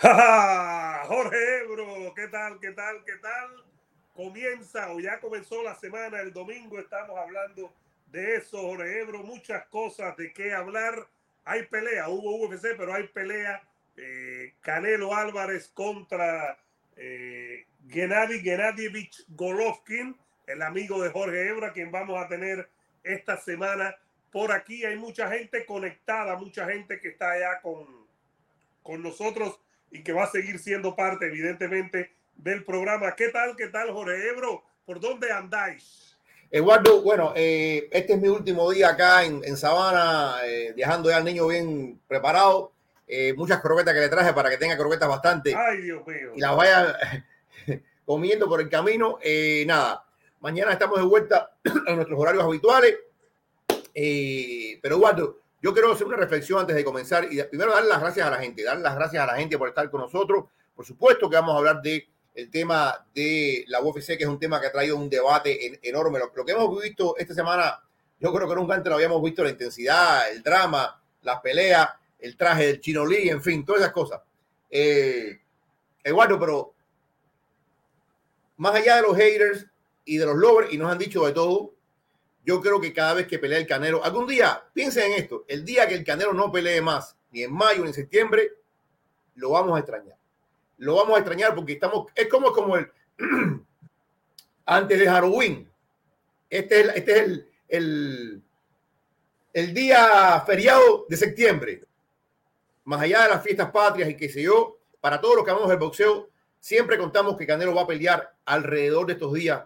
Jorge 0.00 1.58
Ebro, 1.58 2.14
¿qué 2.16 2.28
tal? 2.28 2.58
¿Qué 2.58 2.70
tal? 2.70 3.04
¿Qué 3.04 3.16
tal? 3.16 3.64
Comienza 4.14 4.90
o 4.92 4.98
ya 4.98 5.20
comenzó 5.20 5.62
la 5.62 5.74
semana, 5.74 6.20
el 6.20 6.32
domingo 6.32 6.78
estamos 6.78 7.18
hablando 7.18 7.70
de 8.06 8.36
eso, 8.36 8.62
Jorge 8.62 9.00
Ebro, 9.00 9.18
muchas 9.22 9.66
cosas 9.66 10.16
de 10.16 10.32
qué 10.32 10.54
hablar. 10.54 11.06
Hay 11.44 11.66
pelea, 11.66 12.08
hubo 12.08 12.36
UFC, 12.46 12.76
pero 12.78 12.94
hay 12.94 13.08
pelea. 13.08 13.62
Eh, 13.98 14.54
Canelo 14.62 15.14
Álvarez 15.14 15.68
contra 15.68 16.58
eh, 16.96 17.66
Gennady 17.86 18.40
Gennadievich 18.40 19.26
Golovkin, 19.28 20.16
el 20.46 20.62
amigo 20.62 21.02
de 21.02 21.10
Jorge 21.10 21.46
Ebro, 21.46 21.66
a 21.66 21.72
quien 21.74 21.92
vamos 21.92 22.18
a 22.18 22.26
tener 22.26 22.70
esta 23.04 23.36
semana 23.36 23.94
por 24.32 24.50
aquí. 24.50 24.82
Hay 24.86 24.96
mucha 24.96 25.28
gente 25.30 25.66
conectada, 25.66 26.36
mucha 26.36 26.64
gente 26.70 26.98
que 27.00 27.08
está 27.08 27.32
allá 27.32 27.60
con, 27.60 27.86
con 28.82 29.02
nosotros 29.02 29.60
y 29.90 30.02
que 30.02 30.12
va 30.12 30.24
a 30.24 30.30
seguir 30.30 30.58
siendo 30.58 30.94
parte, 30.94 31.26
evidentemente, 31.26 32.12
del 32.36 32.64
programa. 32.64 33.14
¿Qué 33.14 33.28
tal? 33.28 33.56
¿Qué 33.56 33.68
tal, 33.68 33.90
Jorge 33.92 34.28
Ebro? 34.28 34.62
¿Por 34.84 35.00
dónde 35.00 35.30
andáis? 35.30 36.16
Eduardo, 36.50 37.02
bueno, 37.02 37.32
eh, 37.36 37.88
este 37.92 38.14
es 38.14 38.20
mi 38.20 38.28
último 38.28 38.70
día 38.70 38.90
acá 38.90 39.24
en, 39.24 39.42
en 39.44 39.56
Sabana, 39.56 40.36
eh, 40.44 40.72
dejando 40.76 41.10
ya 41.10 41.18
al 41.18 41.24
niño 41.24 41.46
bien 41.46 42.00
preparado. 42.08 42.72
Eh, 43.12 43.34
muchas 43.34 43.60
croquetas 43.60 43.92
que 43.92 44.00
le 44.00 44.08
traje 44.08 44.32
para 44.32 44.48
que 44.48 44.56
tenga 44.56 44.76
croquetas 44.76 45.08
bastante. 45.08 45.52
Ay, 45.52 45.80
Dios 45.82 46.06
mío. 46.06 46.32
Y 46.36 46.40
las 46.40 46.54
vaya 46.54 46.96
comiendo 48.06 48.48
por 48.48 48.60
el 48.60 48.68
camino. 48.68 49.18
Eh, 49.20 49.64
nada, 49.66 50.04
mañana 50.38 50.72
estamos 50.72 50.98
de 51.00 51.06
vuelta 51.06 51.50
en 51.86 51.96
nuestros 51.96 52.16
horarios 52.16 52.44
habituales. 52.44 52.98
Eh, 53.92 54.78
pero 54.80 54.94
Eduardo, 54.94 55.39
yo 55.62 55.72
quiero 55.72 55.92
hacer 55.92 56.06
una 56.06 56.16
reflexión 56.16 56.58
antes 56.60 56.74
de 56.76 56.84
comenzar 56.84 57.30
y 57.30 57.42
primero 57.44 57.72
dar 57.72 57.84
las 57.84 58.00
gracias 58.00 58.26
a 58.26 58.30
la 58.30 58.38
gente, 58.38 58.62
dar 58.62 58.78
las 58.78 58.94
gracias 58.94 59.22
a 59.22 59.26
la 59.26 59.36
gente 59.36 59.58
por 59.58 59.68
estar 59.68 59.90
con 59.90 60.00
nosotros. 60.00 60.44
Por 60.74 60.86
supuesto 60.86 61.28
que 61.28 61.36
vamos 61.36 61.54
a 61.54 61.58
hablar 61.58 61.82
de 61.82 62.08
el 62.34 62.50
tema 62.50 63.06
de 63.14 63.64
la 63.68 63.82
UFC, 63.82 64.16
que 64.16 64.22
es 64.24 64.26
un 64.26 64.38
tema 64.38 64.60
que 64.60 64.68
ha 64.68 64.72
traído 64.72 64.96
un 64.96 65.10
debate 65.10 65.66
en- 65.66 65.78
enorme. 65.82 66.18
Lo, 66.18 66.32
lo 66.34 66.44
que 66.44 66.52
hemos 66.52 66.80
visto 66.82 67.16
esta 67.18 67.34
semana, 67.34 67.78
yo 68.18 68.32
creo 68.32 68.48
que 68.48 68.54
nunca 68.54 68.74
antes 68.74 68.88
lo 68.88 68.94
habíamos 68.96 69.22
visto, 69.22 69.42
la 69.44 69.50
intensidad, 69.50 70.30
el 70.30 70.42
drama, 70.42 71.02
las 71.22 71.40
peleas, 71.40 71.88
el 72.18 72.36
traje 72.36 72.66
del 72.68 72.80
Chino 72.80 73.04
Lee, 73.04 73.28
en 73.28 73.42
fin, 73.42 73.64
todas 73.64 73.82
esas 73.82 73.92
cosas. 73.92 74.20
Eh, 74.70 75.40
Eduardo, 76.04 76.38
pero 76.38 76.72
más 78.56 78.74
allá 78.74 78.96
de 78.96 79.02
los 79.02 79.16
haters 79.16 79.66
y 80.04 80.16
de 80.18 80.26
los 80.26 80.36
lovers, 80.36 80.72
y 80.72 80.78
nos 80.78 80.90
han 80.90 80.98
dicho 80.98 81.24
de 81.26 81.32
todo, 81.32 81.74
yo 82.50 82.60
creo 82.60 82.80
que 82.80 82.92
cada 82.92 83.14
vez 83.14 83.28
que 83.28 83.38
pelea 83.38 83.58
el 83.58 83.66
Canelo, 83.66 84.02
algún 84.02 84.26
día, 84.26 84.64
piensen 84.74 85.12
en 85.12 85.18
esto, 85.20 85.44
el 85.46 85.64
día 85.64 85.86
que 85.86 85.94
el 85.94 86.02
Canelo 86.02 86.32
no 86.32 86.50
pelee 86.50 86.80
más, 86.80 87.16
ni 87.30 87.44
en 87.44 87.52
mayo 87.52 87.82
ni 87.82 87.90
en 87.90 87.94
septiembre, 87.94 88.54
lo 89.36 89.50
vamos 89.50 89.76
a 89.76 89.78
extrañar. 89.78 90.16
Lo 90.78 90.96
vamos 90.96 91.14
a 91.14 91.18
extrañar 91.20 91.54
porque 91.54 91.74
estamos, 91.74 92.10
es 92.12 92.26
como, 92.26 92.50
como 92.50 92.76
el, 92.76 92.90
antes 94.66 94.98
de 94.98 95.06
Halloween. 95.08 95.70
Este 96.48 96.80
es, 96.80 96.88
este 96.96 97.12
es 97.12 97.18
el, 97.18 97.48
el, 97.68 98.42
el 99.52 99.72
día 99.72 100.42
feriado 100.44 101.06
de 101.08 101.16
septiembre. 101.16 101.84
Más 102.82 103.00
allá 103.00 103.22
de 103.22 103.28
las 103.28 103.44
fiestas 103.44 103.70
patrias 103.70 104.10
y 104.10 104.16
qué 104.16 104.28
sé 104.28 104.42
yo, 104.42 104.76
para 105.00 105.20
todos 105.20 105.36
los 105.36 105.44
que 105.44 105.52
amamos 105.52 105.70
el 105.70 105.78
boxeo, 105.78 106.28
siempre 106.58 106.98
contamos 106.98 107.36
que 107.36 107.46
Canelo 107.46 107.76
va 107.76 107.82
a 107.82 107.86
pelear 107.86 108.34
alrededor 108.44 109.06
de 109.06 109.12
estos 109.12 109.32
días. 109.34 109.62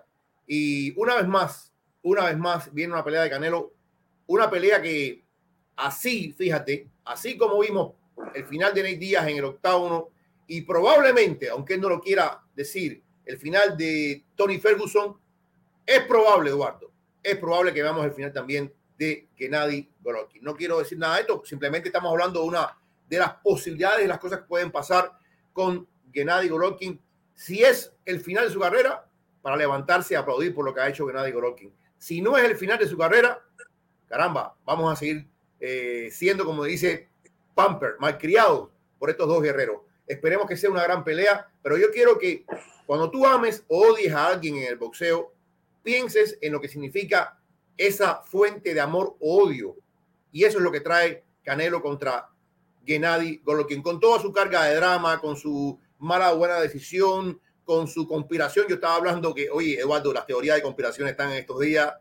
Y 0.47 0.93
una 1.01 1.15
vez 1.15 1.27
más, 1.27 1.74
una 2.05 2.27
vez 2.27 2.37
más, 2.37 2.73
viene 2.73 2.93
una 2.93 3.03
pelea 3.03 3.23
de 3.23 3.31
Canelo, 3.31 3.73
una 4.27 4.51
pelea 4.51 4.81
que 4.81 5.25
así, 5.77 6.33
fíjate, 6.33 6.89
así 7.05 7.37
como 7.37 7.59
vimos 7.61 7.95
el 8.35 8.45
final 8.45 8.75
de 8.75 8.83
Nate 8.83 8.97
Díaz 8.97 9.27
en 9.27 9.39
el 9.39 9.45
octágono 9.45 10.11
y 10.47 10.61
probablemente, 10.61 11.49
aunque 11.49 11.75
él 11.75 11.81
no 11.81 11.89
lo 11.89 12.01
quiera 12.01 12.43
decir, 12.55 13.03
el 13.25 13.39
final 13.39 13.77
de 13.77 14.23
Tony 14.35 14.59
Ferguson, 14.59 15.17
es 15.87 16.01
probable, 16.03 16.51
Eduardo, 16.51 16.93
es 17.23 17.37
probable 17.39 17.73
que 17.73 17.83
veamos 17.83 18.05
el 18.05 18.13
final 18.13 18.33
también 18.33 18.73
de 18.99 19.29
Gennady 19.35 19.91
Golovkin. 20.01 20.45
No 20.45 20.55
quiero 20.55 20.79
decir 20.79 20.99
nada 20.99 21.17
de 21.17 21.23
esto, 21.23 21.43
simplemente 21.45 21.89
estamos 21.89 22.11
hablando 22.13 22.43
de 22.43 22.49
una 22.49 22.79
de 23.09 23.19
las 23.19 23.33
posibilidades 23.37 24.03
de 24.03 24.09
las 24.09 24.19
cosas 24.19 24.41
que 24.41 24.47
pueden 24.47 24.71
pasar 24.71 25.11
con 25.55 25.89
Gennady 26.13 26.49
Golovkin 26.49 27.01
si 27.33 27.63
es 27.63 27.95
el 28.05 28.21
final 28.21 28.47
de 28.47 28.53
su 28.53 28.61
carrera 28.61 29.09
para 29.41 29.57
levantarse 29.57 30.13
y 30.13 30.17
aplaudir 30.19 30.55
por 30.55 30.67
lo 30.67 30.75
que 30.75 30.81
ha 30.83 30.89
hecho 30.89 31.07
Gennady 31.07 31.33
Golovkin. 31.33 31.73
Si 32.05 32.21
no 32.21 32.37
es 32.37 32.45
el 32.45 32.55
final 32.55 32.79
de 32.79 32.87
su 32.87 32.99
carrera, 32.99 33.43
caramba, 34.07 34.55
vamos 34.67 34.93
a 34.93 34.95
seguir 34.95 35.27
eh, 35.59 36.11
siendo, 36.13 36.45
como 36.45 36.63
dice 36.65 37.09
Pamper, 37.55 37.95
malcriados 37.99 38.69
por 38.99 39.09
estos 39.09 39.27
dos 39.27 39.43
guerreros. 39.43 39.81
Esperemos 40.07 40.47
que 40.47 40.59
sea 40.59 40.69
una 40.69 40.83
gran 40.83 41.03
pelea, 41.03 41.51
pero 41.63 41.79
yo 41.79 41.91
quiero 41.91 42.19
que 42.19 42.45
cuando 42.85 43.11
tú 43.11 43.25
ames 43.25 43.65
o 43.69 43.87
odies 43.87 44.13
a 44.13 44.27
alguien 44.27 44.57
en 44.57 44.65
el 44.65 44.77
boxeo, 44.77 45.33
pienses 45.83 46.37
en 46.43 46.53
lo 46.53 46.61
que 46.61 46.69
significa 46.69 47.41
esa 47.79 48.17
fuente 48.17 48.75
de 48.75 48.83
amor 48.83 49.17
o 49.19 49.43
odio. 49.43 49.75
Y 50.31 50.45
eso 50.45 50.59
es 50.59 50.65
lo 50.65 50.73
que 50.73 50.81
trae 50.81 51.25
Canelo 51.43 51.81
contra 51.81 52.29
Gennady 52.85 53.39
Golovkin, 53.39 53.81
con 53.81 53.99
toda 53.99 54.21
su 54.21 54.31
carga 54.31 54.65
de 54.65 54.77
drama, 54.77 55.23
con 55.23 55.39
su 55.39 55.81
mala 56.01 56.35
o 56.35 56.37
buena 56.37 56.61
decisión, 56.61 57.41
con 57.65 57.89
su 57.89 58.07
conspiración. 58.07 58.67
Yo 58.69 58.77
estaba 58.77 58.97
hablando 58.97 59.35
que, 59.35 59.51
oye, 59.51 59.79
Eduardo, 59.81 60.13
las 60.13 60.27
teorías 60.27 60.57
de 60.57 60.63
conspiración 60.63 61.09
están 61.09 61.31
en 61.33 61.39
estos 61.39 61.61
días, 61.61 61.93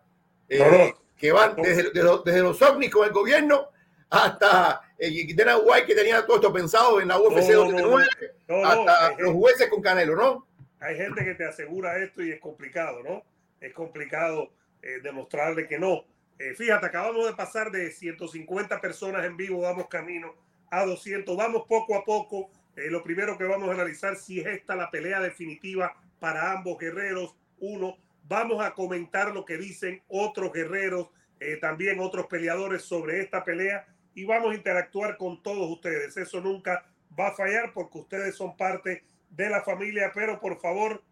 eh, 0.50 0.94
que 1.18 1.31
van 1.31 1.56
desde, 1.56 1.84
desde 1.84 2.03
los, 2.03 2.24
desde 2.24 2.41
los 2.41 2.62
ovnis 2.62 2.91
con 2.91 3.06
el 3.06 3.13
gobierno 3.13 3.69
hasta 4.09 4.81
eh, 5.00 5.34
Dana 5.34 5.57
White, 5.57 5.88
que 5.88 5.96
tenía 5.96 6.25
todo 6.25 6.35
esto 6.35 6.53
pensado 6.53 7.01
en 7.01 7.07
la 7.07 7.19
UFC 7.19 7.50
No, 7.50 7.66
no, 7.66 7.72
no, 7.72 7.90
239, 7.90 8.07
No, 8.47 8.62
no, 8.62 8.68
hasta 8.68 9.22
los 9.22 9.34
jueces 9.34 9.69
con 9.69 9.81
Canelo, 9.81 10.16
¿no? 10.16 10.47
hay 10.84 10.97
gente 10.97 11.24
que 11.24 11.35
te 11.35 11.46
asegura 11.46 11.97
esto 12.03 12.22
y 12.22 12.31
es 12.31 12.40
complicado, 12.41 13.01
¿no? 13.03 13.24
Es 13.62 13.74
complicado 13.74 14.51
eh, 14.81 15.00
demostrarle 15.01 15.66
que 15.66 15.80
no. 15.80 16.03
Eh, 16.38 16.53
fíjate, 16.56 16.88
acabamos 16.88 17.25
de 17.25 17.34
pasar 17.34 17.72
de 17.72 17.90
150 17.90 18.81
personas 18.81 19.25
en 19.25 19.38
vivo, 19.38 19.62
vamos 19.62 19.88
camino 19.88 20.35
a 20.69 20.85
200, 20.85 21.38
vamos 21.38 21.63
poco 21.69 21.95
a 21.95 22.03
poco. 22.03 22.51
Eh, 22.75 22.89
lo 22.89 23.03
primero 23.03 23.38
que 23.38 23.44
vamos 23.44 23.69
a 23.69 23.73
analizar 23.73 24.16
si 24.16 24.39
es 24.39 24.47
esta 24.47 24.75
la 24.75 24.89
pelea 24.89 25.19
definitiva 25.19 25.95
para 26.19 26.51
ambos 26.51 26.78
guerreros. 26.78 27.35
Uno, 27.59 27.97
vamos 28.28 28.63
a 28.63 28.73
comentar 28.73 29.34
lo 29.34 29.45
que 29.45 29.57
dicen 29.57 30.01
otros 30.07 30.51
guerreros, 30.51 31.09
eh, 31.39 31.57
también 31.57 32.00
otros 32.00 32.28
peleadores 32.28 32.83
sobre 32.83 33.22
esta 33.22 33.44
pelea 33.44 33.85
y 34.16 34.25
vamos 34.25 34.51
a 34.51 34.56
interactuar 34.56 35.17
con 35.17 35.41
todos 35.44 35.69
ustedes. 35.69 36.16
Eso 36.17 36.41
nunca 36.41 36.85
va 37.17 37.28
a 37.28 37.33
fallar 37.33 37.73
porque 37.73 38.00
ustedes 38.00 38.35
son 38.35 38.56
parte 38.57 39.03
de 39.29 39.50
la 39.50 39.62
familia, 39.63 40.12
pero 40.13 40.39
por 40.39 40.59
favor, 40.59 41.03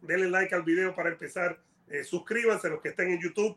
denle 0.00 0.30
like 0.30 0.54
al 0.54 0.62
video 0.62 0.94
para 0.94 1.10
empezar. 1.10 1.60
Eh, 1.88 2.04
suscríbanse 2.04 2.68
los 2.68 2.80
que 2.80 2.90
estén 2.90 3.10
en 3.10 3.20
YouTube, 3.20 3.56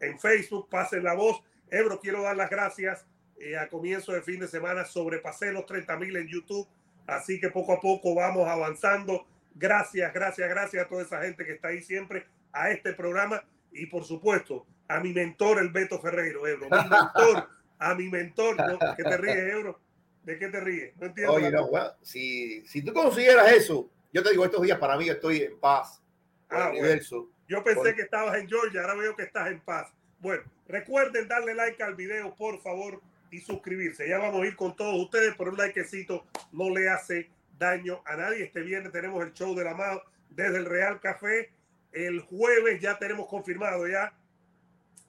en 0.00 0.18
Facebook, 0.18 0.68
pasen 0.68 1.04
la 1.04 1.14
voz. 1.14 1.42
Ebro, 1.70 2.00
quiero 2.00 2.22
dar 2.22 2.36
las 2.36 2.50
gracias. 2.50 3.06
Eh, 3.38 3.56
a 3.56 3.68
comienzo 3.68 4.12
de 4.12 4.22
fin 4.22 4.40
de 4.40 4.48
semana 4.48 4.84
sobrepasé 4.84 5.52
los 5.52 5.66
30 5.66 5.96
mil 5.98 6.16
en 6.16 6.26
YouTube, 6.28 6.66
así 7.06 7.38
que 7.38 7.50
poco 7.50 7.72
a 7.74 7.80
poco 7.80 8.14
vamos 8.14 8.48
avanzando. 8.48 9.26
Gracias, 9.54 10.12
gracias, 10.12 10.48
gracias 10.48 10.84
a 10.84 10.88
toda 10.88 11.02
esa 11.02 11.22
gente 11.22 11.44
que 11.44 11.52
está 11.52 11.68
ahí 11.68 11.82
siempre 11.82 12.26
a 12.52 12.70
este 12.70 12.92
programa 12.94 13.44
y 13.72 13.86
por 13.86 14.04
supuesto 14.04 14.66
a 14.88 15.00
mi 15.00 15.12
mentor, 15.12 15.58
el 15.58 15.70
Beto 15.70 16.00
Ferreiro, 16.00 16.46
Ebro. 16.46 16.68
Mi 16.70 16.88
mentor, 16.88 17.48
a 17.78 17.94
mi 17.94 18.08
mentor. 18.08 18.56
¿no? 18.56 18.78
¿Qué 18.96 19.02
te 19.02 19.16
ríes, 19.16 19.36
Ebro? 19.54 19.80
¿De 20.22 20.38
qué 20.38 20.48
te 20.48 20.60
ríes? 20.60 20.96
No 20.96 21.06
entiendo. 21.06 21.34
Oye, 21.34 21.50
no, 21.50 21.68
bueno, 21.68 21.90
si, 22.02 22.66
si 22.66 22.82
tú 22.82 22.92
consideras 22.92 23.52
eso, 23.52 23.90
yo 24.12 24.22
te 24.22 24.30
digo, 24.30 24.44
estos 24.44 24.62
días 24.62 24.78
para 24.78 24.96
mí 24.96 25.06
yo 25.06 25.12
estoy 25.12 25.42
en 25.42 25.58
paz. 25.58 26.02
Ah, 26.48 26.56
el 26.56 26.62
bueno. 26.62 26.78
universo. 26.80 27.30
Yo 27.48 27.62
pensé 27.62 27.80
Por- 27.80 27.94
que 27.94 28.02
estabas 28.02 28.36
en 28.38 28.48
Georgia, 28.48 28.80
ahora 28.80 28.94
veo 28.94 29.14
que 29.14 29.22
estás 29.24 29.48
en 29.48 29.60
paz. 29.60 29.92
Bueno, 30.18 30.42
recuerden 30.66 31.28
darle 31.28 31.54
like 31.54 31.82
al 31.82 31.94
video, 31.94 32.34
por 32.34 32.60
favor, 32.60 33.00
y 33.30 33.40
suscribirse. 33.40 34.08
Ya 34.08 34.18
vamos 34.18 34.42
a 34.42 34.46
ir 34.46 34.56
con 34.56 34.76
todos 34.76 34.94
ustedes, 34.94 35.34
pero 35.36 35.50
un 35.50 35.56
likecito 35.56 36.26
no 36.52 36.70
le 36.70 36.88
hace 36.88 37.30
daño 37.58 38.02
a 38.04 38.16
nadie. 38.16 38.44
Este 38.44 38.62
viernes 38.62 38.92
tenemos 38.92 39.24
el 39.24 39.32
show 39.32 39.54
de 39.54 39.64
la 39.64 39.74
mano 39.74 40.02
desde 40.30 40.58
el 40.58 40.64
Real 40.64 41.00
Café. 41.00 41.50
El 41.92 42.20
jueves 42.20 42.80
ya 42.80 42.98
tenemos 42.98 43.26
confirmado 43.26 43.88
ya 43.88 44.12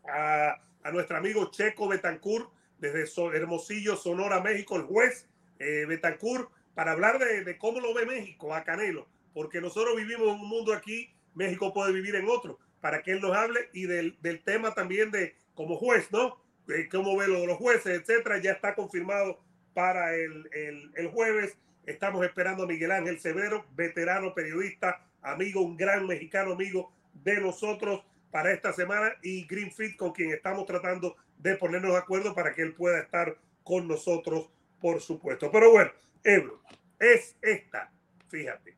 a, 0.07 0.61
a 0.83 0.91
nuestro 0.91 1.17
amigo 1.17 1.51
Checo 1.51 1.87
Betancourt 1.87 2.49
desde 2.79 3.05
Hermosillo, 3.35 3.95
Sonora, 3.95 4.41
México, 4.41 4.75
el 4.75 4.83
juez 4.83 5.27
eh, 5.59 5.85
Betancourt, 5.87 6.49
para 6.75 6.91
hablar 6.91 7.19
de, 7.19 7.43
de 7.43 7.57
cómo 7.57 7.79
lo 7.79 7.93
ve 7.93 8.05
México 8.05 8.53
a 8.53 8.63
Canelo, 8.63 9.07
porque 9.33 9.61
nosotros 9.61 9.95
vivimos 9.95 10.27
en 10.27 10.41
un 10.41 10.47
mundo 10.47 10.73
aquí, 10.73 11.11
México 11.33 11.73
puede 11.73 11.91
vivir 11.91 12.15
en 12.15 12.27
otro, 12.29 12.59
para 12.81 13.01
que 13.01 13.11
él 13.11 13.21
nos 13.21 13.35
hable 13.35 13.69
y 13.73 13.87
del, 13.87 14.17
del 14.21 14.43
tema 14.43 14.73
también 14.73 15.11
de 15.11 15.35
como 15.55 15.75
juez, 15.77 16.11
¿no? 16.11 16.39
De 16.67 16.87
cómo 16.89 17.17
ve 17.17 17.27
los 17.27 17.57
jueces, 17.57 18.01
etcétera, 18.01 18.39
ya 18.39 18.51
está 18.51 18.75
confirmado 18.75 19.39
para 19.73 20.15
el, 20.15 20.49
el, 20.53 20.91
el 20.95 21.07
jueves. 21.07 21.57
Estamos 21.85 22.25
esperando 22.25 22.63
a 22.63 22.67
Miguel 22.67 22.91
Ángel 22.91 23.19
Severo, 23.19 23.65
veterano 23.75 24.33
periodista, 24.33 25.01
amigo, 25.21 25.61
un 25.61 25.77
gran 25.77 26.05
mexicano 26.05 26.53
amigo 26.53 26.91
de 27.13 27.39
nosotros 27.39 28.03
para 28.31 28.51
esta 28.51 28.73
semana 28.73 29.15
y 29.21 29.47
Greenfield 29.47 29.95
con 29.95 30.11
quien 30.11 30.31
estamos 30.31 30.65
tratando 30.65 31.15
de 31.37 31.55
ponernos 31.55 31.91
de 31.91 31.97
acuerdo 31.97 32.35
para 32.35 32.53
que 32.53 32.61
él 32.61 32.73
pueda 32.73 32.99
estar 32.99 33.37
con 33.63 33.87
nosotros, 33.87 34.49
por 34.81 34.99
supuesto. 35.01 35.49
Pero 35.51 35.71
bueno, 35.71 35.91
Ebro, 36.23 36.61
Es 36.99 37.37
esta, 37.41 37.91
fíjate, 38.27 38.75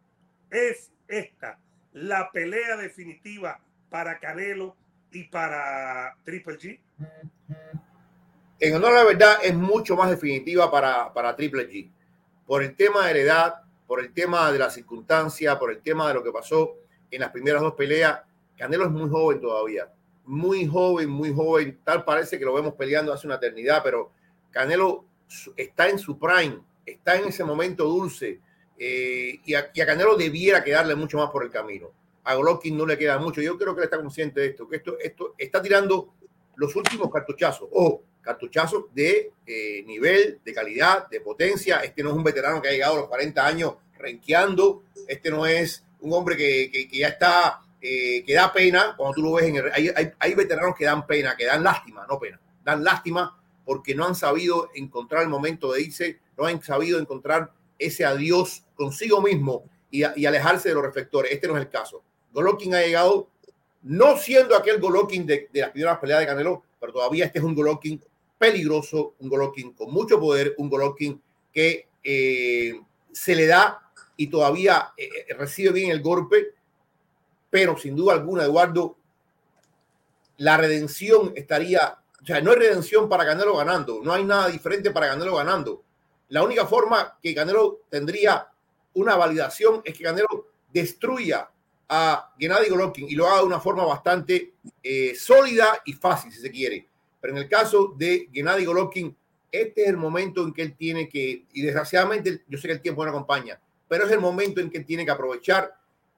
es 0.51 0.91
esta 1.07 1.57
la 1.93 2.31
pelea 2.31 2.77
definitiva 2.77 3.59
para 3.89 4.19
Canelo 4.19 4.75
y 5.11 5.23
para 5.25 6.15
Triple 6.23 6.57
G. 6.57 6.79
En 8.59 8.75
honor 8.75 8.91
a 8.91 8.95
la 8.95 9.03
verdad, 9.05 9.37
es 9.43 9.55
mucho 9.55 9.95
más 9.95 10.09
definitiva 10.09 10.69
para, 10.69 11.13
para 11.13 11.35
Triple 11.35 11.69
G. 11.69 11.89
Por 12.45 12.63
el 12.63 12.75
tema 12.75 13.07
de 13.07 13.13
la 13.13 13.19
edad, 13.19 13.55
por 13.87 13.99
el 13.99 14.13
tema 14.13 14.51
de 14.51 14.59
la 14.59 14.69
circunstancia, 14.69 15.57
por 15.57 15.71
el 15.71 15.81
tema 15.81 16.07
de 16.07 16.13
lo 16.13 16.23
que 16.23 16.31
pasó 16.31 16.75
en 17.09 17.21
las 17.21 17.31
primeras 17.31 17.61
dos 17.61 17.73
peleas. 17.73 18.19
Canelo 18.57 18.85
es 18.85 18.91
muy 18.91 19.09
joven 19.09 19.39
todavía, 19.39 19.91
muy 20.25 20.67
joven, 20.67 21.09
muy 21.09 21.33
joven. 21.33 21.79
Tal 21.83 22.03
parece 22.03 22.37
que 22.37 22.45
lo 22.45 22.53
vemos 22.53 22.73
peleando 22.73 23.13
hace 23.13 23.25
una 23.25 23.37
eternidad, 23.37 23.81
pero 23.83 24.11
Canelo 24.51 25.05
está 25.55 25.89
en 25.89 25.97
su 25.97 26.19
prime, 26.19 26.59
está 26.85 27.15
en 27.15 27.29
ese 27.29 27.43
momento 27.43 27.85
dulce. 27.85 28.39
Eh, 28.77 29.39
y, 29.43 29.53
a, 29.55 29.71
Canelo 29.71 30.15
debiera 30.15 30.63
quedarle 30.63 30.95
mucho 30.95 31.17
más 31.17 31.29
por 31.29 31.43
el 31.43 31.49
camino. 31.49 31.91
A 32.29 32.35
Golovkin 32.35 32.77
no 32.77 32.85
le 32.85 32.95
queda 32.95 33.17
mucho. 33.17 33.41
Yo 33.41 33.57
creo 33.57 33.73
que 33.73 33.81
él 33.81 33.85
está 33.85 33.99
consciente 33.99 34.39
de 34.41 34.47
esto, 34.47 34.67
que 34.67 34.75
esto, 34.75 34.99
esto 34.99 35.33
está 35.35 35.59
tirando 35.63 36.13
los 36.57 36.75
últimos 36.75 37.11
cartuchazos. 37.11 37.67
Ojo, 37.71 38.03
cartuchazos 38.21 38.93
de 38.93 39.31
eh, 39.47 39.83
nivel, 39.87 40.39
de 40.45 40.53
calidad, 40.53 41.09
de 41.09 41.21
potencia. 41.21 41.79
Este 41.79 42.03
no 42.03 42.09
es 42.09 42.15
un 42.15 42.23
veterano 42.23 42.61
que 42.61 42.67
ha 42.67 42.71
llegado 42.71 42.97
a 42.97 42.99
los 42.99 43.07
40 43.07 43.43
años 43.43 43.73
renqueando. 43.97 44.83
Este 45.07 45.31
no 45.31 45.47
es 45.47 45.83
un 46.01 46.13
hombre 46.13 46.37
que, 46.37 46.69
que, 46.71 46.95
ya 46.95 47.07
está, 47.07 47.61
eh, 47.81 48.23
que 48.23 48.33
da 48.35 48.53
pena. 48.53 48.93
Cuando 48.95 49.15
tú 49.15 49.23
lo 49.23 49.33
ves 49.33 49.45
en 49.45 49.55
el. 49.55 49.71
Hay, 49.73 49.89
hay, 49.95 50.11
hay, 50.19 50.35
veteranos 50.35 50.75
que 50.77 50.85
dan 50.85 51.07
pena, 51.07 51.35
que 51.35 51.45
dan 51.45 51.63
lástima, 51.63 52.05
no 52.07 52.19
pena. 52.19 52.39
Dan 52.63 52.83
lástima 52.83 53.41
porque 53.65 53.95
no 53.95 54.05
han 54.05 54.13
sabido 54.13 54.69
encontrar 54.75 55.23
el 55.23 55.29
momento 55.29 55.71
de 55.71 55.81
irse, 55.81 56.19
no 56.37 56.45
han 56.45 56.61
sabido 56.61 56.99
encontrar 56.99 57.53
ese 57.79 58.05
adiós 58.05 58.65
consigo 58.75 59.19
mismo 59.19 59.63
y, 59.89 60.03
y 60.15 60.25
alejarse 60.27 60.69
de 60.69 60.75
los 60.75 60.83
reflectores. 60.83 61.31
Este 61.31 61.47
no 61.47 61.57
es 61.57 61.61
el 61.63 61.69
caso. 61.69 62.03
Golovkin 62.33 62.75
ha 62.75 62.81
llegado 62.81 63.29
no 63.83 64.17
siendo 64.17 64.55
aquel 64.55 64.79
Golovkin 64.79 65.25
de, 65.25 65.49
las 65.53 65.71
primeras 65.71 65.99
peleas 65.99 66.19
de 66.19 66.25
Canelo, 66.25 66.63
pero 66.79 66.93
todavía 66.93 67.25
este 67.25 67.39
es 67.39 67.45
un 67.45 67.55
Golovkin 67.55 68.01
peligroso, 68.37 69.15
un 69.19 69.29
Golovkin 69.29 69.73
con 69.73 69.91
mucho 69.91 70.19
poder, 70.19 70.55
un 70.57 70.69
Golovkin 70.69 71.21
que 71.51 71.87
eh, 72.03 72.79
se 73.11 73.35
le 73.35 73.47
da 73.47 73.81
y 74.17 74.27
todavía 74.27 74.93
eh, 74.97 75.09
eh, 75.29 75.33
recibe 75.33 75.71
bien 75.71 75.91
el 75.91 76.01
golpe, 76.01 76.53
pero 77.49 77.77
sin 77.77 77.95
duda 77.95 78.13
alguna, 78.13 78.43
Eduardo, 78.43 78.97
la 80.37 80.57
redención 80.57 81.33
estaría, 81.35 81.97
o 82.21 82.25
sea, 82.25 82.41
no 82.41 82.51
hay 82.51 82.57
redención 82.57 83.09
para 83.09 83.25
Canelo 83.25 83.57
ganando, 83.57 84.01
no 84.03 84.13
hay 84.13 84.23
nada 84.23 84.49
diferente 84.49 84.91
para 84.91 85.09
Canelo 85.09 85.35
ganando. 85.35 85.83
La 86.29 86.43
única 86.43 86.65
forma 86.65 87.17
que 87.21 87.33
Canelo 87.33 87.81
tendría 87.89 88.47
una 88.93 89.15
validación 89.15 89.81
es 89.83 89.97
que 89.97 90.03
Canelo 90.03 90.47
destruya 90.71 91.49
a 91.89 92.33
Gennady 92.37 92.69
Golovkin 92.69 93.09
y 93.09 93.15
lo 93.15 93.27
haga 93.27 93.39
de 93.39 93.47
una 93.47 93.59
forma 93.59 93.83
bastante 93.83 94.53
sólida 95.15 95.81
y 95.85 95.93
fácil, 95.93 96.31
si 96.31 96.39
se 96.39 96.51
quiere. 96.51 96.87
Pero 97.19 97.33
en 97.33 97.39
el 97.39 97.49
caso 97.49 97.93
de 97.97 98.29
Gennady 98.31 98.65
Golovkin, 98.65 99.15
este 99.51 99.81
es 99.81 99.89
el 99.89 99.97
momento 99.97 100.43
en 100.43 100.53
que 100.53 100.61
él 100.61 100.75
tiene 100.75 101.09
que, 101.09 101.45
y 101.51 101.61
desgraciadamente 101.61 102.43
yo 102.47 102.57
sé 102.57 102.67
que 102.67 102.75
el 102.75 102.81
tiempo 102.81 103.03
no 103.03 103.09
acompaña, 103.09 103.59
pero 103.87 104.05
es 104.05 104.11
el 104.11 104.19
momento 104.19 104.61
en 104.61 104.69
que 104.69 104.81
tiene 104.81 105.03
que 105.03 105.11
aprovechar 105.11 105.75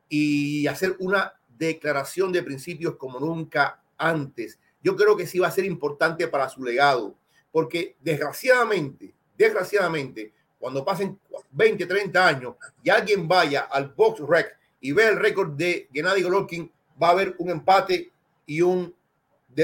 y 0.09 0.67
hacer 0.67 0.97
una 0.99 1.33
declaración 1.57 2.31
de 2.33 2.43
principios 2.43 2.97
como 2.97 3.19
nunca 3.19 3.81
antes. 3.97 4.59
Yo 4.83 4.95
creo 4.95 5.15
que 5.15 5.25
sí 5.25 5.39
va 5.39 5.47
a 5.47 5.51
ser 5.51 5.63
importante 5.63 6.27
para 6.27 6.49
su 6.49 6.63
legado, 6.63 7.15
porque 7.51 7.95
desgraciadamente, 8.01 9.13
desgraciadamente, 9.37 10.33
cuando 10.59 10.83
pasen 10.83 11.17
20, 11.51 11.85
30 11.85 12.27
años 12.27 12.55
y 12.83 12.89
alguien 12.89 13.27
vaya 13.27 13.61
al 13.61 13.93
box 13.95 14.19
rec 14.27 14.57
y 14.81 14.91
ve 14.91 15.07
el 15.07 15.17
récord 15.17 15.51
de 15.51 15.87
Gennady 15.93 16.23
Golovkin, 16.23 16.71
va 17.01 17.09
a 17.09 17.11
haber 17.11 17.35
un 17.37 17.49
empate 17.49 18.11
y 18.45 18.61
un, 18.61 18.93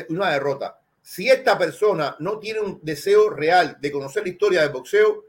una 0.09 0.31
derrota 0.31 0.79
si 1.07 1.29
esta 1.29 1.57
persona 1.57 2.17
no 2.19 2.37
tiene 2.37 2.59
un 2.59 2.81
deseo 2.83 3.29
real 3.29 3.77
de 3.79 3.93
conocer 3.93 4.23
la 4.23 4.29
historia 4.29 4.61
del 4.61 4.73
boxeo, 4.73 5.23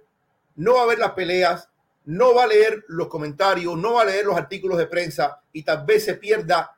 no 0.56 0.74
va 0.74 0.82
a 0.82 0.86
ver 0.86 0.98
las 0.98 1.12
peleas, 1.12 1.68
no 2.06 2.34
va 2.34 2.42
a 2.42 2.46
leer 2.48 2.84
los 2.88 3.06
comentarios, 3.06 3.78
no 3.78 3.92
va 3.92 4.02
a 4.02 4.06
leer 4.06 4.26
los 4.26 4.36
artículos 4.36 4.76
de 4.76 4.88
prensa 4.88 5.40
y 5.52 5.62
tal 5.62 5.86
vez 5.86 6.04
se 6.04 6.14
pierda 6.14 6.76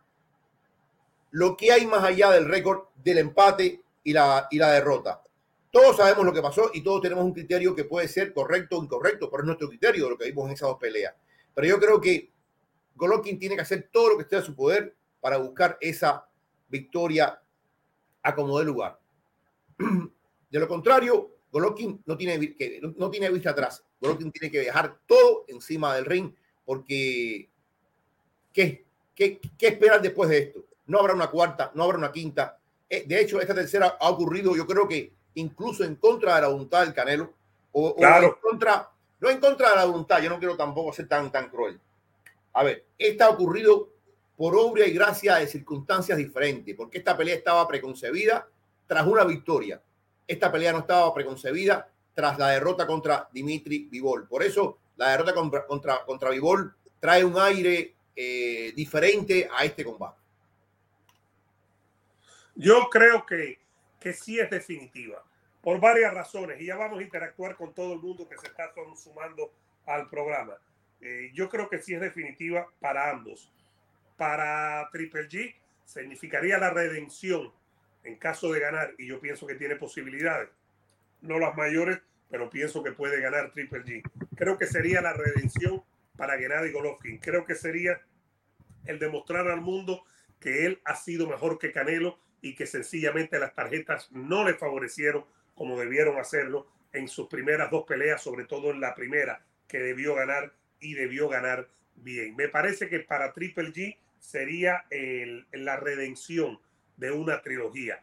lo 1.30 1.56
que 1.56 1.72
hay 1.72 1.86
más 1.86 2.04
allá 2.04 2.30
del 2.32 2.44
récord 2.44 2.88
del 3.02 3.16
empate 3.16 3.80
y 4.04 4.12
la, 4.12 4.46
y 4.50 4.58
la 4.58 4.72
derrota. 4.72 5.22
Todos 5.70 5.96
sabemos 5.96 6.26
lo 6.26 6.34
que 6.34 6.42
pasó 6.42 6.70
y 6.74 6.82
todos 6.82 7.00
tenemos 7.00 7.24
un 7.24 7.32
criterio 7.32 7.74
que 7.74 7.84
puede 7.84 8.06
ser 8.06 8.34
correcto 8.34 8.76
o 8.76 8.84
incorrecto, 8.84 9.30
pero 9.30 9.44
es 9.44 9.46
nuestro 9.46 9.70
criterio 9.70 10.04
de 10.04 10.10
lo 10.10 10.18
que 10.18 10.26
vimos 10.26 10.44
en 10.44 10.52
esas 10.52 10.68
dos 10.68 10.78
peleas. 10.78 11.14
Pero 11.54 11.66
yo 11.66 11.80
creo 11.80 11.98
que 12.02 12.30
Golovkin 12.94 13.38
tiene 13.38 13.56
que 13.56 13.62
hacer 13.62 13.88
todo 13.92 14.10
lo 14.10 14.16
que 14.16 14.22
esté 14.22 14.36
a 14.36 14.42
su 14.42 14.54
poder 14.54 14.94
para 15.20 15.36
buscar 15.38 15.78
esa 15.80 16.26
victoria 16.68 17.40
a 18.22 18.34
como 18.34 18.58
de 18.58 18.64
lugar. 18.64 18.98
De 20.50 20.58
lo 20.58 20.66
contrario, 20.66 21.30
Golovkin 21.52 22.02
no 22.06 22.16
tiene, 22.16 22.56
que, 22.56 22.80
no 22.82 23.08
tiene 23.08 23.30
vista 23.30 23.50
atrás. 23.50 23.84
Golovkin 24.00 24.32
tiene 24.32 24.50
que 24.50 24.58
dejar 24.58 24.98
todo 25.06 25.44
encima 25.46 25.94
del 25.94 26.06
ring 26.06 26.34
porque 26.64 27.48
¿qué, 28.52 28.84
qué, 29.14 29.40
qué 29.56 29.68
esperar 29.68 30.02
después 30.02 30.28
de 30.28 30.38
esto? 30.38 30.64
No 30.86 30.98
habrá 30.98 31.14
una 31.14 31.30
cuarta, 31.30 31.70
no 31.74 31.84
habrá 31.84 31.98
una 31.98 32.10
quinta. 32.10 32.58
Eh, 32.88 33.04
de 33.06 33.20
hecho, 33.20 33.40
esta 33.40 33.54
tercera 33.54 33.96
ha 34.00 34.10
ocurrido, 34.10 34.56
yo 34.56 34.66
creo 34.66 34.88
que 34.88 35.12
incluso 35.34 35.84
en 35.84 35.96
contra 35.96 36.34
de 36.34 36.42
la 36.42 36.48
voluntad 36.48 36.80
del 36.84 36.94
Canelo, 36.94 37.32
o, 37.72 37.94
claro. 37.94 38.26
en 38.26 38.50
contra, 38.50 38.90
no 39.20 39.30
en 39.30 39.38
contra 39.38 39.70
de 39.70 39.76
la 39.76 39.84
voluntad, 39.84 40.20
yo 40.20 40.30
no 40.30 40.38
quiero 40.38 40.56
tampoco 40.56 40.92
ser 40.92 41.06
tan, 41.06 41.30
tan 41.30 41.48
cruel. 41.48 41.80
A 42.52 42.64
ver, 42.64 42.86
esta 42.98 43.26
ha 43.26 43.30
ocurrido 43.30 43.92
por 44.36 44.56
obra 44.56 44.86
y 44.86 44.92
gracia 44.92 45.36
de 45.36 45.46
circunstancias 45.46 46.16
diferentes, 46.16 46.74
porque 46.74 46.98
esta 46.98 47.16
pelea 47.16 47.34
estaba 47.34 47.66
preconcebida 47.68 48.48
tras 48.86 49.06
una 49.06 49.24
victoria. 49.24 49.82
Esta 50.26 50.50
pelea 50.50 50.72
no 50.72 50.78
estaba 50.78 51.12
preconcebida 51.12 51.90
tras 52.14 52.38
la 52.38 52.48
derrota 52.48 52.86
contra 52.86 53.28
Dimitri 53.32 53.88
Vivol. 53.90 54.26
Por 54.26 54.42
eso 54.42 54.78
la 54.96 55.10
derrota 55.10 55.34
contra, 55.34 55.66
contra, 55.66 56.04
contra 56.04 56.30
trae 56.98 57.24
un 57.24 57.38
aire 57.38 57.94
eh, 58.14 58.72
diferente 58.74 59.48
a 59.52 59.64
este 59.64 59.84
combate. 59.84 60.20
Yo 62.54 62.88
creo 62.90 63.24
que, 63.24 63.58
que 63.98 64.12
sí 64.12 64.38
es 64.38 64.50
definitiva, 64.50 65.24
por 65.62 65.80
varias 65.80 66.12
razones, 66.12 66.60
y 66.60 66.66
ya 66.66 66.76
vamos 66.76 66.98
a 66.98 67.02
interactuar 67.02 67.56
con 67.56 67.72
todo 67.72 67.94
el 67.94 68.00
mundo 68.00 68.28
que 68.28 68.36
se 68.36 68.48
está 68.48 68.72
sumando 68.96 69.52
al 69.86 70.08
programa. 70.08 70.58
Eh, 71.00 71.30
yo 71.32 71.48
creo 71.48 71.68
que 71.68 71.80
sí 71.80 71.94
es 71.94 72.00
definitiva 72.00 72.68
para 72.80 73.10
ambos 73.10 73.50
para 74.20 74.86
Triple 74.92 75.30
G 75.30 75.54
significaría 75.86 76.58
la 76.58 76.68
redención 76.68 77.50
en 78.04 78.16
caso 78.16 78.52
de 78.52 78.60
ganar, 78.60 78.92
y 78.98 79.06
yo 79.06 79.18
pienso 79.18 79.46
que 79.46 79.54
tiene 79.54 79.76
posibilidades, 79.76 80.50
no 81.22 81.38
las 81.38 81.56
mayores, 81.56 82.00
pero 82.28 82.50
pienso 82.50 82.82
que 82.82 82.92
puede 82.92 83.18
ganar 83.22 83.50
Triple 83.50 83.82
G. 83.82 84.02
Creo 84.36 84.58
que 84.58 84.66
sería 84.66 85.00
la 85.00 85.14
redención 85.14 85.82
para 86.18 86.36
Gennady 86.36 86.70
Golovkin. 86.70 87.16
Creo 87.16 87.46
que 87.46 87.54
sería 87.54 87.98
el 88.84 88.98
demostrar 88.98 89.48
al 89.48 89.62
mundo 89.62 90.04
que 90.38 90.66
él 90.66 90.82
ha 90.84 90.96
sido 90.96 91.26
mejor 91.26 91.58
que 91.58 91.72
Canelo 91.72 92.18
y 92.42 92.54
que 92.54 92.66
sencillamente 92.66 93.38
las 93.38 93.54
tarjetas 93.54 94.12
no 94.12 94.44
le 94.44 94.52
favorecieron 94.52 95.24
como 95.54 95.80
debieron 95.80 96.18
hacerlo 96.18 96.66
en 96.92 97.08
sus 97.08 97.26
primeras 97.26 97.70
dos 97.70 97.84
peleas, 97.86 98.22
sobre 98.22 98.44
todo 98.44 98.70
en 98.70 98.82
la 98.82 98.94
primera, 98.94 99.42
que 99.66 99.78
debió 99.78 100.14
ganar 100.14 100.52
y 100.80 100.94
debió 100.94 101.28
ganar 101.28 101.68
bien. 101.96 102.34
Me 102.36 102.48
parece 102.48 102.88
que 102.88 103.00
para 103.00 103.32
Triple 103.32 103.72
G 103.72 103.96
sería 104.18 104.84
la 105.52 105.76
redención 105.76 106.60
de 106.96 107.10
una 107.10 107.42
trilogía. 107.42 108.02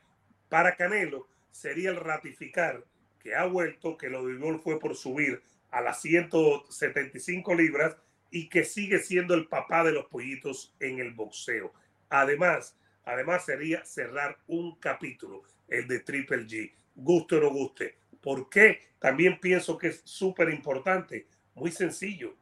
Para 0.49 0.75
Canelo 0.75 1.27
sería 1.51 1.89
el 1.89 1.97
ratificar 1.97 2.83
que 3.19 3.35
ha 3.35 3.45
vuelto, 3.45 3.97
que 3.97 4.09
lo 4.09 4.25
de 4.25 4.59
fue 4.59 4.79
por 4.79 4.95
subir 4.95 5.41
a 5.71 5.81
las 5.81 6.01
175 6.01 7.53
libras 7.55 7.97
y 8.31 8.49
que 8.49 8.63
sigue 8.63 8.99
siendo 8.99 9.33
el 9.33 9.47
papá 9.47 9.83
de 9.83 9.91
los 9.91 10.05
pollitos 10.05 10.73
en 10.79 10.99
el 10.99 11.13
boxeo. 11.13 11.73
Además, 12.09 12.77
además 13.05 13.45
sería 13.45 13.83
cerrar 13.85 14.37
un 14.47 14.75
capítulo, 14.79 15.43
el 15.67 15.87
de 15.87 15.99
Triple 15.99 16.45
G, 16.45 16.73
guste 16.95 17.35
o 17.35 17.41
no 17.41 17.49
guste. 17.49 17.97
¿Por 18.21 18.49
qué? 18.49 18.81
También 18.99 19.39
pienso 19.39 19.77
que 19.77 19.87
es 19.87 20.01
súper 20.03 20.49
importante, 20.49 21.27
muy 21.53 21.71
sencillo. 21.71 22.35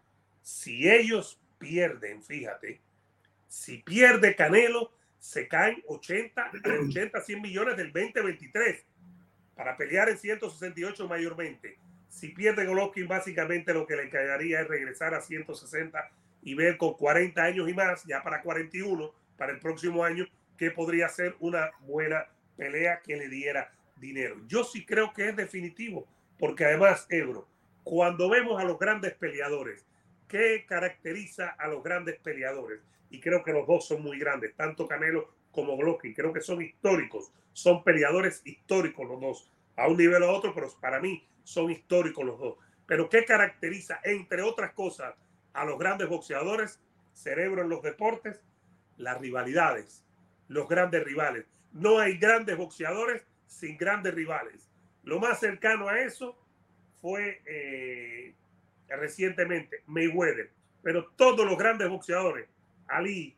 Si 0.45 0.87
ellos 0.87 1.41
pierden, 1.57 2.21
fíjate, 2.21 2.79
si 3.47 3.79
pierde 3.79 4.35
Canelo, 4.35 4.91
se 5.17 5.47
caen 5.47 5.81
80, 5.87 6.51
80, 6.87 7.19
100 7.19 7.41
millones 7.41 7.77
del 7.77 7.91
2023 7.91 8.85
para 9.55 9.75
pelear 9.75 10.07
en 10.07 10.19
168 10.19 11.07
mayormente. 11.07 11.79
Si 12.09 12.27
pierde 12.27 12.67
Golovkin, 12.67 13.07
básicamente 13.07 13.73
lo 13.73 13.87
que 13.87 13.95
le 13.95 14.07
quedaría 14.11 14.61
es 14.61 14.67
regresar 14.67 15.15
a 15.15 15.21
160 15.21 16.11
y 16.43 16.53
ver 16.53 16.77
con 16.77 16.93
40 16.93 17.41
años 17.41 17.67
y 17.67 17.73
más, 17.73 18.03
ya 18.03 18.21
para 18.21 18.43
41, 18.43 19.11
para 19.37 19.51
el 19.51 19.59
próximo 19.59 20.03
año, 20.03 20.27
que 20.59 20.69
podría 20.69 21.09
ser 21.09 21.35
una 21.39 21.71
buena 21.79 22.27
pelea 22.55 23.01
que 23.01 23.17
le 23.17 23.29
diera 23.29 23.73
dinero. 23.95 24.39
Yo 24.45 24.63
sí 24.63 24.85
creo 24.85 25.11
que 25.11 25.29
es 25.29 25.35
definitivo, 25.35 26.07
porque 26.37 26.65
además, 26.65 27.07
Ebro, 27.09 27.47
Cuando 27.83 28.29
vemos 28.29 28.61
a 28.61 28.63
los 28.63 28.77
grandes 28.77 29.13
peleadores, 29.15 29.85
¿qué 30.27 30.65
caracteriza 30.67 31.50
a 31.50 31.67
los 31.67 31.84
grandes 31.84 32.20
peleadores? 32.20 32.82
Y 33.10 33.20
creo 33.20 33.44
que 33.44 33.53
los 33.53 33.67
dos 33.67 33.88
son 33.88 34.01
muy 34.01 34.20
grandes, 34.20 34.55
tanto 34.55 34.88
Canelo 34.88 35.29
como 35.51 35.75
Golovkin. 35.75 36.13
Creo 36.13 36.34
que 36.34 36.41
son 36.41 36.62
históricos, 36.62 37.32
son 37.53 37.84
peleadores 37.84 38.41
históricos 38.46 39.08
los 39.08 39.22
dos, 39.22 39.51
a 39.77 39.88
un 39.88 39.98
nivel 39.98 40.24
a 40.24 40.32
otro, 40.32 40.53
pero 40.53 40.70
para 40.79 41.00
mí 41.00 41.25
son 41.44 41.72
históricos 41.72 42.25
los 42.25 42.39
dos. 42.39 42.58
Pero 42.86 43.10
¿qué 43.10 43.25
caracteriza, 43.25 44.00
entre 44.03 44.41
otras 44.41 44.74
cosas, 44.74 45.15
a 45.53 45.65
los 45.65 45.79
grandes 45.79 46.10
boxeadores? 46.10 46.79
Cerebro 47.13 47.62
en 47.62 47.70
los 47.70 47.82
deportes, 47.82 48.44
las 48.98 49.20
rivalidades, 49.20 50.03
los 50.48 50.67
grandes 50.67 51.03
rivales. 51.03 51.46
No 51.72 52.00
hay 52.00 52.17
grandes 52.17 52.58
boxeadores 52.58 53.25
sin 53.48 53.77
grandes 53.77 54.13
rivales. 54.13 54.70
Lo 55.03 55.20
más 55.20 55.39
cercano 55.39 55.88
a 55.88 56.00
eso 56.00 56.38
fue 57.01 57.41
eh, 57.46 58.34
recientemente 58.89 59.84
Mayweather, 59.88 60.51
pero 60.82 61.06
todos 61.15 61.46
los 61.46 61.58
grandes 61.58 61.89
boxeadores, 61.89 62.48
Ali, 62.88 63.36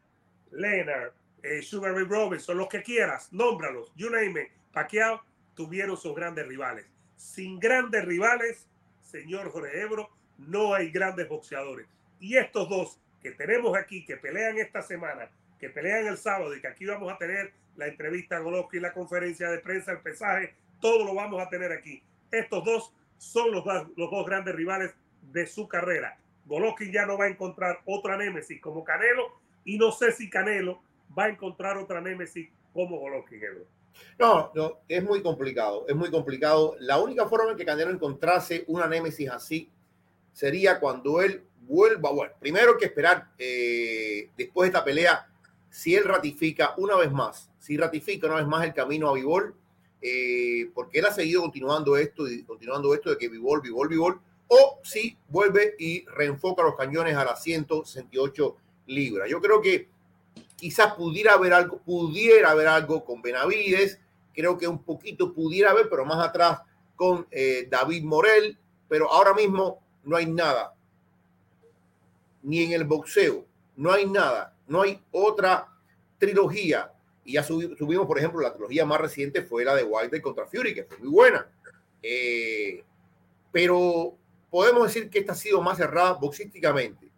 Leonard, 0.51 1.13
eh, 1.43 1.61
Sugar 1.61 1.93
Ray 1.93 2.05
Robinson, 2.05 2.57
los 2.57 2.67
que 2.67 2.83
quieras, 2.83 3.31
nómbralos, 3.31 3.91
you 3.95 4.09
name 4.09 4.41
it, 4.41 4.49
Pacquiao, 4.73 5.21
tuvieron 5.55 5.97
sus 5.97 6.15
grandes 6.15 6.47
rivales. 6.47 6.85
Sin 7.15 7.59
grandes 7.59 8.05
rivales, 8.05 8.67
señor 9.01 9.49
Jorge 9.51 9.81
Ebro, 9.81 10.09
no 10.37 10.73
hay 10.73 10.91
grandes 10.91 11.27
boxeadores. 11.27 11.87
Y 12.19 12.37
estos 12.37 12.69
dos 12.69 12.99
que 13.21 13.31
tenemos 13.31 13.75
aquí, 13.77 14.05
que 14.05 14.17
pelean 14.17 14.57
esta 14.57 14.81
semana, 14.81 15.29
que 15.59 15.69
pelean 15.69 16.07
el 16.07 16.17
sábado 16.17 16.55
y 16.55 16.61
que 16.61 16.67
aquí 16.67 16.85
vamos 16.85 17.11
a 17.11 17.17
tener 17.17 17.53
la 17.75 17.87
entrevista 17.87 18.37
a 18.37 18.39
Golovkin, 18.39 18.81
la 18.81 18.93
conferencia 18.93 19.49
de 19.49 19.59
prensa, 19.59 19.91
el 19.91 19.99
pesaje, 19.99 20.53
todo 20.79 21.05
lo 21.05 21.15
vamos 21.15 21.41
a 21.41 21.49
tener 21.49 21.71
aquí. 21.71 22.03
Estos 22.31 22.63
dos 22.63 22.93
son 23.17 23.51
los, 23.51 23.65
los 23.95 24.11
dos 24.11 24.25
grandes 24.25 24.55
rivales 24.55 24.93
de 25.31 25.47
su 25.47 25.67
carrera. 25.67 26.17
Golovkin 26.45 26.91
ya 26.91 27.05
no 27.05 27.17
va 27.17 27.25
a 27.25 27.29
encontrar 27.29 27.79
otra 27.85 28.17
némesis 28.17 28.61
como 28.61 28.83
Canelo 28.83 29.39
y 29.65 29.77
no 29.77 29.91
sé 29.91 30.11
si 30.11 30.29
Canelo 30.29 30.81
va 31.17 31.25
a 31.25 31.29
encontrar 31.29 31.77
otra 31.77 32.01
némesis 32.01 32.49
como 32.73 32.99
Golovkin. 32.99 33.41
No, 34.19 34.51
no, 34.53 34.79
es 34.87 35.03
muy 35.03 35.21
complicado, 35.21 35.85
es 35.87 35.95
muy 35.95 36.09
complicado. 36.09 36.75
La 36.79 36.99
única 36.99 37.27
forma 37.27 37.51
en 37.51 37.57
que 37.57 37.65
Canelo 37.65 37.91
encontrase 37.91 38.63
una 38.67 38.87
némesis 38.87 39.29
así 39.29 39.69
sería 40.31 40.79
cuando 40.79 41.21
él 41.21 41.43
vuelva. 41.61 42.11
Bueno, 42.11 42.33
primero 42.39 42.77
que 42.77 42.85
esperar 42.85 43.29
eh, 43.37 44.29
después 44.37 44.67
de 44.67 44.77
esta 44.77 44.85
pelea 44.85 45.27
si 45.69 45.95
él 45.95 46.05
ratifica 46.05 46.73
una 46.77 46.95
vez 46.95 47.11
más, 47.11 47.51
si 47.59 47.77
ratifica 47.77 48.27
una 48.27 48.37
vez 48.37 48.47
más 48.47 48.65
el 48.65 48.73
camino 48.73 49.09
a 49.09 49.13
Vivol, 49.13 49.53
eh, 50.01 50.69
porque 50.73 50.99
él 50.99 51.05
ha 51.05 51.13
seguido 51.13 51.41
continuando 51.41 51.97
esto 51.97 52.27
y 52.27 52.43
continuando 52.43 52.93
esto 52.93 53.09
de 53.09 53.17
que 53.17 53.29
Vivol, 53.29 53.61
Vivol, 53.61 53.87
Vivol, 53.87 54.21
o 54.47 54.79
si 54.83 55.17
vuelve 55.27 55.75
y 55.77 56.05
reenfoca 56.05 56.63
los 56.63 56.75
cañones 56.75 57.15
a 57.15 57.25
las 57.25 57.41
168 57.43 58.57
libras. 58.87 59.29
Yo 59.29 59.41
creo 59.41 59.61
que 59.61 59.89
quizás 60.55 60.93
pudiera 60.93 61.33
haber 61.33 61.53
algo, 61.53 61.79
pudiera 61.79 62.51
haber 62.51 62.67
algo 62.67 63.03
con 63.03 63.21
Benavides, 63.21 63.99
creo 64.33 64.57
que 64.57 64.67
un 64.67 64.83
poquito 64.83 65.33
pudiera 65.33 65.71
haber, 65.71 65.89
pero 65.89 66.05
más 66.05 66.25
atrás 66.25 66.61
con 66.95 67.27
eh, 67.31 67.67
David 67.69 68.03
Morel, 68.03 68.57
pero 68.87 69.11
ahora 69.11 69.33
mismo 69.33 69.81
no 70.03 70.15
hay 70.15 70.25
nada, 70.25 70.73
ni 72.43 72.63
en 72.63 72.71
el 72.71 72.85
boxeo, 72.85 73.45
no 73.75 73.91
hay 73.91 74.05
nada 74.05 74.53
no 74.67 74.81
hay 74.81 75.01
otra 75.11 75.67
trilogía. 76.17 76.91
Y 77.23 77.33
ya 77.33 77.43
subimos, 77.43 78.05
por 78.05 78.17
ejemplo, 78.17 78.41
la 78.41 78.53
trilogía 78.53 78.85
más 78.85 79.01
reciente 79.01 79.41
fue 79.41 79.65
la 79.65 79.75
de 79.75 79.83
Wilder 79.83 80.21
contra 80.21 80.45
Fury, 80.45 80.73
que 80.73 80.83
fue 80.83 80.97
muy 80.99 81.09
buena. 81.09 81.47
Eh, 82.01 82.83
pero 83.51 84.15
podemos 84.57 84.87
decir 84.87 85.07
que 85.11 85.19
esta 85.19 85.33
ha 85.33 85.35
sido 85.35 85.61
más 85.61 85.77
cerrada 85.77 86.13
boxísticamente. 86.13 87.11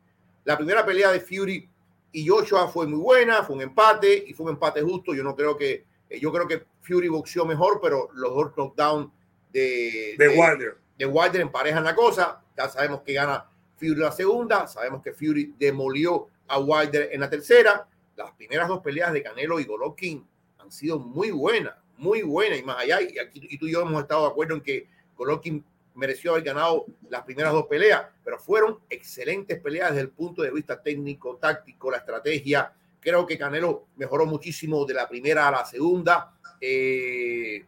La 0.43 0.58
primera 0.58 0.86
pelea 0.86 1.10
de 1.10 1.22
Fury 1.22 1.69
y 2.12 2.27
Joshua 2.27 2.67
fue 2.67 2.86
muy 2.86 3.00
buena, 3.00 3.43
fue 3.43 3.55
un 3.55 3.62
empate 3.62 4.25
y 4.27 4.34
fue 4.34 4.48
un 4.48 4.51
empate 4.55 4.81
justo. 4.81 5.13
Yo 5.13 5.24
no 5.24 5.38
creo 5.38 5.55
que, 5.55 5.86
eh, 6.10 6.19
yo 6.19 6.34
creo 6.34 6.46
que 6.46 6.65
Fury 6.81 7.08
boxeó 7.08 7.46
mejor, 7.46 7.79
pero 7.81 8.10
los 8.13 8.36
dos 8.36 8.51
knockdowns 8.58 9.10
de, 9.53 10.15
de, 10.17 10.27
Wilder. 10.27 10.79
de 10.98 11.05
Wilder 11.05 11.39
emparejan 11.39 11.81
la 11.86 11.96
cosa. 11.96 12.43
Ya 12.58 12.67
sabemos 12.67 13.03
que 13.03 13.13
gana 13.13 13.46
Fury 13.77 13.96
la 13.96 14.12
segunda, 14.12 14.67
sabemos 14.67 15.01
que 15.01 15.13
Fury 15.13 15.55
demolió 15.58 16.27
a 16.46 16.60
Wilder 16.60 17.08
en 17.13 17.22
la 17.22 17.29
tercera. 17.29 17.88
Las 18.17 18.31
primeras 18.31 18.67
dos 18.67 18.81
peleas 18.81 19.13
de 19.13 19.24
Canelo 19.24 19.62
y 19.62 19.63
Golovkin 19.63 20.27
han 20.58 20.69
sido 20.74 21.00
muy 21.00 21.31
buenas, 21.31 21.74
muy 21.96 22.22
buenas 22.22 22.60
y 22.60 22.63
más 22.63 22.79
allá. 22.79 23.01
Y, 23.01 23.17
aquí, 23.17 23.48
y 23.50 23.58
tú 23.58 23.65
y 23.65 23.72
yo 23.72 23.81
hemos 23.84 24.01
estado 24.01 24.24
de 24.24 24.31
acuerdo 24.31 24.55
en 24.55 24.62
que 24.62 24.89
Golovkin 25.15 25.63
mereció 26.00 26.32
haber 26.32 26.44
ganado 26.44 26.86
las 27.10 27.24
primeras 27.24 27.53
dos 27.53 27.68
peleas, 27.68 28.06
pero 28.24 28.39
fueron 28.39 28.79
excelentes 28.89 29.60
peleas 29.60 29.89
desde 29.89 30.01
el 30.01 30.10
punto 30.10 30.41
de 30.41 30.51
vista 30.51 30.82
técnico, 30.82 31.36
táctico, 31.36 31.91
la 31.91 31.98
estrategia. 31.98 32.74
Creo 33.00 33.25
que 33.25 33.38
Canelo 33.38 33.88
mejoró 33.98 34.25
muchísimo 34.25 34.86
de 34.86 34.94
la 34.94 35.08
primera 35.08 35.48
a 35.48 35.51
la 35.51 35.65
segunda. 35.65 36.34
Eh, 36.60 37.65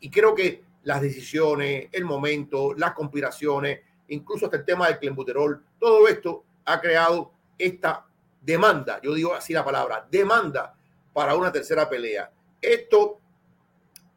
y 0.00 0.10
creo 0.10 0.34
que 0.34 0.62
las 0.82 1.00
decisiones, 1.00 1.88
el 1.92 2.04
momento, 2.04 2.74
las 2.74 2.92
conspiraciones, 2.92 3.80
incluso 4.08 4.46
hasta 4.46 4.58
el 4.58 4.64
tema 4.64 4.88
del 4.88 4.98
clenbuterol, 4.98 5.62
todo 5.78 6.08
esto 6.08 6.44
ha 6.64 6.80
creado 6.80 7.32
esta 7.56 8.06
demanda, 8.40 9.00
yo 9.02 9.14
digo 9.14 9.34
así 9.34 9.52
la 9.52 9.64
palabra, 9.64 10.06
demanda 10.10 10.74
para 11.12 11.34
una 11.34 11.52
tercera 11.52 11.88
pelea. 11.88 12.30
Esto, 12.60 13.20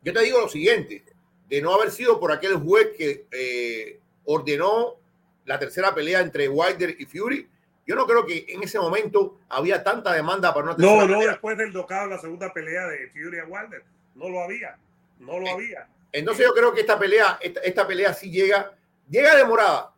yo 0.02 0.14
te 0.14 0.22
digo 0.22 0.40
lo 0.40 0.48
siguiente, 0.48 1.04
de 1.52 1.62
no 1.62 1.74
haber 1.74 1.92
sido 1.92 2.18
por 2.18 2.32
aquel 2.32 2.56
juez 2.56 2.92
que 2.98 3.28
eh, 3.30 4.00
ordenó 4.24 4.96
la 5.44 5.60
tercera 5.60 5.94
pelea 5.94 6.22
entre 6.22 6.48
Wilder 6.48 6.96
y 6.98 7.06
Fury, 7.06 7.50
yo 7.86 7.96
no 7.96 8.08
creo 8.08 8.26
que 8.26 8.46
en 8.48 8.64
ese 8.64 8.80
momento 8.80 9.38
había 9.50 9.84
tanta 9.84 10.14
demanda 10.14 10.54
para 10.54 10.68
una 10.68 10.76
tercera 10.78 10.96
no, 10.96 11.08
pelea. 11.08 11.18
No, 11.18 11.28
después 11.28 11.58
del 11.58 11.74
docado 11.74 12.08
la 12.08 12.20
segunda 12.20 12.54
pelea 12.54 12.88
de 12.88 13.10
Fury 13.10 13.40
a 13.40 13.46
Wilder, 13.46 13.84
no 14.16 14.30
lo 14.30 14.40
había, 14.40 14.78
no 15.20 15.40
lo 15.40 15.46
eh, 15.46 15.52
había. 15.52 15.90
Entonces 16.14 16.46
yo 16.48 16.54
creo 16.54 16.74
que 16.74 16.82
esta 16.82 16.98
pelea, 16.98 17.38
esta, 17.42 17.60
esta 17.60 17.86
pelea 17.86 18.14
sí 18.14 18.32
llega, 18.32 18.74
llega 19.10 19.36
demorada, 19.36 19.94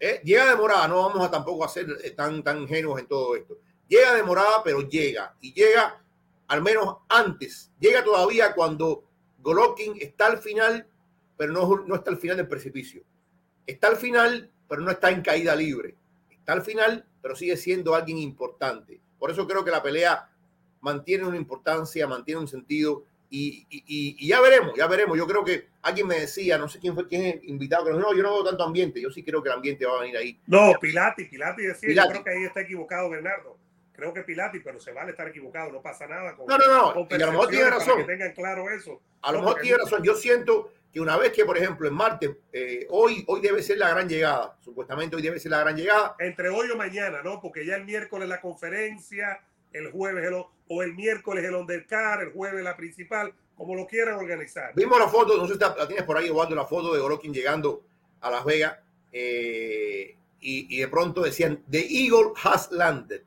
¿eh? 0.00 0.22
Llega 0.24 0.46
demorada, 0.46 0.88
no 0.88 1.02
vamos 1.02 1.28
a 1.28 1.30
tampoco 1.30 1.66
a 1.66 1.68
ser 1.68 1.86
tan, 2.16 2.42
tan 2.42 2.62
ingenuos 2.62 2.98
en 2.98 3.06
todo 3.06 3.36
esto. 3.36 3.58
Llega 3.88 4.14
demorada, 4.14 4.62
pero 4.64 4.80
llega. 4.88 5.34
Y 5.42 5.52
llega 5.52 6.00
al 6.48 6.62
menos 6.62 6.96
antes. 7.10 7.70
Llega 7.78 8.02
todavía 8.02 8.54
cuando 8.54 9.04
Golovkin 9.42 9.94
está 10.00 10.26
al 10.26 10.38
final, 10.38 10.86
pero 11.36 11.52
no, 11.52 11.84
no 11.86 11.94
está 11.94 12.10
al 12.10 12.18
final 12.18 12.36
del 12.36 12.48
precipicio. 12.48 13.02
Está 13.66 13.88
al 13.88 13.96
final, 13.96 14.50
pero 14.68 14.80
no 14.80 14.90
está 14.90 15.10
en 15.10 15.22
caída 15.22 15.54
libre. 15.54 15.96
Está 16.30 16.52
al 16.54 16.62
final, 16.62 17.04
pero 17.20 17.36
sigue 17.36 17.56
siendo 17.56 17.94
alguien 17.94 18.18
importante. 18.18 19.00
Por 19.18 19.30
eso 19.30 19.46
creo 19.46 19.64
que 19.64 19.70
la 19.70 19.82
pelea 19.82 20.28
mantiene 20.80 21.24
una 21.24 21.36
importancia, 21.36 22.06
mantiene 22.06 22.40
un 22.40 22.48
sentido 22.48 23.04
y, 23.34 24.26
ya 24.26 24.40
veremos, 24.40 24.74
ya 24.76 24.86
veremos. 24.86 25.16
Yo 25.16 25.26
creo 25.26 25.44
que 25.44 25.68
alguien 25.82 26.06
me 26.06 26.20
decía, 26.20 26.58
no 26.58 26.68
sé 26.68 26.78
quién 26.78 26.94
fue 26.94 27.08
quién 27.08 27.40
invitado, 27.44 27.86
que 27.86 27.92
no, 27.92 28.14
yo 28.14 28.22
no 28.22 28.34
veo 28.34 28.44
tanto 28.44 28.64
ambiente. 28.64 29.00
Yo 29.00 29.10
sí 29.10 29.22
creo 29.24 29.42
que 29.42 29.48
el 29.48 29.54
ambiente 29.54 29.86
va 29.86 29.96
a 29.96 30.00
venir 30.00 30.16
ahí. 30.16 30.38
No, 30.46 30.72
Pilati, 30.80 31.24
Pilati 31.24 31.62
decía, 31.62 32.04
yo 32.04 32.10
creo 32.10 32.24
que 32.24 32.30
ahí 32.30 32.44
está 32.44 32.60
equivocado 32.60 33.08
Bernardo. 33.08 33.56
Creo 33.92 34.12
que 34.12 34.22
Pilati, 34.22 34.60
pero 34.60 34.80
se 34.80 34.92
vale 34.92 35.10
estar 35.10 35.28
equivocado, 35.28 35.70
no 35.70 35.82
pasa 35.82 36.06
nada. 36.06 36.34
no, 36.38 36.58
no, 36.58 36.94
no, 36.94 37.06
y 37.10 37.14
a 37.14 37.26
lo 37.26 37.32
mejor 37.32 37.48
tiene 37.48 37.70
razón. 37.70 37.98
Que 37.98 38.04
tengan 38.04 38.32
claro 38.32 38.70
eso. 38.70 39.00
A 39.20 39.32
lo 39.32 39.40
mejor 39.40 39.60
tiene 39.60 39.78
razón. 39.78 40.02
Yo 40.02 40.14
siento 40.14 40.72
que 40.92 41.00
una 41.00 41.16
vez 41.16 41.32
que, 41.32 41.44
por 41.44 41.56
ejemplo, 41.56 41.86
en 41.88 41.94
martes, 41.94 42.30
eh, 42.52 42.86
hoy, 42.90 43.24
hoy 43.26 43.40
debe 43.40 43.62
ser 43.62 43.78
la 43.78 43.90
gran 43.90 44.08
llegada, 44.08 44.56
supuestamente 44.60 45.16
hoy 45.16 45.22
debe 45.22 45.38
ser 45.38 45.50
la 45.50 45.60
gran 45.60 45.76
llegada. 45.76 46.16
Entre 46.18 46.48
hoy 46.48 46.70
o 46.70 46.76
mañana, 46.76 47.22
¿no? 47.22 47.40
Porque 47.40 47.64
ya 47.64 47.76
el 47.76 47.84
miércoles 47.84 48.28
la 48.28 48.40
conferencia, 48.40 49.40
el 49.72 49.90
jueves 49.90 50.26
el, 50.26 50.34
o 50.34 50.82
el 50.82 50.94
miércoles 50.94 51.44
el 51.44 51.54
undercar, 51.54 52.22
el 52.22 52.32
jueves 52.32 52.62
la 52.62 52.76
principal 52.76 53.34
como 53.56 53.74
lo 53.74 53.86
quieran 53.86 54.16
organizar. 54.16 54.72
Vimos 54.74 54.98
la 54.98 55.08
foto, 55.08 55.36
no 55.36 55.46
sé 55.46 55.54
si 55.54 55.60
la 55.60 55.86
tienes 55.86 56.04
por 56.04 56.16
ahí, 56.16 56.26
Eduardo, 56.26 56.54
la 56.54 56.66
foto 56.66 56.92
de 56.92 57.00
Golovkin 57.00 57.32
llegando 57.32 57.84
a 58.20 58.30
Las 58.30 58.44
Vegas 58.44 58.76
eh, 59.12 60.16
y, 60.40 60.80
de 60.80 60.88
pronto 60.88 61.22
decían, 61.22 61.62
The 61.70 61.86
Eagle 61.88 62.32
has 62.42 62.72
landed. 62.72 63.22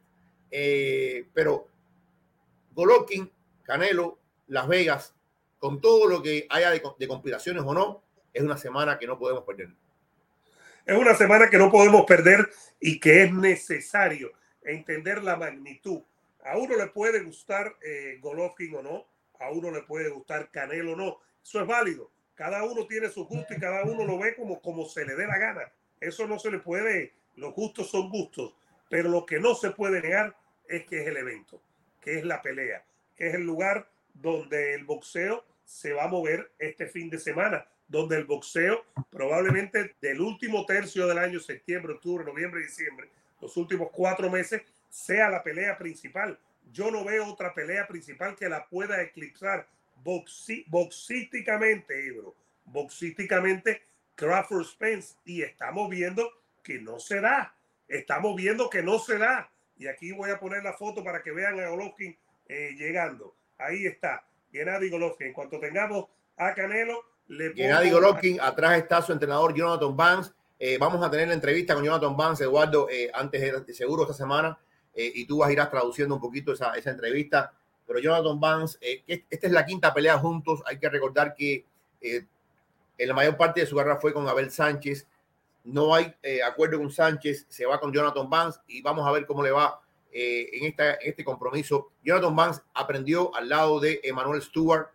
Eh, 0.57 1.27
pero 1.33 1.67
Golovkin, 2.71 3.29
Canelo, 3.63 4.19
Las 4.47 4.69
Vegas, 4.69 5.13
con 5.59 5.81
todo 5.81 6.07
lo 6.07 6.23
que 6.23 6.47
haya 6.49 6.71
de, 6.71 6.81
de 6.97 7.07
conspiraciones 7.09 7.61
o 7.65 7.73
no, 7.73 8.01
es 8.33 8.41
una 8.41 8.55
semana 8.55 8.97
que 8.97 9.05
no 9.05 9.19
podemos 9.19 9.43
perder. 9.43 9.71
Es 10.85 10.97
una 10.97 11.13
semana 11.13 11.49
que 11.49 11.57
no 11.57 11.69
podemos 11.69 12.05
perder 12.05 12.49
y 12.79 13.01
que 13.01 13.23
es 13.23 13.33
necesario 13.33 14.31
entender 14.63 15.25
la 15.25 15.35
magnitud. 15.35 16.01
A 16.45 16.57
uno 16.57 16.77
le 16.77 16.87
puede 16.87 17.21
gustar 17.23 17.75
eh, 17.85 18.19
Golovkin 18.21 18.75
o 18.75 18.81
no, 18.81 19.07
a 19.41 19.51
uno 19.51 19.71
le 19.71 19.81
puede 19.81 20.07
gustar 20.07 20.51
Canelo 20.51 20.93
o 20.93 20.95
no. 20.95 21.19
Eso 21.43 21.59
es 21.59 21.67
válido. 21.67 22.11
Cada 22.33 22.63
uno 22.63 22.87
tiene 22.87 23.09
su 23.09 23.25
gusto 23.25 23.53
y 23.53 23.59
cada 23.59 23.83
uno 23.83 24.05
lo 24.05 24.17
ve 24.19 24.37
como, 24.37 24.61
como 24.61 24.85
se 24.85 25.03
le 25.03 25.15
dé 25.15 25.27
la 25.27 25.37
gana. 25.37 25.69
Eso 25.99 26.25
no 26.27 26.39
se 26.39 26.49
le 26.49 26.59
puede, 26.59 27.11
los 27.35 27.53
gustos 27.53 27.89
son 27.89 28.09
gustos, 28.09 28.55
pero 28.89 29.09
lo 29.09 29.25
que 29.25 29.37
no 29.37 29.53
se 29.53 29.71
puede 29.71 30.01
negar 30.01 30.33
es 30.69 30.85
que 30.85 31.01
es 31.01 31.07
el 31.07 31.17
evento, 31.17 31.61
que 32.01 32.17
es 32.17 32.25
la 32.25 32.41
pelea, 32.41 32.83
que 33.15 33.27
es 33.27 33.35
el 33.35 33.43
lugar 33.43 33.89
donde 34.13 34.73
el 34.73 34.83
boxeo 34.83 35.43
se 35.65 35.93
va 35.93 36.05
a 36.05 36.07
mover 36.07 36.51
este 36.59 36.87
fin 36.87 37.09
de 37.09 37.19
semana. 37.19 37.65
donde 37.87 38.17
el 38.17 38.25
boxeo 38.25 38.83
probablemente 39.09 39.95
del 40.01 40.19
último 40.19 40.65
tercio 40.65 41.07
del 41.07 41.19
año, 41.19 41.39
septiembre, 41.39 41.93
octubre, 41.93 42.25
noviembre, 42.25 42.61
diciembre, 42.61 43.09
los 43.39 43.55
últimos 43.57 43.89
cuatro 43.91 44.29
meses, 44.29 44.63
sea 44.89 45.29
la 45.29 45.43
pelea 45.43 45.77
principal. 45.77 46.39
Yo 46.71 46.89
no 46.89 47.03
veo 47.05 47.27
otra 47.27 47.53
pelea 47.53 47.87
principal 47.87 48.35
que 48.35 48.49
la 48.49 48.65
pueda 48.65 49.01
eclipsar 49.01 49.67
boxísticamente, 50.67 52.07
Ebro. 52.07 52.33
Boxísticamente, 52.65 53.83
Crawford 54.15 54.65
Spence. 54.65 55.15
Y 55.25 55.43
estamos 55.43 55.89
viendo 55.89 56.31
que 56.63 56.79
no 56.79 56.99
se 56.99 57.21
da. 57.21 57.55
Estamos 57.87 58.35
viendo 58.35 58.69
que 58.69 58.81
no 58.81 58.97
se 58.97 59.19
da. 59.19 59.51
Y 59.77 59.87
aquí 59.87 60.11
voy 60.11 60.29
a 60.31 60.39
poner 60.39 60.63
la 60.63 60.73
foto 60.73 61.03
para 61.03 61.21
que 61.21 61.31
vean 61.31 61.59
a 61.59 61.69
Golovkin 61.69 62.17
eh, 62.47 62.75
llegando. 62.77 63.35
Ahí 63.57 63.85
está, 63.85 64.25
Gennady 64.51 64.89
Golovkin. 64.89 65.27
En 65.27 65.33
cuanto 65.33 65.59
tengamos 65.59 66.05
a 66.37 66.53
Canelo, 66.53 67.03
le 67.27 67.53
Gennady 67.53 67.89
Golovkin, 67.89 68.39
atrás 68.39 68.77
está 68.77 69.01
su 69.01 69.11
entrenador 69.11 69.53
Jonathan 69.53 69.95
Vance. 69.95 70.31
Eh, 70.57 70.77
vamos 70.77 71.05
a 71.05 71.11
tener 71.11 71.27
la 71.27 71.33
entrevista 71.33 71.73
con 71.73 71.83
Jonathan 71.83 72.15
Vance, 72.15 72.43
Eduardo, 72.43 72.87
eh, 72.89 73.11
antes 73.13 73.65
de, 73.65 73.73
seguro 73.73 74.03
esta 74.03 74.13
semana. 74.13 74.57
y 74.97 75.25
tú 75.25 75.39
vas 75.39 75.49
a 75.49 75.51
ir 75.51 75.59
traduciendo 75.69 76.15
un 76.15 76.21
poquito 76.21 76.53
esa, 76.53 76.73
esa 76.75 76.91
entrevista. 76.91 77.51
Pero 77.85 77.99
Jonathan 77.99 78.39
Vance, 78.39 78.77
esta 79.07 79.47
es 79.47 79.51
la 79.51 79.65
quinta 79.65 79.93
pelea 79.93 80.17
juntos. 80.17 80.63
Hay 80.65 80.79
que 80.79 80.87
recordar 80.87 81.35
que 81.35 81.65
en 82.97 83.07
la 83.07 83.13
mayor 83.13 83.35
parte 83.35 83.59
de 83.59 83.65
su 83.65 83.75
carrera 83.75 83.97
fue 83.97 84.13
con 84.13 84.27
Abel 84.27 84.49
Sánchez 84.51 85.05
no 85.65 85.95
hay 85.95 86.13
eh, 86.21 86.41
acuerdo 86.43 86.77
con 86.77 86.91
Sánchez, 86.91 87.47
se 87.49 87.65
va 87.65 87.79
con 87.79 87.91
Jonathan 87.91 88.29
Vance 88.29 88.59
y 88.67 88.81
vamos 88.81 89.05
a 89.05 89.11
ver 89.11 89.25
cómo 89.25 89.43
le 89.43 89.51
va 89.51 89.81
eh, 90.11 90.49
en, 90.53 90.65
esta, 90.65 90.93
este 90.93 91.25
compromiso. 91.25 91.91
Jonathan 92.03 92.35
Vance 92.35 92.61
aprendió 92.73 93.35
al 93.35 93.49
lado 93.49 93.79
de 93.79 93.99
Emmanuel 94.03 94.41
Stewart 94.41 94.87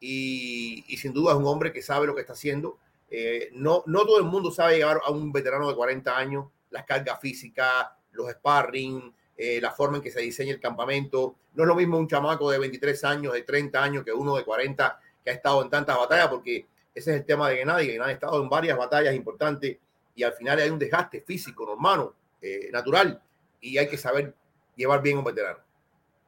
y, 0.00 0.84
sin 0.98 1.12
duda 1.12 1.32
es 1.32 1.38
un 1.38 1.46
hombre 1.46 1.72
que 1.72 1.82
sabe 1.82 2.06
lo 2.06 2.14
que 2.14 2.22
está 2.22 2.32
haciendo. 2.32 2.78
Eh, 3.10 3.50
no, 3.52 3.84
no 3.86 4.04
todo 4.04 4.18
el 4.18 4.24
mundo 4.24 4.50
sabe 4.50 4.78
llevar 4.78 5.00
a 5.04 5.10
un 5.10 5.30
veterano 5.30 5.68
de 5.68 5.74
40 5.74 6.16
años, 6.16 6.46
las 6.70 6.84
cargas 6.84 7.20
físicas, 7.20 7.86
los 8.12 8.30
sparring, 8.30 9.14
la 9.36 9.72
forma 9.72 9.96
en 9.98 10.02
que 10.02 10.10
se 10.10 10.20
diseña 10.20 10.52
el 10.52 10.60
campamento. 10.60 11.36
No 11.54 11.64
es 11.64 11.68
lo 11.68 11.74
mismo 11.74 11.98
un 11.98 12.08
chamaco 12.08 12.50
de 12.50 12.58
23 12.58 13.04
años, 13.04 13.32
de 13.32 13.42
30 13.42 13.82
años, 13.82 14.04
que 14.04 14.12
uno 14.12 14.36
de 14.36 14.44
40 14.44 15.00
que 15.24 15.30
ha 15.30 15.34
estado 15.34 15.62
en 15.62 15.70
tantas 15.70 15.96
batallas, 15.98 16.28
porque 16.28 16.66
ese 16.94 17.10
es 17.10 17.16
el 17.18 17.24
tema 17.24 17.48
de 17.48 17.56
Gennady. 17.56 17.86
Gennady 17.86 18.10
ha 18.10 18.14
estado 18.14 18.42
en 18.42 18.48
varias 18.48 18.78
batallas 18.78 19.14
importantes 19.14 19.78
y 20.14 20.22
al 20.22 20.32
final 20.34 20.58
hay 20.58 20.70
un 20.70 20.78
desgaste 20.78 21.20
físico, 21.20 21.66
normal, 21.66 22.10
eh, 22.40 22.70
natural, 22.72 23.20
y 23.60 23.78
hay 23.78 23.88
que 23.88 23.96
saber 23.96 24.34
llevar 24.76 25.02
bien 25.02 25.16
a 25.16 25.18
un 25.20 25.24
veterano. 25.24 25.58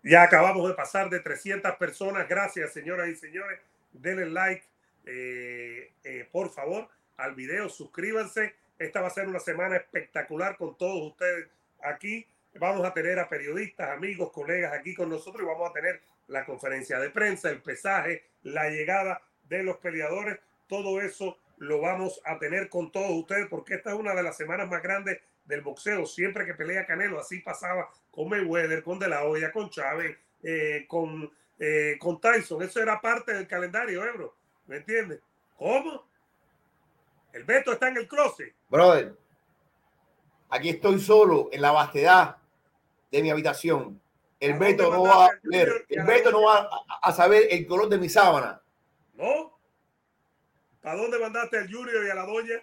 Ya 0.02 0.22
acabamos 0.22 0.68
de 0.68 0.74
pasar 0.74 1.10
de 1.10 1.20
300 1.20 1.74
personas. 1.76 2.28
Gracias, 2.28 2.72
señoras 2.72 3.08
y 3.08 3.16
señores. 3.16 3.58
Denle 3.92 4.26
like, 4.26 4.64
eh, 5.04 5.92
eh, 6.04 6.28
por 6.30 6.50
favor, 6.50 6.88
al 7.16 7.34
video. 7.34 7.68
Suscríbanse. 7.68 8.54
Esta 8.78 9.00
va 9.00 9.08
a 9.08 9.10
ser 9.10 9.26
una 9.26 9.40
semana 9.40 9.76
espectacular 9.76 10.56
con 10.56 10.76
todos 10.76 11.10
ustedes 11.10 11.48
aquí. 11.82 12.26
Vamos 12.54 12.86
a 12.86 12.94
tener 12.94 13.18
a 13.18 13.28
periodistas, 13.28 13.90
amigos, 13.90 14.30
colegas 14.32 14.72
aquí 14.72 14.94
con 14.94 15.10
nosotros 15.10 15.42
y 15.42 15.46
vamos 15.46 15.70
a 15.70 15.72
tener 15.72 16.00
la 16.28 16.44
conferencia 16.44 16.98
de 16.98 17.10
prensa, 17.10 17.50
el 17.50 17.60
pesaje, 17.60 18.24
la 18.42 18.68
llegada 18.70 19.20
de 19.48 19.62
los 19.62 19.76
peleadores. 19.78 20.38
Todo 20.68 21.00
eso 21.00 21.38
lo 21.58 21.80
vamos 21.80 22.20
a 22.24 22.38
tener 22.38 22.68
con 22.68 22.90
todos 22.92 23.10
ustedes 23.10 23.46
porque 23.48 23.74
esta 23.74 23.90
es 23.90 23.96
una 23.96 24.14
de 24.14 24.22
las 24.22 24.36
semanas 24.36 24.68
más 24.68 24.82
grandes 24.82 25.20
del 25.44 25.62
boxeo. 25.62 26.06
Siempre 26.06 26.44
que 26.44 26.54
pelea 26.54 26.86
Canelo, 26.86 27.18
así 27.18 27.40
pasaba 27.40 27.88
con 28.10 28.28
Mayweather, 28.28 28.82
con 28.82 28.98
De 28.98 29.08
La 29.08 29.24
Hoya, 29.24 29.52
con 29.52 29.70
Chávez, 29.70 30.16
eh, 30.42 30.84
con, 30.88 31.30
eh, 31.58 31.96
con 31.98 32.20
Tyson. 32.20 32.62
Eso 32.62 32.80
era 32.80 33.00
parte 33.00 33.32
del 33.32 33.46
calendario, 33.46 34.04
Ebro. 34.04 34.34
¿Me 34.66 34.76
entiendes? 34.78 35.20
¿Cómo? 35.56 36.04
El 37.32 37.44
Beto 37.44 37.72
está 37.72 37.88
en 37.88 37.98
el 37.98 38.08
closet. 38.08 38.54
Brother, 38.68 39.14
aquí 40.48 40.70
estoy 40.70 41.00
solo 41.00 41.48
en 41.52 41.62
la 41.62 41.70
vastedad 41.70 42.36
de 43.10 43.22
mi 43.22 43.30
habitación. 43.30 44.00
El 44.40 44.58
Beto 44.58 44.90
no 44.90 45.02
va 45.02 45.26
a 45.26 45.30
ver, 45.44 45.86
el 45.88 46.04
Beto 46.04 46.30
no 46.30 46.42
va 46.42 46.68
a 47.00 47.12
saber 47.12 47.46
el 47.50 47.66
color 47.66 47.88
de 47.88 47.98
mi 47.98 48.08
sábana. 48.08 48.60
¿No? 49.14 49.55
¿A 50.86 50.94
dónde 50.94 51.18
mandaste 51.18 51.58
al 51.58 51.68
Junior 51.68 52.06
y 52.06 52.10
a 52.10 52.14
la 52.14 52.24
doña? 52.24 52.62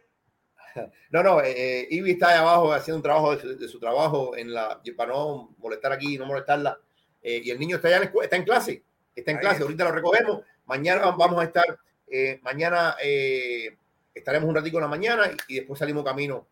No, 1.12 1.22
no, 1.22 1.42
eh, 1.42 1.52
eh 1.56 1.88
Ivy 1.92 2.12
está 2.12 2.30
ahí 2.30 2.38
abajo 2.40 2.74
haciendo 2.74 2.98
un 2.98 3.04
trabajo 3.04 3.36
de 3.36 3.68
su, 3.68 3.80
trabajo 3.80 4.36
en 4.36 4.52
la, 4.52 4.82
para 4.98 5.12
no 5.12 5.54
molestar 5.60 5.92
aquí, 5.92 6.18
no 6.18 6.26
molestarla. 6.26 6.80
Eh, 7.22 7.42
y 7.44 7.52
el 7.52 7.60
niño 7.60 7.76
está 7.76 7.90
allá 7.90 7.98
en, 7.98 8.12
está 8.24 8.38
en 8.38 8.44
clase, 8.44 8.82
está 9.16 9.32
en 9.32 9.38
clase, 9.38 9.62
ahorita 9.62 9.84
lo 9.84 9.92
recogemos. 9.92 10.42
Mañana 10.66 11.12
vamos 11.12 11.40
a 11.40 11.44
estar, 11.44 11.78
eh, 12.08 12.40
mañana 12.42 12.96
estaremos 14.16 14.50
un 14.50 14.56
ratito 14.56 14.78
en 14.78 14.82
la 14.82 14.88
mañana 14.88 15.30
y, 15.48 15.58
después 15.58 15.78
salimos 15.78 16.04
camino 16.04 16.48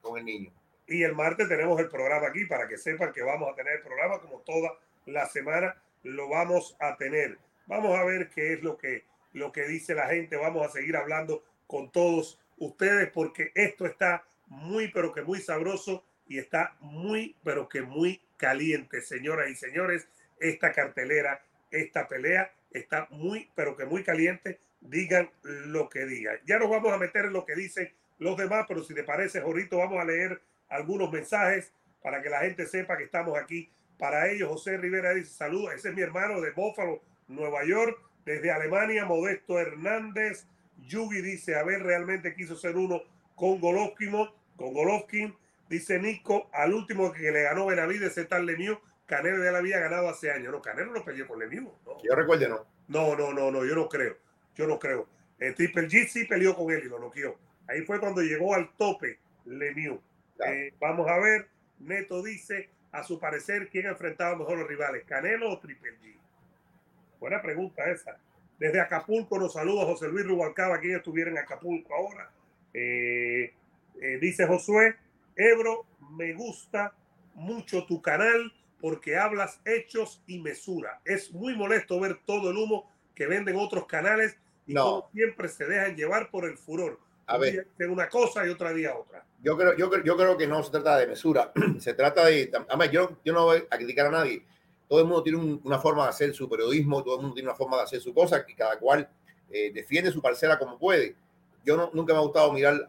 con 0.00 0.18
el 0.18 0.24
niño. 0.24 0.50
Y 0.88 1.04
el 1.04 1.14
martes 1.14 1.48
tenemos 1.48 1.78
el 1.78 1.88
programa 1.88 2.26
aquí 2.26 2.46
para 2.46 2.66
que 2.66 2.76
sepan 2.76 3.12
que 3.12 3.22
vamos 3.22 3.52
a 3.52 3.54
tener 3.54 3.74
el 3.74 3.82
programa 3.82 4.20
como 4.20 4.40
toda 4.40 4.72
la 5.06 5.26
semana 5.26 5.80
lo 6.02 6.28
vamos 6.28 6.76
a 6.80 6.96
tener. 6.96 7.38
Vamos 7.66 7.96
a 7.96 8.04
ver 8.04 8.30
qué 8.30 8.54
es 8.54 8.62
lo 8.62 8.76
que 8.76 9.11
lo 9.32 9.52
que 9.52 9.66
dice 9.66 9.94
la 9.94 10.08
gente. 10.08 10.36
Vamos 10.36 10.66
a 10.66 10.70
seguir 10.70 10.96
hablando 10.96 11.44
con 11.66 11.90
todos 11.90 12.40
ustedes 12.56 13.10
porque 13.10 13.52
esto 13.54 13.86
está 13.86 14.24
muy, 14.46 14.88
pero 14.88 15.12
que 15.12 15.22
muy 15.22 15.40
sabroso 15.40 16.04
y 16.28 16.38
está 16.38 16.76
muy, 16.80 17.36
pero 17.42 17.68
que 17.68 17.82
muy 17.82 18.20
caliente, 18.36 19.00
señoras 19.02 19.50
y 19.50 19.54
señores. 19.54 20.08
Esta 20.38 20.72
cartelera, 20.72 21.42
esta 21.70 22.08
pelea 22.08 22.52
está 22.70 23.06
muy, 23.10 23.50
pero 23.54 23.76
que 23.76 23.84
muy 23.84 24.02
caliente. 24.04 24.60
Digan 24.80 25.30
lo 25.42 25.88
que 25.88 26.04
digan. 26.06 26.38
Ya 26.44 26.58
nos 26.58 26.68
vamos 26.68 26.92
a 26.92 26.98
meter 26.98 27.26
en 27.26 27.32
lo 27.32 27.46
que 27.46 27.54
dicen 27.54 27.92
los 28.18 28.36
demás, 28.36 28.66
pero 28.68 28.82
si 28.82 28.94
te 28.94 29.04
parece, 29.04 29.40
Jorito, 29.40 29.78
vamos 29.78 30.00
a 30.00 30.04
leer 30.04 30.40
algunos 30.68 31.10
mensajes 31.12 31.72
para 32.02 32.20
que 32.20 32.30
la 32.30 32.40
gente 32.40 32.66
sepa 32.66 32.96
que 32.96 33.04
estamos 33.04 33.38
aquí 33.38 33.70
para 33.98 34.28
ellos. 34.30 34.48
José 34.48 34.76
Rivera 34.76 35.14
dice 35.14 35.32
saludos, 35.32 35.74
ese 35.74 35.90
es 35.90 35.94
mi 35.94 36.02
hermano 36.02 36.40
de 36.40 36.50
Buffalo, 36.50 37.02
Nueva 37.28 37.64
York. 37.64 37.98
Desde 38.24 38.50
Alemania, 38.50 39.04
Modesto 39.04 39.58
Hernández. 39.58 40.46
Yugi 40.86 41.20
dice, 41.20 41.56
a 41.56 41.62
ver, 41.62 41.82
realmente 41.82 42.34
quiso 42.34 42.56
ser 42.56 42.76
uno 42.76 43.02
con 43.34 43.60
Golovkin. 43.60 44.12
Con 44.56 44.74
Golovkin, 44.74 45.34
dice 45.68 45.98
Nico, 45.98 46.48
al 46.52 46.74
último 46.74 47.12
que 47.12 47.30
le 47.30 47.42
ganó 47.42 47.66
Benavides, 47.66 48.12
ese 48.12 48.24
tal 48.26 48.46
Lemieux, 48.46 48.78
Canelo 49.06 49.42
ya 49.42 49.52
la 49.52 49.58
había 49.58 49.78
ganado 49.80 50.08
hace 50.08 50.30
años. 50.30 50.52
No, 50.52 50.62
Canelo 50.62 50.92
no 50.92 51.04
peleó 51.04 51.26
con 51.26 51.38
Lemieux. 51.38 51.68
No. 51.84 51.98
Yo 52.02 52.14
recuerdo, 52.14 52.48
no. 52.48 52.66
No, 52.88 53.16
no, 53.16 53.32
no, 53.32 53.50
no, 53.50 53.64
yo 53.64 53.74
no 53.74 53.88
creo. 53.88 54.16
Yo 54.54 54.66
no 54.66 54.78
creo. 54.78 55.08
El 55.38 55.54
Triple 55.54 55.88
G 55.88 56.06
sí 56.06 56.24
peleó 56.24 56.54
con 56.54 56.70
él 56.72 56.82
y 56.84 56.88
lo 56.88 56.98
noqueó. 56.98 57.38
Ahí 57.66 57.82
fue 57.82 57.98
cuando 57.98 58.20
llegó 58.20 58.54
al 58.54 58.70
tope 58.76 59.18
Lemieux. 59.44 60.00
Eh, 60.46 60.72
vamos 60.80 61.08
a 61.08 61.18
ver, 61.18 61.48
Neto 61.80 62.22
dice, 62.22 62.70
a 62.92 63.02
su 63.02 63.18
parecer, 63.18 63.68
¿quién 63.68 63.86
ha 63.86 63.90
enfrentado 63.90 64.36
mejor 64.36 64.58
los 64.58 64.68
rivales, 64.68 65.04
Canelo 65.04 65.50
o 65.50 65.58
Triple 65.58 65.98
G? 65.98 66.16
Buena 67.22 67.40
pregunta 67.40 67.88
esa. 67.88 68.18
Desde 68.58 68.80
Acapulco 68.80 69.38
nos 69.38 69.52
saluda 69.52 69.84
José 69.84 70.08
Luis 70.08 70.26
Rubalcaba, 70.26 70.80
quien 70.80 70.96
estuviera 70.96 71.30
en 71.30 71.38
Acapulco 71.38 71.94
ahora. 71.94 72.28
Eh, 72.74 73.54
eh, 74.00 74.18
dice 74.20 74.44
Josué, 74.44 74.96
Ebro, 75.36 75.86
me 76.16 76.32
gusta 76.32 76.92
mucho 77.34 77.86
tu 77.86 78.02
canal 78.02 78.52
porque 78.80 79.16
hablas 79.16 79.60
hechos 79.64 80.20
y 80.26 80.40
mesura. 80.40 81.00
Es 81.04 81.30
muy 81.30 81.54
molesto 81.54 82.00
ver 82.00 82.18
todo 82.26 82.50
el 82.50 82.56
humo 82.56 82.90
que 83.14 83.28
venden 83.28 83.54
otros 83.54 83.86
canales 83.86 84.36
y 84.66 84.74
no. 84.74 85.08
siempre 85.12 85.46
se 85.46 85.64
dejan 85.66 85.94
llevar 85.94 86.28
por 86.28 86.44
el 86.44 86.58
furor. 86.58 86.98
A 87.26 87.38
ver. 87.38 87.68
Día 87.78 87.88
una 87.88 88.08
cosa 88.08 88.44
y 88.44 88.48
otra 88.48 88.72
día 88.72 88.96
otra. 88.96 89.24
Yo 89.44 89.56
creo, 89.56 89.76
yo, 89.76 90.02
yo 90.02 90.16
creo 90.16 90.36
que 90.36 90.48
no 90.48 90.60
se 90.64 90.72
trata 90.72 90.98
de 90.98 91.06
mesura, 91.06 91.52
se 91.78 91.94
trata 91.94 92.26
de... 92.26 92.50
A 92.68 92.86
yo, 92.86 93.18
yo 93.24 93.32
no 93.32 93.44
voy 93.44 93.62
a 93.70 93.76
criticar 93.76 94.06
a 94.06 94.10
nadie 94.10 94.44
todo 94.88 95.00
el 95.00 95.06
mundo 95.06 95.22
tiene 95.22 95.38
una 95.64 95.78
forma 95.78 96.04
de 96.04 96.10
hacer 96.10 96.34
su 96.34 96.48
periodismo, 96.48 97.02
todo 97.02 97.16
el 97.16 97.22
mundo 97.22 97.34
tiene 97.34 97.48
una 97.48 97.56
forma 97.56 97.78
de 97.78 97.84
hacer 97.84 98.00
su 98.00 98.12
cosa, 98.12 98.44
que 98.44 98.54
cada 98.54 98.78
cual 98.78 99.08
eh, 99.50 99.70
defiende 99.72 100.10
su 100.10 100.20
parcela 100.20 100.58
como 100.58 100.78
puede. 100.78 101.16
Yo 101.64 101.76
no, 101.76 101.90
nunca 101.92 102.12
me 102.12 102.18
ha 102.18 102.22
gustado 102.22 102.52
mirar 102.52 102.88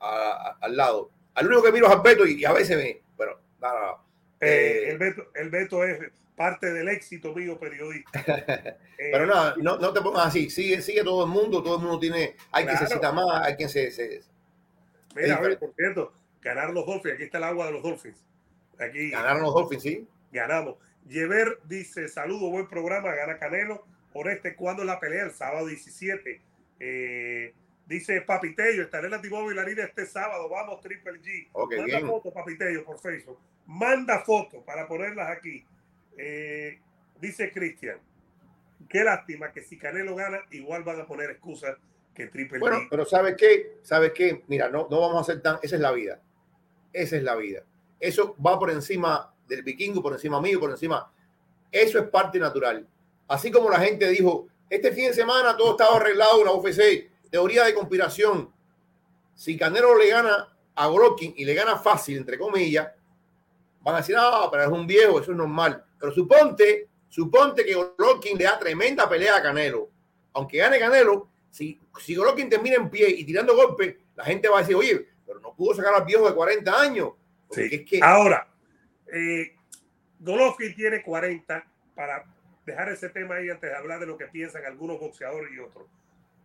al 0.00 0.76
lado. 0.76 1.10
Al 1.34 1.46
único 1.46 1.62
que 1.62 1.72
miro 1.72 1.86
es 1.86 1.92
al 1.92 2.02
Beto 2.02 2.26
y, 2.26 2.44
a 2.44 2.52
veces 2.52 2.76
me... 2.76 3.02
Pero, 3.16 3.40
nada, 3.60 3.98
eh, 4.40 4.88
el, 4.88 4.98
Beto, 4.98 5.22
el 5.34 5.50
Beto 5.50 5.84
es 5.84 6.10
parte 6.34 6.72
del 6.72 6.88
éxito 6.88 7.34
mío 7.34 7.58
periodista. 7.58 8.24
Pero 8.96 9.26
nada, 9.26 9.54
no, 9.58 9.78
no, 9.78 9.92
te 9.92 10.00
pongas 10.00 10.26
así. 10.26 10.50
Sigue, 10.50 10.80
sigue 10.80 11.04
todo 11.04 11.24
el 11.24 11.30
mundo, 11.30 11.62
todo 11.62 11.76
el 11.76 11.82
mundo 11.82 11.98
tiene... 11.98 12.36
Hay 12.50 12.64
quien 12.64 12.78
se 12.78 12.86
cita 12.86 13.12
más, 13.12 13.46
hay 13.46 13.56
quien 13.56 13.68
se... 13.68 13.90
se 13.90 14.22
Mira, 15.14 15.36
a 15.36 15.40
ver, 15.40 15.58
por 15.58 15.74
cierto, 15.74 16.12
ganar 16.42 16.70
los 16.70 16.86
Dolphins. 16.86 17.14
Aquí 17.14 17.24
está 17.24 17.38
el 17.38 17.44
agua 17.44 17.66
de 17.66 17.72
los 17.72 17.82
Dolphins. 17.82 18.22
Aquí. 18.78 19.10
Ganaron 19.10 19.42
los 19.42 19.54
Dolphins, 19.54 19.82
sí. 19.82 20.06
Ganamos. 20.30 20.76
Yever 21.08 21.60
dice, 21.64 22.08
saludo, 22.08 22.50
buen 22.50 22.68
programa, 22.68 23.14
gana 23.14 23.38
Canelo. 23.38 23.84
Por 24.12 24.28
este, 24.30 24.54
¿cuándo 24.56 24.84
la 24.84 24.98
pelea? 24.98 25.24
El 25.24 25.32
sábado 25.32 25.66
17. 25.66 26.40
Eh, 26.80 27.54
dice 27.86 28.20
Papitello, 28.22 28.82
estaré 28.82 29.06
en 29.06 29.12
la 29.12 29.20
T-Mobile 29.20 29.60
Arena 29.60 29.84
este 29.84 30.06
sábado. 30.06 30.48
Vamos, 30.48 30.80
Triple 30.80 31.20
G. 31.20 31.48
Manda 31.52 32.00
fotos, 32.00 32.32
Papitello, 32.32 32.84
por 32.84 32.98
Facebook. 32.98 33.38
Manda 33.66 34.20
fotos 34.24 34.64
para 34.64 34.88
ponerlas 34.88 35.30
aquí. 35.30 35.64
Eh, 36.16 36.78
dice 37.20 37.52
Cristian, 37.52 37.98
qué 38.88 39.04
lástima 39.04 39.52
que 39.52 39.62
si 39.62 39.78
Canelo 39.78 40.16
gana, 40.16 40.40
igual 40.50 40.82
van 40.82 41.00
a 41.00 41.06
poner 41.06 41.30
excusas 41.30 41.76
que 42.14 42.26
Triple 42.26 42.58
Bueno, 42.58 42.78
pero 42.90 43.04
¿sabes 43.04 43.36
qué? 43.36 43.76
¿Sabes 43.82 44.12
qué? 44.12 44.42
Mira, 44.48 44.70
no, 44.70 44.88
no 44.90 45.00
vamos 45.00 45.16
a 45.16 45.20
hacer 45.20 45.42
tan... 45.42 45.58
Esa 45.62 45.76
es 45.76 45.82
la 45.82 45.92
vida. 45.92 46.20
Esa 46.92 47.16
es 47.16 47.22
la 47.22 47.36
vida. 47.36 47.62
Eso 48.00 48.34
va 48.44 48.58
por 48.58 48.70
encima 48.70 49.35
del 49.46 49.62
vikingo, 49.62 50.02
por 50.02 50.12
encima 50.12 50.40
mío, 50.40 50.60
por 50.60 50.70
encima... 50.70 51.10
Eso 51.70 51.98
es 51.98 52.08
parte 52.08 52.38
natural. 52.38 52.86
Así 53.28 53.50
como 53.50 53.68
la 53.68 53.80
gente 53.80 54.08
dijo, 54.08 54.46
este 54.70 54.92
fin 54.92 55.06
de 55.06 55.14
semana 55.14 55.56
todo 55.56 55.72
estaba 55.72 55.96
arreglado 55.96 56.40
en 56.40 56.46
la 56.46 56.52
UFC, 56.52 57.10
teoría 57.30 57.64
de 57.64 57.74
conspiración. 57.74 58.50
Si 59.34 59.56
Canelo 59.56 59.96
le 59.96 60.08
gana 60.08 60.48
a 60.74 60.86
Golovkin 60.86 61.34
y 61.36 61.44
le 61.44 61.54
gana 61.54 61.76
fácil, 61.76 62.18
entre 62.18 62.38
comillas, 62.38 62.88
van 63.80 63.96
a 63.96 63.98
decir, 63.98 64.16
ah, 64.18 64.48
pero 64.50 64.64
es 64.64 64.68
un 64.68 64.86
viejo, 64.86 65.20
eso 65.20 65.32
es 65.32 65.36
normal. 65.36 65.84
Pero 65.98 66.12
suponte, 66.12 66.88
suponte 67.08 67.64
que 67.64 67.74
Golovkin 67.74 68.38
le 68.38 68.44
da 68.44 68.58
tremenda 68.58 69.08
pelea 69.08 69.36
a 69.36 69.42
Canelo. 69.42 69.90
Aunque 70.32 70.58
gane 70.58 70.78
Canelo, 70.78 71.28
si, 71.50 71.80
si 72.00 72.14
Golovkin 72.14 72.48
termina 72.48 72.76
en 72.76 72.90
pie 72.90 73.08
y 73.08 73.24
tirando 73.24 73.54
golpes, 73.54 73.96
la 74.14 74.24
gente 74.24 74.48
va 74.48 74.58
a 74.58 74.60
decir, 74.60 74.76
oye, 74.76 75.06
pero 75.26 75.40
no 75.40 75.54
pudo 75.54 75.74
sacar 75.74 75.94
al 75.94 76.04
viejo 76.04 76.28
de 76.28 76.34
40 76.34 76.80
años. 76.80 77.10
Sí. 77.50 77.68
Es 77.70 77.84
que... 77.84 78.00
Ahora, 78.02 78.48
eh, 79.12 79.54
Golovkin 80.18 80.74
tiene 80.74 81.02
40 81.02 81.66
para 81.94 82.24
dejar 82.64 82.88
ese 82.88 83.08
tema 83.10 83.36
ahí 83.36 83.48
antes 83.48 83.70
de 83.70 83.76
hablar 83.76 84.00
de 84.00 84.06
lo 84.06 84.16
que 84.16 84.26
piensan 84.26 84.64
algunos 84.64 84.98
boxeadores 84.98 85.52
y 85.52 85.58
otros. 85.58 85.86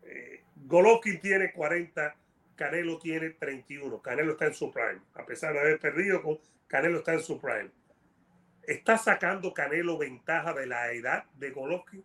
Eh, 0.04 0.44
Golovkin 0.56 1.20
tiene 1.20 1.52
40, 1.52 2.16
Canelo 2.56 3.00
tiene 3.00 3.32
31. 3.32 4.02
Canelo 4.02 4.34
está 4.34 4.46
en 4.46 4.54
su 4.54 4.72
prime. 4.72 5.02
A 5.16 5.26
pesar 5.26 5.54
de 5.54 5.60
haber 5.60 5.80
perdido, 5.80 6.22
con 6.22 6.40
Canelo 6.68 7.00
está 7.00 7.14
en 7.14 7.22
su 7.22 7.40
prime. 7.40 7.72
¿Está 8.64 8.98
sacando 8.98 9.54
Canelo 9.54 9.98
ventaja 9.98 10.54
de 10.54 10.68
la 10.68 10.92
edad 10.92 11.26
de 11.34 11.50
Golovkin? 11.50 12.04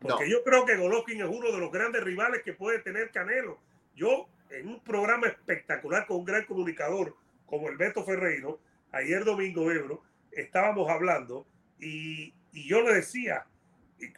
Porque 0.00 0.28
yo 0.28 0.42
creo 0.42 0.66
que 0.66 0.76
Golovkin 0.76 1.20
es 1.20 1.28
uno 1.28 1.52
de 1.52 1.58
los 1.58 1.70
grandes 1.70 2.02
rivales 2.02 2.42
que 2.42 2.52
puede 2.52 2.80
tener 2.80 3.12
Canelo. 3.12 3.60
Yo, 3.94 4.28
en 4.50 4.66
un 4.66 4.80
programa 4.80 5.28
espectacular 5.28 6.06
con 6.06 6.18
un 6.18 6.24
gran 6.24 6.44
comunicador 6.44 7.14
como 7.46 7.68
el 7.68 7.76
Beto 7.76 8.04
Ferreiro, 8.04 8.58
ayer 8.92 9.24
domingo 9.24 9.70
Ebro, 9.70 10.02
estábamos 10.30 10.88
hablando 10.88 11.46
y, 11.80 12.34
y 12.52 12.68
yo 12.68 12.82
le 12.82 12.94
decía, 12.94 13.46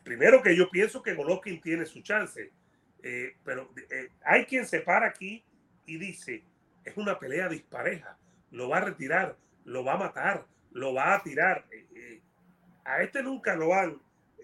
primero 0.02 0.42
que 0.42 0.56
yo 0.56 0.70
pienso 0.70 1.02
que 1.02 1.14
Golovkin 1.14 1.60
tiene 1.60 1.86
su 1.86 2.02
chance, 2.02 2.52
eh, 3.02 3.36
pero 3.44 3.70
eh, 3.90 4.08
hay 4.24 4.46
quien 4.46 4.66
se 4.66 4.80
para 4.80 5.06
aquí 5.06 5.44
y 5.86 5.98
dice, 5.98 6.42
es 6.84 6.96
una 6.96 7.18
pelea 7.18 7.48
dispareja, 7.48 8.18
lo 8.50 8.68
va 8.68 8.78
a 8.78 8.84
retirar, 8.84 9.36
lo 9.64 9.84
va 9.84 9.94
a 9.94 9.98
matar, 9.98 10.46
lo 10.72 10.94
va 10.94 11.14
a 11.14 11.22
tirar. 11.22 11.66
Eh, 11.70 12.20
a 12.84 13.02
este 13.02 13.22
nunca 13.22 13.56
lo 13.56 13.68
van. 13.68 14.00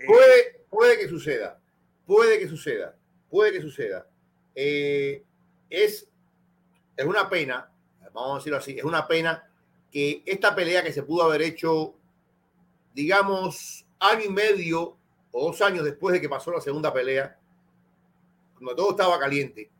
puede, 0.06 0.64
puede 0.70 0.98
que 0.98 1.08
suceda, 1.08 1.60
puede 2.06 2.38
que 2.38 2.48
suceda, 2.48 2.96
puede 3.28 3.52
que 3.52 3.60
suceda. 3.60 4.06
es, 4.54 5.26
es 5.68 7.04
una 7.04 7.28
pena, 7.28 7.70
vamos 8.12 8.32
a 8.32 8.36
decirlo 8.36 8.58
así, 8.58 8.78
es 8.78 8.84
una 8.84 9.06
pena 9.06 9.49
que 9.90 10.22
esta 10.26 10.54
pelea 10.54 10.82
que 10.82 10.92
se 10.92 11.02
pudo 11.02 11.24
haber 11.24 11.42
hecho, 11.42 11.94
digamos, 12.94 13.86
año 13.98 14.24
y 14.24 14.28
medio 14.28 14.96
o 15.32 15.46
dos 15.46 15.60
años 15.62 15.84
después 15.84 16.12
de 16.12 16.20
que 16.20 16.28
pasó 16.28 16.50
la 16.50 16.60
segunda 16.60 16.92
pelea, 16.92 17.38
cuando 18.54 18.74
todo 18.76 18.90
estaba 18.90 19.18
caliente, 19.18 19.70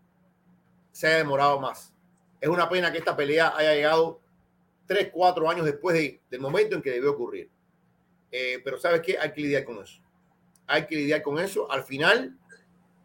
se 0.93 1.07
haya 1.07 1.19
demorado 1.19 1.61
más. 1.61 1.93
Es 2.41 2.49
una 2.49 2.69
pena 2.69 2.91
que 2.91 2.99
esta 2.99 3.17
pelea 3.17 3.55
haya 3.57 3.75
llegado 3.75 4.21
tres, 4.87 5.11
cuatro 5.13 5.49
años 5.49 5.67
después 5.67 6.19
del 6.29 6.41
momento 6.41 6.75
en 6.75 6.83
que 6.83 6.91
debió 6.91 7.13
ocurrir. 7.13 7.51
Eh, 8.33 8.61
pero 8.65 8.79
¿sabes 8.79 9.03
qué? 9.03 9.19
Hay 9.19 9.33
que 9.33 9.41
lidiar 9.43 9.65
con 9.65 9.79
eso. 9.79 10.01
Hay 10.67 10.87
que 10.87 10.97
lidiar 10.97 11.23
con 11.23 11.39
eso. 11.39 11.71
Al 11.71 11.85
final 11.85 12.37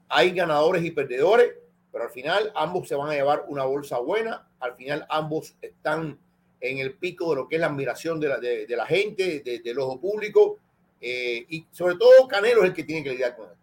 hay 0.07 0.31
ganadores 0.31 0.83
y 0.83 0.91
perdedores, 0.91 1.53
pero 1.91 2.05
al 2.05 2.11
final 2.11 2.51
ambos 2.55 2.87
se 2.87 2.95
van 2.95 3.09
a 3.09 3.13
llevar 3.13 3.45
una 3.47 3.65
bolsa 3.65 3.99
buena. 3.99 4.47
Al 4.59 4.75
final 4.75 5.05
ambos 5.09 5.55
están 5.61 6.19
en 6.59 6.77
el 6.79 6.93
pico 6.93 7.29
de 7.29 7.35
lo 7.35 7.47
que 7.47 7.55
es 7.55 7.61
la 7.61 7.67
admiración 7.67 8.19
de 8.19 8.27
la, 8.27 8.39
de, 8.39 8.67
la 8.69 8.85
gente, 8.85 9.41
del 9.41 9.79
ojo 9.79 9.99
público 9.99 10.59
eh, 11.01 11.45
y 11.49 11.67
sobre 11.71 11.95
todo 11.95 12.27
Canelo 12.27 12.61
es 12.61 12.69
el 12.69 12.73
que 12.73 12.83
tiene 12.83 13.03
que 13.03 13.11
lidiar 13.11 13.35
con 13.35 13.45
esto. 13.45 13.59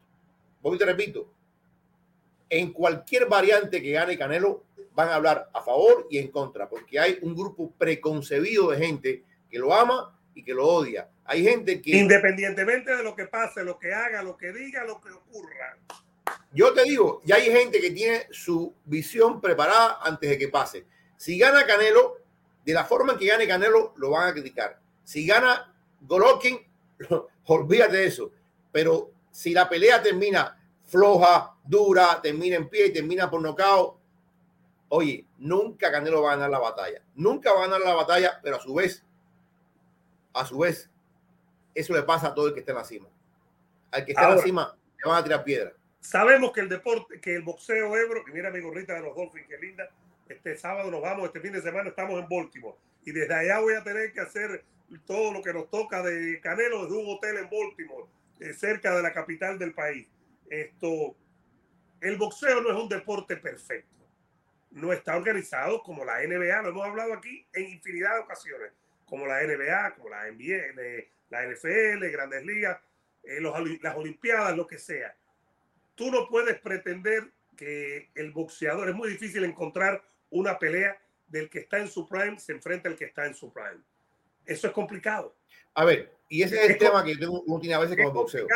Voy 0.61 0.79
te 0.79 0.85
repito, 0.85 1.29
en 2.49 2.73
cualquier 2.73 3.27
variante 3.27 3.83
que 3.83 3.91
gane 3.91 4.17
Canelo 4.17 4.65
van 4.95 5.09
a 5.09 5.17
hablar 5.17 5.51
a 5.53 5.63
favor 5.63 6.07
y 6.11 6.19
en 6.19 6.29
contra, 6.29 6.69
porque 6.69 7.01
hay 7.01 7.19
un 7.23 7.35
grupo 7.35 7.73
preconcebido 7.77 8.71
de 8.71 8.79
gente 8.79 9.25
que 9.51 9.59
lo 9.59 9.75
ama 9.75 10.17
y 10.35 10.45
que 10.45 10.55
lo 10.55 10.69
odia. 10.69 11.09
Hay 11.25 11.43
gente 11.43 11.81
que... 11.81 11.97
Independientemente 11.97 12.95
de 12.95 13.03
lo 13.03 13.17
que 13.17 13.27
pase, 13.27 13.65
lo 13.65 13.79
que 13.79 13.93
haga, 13.93 14.23
lo 14.23 14.37
que 14.37 14.53
diga, 14.53 14.85
lo 14.85 15.01
que 15.01 15.11
ocurra. 15.11 15.79
Yo 16.53 16.73
te 16.75 16.85
digo, 16.85 17.23
ya 17.25 17.37
hay 17.37 17.51
gente 17.51 17.81
que 17.81 17.91
tiene 17.91 18.27
su 18.31 18.75
visión 18.85 19.41
preparada 19.41 19.99
antes 20.03 20.31
de 20.31 20.39
que 20.39 20.49
pase. 20.49 20.87
Si 21.17 21.39
gana 21.39 21.67
Canelo, 21.67 22.19
de 22.65 22.75
la 22.75 22.85
forma 22.85 23.13
en 23.13 23.19
que 23.19 23.27
gane 23.27 23.47
Canelo, 23.47 23.95
lo 23.97 24.11
van 24.11 24.29
a 24.29 24.33
criticar. 24.33 24.79
Si 25.05 25.27
gana 25.27 25.75
Golovkin, 26.01 26.59
olvídate 27.47 27.97
de 27.97 28.07
eso. 28.07 28.31
Pero 28.71 29.11
si 29.31 29.53
la 29.53 29.69
pelea 29.69 30.03
termina 30.03 30.59
floja, 30.87 31.57
dura, 31.65 32.21
termina 32.23 32.57
en 32.57 32.69
pie 32.69 32.87
y 32.87 32.93
termina 32.93 33.31
por 33.31 33.41
nocao, 33.41 33.99
oye, 34.89 35.27
nunca 35.39 35.91
Canelo 35.91 36.23
va 36.23 36.33
a 36.33 36.37
ganar 36.37 36.51
la 36.51 36.59
batalla. 36.59 37.03
Nunca 37.15 37.53
va 37.53 37.61
a 37.61 37.67
ganar 37.69 37.81
la 37.81 37.95
batalla, 37.95 38.41
pero 38.43 38.57
a 38.57 38.61
su 38.61 38.75
vez, 38.75 39.05
a 40.35 40.47
su 40.47 40.59
vez, 40.59 40.91
eso 41.75 41.95
le 41.95 42.03
pasa 42.03 42.29
a 42.29 42.35
todo 42.35 42.49
el 42.49 42.55
que 42.55 42.61
está 42.61 42.73
en 42.73 42.79
la 42.79 42.85
cima. 42.85 43.09
Al 43.91 44.05
que 44.05 44.13
está 44.13 44.29
en 44.29 44.37
la 44.37 44.43
cima, 44.43 44.77
le 45.03 45.11
van 45.11 45.21
a 45.21 45.25
tirar 45.25 45.45
piedra. 45.45 45.73
Sabemos 46.01 46.53
que 46.53 46.61
el 46.61 46.69
deporte, 46.69 47.21
que 47.21 47.37
el 47.37 47.43
boxeo 47.43 47.97
Ebro, 47.97 48.25
y 48.29 48.33
mira 48.33 48.51
mi 48.51 48.61
gorrita 48.61 48.95
de 48.95 49.03
los 49.03 49.15
Dolphins, 49.15 49.47
qué 49.49 49.59
linda. 49.59 49.89
Este 50.33 50.57
sábado 50.57 50.91
nos 50.91 51.03
vamos, 51.03 51.27
este 51.27 51.41
fin 51.41 51.53
de 51.53 51.61
semana 51.61 51.91
estamos 51.91 52.19
en 52.19 52.27
Baltimore. 52.29 52.77
Y 53.05 53.13
desde 53.13 53.35
allá 53.35 53.61
voy 53.61 53.75
a 53.75 53.85
tener 53.85 54.13
que 54.13 54.21
hacer 54.21 54.65
todo 55.07 55.33
lo 55.33 55.43
que 55.43 55.53
nos 55.53 55.69
toca 55.71 56.03
de 56.03 56.41
Canelo 56.41 56.85
desde 56.85 56.97
un 56.97 57.11
hotel 57.11 57.37
en 57.37 57.51
Baltimore, 57.51 58.07
eh, 58.41 58.55
cerca 58.55 58.97
de 58.97 59.03
la 59.03 59.13
capital 59.13 59.59
del 59.59 59.75
país. 59.75 60.09
Esto, 60.49 61.15
el 62.01 62.17
boxeo 62.17 62.63
no 62.63 62.71
es 62.71 62.77
un 62.77 62.89
deporte 62.89 63.37
perfecto. 63.37 63.91
No 64.71 64.93
está 64.93 65.17
organizado 65.17 65.83
como 65.83 66.05
la 66.05 66.23
NBA, 66.23 66.63
lo 66.63 66.71
hemos 66.71 66.87
hablado 66.87 67.13
aquí 67.13 67.47
en 67.53 67.69
infinidad 67.69 68.15
de 68.15 68.21
ocasiones, 68.21 68.73
como 69.05 69.27
la 69.27 69.43
NBA, 69.43 69.95
como 69.97 70.09
la 70.09 70.31
NBA, 70.31 71.11
la 71.29 71.47
NFL, 71.47 72.11
Grandes 72.11 72.45
Ligas, 72.47 72.81
eh, 73.23 73.41
las 73.83 73.97
Olimpiadas, 73.97 74.57
lo 74.57 74.67
que 74.67 74.79
sea. 74.79 75.15
Tú 75.95 76.11
no 76.11 76.27
puedes 76.27 76.59
pretender 76.61 77.31
que 77.55 78.11
el 78.15 78.33
boxeador, 78.33 78.89
es 78.89 78.95
muy 78.95 79.11
difícil 79.11 79.45
encontrar 79.45 80.03
una 80.33 80.59
pelea 80.59 81.01
del 81.29 81.49
que 81.49 81.61
está 81.61 81.79
en 81.79 81.89
su 81.89 82.07
prime 82.07 82.39
se 82.39 82.53
enfrenta 82.53 82.89
al 82.89 82.97
que 82.97 83.07
está 83.07 83.27
en 83.27 83.35
su 83.35 83.53
prime. 83.53 83.81
Eso 84.45 84.67
es 84.67 84.73
complicado. 84.73 85.37
A 85.75 85.85
ver, 85.85 86.13
y 86.29 86.43
ese 86.43 86.63
es 86.63 86.71
el 86.71 86.79
tema 86.79 87.05
que 87.05 87.17
tengo, 87.17 87.41
uno 87.43 87.61
tiene 87.61 87.75
a 87.75 87.79
veces 87.79 87.97
con 87.97 88.07
el 88.07 88.13
boxeo. 88.13 88.47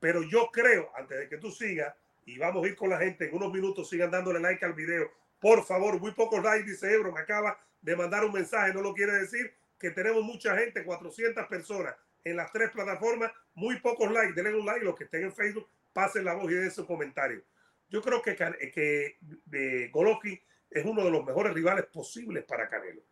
Pero 0.00 0.22
yo 0.22 0.48
creo, 0.52 0.90
antes 0.96 1.18
de 1.18 1.28
que 1.28 1.38
tú 1.38 1.50
sigas, 1.50 1.94
y 2.24 2.38
vamos 2.38 2.64
a 2.64 2.68
ir 2.68 2.76
con 2.76 2.90
la 2.90 2.98
gente, 2.98 3.28
en 3.28 3.34
unos 3.34 3.52
minutos 3.52 3.88
sigan 3.88 4.10
dándole 4.10 4.40
like 4.40 4.64
al 4.64 4.74
video. 4.74 5.10
Por 5.40 5.64
favor, 5.64 5.98
muy 6.00 6.12
pocos 6.12 6.42
likes, 6.42 6.70
dice 6.70 6.92
Ebro, 6.92 7.12
me 7.12 7.20
acaba 7.20 7.58
de 7.80 7.96
mandar 7.96 8.24
un 8.24 8.32
mensaje, 8.32 8.72
no 8.74 8.82
lo 8.82 8.92
quiere 8.92 9.12
decir 9.12 9.52
que 9.78 9.90
tenemos 9.90 10.22
mucha 10.22 10.56
gente, 10.56 10.84
400 10.84 11.46
personas 11.46 11.94
en 12.24 12.36
las 12.36 12.52
tres 12.52 12.70
plataformas, 12.70 13.32
muy 13.54 13.80
pocos 13.80 14.10
likes, 14.10 14.34
denle 14.34 14.58
un 14.58 14.66
like, 14.66 14.84
los 14.84 14.96
que 14.96 15.04
estén 15.04 15.24
en 15.24 15.32
Facebook, 15.32 15.68
pasen 15.92 16.24
la 16.24 16.34
voz 16.34 16.50
y 16.50 16.54
den 16.54 16.70
su 16.70 16.86
comentario. 16.86 17.42
Yo 17.88 18.02
creo 18.02 18.20
que, 18.20 18.36
que 18.36 19.18
de 19.46 19.88
Golovkin 19.88 20.38
es 20.70 20.84
uno 20.84 21.04
de 21.04 21.10
los 21.10 21.24
mejores 21.24 21.52
rivales 21.52 21.86
posibles 21.86 22.44
para 22.44 22.68
Canelo. 22.68 23.02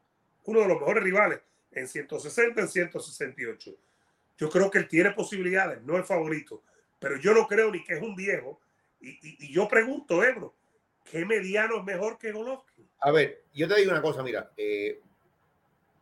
Uno 0.45 0.61
de 0.61 0.69
los 0.69 0.79
mejores 0.79 1.03
rivales 1.03 1.40
en 1.73 1.88
160, 1.88 2.61
en 2.61 2.69
168. 2.69 3.77
Yo 4.38 4.51
creo 4.51 4.71
que 4.71 4.79
él 4.79 4.88
tiene 4.88 5.12
posibilidades, 5.12 5.83
no 5.83 5.99
es 5.99 6.07
favorito, 6.07 6.62
pero 6.99 7.16
yo 7.19 7.33
no 7.33 7.47
creo 7.47 7.71
ni 7.71 7.83
que 7.85 7.95
es 7.95 8.03
un 8.03 8.14
viejo. 8.14 8.61
Y, 9.01 9.53
yo 9.53 9.69
pregunto, 9.69 10.23
Ebro, 10.23 10.55
¿qué 11.05 11.25
mediano 11.25 11.79
es 11.79 11.85
mejor 11.85 12.19
que 12.19 12.33
Golovkin? 12.33 12.88
A 13.01 13.11
ver, 13.11 13.45
yo 13.55 13.69
te 13.69 13.77
digo 13.77 13.92
una 13.92 14.03
cosa, 14.03 14.23
mira. 14.23 14.51
Eh, 14.57 15.01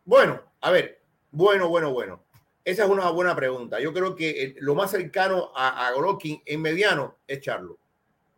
bueno, 0.03 0.41
a 0.61 0.71
ver, 0.71 1.01
bueno, 1.31 1.69
bueno, 1.69 1.91
bueno. 1.91 2.23
Esa 2.63 2.85
es 2.85 2.89
una 2.89 3.09
buena 3.11 3.35
pregunta. 3.35 3.79
Yo 3.79 3.93
creo 3.93 4.15
que 4.15 4.55
lo 4.59 4.73
más 4.73 4.91
cercano 4.91 5.51
a, 5.55 5.87
a, 5.87 5.91
Golovkin 5.91 6.41
en 6.45 6.61
mediano 6.61 7.19
es 7.27 7.39
Charlo. 7.41 7.77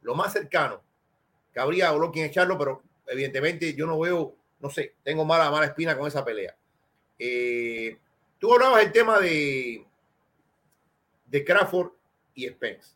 Lo 0.02 0.16
más 0.16 0.34
cercano 0.34 0.84
que 1.54 1.60
habría 1.60 1.88
a 1.88 1.92
Golovkin 1.92 2.26
es 2.26 2.32
Charlo, 2.32 2.58
pero 2.58 2.84
evidentemente 3.08 3.74
yo 3.74 3.86
no 3.86 4.00
veo, 4.00 4.36
no 4.60 4.70
sé, 4.70 4.96
tengo 5.04 5.26
mala, 5.26 5.50
mala 5.52 5.68
espina 5.68 5.98
con 5.98 6.08
esa 6.08 6.24
pelea. 6.24 6.56
Eh, 7.20 7.98
tú 8.40 8.54
hablabas 8.54 8.84
del 8.84 8.92
tema 8.92 9.20
de, 9.20 9.86
de 11.26 11.46
Crawford 11.46 11.92
y 12.34 12.48
Spence. 12.48 12.96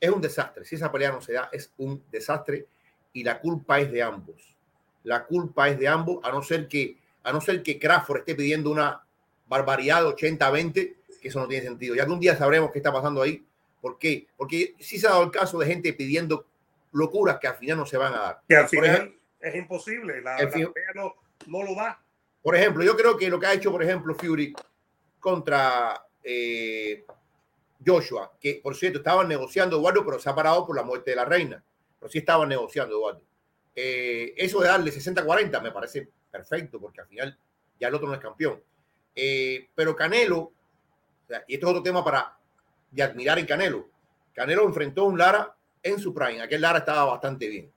Es 0.00 0.10
un 0.10 0.20
desastre. 0.20 0.64
Si 0.64 0.76
esa 0.76 0.92
pelea 0.92 1.12
no 1.12 1.20
se 1.20 1.32
da, 1.32 1.48
es 1.52 1.72
un 1.78 2.02
desastre 2.10 2.66
y 3.12 3.24
la 3.24 3.40
culpa 3.40 3.80
es 3.80 3.90
de 3.90 4.02
ambos. 4.02 4.56
La 5.02 5.24
culpa 5.24 5.68
es 5.68 5.78
de 5.78 5.88
ambos, 5.88 6.22
a 6.24 6.30
no 6.30 6.42
ser 6.42 6.68
que, 6.68 6.98
a 7.22 7.32
no 7.32 7.40
ser 7.40 7.62
que 7.62 7.78
Crawford 7.78 8.20
esté 8.20 8.34
pidiendo 8.34 8.70
una 8.70 9.06
barbaridad 9.46 10.02
de 10.02 10.08
80-20, 10.08 10.96
que 11.20 11.28
eso 11.28 11.40
no 11.40 11.48
tiene 11.48 11.64
sentido. 11.64 11.94
Que 11.94 12.02
un 12.02 12.20
día 12.20 12.36
sabremos 12.36 12.70
qué 12.72 12.78
está 12.78 12.92
pasando 12.92 13.22
ahí. 13.22 13.44
¿Por 13.80 13.98
qué? 13.98 14.26
Porque 14.36 14.74
sí 14.80 14.98
se 14.98 15.06
ha 15.06 15.10
dado 15.10 15.24
el 15.24 15.30
caso 15.30 15.58
de 15.58 15.66
gente 15.66 15.92
pidiendo 15.92 16.46
locuras 16.96 17.38
que 17.38 17.48
al 17.48 17.56
final 17.56 17.78
no 17.78 17.86
se 17.86 17.96
van 17.96 18.14
a 18.14 18.18
dar. 18.18 18.42
Que 18.48 18.56
al 18.56 18.68
final 18.68 19.14
es 19.40 19.54
imposible, 19.54 20.20
la, 20.22 20.38
la 20.38 20.50
no, 20.94 21.14
no, 21.46 21.62
lo 21.62 21.74
da. 21.74 22.02
Por 22.42 22.56
ejemplo, 22.56 22.82
yo 22.82 22.96
creo 22.96 23.16
que 23.16 23.28
lo 23.28 23.38
que 23.38 23.46
ha 23.46 23.52
hecho, 23.52 23.70
por 23.70 23.82
ejemplo, 23.82 24.14
Fury 24.14 24.54
contra 25.20 26.06
eh, 26.22 27.04
Joshua, 27.84 28.32
que 28.40 28.60
por 28.62 28.74
cierto 28.74 28.98
estaban 28.98 29.28
negociando 29.28 29.76
Eduardo, 29.76 30.04
pero 30.04 30.18
se 30.18 30.30
ha 30.30 30.34
parado 30.34 30.66
por 30.66 30.76
la 30.76 30.82
muerte 30.82 31.10
de 31.10 31.16
la 31.16 31.24
reina. 31.24 31.62
Pero 31.98 32.10
sí 32.10 32.18
estaban 32.18 32.48
negociando 32.48 32.94
Eduardo. 32.96 33.22
Eh, 33.74 34.34
eso 34.36 34.60
de 34.60 34.68
darle 34.68 34.90
60-40 34.90 35.62
me 35.62 35.70
parece 35.70 36.08
perfecto, 36.30 36.80
porque 36.80 37.00
al 37.00 37.08
final 37.08 37.38
ya 37.78 37.88
el 37.88 37.94
otro 37.94 38.08
no 38.08 38.14
es 38.14 38.20
campeón. 38.20 38.62
Eh, 39.14 39.68
pero 39.74 39.94
Canelo, 39.94 40.52
y 41.46 41.54
esto 41.54 41.66
es 41.66 41.70
otro 41.70 41.82
tema 41.82 42.04
para 42.04 42.38
de 42.90 43.02
admirar 43.02 43.38
en 43.38 43.46
Canelo. 43.46 43.88
Canelo 44.32 44.64
enfrentó 44.64 45.02
a 45.02 45.06
un 45.06 45.18
Lara 45.18 45.55
en 45.86 45.98
su 45.98 46.12
prime. 46.12 46.42
Aquel 46.42 46.60
Lara 46.60 46.78
estaba 46.78 47.04
bastante 47.04 47.48
bien. 47.48 47.70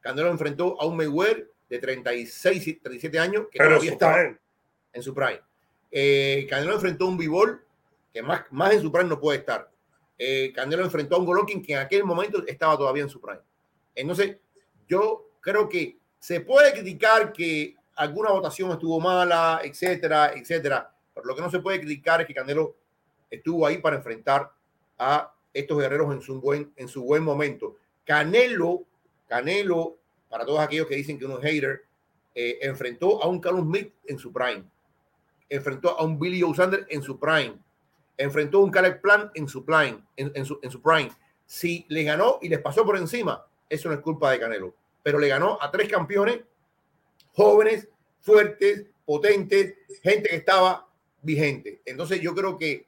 Canelo 0.00 0.30
enfrentó 0.30 0.80
a 0.80 0.86
un 0.86 0.96
Mayweather 0.96 1.50
de 1.68 1.78
36, 1.78 2.82
37 2.82 3.18
años 3.18 3.46
que 3.50 3.58
todavía 3.58 3.92
estaba 3.92 4.38
en 4.92 5.02
su 5.02 5.14
prime. 5.14 5.40
Eh, 5.90 6.46
Canelo 6.48 6.74
enfrentó 6.74 7.04
a 7.04 7.08
un 7.08 7.18
Bivol 7.18 7.64
que 8.12 8.22
más, 8.22 8.44
más 8.50 8.72
en 8.72 8.82
su 8.82 8.90
prime 8.90 9.08
no 9.08 9.20
puede 9.20 9.38
estar. 9.38 9.70
Eh, 10.18 10.52
Canelo 10.54 10.84
enfrentó 10.84 11.16
a 11.16 11.18
un 11.18 11.26
Golovkin 11.26 11.62
que 11.62 11.72
en 11.74 11.78
aquel 11.78 12.04
momento 12.04 12.44
estaba 12.46 12.76
todavía 12.76 13.02
en 13.02 13.08
su 13.08 13.20
prime. 13.20 13.40
Entonces, 13.94 14.36
yo 14.88 15.30
creo 15.40 15.68
que 15.68 15.98
se 16.18 16.40
puede 16.40 16.72
criticar 16.72 17.32
que 17.32 17.76
alguna 17.96 18.30
votación 18.30 18.70
estuvo 18.70 19.00
mala, 19.00 19.60
etcétera, 19.62 20.32
etcétera. 20.34 20.92
Pero 21.14 21.26
lo 21.26 21.34
que 21.34 21.42
no 21.42 21.50
se 21.50 21.60
puede 21.60 21.80
criticar 21.80 22.20
es 22.20 22.26
que 22.26 22.34
Canelo 22.34 22.76
estuvo 23.30 23.66
ahí 23.66 23.78
para 23.78 23.96
enfrentar 23.96 24.50
a 24.98 25.32
estos 25.52 25.78
guerreros 25.78 26.12
en 26.12 26.20
su 26.20 26.40
buen, 26.40 26.72
en 26.76 26.88
su 26.88 27.02
buen 27.02 27.22
momento. 27.22 27.76
Canelo, 28.04 28.84
Canelo, 29.28 29.96
para 30.28 30.44
todos 30.44 30.60
aquellos 30.60 30.86
que 30.86 30.96
dicen 30.96 31.18
que 31.18 31.24
uno 31.24 31.38
es 31.38 31.44
hater, 31.44 31.82
eh, 32.34 32.58
enfrentó 32.62 33.22
a 33.22 33.28
un 33.28 33.40
Carlos 33.40 33.64
Smith 33.64 33.92
en 34.06 34.18
su 34.18 34.32
prime, 34.32 34.64
enfrentó 35.48 35.98
a 35.98 36.04
un 36.04 36.18
Billy 36.18 36.42
O'Sander 36.42 36.86
en 36.88 37.02
su 37.02 37.18
prime, 37.18 37.58
enfrentó 38.16 38.58
a 38.58 38.64
un 38.64 38.70
Caleb 38.70 39.00
Plant 39.00 39.32
en 39.34 39.48
su 39.48 39.64
prime, 39.64 40.02
en, 40.16 40.44
su, 40.44 40.58
en 40.62 40.70
su 40.70 40.80
prime. 40.80 41.10
Si 41.46 41.84
le 41.88 42.04
ganó 42.04 42.38
y 42.40 42.48
les 42.48 42.60
pasó 42.60 42.84
por 42.84 42.96
encima, 42.96 43.44
eso 43.68 43.88
no 43.88 43.94
es 43.94 44.00
culpa 44.00 44.30
de 44.30 44.38
Canelo, 44.38 44.74
pero 45.02 45.18
le 45.18 45.28
ganó 45.28 45.58
a 45.60 45.70
tres 45.70 45.88
campeones 45.88 46.40
jóvenes, 47.32 47.88
fuertes, 48.20 48.86
potentes, 49.04 49.74
gente 50.02 50.28
que 50.28 50.36
estaba 50.36 50.86
vigente. 51.22 51.80
Entonces 51.84 52.20
yo 52.20 52.34
creo 52.34 52.56
que 52.56 52.86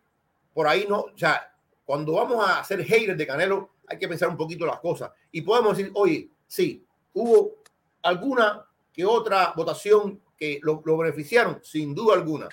por 0.54 0.66
ahí 0.66 0.86
no, 0.88 1.00
o 1.00 1.16
sea, 1.18 1.51
cuando 1.92 2.14
vamos 2.14 2.48
a 2.48 2.60
hacer 2.60 2.82
haters 2.82 3.18
de 3.18 3.26
Canelo, 3.26 3.72
hay 3.86 3.98
que 3.98 4.08
pensar 4.08 4.26
un 4.30 4.36
poquito 4.38 4.64
las 4.64 4.80
cosas. 4.80 5.12
Y 5.30 5.42
podemos 5.42 5.76
decir, 5.76 5.92
oye, 5.94 6.26
sí, 6.46 6.82
hubo 7.12 7.58
alguna 8.02 8.64
que 8.90 9.04
otra 9.04 9.52
votación 9.54 10.18
que 10.34 10.58
lo, 10.62 10.80
lo 10.86 10.96
beneficiaron, 10.96 11.60
sin 11.62 11.94
duda 11.94 12.14
alguna. 12.14 12.48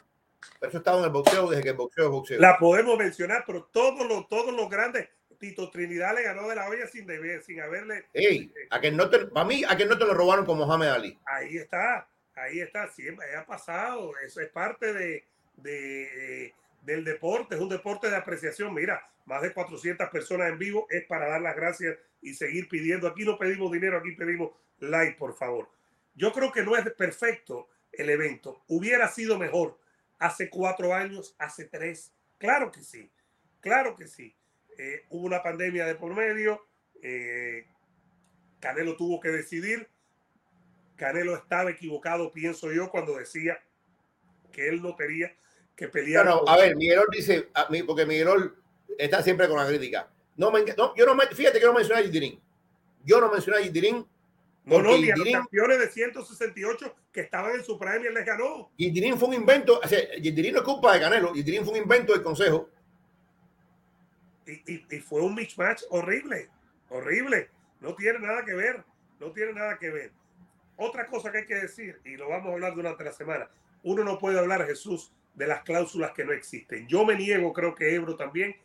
Pero 0.60 0.70
eso 0.70 0.80
estaba 0.80 1.00
en 1.00 1.06
el 1.06 1.12
boxeo 1.12 1.50
desde 1.50 1.64
que 1.64 1.70
el 1.70 1.78
boxeo 1.78 2.04
es 2.04 2.12
boxeo. 2.12 2.42
La 2.42 2.58
podemos 2.58 2.98
mencionar, 2.98 3.46
pero 3.48 3.64
todos 3.72 4.06
los, 4.10 4.28
todos 4.28 4.54
los 4.54 4.70
grandes, 4.70 5.08
Tito 5.38 5.72
Trinidad 5.72 6.16
le 6.16 6.24
ganó 6.24 6.50
de 6.50 6.56
la 6.56 6.68
olla 6.68 6.86
sin 6.88 7.08
deber, 7.08 7.42
sin 7.42 7.62
haberle. 7.62 8.08
Ey, 8.12 8.52
a 8.72 8.82
que 8.82 8.92
no 8.92 9.10
te, 9.10 9.20
para 9.20 9.46
mí, 9.46 9.64
a 9.66 9.78
que 9.78 9.86
no 9.86 9.98
te 9.98 10.04
lo 10.04 10.16
robaron 10.16 10.46
como 10.46 10.66
Mohamed 10.66 10.88
Ali. 10.90 11.18
Ahí 11.24 11.56
está, 11.56 12.10
ahí 12.36 12.60
está, 12.60 12.90
siempre 12.90 13.26
ha 13.38 13.46
pasado. 13.46 14.12
Eso 14.22 14.42
es 14.42 14.50
parte 14.50 14.92
de, 14.92 15.24
de, 15.56 16.54
del 16.82 17.06
deporte, 17.06 17.56
es 17.56 17.62
un 17.62 17.70
deporte 17.70 18.10
de 18.10 18.18
apreciación. 18.18 18.74
Mira, 18.74 19.02
más 19.30 19.44
de 19.44 19.54
400 19.54 20.10
personas 20.10 20.50
en 20.50 20.58
vivo 20.58 20.88
es 20.90 21.06
para 21.06 21.30
dar 21.30 21.40
las 21.40 21.56
gracias 21.56 21.96
y 22.20 22.34
seguir 22.34 22.68
pidiendo. 22.68 23.08
Aquí 23.08 23.24
no 23.24 23.38
pedimos 23.38 23.72
dinero, 23.72 24.00
aquí 24.00 24.14
pedimos 24.14 24.50
like, 24.80 25.18
por 25.20 25.36
favor. 25.38 25.70
Yo 26.16 26.34
creo 26.34 26.52
que 26.52 26.64
no 26.64 26.76
es 26.76 26.84
perfecto 26.94 27.70
el 27.92 28.10
evento. 28.10 28.64
Hubiera 28.68 29.08
sido 29.08 29.38
mejor 29.38 29.78
hace 30.18 30.50
cuatro 30.50 30.96
años, 30.96 31.36
hace 31.38 31.66
tres. 31.66 32.12
Claro 32.40 32.72
que 32.72 32.82
sí, 32.82 33.12
claro 33.62 33.96
que 33.96 34.08
sí. 34.08 34.36
Eh, 34.80 35.06
hubo 35.10 35.28
una 35.28 35.44
pandemia 35.44 35.86
de 35.86 35.94
por 35.94 36.16
medio. 36.16 36.66
Eh, 37.04 37.68
Canelo 38.60 38.98
tuvo 38.98 39.20
que 39.20 39.30
decidir. 39.30 39.88
Canelo 40.96 41.36
estaba 41.36 41.70
equivocado, 41.70 42.32
pienso 42.32 42.72
yo, 42.72 42.90
cuando 42.90 43.16
decía 43.16 43.64
que 44.52 44.70
él 44.70 44.82
no 44.82 44.96
quería 44.96 45.36
que 45.76 45.88
pelear. 45.88 46.26
No, 46.26 46.44
a 46.48 46.58
ver, 46.58 46.76
Miguelol 46.76 47.08
dice, 47.12 47.50
a 47.54 47.70
mí, 47.70 47.84
porque 47.84 48.08
Miguelol 48.08 48.59
está 48.98 49.22
siempre 49.24 49.48
con 49.48 49.58
la 49.58 49.68
crítica. 49.68 50.10
No, 50.36 50.52
me, 50.52 50.64
no 50.78 50.96
yo 50.96 51.06
no 51.06 51.16
me, 51.16 51.28
fíjate 51.28 51.60
que 51.60 51.66
no 51.66 51.74
mencioné 51.74 52.02
a 52.02 52.04
Gidirín. 52.04 52.40
Yo 53.04 53.20
no 53.20 53.32
mencioné 53.32 53.60
a 53.60 53.64
Gidirín. 53.64 54.06
No, 54.66 54.82
no, 54.82 54.98
ni 54.98 55.10
a 55.10 55.16
los 55.16 55.28
campeones 55.28 55.80
de 55.80 55.90
168 55.90 56.96
que 57.12 57.22
estaban 57.22 57.56
en 57.56 57.64
su 57.64 57.80
prime 57.80 58.10
y 58.10 58.14
les 58.14 58.26
ganó. 58.26 58.70
Gidirín 58.78 59.18
fue 59.18 59.30
un 59.30 59.34
invento, 59.34 59.80
o 59.84 59.88
sea, 59.88 60.00
no 60.00 60.60
es 60.60 60.62
culpa 60.62 60.94
de 60.94 61.00
Canelo, 61.00 61.34
Gidirín 61.34 61.64
fue 61.64 61.74
un 61.74 61.80
invento 61.80 62.14
del 62.14 62.22
consejo. 62.22 62.70
Y, 64.46 64.74
y, 64.74 64.86
y 64.90 65.00
fue 65.00 65.22
un 65.22 65.36
mismatch 65.36 65.84
horrible, 65.90 66.50
horrible. 66.90 67.50
No 67.82 67.96
tiene 67.96 68.20
nada 68.20 68.44
que 68.44 68.54
ver, 68.54 68.84
no 69.20 69.32
tiene 69.32 69.54
nada 69.54 69.78
que 69.78 69.90
ver. 69.90 70.12
Otra 70.78 71.08
cosa 71.08 71.32
que 71.32 71.40
hay 71.40 71.46
que 71.46 71.56
decir, 71.56 72.00
y 72.06 72.16
lo 72.16 72.30
vamos 72.30 72.48
a 72.48 72.54
hablar 72.54 72.74
durante 72.74 73.04
la 73.04 73.12
semana, 73.12 73.50
uno 73.84 74.04
no 74.04 74.18
puede 74.18 74.40
hablar, 74.40 74.66
Jesús, 74.66 75.12
de 75.36 75.48
las 75.48 75.64
cláusulas 75.64 76.12
que 76.12 76.24
no 76.24 76.32
existen. 76.32 76.88
Yo 76.88 77.06
me 77.06 77.16
niego, 77.16 77.52
creo 77.54 77.76
que 77.76 77.94
Ebro 77.94 78.16
también, 78.16 78.56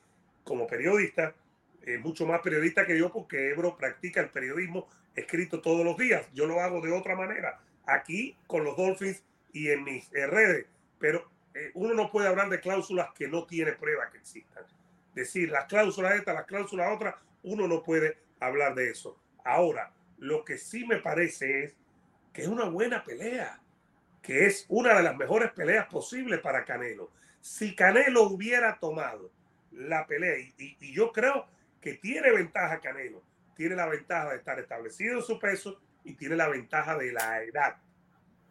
como 0.45 0.67
periodista, 0.67 1.35
es 1.83 2.01
mucho 2.01 2.27
más 2.27 2.41
periodista 2.41 2.87
que 2.87 2.99
yo 2.99 3.13
porque 3.13 3.51
Ebro 3.51 3.77
practica 3.77 4.21
el 4.21 4.31
periodismo 4.31 4.89
escrito 5.15 5.61
todos 5.61 5.85
los 5.85 5.97
días. 5.97 6.27
Yo 6.33 6.47
lo 6.47 6.61
hago 6.61 6.81
de 6.81 6.93
otra 6.93 7.17
manera, 7.17 7.61
aquí 7.87 8.37
con 8.47 8.65
los 8.65 8.77
Dolphins 8.77 9.23
y 9.53 9.71
en 9.71 9.85
mis 9.85 10.11
redes, 10.11 10.67
pero 10.99 11.31
eh, 11.55 11.71
uno 11.75 11.95
no 11.95 12.11
puede 12.11 12.29
hablar 12.29 12.49
de 12.49 12.61
cláusulas 12.61 13.09
que 13.15 13.29
no 13.29 13.45
tiene 13.45 13.73
prueba 13.73 14.11
que 14.11 14.19
existan. 14.19 14.65
Decir 15.15 15.51
las 15.51 15.67
cláusulas 15.67 16.15
estas, 16.15 16.35
las 16.35 16.47
cláusulas 16.47 16.93
otras, 16.93 17.15
uno 17.43 17.69
no 17.69 17.83
puede 17.83 18.19
hablar 18.41 18.75
de 18.75 18.91
eso. 18.91 19.19
Ahora, 19.45 19.93
lo 20.19 20.45
que 20.45 20.59
sí 20.59 20.87
me 20.87 20.97
parece 20.97 21.65
es 21.65 21.77
que 22.33 22.43
es 22.43 22.49
una 22.49 22.65
buena 22.65 23.05
pelea 23.05 23.61
que 24.25 24.47
es 24.47 24.65
una 24.69 24.95
de 24.95 25.03
las 25.03 25.17
mejores 25.17 25.53
peleas 25.53 25.87
posibles 25.87 26.41
para 26.41 26.65
Canelo. 26.65 27.11
Si 27.41 27.77
Canelo 27.77 28.23
hubiera 28.23 28.79
tomado 28.79 29.31
la 29.77 30.07
pelea, 30.07 30.39
y, 30.39 30.93
yo 30.93 31.13
creo 31.13 31.47
que 31.81 31.95
tiene 31.95 32.33
ventaja 32.33 32.81
Canelo, 32.81 33.23
tiene 33.57 33.77
la 33.77 33.87
ventaja 33.87 34.31
de 34.31 34.37
estar 34.37 34.59
establecido 34.59 35.19
en 35.19 35.23
su 35.23 35.39
peso 35.39 35.81
y 36.05 36.15
tiene 36.15 36.37
la 36.37 36.49
ventaja 36.49 36.97
de 36.97 37.13
la 37.13 37.43
edad, 37.43 37.77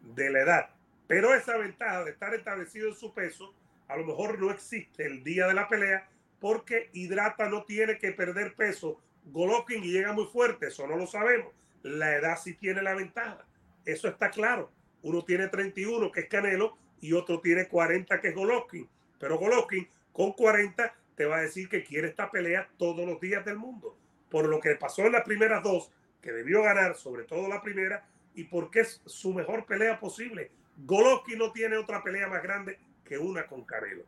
de 0.00 0.30
la 0.30 0.40
edad. 0.40 0.70
Pero 1.06 1.34
esa 1.34 1.56
ventaja 1.56 2.04
de 2.04 2.12
estar 2.12 2.34
establecido 2.34 2.88
en 2.88 2.94
su 2.94 3.12
peso, 3.12 3.54
a 3.88 3.96
lo 3.96 4.04
mejor 4.04 4.38
no 4.38 4.50
existe 4.50 5.06
el 5.06 5.22
día 5.22 5.46
de 5.46 5.54
la 5.54 5.68
pelea, 5.68 6.08
porque 6.40 6.90
Hidrata 6.92 7.48
no 7.48 7.64
tiene 7.64 7.98
que 7.98 8.12
perder 8.12 8.54
peso. 8.54 9.00
Golovkin 9.26 9.82
llega 9.82 10.12
muy 10.12 10.26
fuerte, 10.26 10.66
eso 10.68 10.86
no 10.86 10.96
lo 10.96 11.06
sabemos. 11.06 11.52
La 11.82 12.16
edad 12.16 12.38
sí 12.42 12.54
tiene 12.54 12.82
la 12.82 12.94
ventaja, 12.94 13.46
eso 13.84 14.08
está 14.08 14.30
claro. 14.30 14.70
Uno 15.02 15.22
tiene 15.22 15.48
31, 15.48 16.10
que 16.10 16.20
es 16.20 16.28
Canelo, 16.28 16.78
y 17.00 17.12
otro 17.12 17.40
tiene 17.40 17.68
40, 17.68 18.20
que 18.20 18.28
es 18.28 18.34
Golovkin. 18.34 18.88
Pero 19.18 19.38
Golovkin 19.38 19.88
con 20.12 20.32
40 20.32 20.94
te 21.16 21.26
va 21.26 21.38
a 21.38 21.42
decir 21.42 21.68
que 21.68 21.84
quiere 21.84 22.08
esta 22.08 22.30
pelea 22.30 22.68
todos 22.78 23.06
los 23.06 23.20
días 23.20 23.44
del 23.44 23.56
mundo. 23.56 23.96
Por 24.30 24.48
lo 24.48 24.60
que 24.60 24.74
pasó 24.74 25.02
en 25.02 25.12
las 25.12 25.22
primeras 25.22 25.62
dos, 25.62 25.90
que 26.20 26.32
debió 26.32 26.62
ganar, 26.62 26.96
sobre 26.96 27.24
todo 27.24 27.48
la 27.48 27.62
primera, 27.62 28.06
y 28.34 28.44
porque 28.44 28.80
es 28.80 29.00
su 29.06 29.32
mejor 29.32 29.66
pelea 29.66 30.00
posible. 30.00 30.50
Golovkin 30.78 31.38
no 31.38 31.52
tiene 31.52 31.76
otra 31.76 32.02
pelea 32.02 32.26
más 32.26 32.42
grande 32.42 32.78
que 33.04 33.18
una 33.18 33.46
con 33.46 33.64
Canelo. 33.64 34.04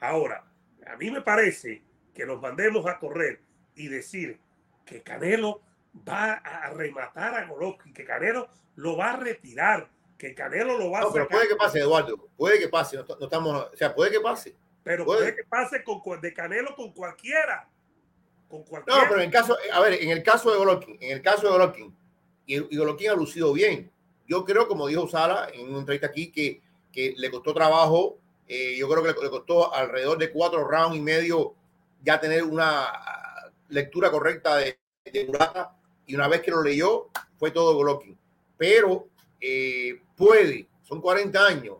Ahora, 0.00 0.44
a 0.86 0.96
mí 0.96 1.10
me 1.10 1.20
parece 1.20 1.82
que 2.14 2.26
nos 2.26 2.40
mandemos 2.40 2.86
a 2.86 2.98
correr 2.98 3.40
y 3.74 3.88
decir 3.88 4.38
que 4.84 5.02
Canelo 5.02 5.60
va 6.08 6.32
a 6.34 6.70
rematar 6.70 7.34
a 7.34 7.46
Golovkin, 7.46 7.92
que 7.92 8.04
Canelo 8.04 8.48
lo 8.76 8.96
va 8.96 9.12
a 9.12 9.16
retirar, 9.16 9.88
que 10.16 10.34
Canelo 10.34 10.78
lo 10.78 10.90
va 10.90 11.00
a 11.00 11.02
no, 11.02 11.12
pero 11.12 11.28
puede 11.28 11.48
que 11.48 11.56
pase, 11.56 11.80
Eduardo. 11.80 12.28
Puede 12.36 12.58
que 12.58 12.68
pase. 12.68 12.96
No, 12.96 13.04
estamos, 13.20 13.68
o 13.72 13.76
sea, 13.76 13.94
puede 13.94 14.10
que 14.10 14.20
pase. 14.20 14.56
Pero 14.88 15.04
puede, 15.04 15.36
que 15.36 15.44
pase 15.44 15.84
con, 15.84 16.20
de 16.20 16.32
Canelo 16.32 16.74
con 16.74 16.92
cualquiera. 16.92 17.68
Con 18.48 18.62
cualquiera. 18.64 19.02
No, 19.02 19.08
pero 19.08 19.20
en 19.20 19.26
el 19.26 19.30
caso, 19.30 19.56
a 19.70 19.80
ver, 19.80 20.02
en 20.02 20.10
el 20.10 20.22
caso 20.22 20.50
de 20.50 20.56
Golovkin, 20.56 20.96
en 21.00 21.12
el 21.12 21.22
caso 21.22 21.42
de 21.42 21.52
Golovkin, 21.52 21.94
y, 22.46 22.76
Golovkin 22.76 23.10
ha 23.10 23.14
lucido 23.14 23.52
bien. 23.52 23.92
Yo 24.26 24.46
creo, 24.46 24.66
como 24.66 24.86
dijo 24.86 25.06
Sara 25.06 25.48
en 25.52 25.68
una 25.68 25.80
entrevista 25.80 26.06
aquí, 26.06 26.32
que, 26.32 26.62
que 26.90 27.14
le 27.18 27.30
costó 27.30 27.52
trabajo. 27.52 28.18
Eh, 28.46 28.76
yo 28.78 28.88
creo 28.88 29.02
que 29.02 29.22
le, 29.22 29.28
costó 29.28 29.74
alrededor 29.74 30.16
de 30.16 30.30
cuatro 30.30 30.66
rounds 30.66 30.96
y 30.96 31.00
medio 31.02 31.54
ya 32.02 32.18
tener 32.18 32.44
una 32.44 32.90
lectura 33.68 34.10
correcta 34.10 34.56
de, 34.56 34.78
de 35.04 35.26
Murata. 35.26 35.76
Y 36.06 36.14
una 36.14 36.28
vez 36.28 36.40
que 36.40 36.50
lo 36.50 36.62
leyó, 36.62 37.10
fue 37.38 37.50
todo 37.50 37.74
Golovkin. 37.74 38.18
Pero 38.56 39.08
eh, 39.38 40.00
puede, 40.16 40.66
son 40.82 41.02
40 41.02 41.46
años, 41.46 41.76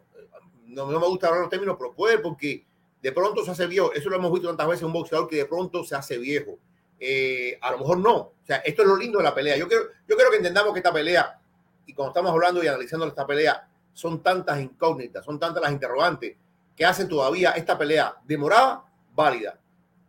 no, 0.68 0.87
me 0.87 1.07
gusta 1.07 1.29
hablar 1.29 1.42
los 1.42 1.51
términos, 1.51 1.77
pero 1.79 1.94
puede 1.94 2.18
porque 2.18 2.66
de 3.02 3.12
pronto 3.12 3.44
se 3.44 3.50
hace 3.50 3.66
viejo. 3.66 3.92
Eso 3.92 4.08
lo 4.08 4.16
hemos 4.16 4.32
visto 4.32 4.48
tantas 4.48 4.68
veces 4.68 4.82
un 4.84 4.92
boxeador 4.92 5.28
que 5.28 5.37
de 5.37 5.46
pronto 5.46 5.84
se 5.84 5.94
hace 5.94 6.18
viejo. 6.18 6.58
eh, 7.00 7.58
a 7.61 7.70
lo 7.70 7.78
mejor 7.78 7.98
no. 7.98 8.16
O 8.16 8.34
sea, 8.44 8.56
esto 8.58 8.82
es 8.82 8.88
lo 8.88 8.96
lindo 8.96 9.18
de 9.18 9.24
la 9.24 9.34
pelea. 9.34 9.56
Yo 9.56 9.68
quiero, 9.68 9.84
yo 10.06 10.16
quiero 10.16 10.30
que 10.30 10.38
entendamos 10.38 10.72
que 10.72 10.80
esta 10.80 10.92
pelea, 10.92 11.40
y 11.87 11.94
cuando 11.94 12.11
estamos 12.11 12.32
hablando 12.32 12.62
y 12.62 12.66
analizando 12.66 13.06
esta 13.06 13.26
pelea, 13.26 13.68
son 13.92 14.22
tantas 14.22 14.61
incógnitas, 14.61 15.24
son 15.24 15.38
tantas 15.38 15.62
las 15.62 15.72
interrogantes 15.72 16.37
que 16.76 16.84
hacen 16.84 17.08
todavía 17.08 17.52
esta 17.52 17.76
pelea 17.76 18.16
demorada 18.24 18.84
válida. 19.14 19.58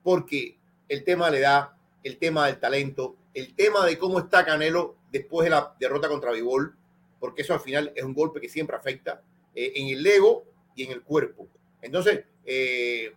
Porque 0.03 0.57
el 0.87 1.03
tema 1.03 1.25
de 1.25 1.31
la 1.31 1.37
edad, 1.37 1.69
el 2.03 2.17
tema 2.17 2.47
del 2.47 2.59
talento, 2.59 3.15
el 3.33 3.55
tema 3.55 3.85
de 3.85 3.97
cómo 3.97 4.19
está 4.19 4.45
Canelo 4.45 4.95
después 5.11 5.45
de 5.45 5.51
la 5.51 5.75
derrota 5.79 6.07
contra 6.07 6.31
Vivol, 6.31 6.75
porque 7.19 7.41
eso 7.41 7.53
al 7.53 7.59
final 7.59 7.91
es 7.95 8.03
un 8.03 8.13
golpe 8.13 8.39
que 8.39 8.49
siempre 8.49 8.75
afecta 8.75 9.21
eh, 9.53 9.73
en 9.75 9.87
el 9.89 10.05
ego 10.05 10.45
y 10.75 10.83
en 10.83 10.91
el 10.91 11.01
cuerpo. 11.01 11.47
Entonces, 11.81 12.25
eh, 12.51 13.13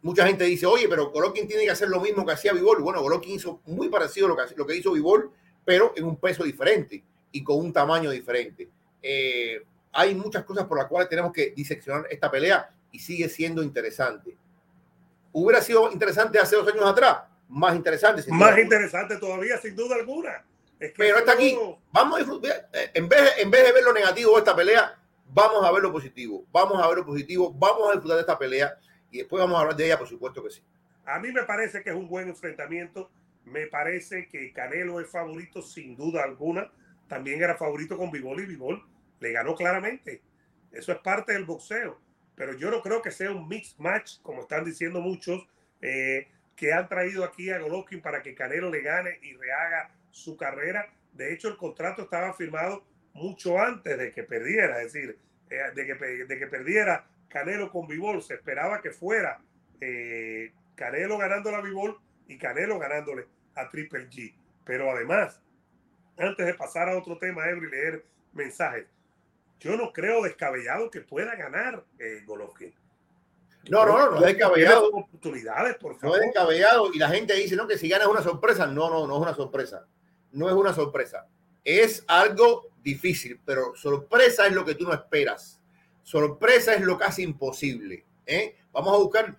mucha 0.00 0.26
gente 0.26 0.44
dice, 0.44 0.64
oye, 0.64 0.88
pero 0.88 1.10
Golovkin 1.10 1.46
tiene 1.46 1.64
que 1.64 1.70
hacer 1.70 1.90
lo 1.90 2.00
mismo 2.00 2.24
que 2.24 2.32
hacía 2.32 2.54
Vivol. 2.54 2.80
Bueno, 2.80 3.02
Golovkin 3.02 3.34
hizo 3.34 3.60
muy 3.66 3.90
parecido 3.90 4.26
a 4.26 4.28
lo 4.30 4.36
que, 4.36 4.54
lo 4.56 4.66
que 4.66 4.76
hizo 4.76 4.92
Vivol, 4.92 5.30
pero 5.62 5.92
en 5.94 6.04
un 6.04 6.16
peso 6.16 6.42
diferente 6.42 7.04
y 7.32 7.44
con 7.44 7.58
un 7.58 7.74
tamaño 7.74 8.10
diferente. 8.10 8.70
Eh, 9.02 9.62
hay 9.92 10.14
muchas 10.14 10.44
cosas 10.44 10.64
por 10.64 10.78
las 10.78 10.86
cuales 10.86 11.10
tenemos 11.10 11.32
que 11.32 11.50
diseccionar 11.50 12.06
esta 12.08 12.30
pelea 12.30 12.70
y 12.92 12.98
sigue 12.98 13.28
siendo 13.28 13.62
interesante. 13.62 14.34
Hubiera 15.32 15.60
sido 15.60 15.92
interesante 15.92 16.38
hace 16.38 16.56
dos 16.56 16.66
años 16.68 16.86
atrás, 16.86 17.18
más 17.50 17.76
interesante. 17.76 18.22
Más 18.32 18.58
interesante 18.58 19.18
todavía, 19.18 19.58
sin 19.58 19.76
duda 19.76 19.96
alguna. 19.96 20.46
Pero 20.78 21.18
está 21.18 21.32
aquí. 21.32 21.58
Vamos 21.92 22.16
a 22.16 22.18
disfrutar. 22.20 22.70
Eh, 22.72 22.90
en 22.94 23.06
vez, 23.06 23.34
en 23.36 23.50
vez 23.50 23.64
de 23.64 23.72
ver 23.72 23.84
lo 23.84 23.92
negativo 23.92 24.32
de 24.32 24.38
esta 24.38 24.56
pelea, 24.56 24.98
vamos 25.32 25.64
a 25.64 25.72
ver 25.72 25.82
lo 25.82 25.92
positivo. 25.92 26.46
Vamos 26.52 26.82
a 26.82 26.88
ver 26.88 26.98
lo 26.98 27.06
positivo. 27.06 27.52
Vamos 27.52 27.88
a 27.88 27.92
disfrutar 27.92 28.16
de 28.16 28.20
esta 28.22 28.38
pelea 28.38 28.78
y 29.10 29.18
después 29.18 29.40
vamos 29.40 29.56
a 29.56 29.60
hablar 29.60 29.76
de 29.76 29.86
ella, 29.86 29.98
por 29.98 30.08
supuesto 30.08 30.42
que 30.42 30.50
sí. 30.50 30.62
A 31.04 31.18
mí 31.18 31.30
me 31.32 31.44
parece 31.44 31.82
que 31.82 31.90
es 31.90 31.96
un 31.96 32.08
buen 32.08 32.28
enfrentamiento. 32.28 33.10
Me 33.44 33.66
parece 33.66 34.28
que 34.28 34.52
Canelo 34.52 35.00
es 35.00 35.08
favorito 35.08 35.62
sin 35.62 35.96
duda 35.96 36.24
alguna. 36.24 36.70
También 37.08 37.42
era 37.42 37.56
favorito 37.56 37.96
con 37.96 38.10
Bivol 38.10 38.40
y 38.40 38.46
Bivol 38.46 38.84
le 39.20 39.32
ganó 39.32 39.54
claramente. 39.54 40.22
Eso 40.72 40.92
es 40.92 40.98
parte 40.98 41.32
del 41.32 41.44
boxeo. 41.44 42.00
Pero 42.34 42.54
yo 42.54 42.70
no 42.70 42.82
creo 42.82 43.00
que 43.00 43.10
sea 43.10 43.30
un 43.30 43.48
mix 43.48 43.78
match, 43.78 44.20
como 44.22 44.42
están 44.42 44.64
diciendo 44.64 45.00
muchos, 45.00 45.46
eh, 45.80 46.28
que 46.54 46.72
han 46.72 46.88
traído 46.88 47.24
aquí 47.24 47.50
a 47.50 47.58
Golovkin 47.58 48.02
para 48.02 48.22
que 48.22 48.34
Canelo 48.34 48.70
le 48.70 48.82
gane 48.82 49.18
y 49.22 49.34
rehaga 49.34 49.94
su 50.10 50.36
carrera. 50.36 50.92
De 51.12 51.32
hecho, 51.32 51.48
el 51.48 51.56
contrato 51.56 52.02
estaba 52.02 52.32
firmado 52.34 52.84
mucho 53.16 53.58
antes 53.58 53.98
de 53.98 54.12
que 54.12 54.22
perdiera, 54.22 54.82
es 54.82 54.92
decir, 54.92 55.18
eh, 55.50 55.58
de, 55.74 55.86
que, 55.86 55.94
de 55.94 56.38
que 56.38 56.46
perdiera 56.46 57.06
Canelo 57.28 57.70
con 57.70 57.86
Bivol. 57.86 58.22
Se 58.22 58.34
esperaba 58.34 58.80
que 58.80 58.90
fuera 58.90 59.40
eh, 59.80 60.52
Canelo 60.74 61.18
ganando 61.18 61.50
la 61.50 61.60
Bivol 61.60 61.98
y 62.28 62.38
Canelo 62.38 62.78
ganándole 62.78 63.26
a 63.54 63.68
Triple 63.68 64.08
G. 64.08 64.34
Pero 64.64 64.90
además, 64.90 65.40
antes 66.18 66.46
de 66.46 66.54
pasar 66.54 66.88
a 66.88 66.98
otro 66.98 67.18
tema, 67.18 67.48
Ebro, 67.48 67.66
y 67.66 67.70
leer 67.70 68.04
mensajes, 68.32 68.86
yo 69.60 69.76
no 69.76 69.92
creo 69.92 70.22
descabellado 70.22 70.90
que 70.90 71.00
pueda 71.00 71.34
ganar 71.34 71.84
eh, 71.98 72.22
Golovkin. 72.26 72.74
No, 73.68 73.84
no, 73.84 73.98
no, 73.98 74.10
no 74.12 74.16
es 74.18 74.26
descabellado. 74.26 74.88
Oportunidades, 74.88 75.76
por 75.76 75.98
favor. 75.98 76.16
No 76.16 76.22
es 76.22 76.28
descabellado 76.28 76.92
y 76.92 76.98
la 76.98 77.08
gente 77.08 77.34
dice, 77.34 77.56
no, 77.56 77.66
que 77.66 77.78
si 77.78 77.88
gana 77.88 78.04
es 78.04 78.10
una 78.10 78.22
sorpresa. 78.22 78.66
No, 78.66 78.90
no, 78.90 79.06
no 79.06 79.16
es 79.16 79.22
una 79.22 79.34
sorpresa. 79.34 79.86
No 80.32 80.48
es 80.48 80.54
una 80.54 80.72
sorpresa. 80.72 81.26
Es 81.64 82.04
algo 82.06 82.75
difícil, 82.86 83.40
pero 83.44 83.74
sorpresa 83.74 84.46
es 84.46 84.52
lo 84.52 84.64
que 84.64 84.76
tú 84.76 84.84
no 84.84 84.94
esperas. 84.94 85.60
Sorpresa 86.02 86.72
es 86.74 86.82
lo 86.82 86.96
casi 86.96 87.24
imposible. 87.24 88.04
¿eh? 88.24 88.56
Vamos 88.72 88.94
a 88.94 88.98
buscar 88.98 89.36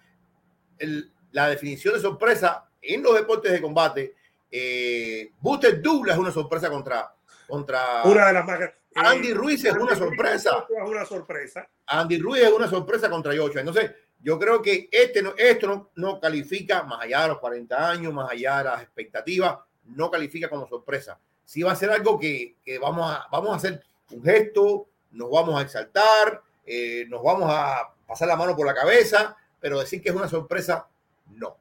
la 1.31 1.47
definición 1.47 1.93
de 1.93 2.01
sorpresa 2.01 2.69
en 2.81 3.01
los 3.01 3.15
deportes 3.15 3.51
de 3.51 3.61
combate. 3.61 4.15
Eh, 4.51 5.31
Buster 5.39 5.81
Douglas 5.81 6.15
es 6.15 6.21
una 6.21 6.31
sorpresa 6.31 6.69
contra, 6.69 7.13
contra 7.47 8.03
una 8.03 8.27
de 8.27 8.33
las 8.33 8.45
más 8.45 8.59
Andy 8.95 9.33
Ruiz 9.33 9.63
es 9.63 9.75
una 9.75 9.95
sorpresa. 9.95 10.65
Es 10.69 10.89
una 10.89 11.05
sorpresa. 11.05 11.69
Andy 11.85 12.17
Ruiz 12.17 12.43
es 12.43 12.51
una 12.51 12.67
sorpresa 12.67 13.09
contra 13.09 13.33
Yocho. 13.33 13.59
Entonces, 13.59 13.91
yo 14.19 14.39
creo 14.39 14.61
que 14.61 14.89
este 14.91 15.21
no, 15.21 15.33
esto 15.37 15.91
no, 15.95 16.19
califica, 16.19 16.83
más 16.83 17.03
allá 17.03 17.21
de 17.23 17.27
los 17.29 17.39
40 17.39 17.91
años, 17.91 18.13
más 18.13 18.31
allá 18.31 18.57
de 18.57 18.63
las 18.65 18.81
expectativas, 18.81 19.59
no 19.85 20.09
califica 20.09 20.49
como 20.49 20.67
sorpresa. 20.67 21.19
Sí 21.47 21.63
va 21.63 21.71
a 21.71 21.75
ser 21.77 21.89
algo 21.89 22.19
que, 22.19 22.57
vamos, 22.81 23.09
a, 23.09 23.25
vamos 23.31 23.53
a 23.53 23.55
hacer 23.55 23.81
un 24.11 24.21
gesto, 24.21 24.89
nos 25.11 25.31
vamos 25.31 25.57
a 25.57 25.63
exaltar, 25.63 26.41
eh, 26.65 27.05
nos 27.07 27.23
vamos 27.23 27.49
a 27.49 27.89
pasar 28.05 28.27
la 28.27 28.35
mano 28.35 28.53
por 28.53 28.65
la 28.65 28.73
cabeza, 28.73 29.37
pero 29.61 29.79
decir 29.79 30.01
que 30.01 30.09
es 30.09 30.15
una 30.15 30.27
sorpresa, 30.27 30.89
no. 31.27 31.57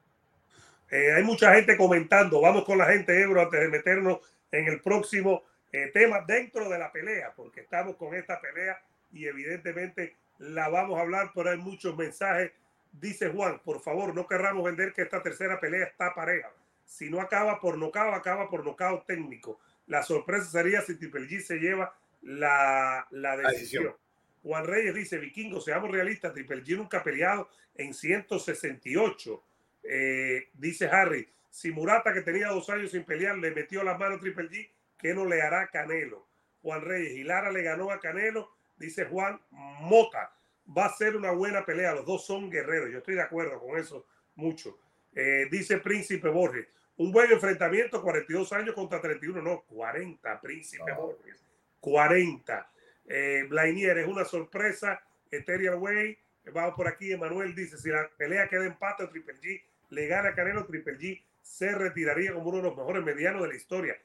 Eh, 0.91 1.13
hay 1.13 1.23
mucha 1.23 1.55
gente 1.55 1.77
comentando, 1.77 2.41
vamos 2.41 2.65
con 2.65 2.77
la 2.77 2.87
gente, 2.87 3.21
Ebro, 3.21 3.41
antes 3.41 3.61
de 3.61 3.69
meternos 3.69 4.19
en 4.51 4.67
el 4.67 4.81
próximo 4.81 5.43
eh, 5.71 5.89
temas 5.93 6.27
dentro 6.27 6.67
de 6.67 6.79
la 6.79 6.91
pelea, 6.91 7.31
porque 7.33 7.61
estamos 7.61 7.95
con 7.95 8.13
esta 8.13 8.41
pelea 8.41 8.81
y 9.13 9.25
evidentemente 9.25 10.17
la 10.39 10.67
vamos 10.67 10.99
a 10.99 11.03
hablar, 11.03 11.31
pero 11.33 11.49
hay 11.49 11.57
muchos 11.57 11.95
mensajes. 11.95 12.51
Dice 12.91 13.29
Juan, 13.29 13.61
por 13.63 13.79
favor, 13.81 14.13
no 14.13 14.27
querramos 14.27 14.65
vender 14.65 14.91
que 14.91 15.03
esta 15.03 15.23
tercera 15.23 15.61
pelea 15.61 15.85
está 15.85 16.13
pareja. 16.13 16.51
Si 16.85 17.09
no 17.09 17.21
acaba 17.21 17.61
por 17.61 17.77
nocao, 17.77 18.13
acaba 18.13 18.49
por 18.49 18.65
nocao 18.65 19.03
técnico. 19.05 19.59
La 19.87 20.03
sorpresa 20.03 20.45
sería 20.45 20.81
si 20.81 20.95
Triple 20.95 21.27
G 21.27 21.41
se 21.41 21.57
lleva 21.57 21.97
la, 22.21 23.07
la 23.11 23.37
decisión. 23.37 23.95
Juan 24.43 24.65
Reyes 24.65 24.93
dice, 24.93 25.17
vikingo, 25.17 25.59
seamos 25.59 25.91
realistas, 25.91 26.33
Triple 26.33 26.63
G 26.63 26.77
nunca 26.77 26.99
ha 26.99 27.03
peleado 27.03 27.49
en 27.75 27.93
168. 27.93 29.43
Eh, 29.83 30.49
dice 30.53 30.87
Harry, 30.87 31.27
si 31.49 31.71
Murata, 31.71 32.13
que 32.13 32.21
tenía 32.21 32.49
dos 32.49 32.69
años 32.69 32.91
sin 32.91 33.03
pelear, 33.03 33.37
le 33.37 33.51
metió 33.51 33.83
la 33.83 33.97
mano 33.97 34.15
a 34.15 34.19
Triple 34.19 34.49
G, 34.49 34.69
¿Qué 34.97 35.13
no 35.13 35.25
le 35.25 35.41
hará 35.41 35.67
Canelo? 35.67 36.27
Juan 36.61 36.81
Reyes 36.81 37.13
y 37.13 37.23
Lara 37.23 37.51
le 37.51 37.61
ganó 37.61 37.91
a 37.91 37.99
Canelo, 37.99 38.51
dice 38.77 39.05
Juan 39.05 39.39
Mota. 39.51 40.33
Va 40.75 40.87
a 40.87 40.97
ser 40.97 41.15
una 41.15 41.31
buena 41.31 41.65
pelea. 41.65 41.93
Los 41.93 42.05
dos 42.05 42.25
son 42.25 42.49
guerreros. 42.49 42.91
Yo 42.91 42.97
estoy 42.97 43.15
de 43.15 43.21
acuerdo 43.21 43.59
con 43.59 43.77
eso 43.77 44.05
mucho. 44.35 44.77
Eh, 45.13 45.47
dice 45.49 45.77
Príncipe 45.77 46.29
Borges. 46.29 46.67
Un 46.97 47.11
buen 47.11 47.31
enfrentamiento, 47.31 48.01
42 48.01 48.53
años 48.53 48.75
contra 48.75 48.99
31, 48.99 49.41
no, 49.41 49.61
40, 49.61 50.41
Príncipe 50.41 50.91
Borges. 50.93 51.43
40. 51.79 52.71
Eh, 53.05 53.45
Blainier 53.47 53.99
es 53.99 54.07
una 54.07 54.25
sorpresa. 54.25 55.01
Ethereal 55.29 55.75
Way. 55.75 56.17
Vamos 56.53 56.75
por 56.75 56.87
aquí. 56.87 57.11
Emanuel 57.11 57.53
dice: 57.53 57.77
si 57.77 57.89
la 57.89 58.09
pelea 58.17 58.47
queda 58.47 58.65
empate, 58.65 59.07
Triple 59.07 59.35
G 59.35 59.61
le 59.89 60.07
gana 60.07 60.29
a 60.29 60.35
Canelo, 60.35 60.65
Triple 60.65 60.97
G 60.97 61.21
se 61.41 61.73
retiraría 61.75 62.33
como 62.33 62.49
uno 62.49 62.57
de 62.57 62.63
los 62.63 62.77
mejores 62.77 63.03
medianos 63.03 63.41
de 63.43 63.49
la 63.49 63.55
historia 63.55 63.97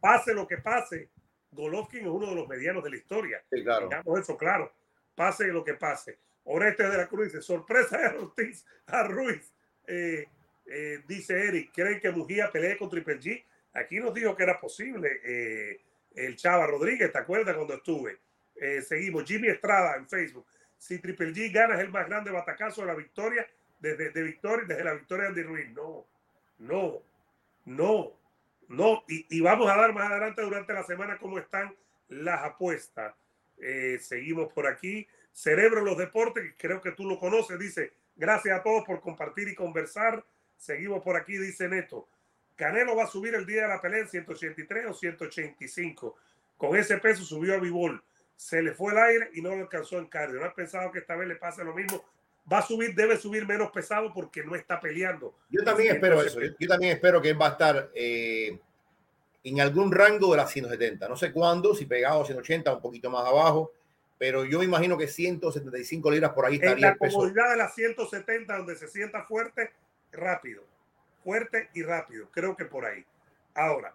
pase 0.00 0.32
lo 0.32 0.48
que 0.48 0.58
pase, 0.58 1.10
Golovkin 1.52 2.00
es 2.00 2.06
uno 2.06 2.28
de 2.28 2.34
los 2.34 2.48
medianos 2.48 2.82
de 2.82 2.90
la 2.90 2.96
historia. 2.96 3.42
Sí, 3.50 3.62
claro. 3.62 3.88
eso 4.18 4.36
claro. 4.36 4.72
Pase 5.14 5.48
lo 5.48 5.62
que 5.62 5.74
pase. 5.74 6.18
Oreste 6.44 6.88
de 6.88 6.96
la 6.96 7.06
Cruz 7.06 7.26
dice, 7.26 7.42
sorpresa 7.42 7.98
de 7.98 8.18
Ortiz 8.18 8.64
a 8.86 9.04
Ruiz. 9.04 9.52
Eh, 9.86 10.26
eh, 10.70 11.02
dice 11.06 11.48
Eric, 11.48 11.72
¿creen 11.74 12.00
que 12.00 12.10
Mujía 12.10 12.50
pelee 12.50 12.78
con 12.78 12.88
Triple 12.88 13.18
G? 13.18 13.44
Aquí 13.74 13.98
nos 13.98 14.14
dijo 14.14 14.34
que 14.34 14.42
era 14.42 14.58
posible. 14.58 15.20
Eh, 15.24 15.80
el 16.14 16.36
Chava 16.36 16.66
Rodríguez, 16.66 17.12
¿te 17.12 17.18
acuerdas 17.18 17.56
cuando 17.56 17.74
estuve? 17.74 18.18
seguimos. 18.86 19.24
Jimmy 19.24 19.48
Estrada 19.48 19.96
en 19.96 20.06
Facebook. 20.06 20.46
Si 20.76 20.98
Triple 20.98 21.32
G 21.32 21.50
gana 21.50 21.76
es 21.76 21.80
el 21.80 21.90
más 21.90 22.06
grande 22.06 22.30
batacazo 22.30 22.82
de 22.82 22.88
la 22.88 22.94
victoria, 22.94 23.46
desde, 23.78 24.10
de 24.10 24.22
victoria, 24.22 24.66
desde 24.66 24.84
la 24.84 24.94
victoria 24.94 25.24
de 25.24 25.28
Andy 25.30 25.42
Ruiz. 25.42 25.70
No, 25.70 26.06
no, 26.58 27.02
no. 27.64 28.20
No, 28.70 29.02
y, 29.08 29.40
vamos 29.40 29.68
a 29.68 29.76
dar 29.76 29.92
más 29.92 30.08
adelante 30.08 30.42
durante 30.42 30.72
la 30.72 30.84
semana 30.84 31.18
cómo 31.18 31.40
están 31.40 31.74
las 32.08 32.40
apuestas. 32.44 33.12
Eh, 33.58 33.98
seguimos 34.00 34.52
por 34.52 34.68
aquí. 34.68 35.08
Cerebro 35.32 35.84
los 35.84 35.98
Deportes, 35.98 36.54
creo 36.56 36.80
que 36.80 36.92
tú 36.92 37.04
lo 37.04 37.18
conoces, 37.18 37.58
dice, 37.58 37.92
gracias 38.14 38.56
a 38.56 38.62
todos 38.62 38.84
por 38.84 39.00
compartir 39.00 39.48
y 39.48 39.56
conversar. 39.56 40.24
Seguimos 40.60 41.02
por 41.02 41.16
aquí, 41.16 41.38
dice 41.38 41.68
Neto. 41.68 42.06
Canelo 42.54 42.94
va 42.94 43.04
a 43.04 43.06
subir 43.06 43.34
el 43.34 43.46
día 43.46 43.62
de 43.62 43.68
la 43.68 43.80
pelea 43.80 44.00
en 44.00 44.08
183 44.08 44.86
o 44.86 44.92
185. 44.92 46.16
Con 46.58 46.76
ese 46.76 46.98
peso 46.98 47.24
subió 47.24 47.54
a 47.54 47.58
Bivol. 47.58 48.02
Se 48.36 48.62
le 48.62 48.74
fue 48.74 48.92
el 48.92 48.98
aire 48.98 49.30
y 49.32 49.40
no 49.40 49.56
lo 49.56 49.62
alcanzó 49.62 49.98
en 49.98 50.06
cardio. 50.06 50.38
¿No 50.38 50.44
has 50.44 50.52
pensado 50.52 50.92
que 50.92 50.98
esta 50.98 51.16
vez 51.16 51.28
le 51.28 51.36
pase 51.36 51.64
lo 51.64 51.74
mismo? 51.74 52.04
Va 52.50 52.58
a 52.58 52.62
subir, 52.62 52.94
debe 52.94 53.16
subir 53.16 53.46
menos 53.46 53.70
pesado 53.70 54.12
porque 54.12 54.44
no 54.44 54.54
está 54.54 54.78
peleando. 54.78 55.34
Yo 55.48 55.64
también 55.64 55.94
espero 55.94 56.20
eso. 56.20 56.38
Yo, 56.58 56.68
también 56.68 56.92
espero 56.92 57.22
que 57.22 57.30
él 57.30 57.40
va 57.40 57.46
a 57.46 57.52
estar 57.52 57.90
eh, 57.94 58.60
en 59.42 59.60
algún 59.60 59.90
rango 59.90 60.32
de 60.32 60.36
las 60.36 60.50
170. 60.50 61.08
No 61.08 61.16
sé 61.16 61.32
cuándo, 61.32 61.74
si 61.74 61.86
pegado 61.86 62.20
a 62.20 62.26
180, 62.26 62.74
un 62.74 62.82
poquito 62.82 63.08
más 63.08 63.26
abajo, 63.26 63.72
pero 64.18 64.44
yo 64.44 64.58
me 64.58 64.66
imagino 64.66 64.98
que 64.98 65.08
175 65.08 66.10
libras 66.10 66.32
por 66.32 66.44
ahí 66.44 66.56
estaría. 66.56 66.74
En 66.74 66.80
la 66.82 66.96
comodidad 66.98 67.50
de 67.50 67.56
las 67.56 67.74
170, 67.74 68.58
donde 68.58 68.76
se 68.76 68.88
sienta 68.88 69.24
fuerte, 69.24 69.70
rápido. 70.12 70.64
Fuerte 71.22 71.70
y 71.74 71.82
rápido. 71.82 72.30
Creo 72.30 72.56
que 72.56 72.64
por 72.64 72.84
ahí. 72.84 73.04
Ahora, 73.54 73.94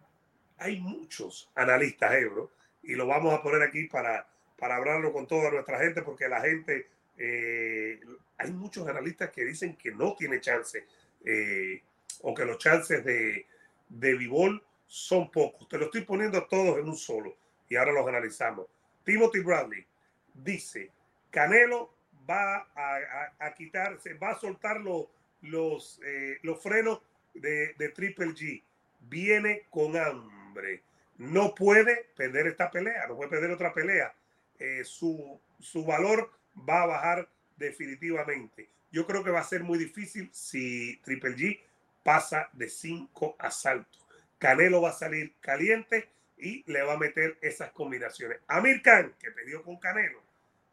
hay 0.57 0.79
muchos 0.79 1.49
analistas 1.55 2.13
euro 2.13 2.51
y 2.83 2.95
lo 2.95 3.07
vamos 3.07 3.33
a 3.33 3.41
poner 3.41 3.61
aquí 3.61 3.85
para, 3.87 4.27
para 4.57 4.75
hablarlo 4.75 5.11
con 5.11 5.27
toda 5.27 5.51
nuestra 5.51 5.79
gente, 5.79 6.01
porque 6.01 6.27
la 6.27 6.41
gente 6.41 6.87
eh, 7.17 7.99
hay 8.37 8.51
muchos 8.51 8.87
analistas 8.87 9.31
que 9.31 9.45
dicen 9.45 9.75
que 9.75 9.91
no 9.91 10.15
tiene 10.15 10.41
chance 10.41 10.85
eh, 11.23 11.81
o 12.21 12.33
que 12.33 12.45
los 12.45 12.57
chances 12.57 13.03
de, 13.03 13.47
de 13.89 14.15
Vivol 14.15 14.63
son 14.87 15.31
pocos. 15.31 15.67
Te 15.67 15.77
lo 15.77 15.85
estoy 15.85 16.01
poniendo 16.01 16.45
todos 16.45 16.77
en 16.77 16.87
un 16.87 16.95
solo 16.95 17.35
y 17.69 17.75
ahora 17.75 17.91
los 17.91 18.07
analizamos. 18.07 18.67
Timothy 19.03 19.39
Bradley 19.39 19.85
dice, 20.33 20.91
Canelo 21.29 21.93
va 22.29 22.67
a, 22.75 23.53
quitarse, 23.53 24.13
va 24.15 24.31
a 24.31 24.39
soltar 24.39 24.79
los, 24.81 25.05
los, 25.49 25.99
eh, 26.05 26.37
los 26.43 26.61
frenos 26.61 27.01
de, 27.33 27.73
de 27.73 27.89
Triple 27.89 28.27
G. 28.27 28.61
Viene 29.01 29.63
con 29.69 29.95
hambre. 29.97 30.81
No 31.17 31.55
puede 31.55 32.07
perder 32.15 32.47
esta 32.47 32.69
pelea, 32.71 33.07
no 33.07 33.15
puede 33.15 33.29
perder 33.29 33.51
otra 33.51 33.73
pelea. 33.73 34.13
Eh, 34.59 34.83
su, 34.83 35.39
su 35.59 35.85
valor 35.85 36.31
va 36.67 36.83
a 36.83 36.87
bajar 36.87 37.29
definitivamente. 37.57 38.69
Yo 38.91 39.05
creo 39.05 39.23
que 39.23 39.31
va 39.31 39.41
a 39.41 39.43
ser 39.43 39.63
muy 39.63 39.77
difícil 39.77 40.29
si 40.33 40.97
Triple 41.03 41.35
G 41.35 41.59
pasa 42.03 42.49
de 42.53 42.69
cinco 42.69 43.35
asaltos. 43.39 44.05
Canelo 44.37 44.81
va 44.81 44.89
a 44.89 44.93
salir 44.93 45.33
caliente 45.41 46.09
y 46.37 46.63
le 46.71 46.81
va 46.83 46.93
a 46.93 46.97
meter 46.97 47.37
esas 47.41 47.71
combinaciones. 47.71 48.39
Amir 48.47 48.81
Khan, 48.81 49.13
que 49.19 49.31
perdió 49.31 49.63
con 49.63 49.77
Canelo, 49.77 50.21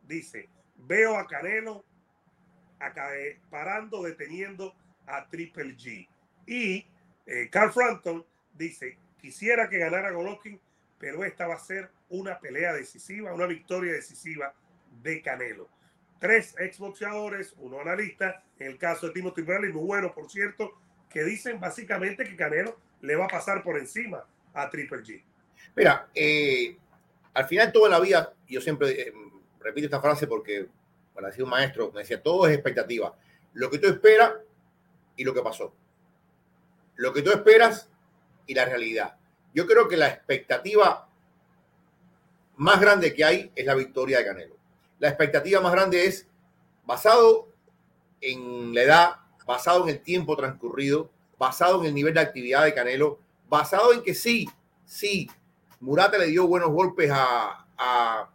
dice, 0.02 0.48
veo 0.76 1.16
a 1.16 1.26
Canelo 1.26 1.84
parando, 3.50 4.02
deteniendo 4.02 4.74
a 5.06 5.28
Triple 5.28 5.76
G. 5.76 6.08
Y 6.46 6.86
eh, 7.26 7.48
Carl 7.50 7.72
Frampton 7.72 8.24
dice, 8.54 8.98
quisiera 9.20 9.68
que 9.68 9.78
ganara 9.78 10.10
Golovkin, 10.10 10.60
pero 10.98 11.24
esta 11.24 11.46
va 11.46 11.54
a 11.54 11.58
ser 11.58 11.90
una 12.08 12.38
pelea 12.38 12.72
decisiva, 12.72 13.32
una 13.32 13.46
victoria 13.46 13.92
decisiva 13.92 14.54
de 15.02 15.22
Canelo. 15.22 15.68
Tres 16.20 16.54
exboxeadores, 16.58 17.54
uno 17.58 17.80
analista, 17.80 18.44
en 18.58 18.68
el 18.68 18.78
caso 18.78 19.08
de 19.08 19.12
Timothy 19.12 19.42
Bradley, 19.42 19.72
muy 19.72 19.84
bueno, 19.84 20.14
por 20.14 20.30
cierto, 20.30 20.78
que 21.10 21.24
dicen 21.24 21.58
básicamente 21.58 22.24
que 22.24 22.36
Canelo 22.36 22.78
le 23.00 23.16
va 23.16 23.24
a 23.24 23.28
pasar 23.28 23.62
por 23.62 23.78
encima 23.78 24.24
a 24.54 24.70
Triple 24.70 25.02
G. 25.02 25.22
Mira, 25.74 26.08
eh, 26.14 26.76
al 27.34 27.46
final 27.46 27.72
toda 27.72 27.88
la 27.88 28.00
vida, 28.00 28.32
yo 28.48 28.60
siempre 28.60 28.90
eh, 28.90 29.12
repito 29.60 29.86
esta 29.86 30.00
frase 30.00 30.26
porque, 30.26 30.68
bueno, 31.14 31.28
ha 31.28 31.32
sido 31.32 31.44
un 31.44 31.50
maestro, 31.50 31.90
me 31.92 32.00
decía, 32.00 32.22
todo 32.22 32.46
es 32.46 32.54
expectativa. 32.54 33.14
Lo 33.52 33.70
que 33.70 33.78
tú 33.78 33.88
esperas 33.88 34.32
y 35.16 35.24
lo 35.24 35.34
que 35.34 35.42
pasó. 35.42 35.74
Lo 36.96 37.12
que 37.12 37.22
tú 37.22 37.30
esperas 37.30 37.88
y 38.46 38.54
la 38.54 38.64
realidad. 38.64 39.16
Yo 39.54 39.66
creo 39.66 39.88
que 39.88 39.96
la 39.96 40.08
expectativa 40.08 41.08
más 42.56 42.80
grande 42.80 43.14
que 43.14 43.24
hay 43.24 43.52
es 43.54 43.66
la 43.66 43.74
victoria 43.74 44.18
de 44.18 44.24
Canelo. 44.24 44.56
La 44.98 45.08
expectativa 45.08 45.60
más 45.60 45.72
grande 45.72 46.06
es 46.06 46.26
basado 46.84 47.48
en 48.20 48.74
la 48.74 48.82
edad, 48.82 49.16
basado 49.46 49.82
en 49.84 49.90
el 49.90 50.00
tiempo 50.00 50.36
transcurrido, 50.36 51.10
basado 51.38 51.80
en 51.80 51.88
el 51.88 51.94
nivel 51.94 52.14
de 52.14 52.20
actividad 52.20 52.64
de 52.64 52.74
Canelo, 52.74 53.18
basado 53.48 53.92
en 53.92 54.02
que 54.02 54.14
sí, 54.14 54.48
sí, 54.86 55.28
Murata 55.80 56.16
le 56.16 56.26
dio 56.26 56.46
buenos 56.46 56.70
golpes 56.70 57.10
a, 57.12 57.66
a, 57.76 58.30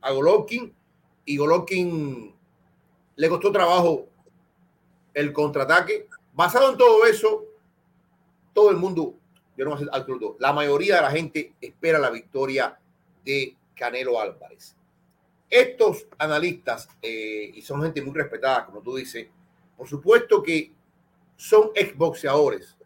a 0.00 0.10
Golovkin 0.10 0.74
y 1.26 1.36
Golovkin 1.36 2.34
le 3.16 3.28
costó 3.28 3.52
trabajo 3.52 4.08
el 5.12 5.32
contraataque. 5.32 6.06
Basado 6.32 6.70
en 6.70 6.78
todo 6.78 7.04
eso, 7.04 7.44
todo 8.54 8.70
el 8.70 8.76
mundo, 8.76 9.14
yo 9.56 9.64
no 9.64 9.74
al 9.74 10.06
la 10.38 10.52
mayoría 10.52 10.96
de 10.96 11.02
la 11.02 11.10
gente 11.10 11.54
espera 11.60 11.98
la 11.98 12.10
victoria 12.10 12.78
de 13.24 13.56
Canelo 13.74 14.20
Álvarez. 14.20 14.76
Estos 15.50 16.06
analistas, 16.18 16.88
eh, 17.02 17.50
y 17.54 17.62
son 17.62 17.82
gente 17.82 18.02
muy 18.02 18.14
respetada, 18.14 18.66
como 18.66 18.80
tú 18.80 18.96
dices, 18.96 19.26
por 19.76 19.88
supuesto 19.88 20.42
que 20.42 20.72
son 21.36 21.70
exboxeadores, 21.74 22.76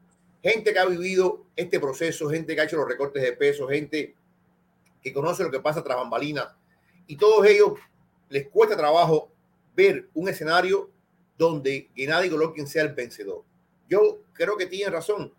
gente 0.43 0.73
que 0.73 0.79
ha 0.79 0.87
vivido 0.87 1.45
este 1.57 1.79
proceso, 1.79 2.29
gente 2.29 2.55
que 2.55 2.61
ha 2.61 2.65
hecho 2.65 2.77
los 2.77 2.89
recortes 2.89 3.23
de 3.23 3.33
peso, 3.33 3.69
gente 3.69 4.15
que 5.03 5.13
conoce 5.13 5.43
lo 5.43 5.51
que 5.51 5.61
pasa 5.61 5.83
tras 5.83 5.97
bambalinas, 5.97 6.55
y 7.07 7.17
todos 7.17 7.47
ellos 7.47 7.73
les 8.31 8.49
cuesta 8.49 8.77
trabajo 8.77 9.31
ver 9.77 10.09
un 10.15 10.29
escenario 10.29 10.91
donde 11.37 11.91
Gennady 11.95 12.29
Golovkin 12.29 12.67
sea 12.67 12.85
el 12.85 12.95
vencedor. 12.95 13.45
Yo 13.89 14.23
creo 14.33 14.57
que 14.57 14.67
tienen 14.67 14.93
razón. 14.93 15.35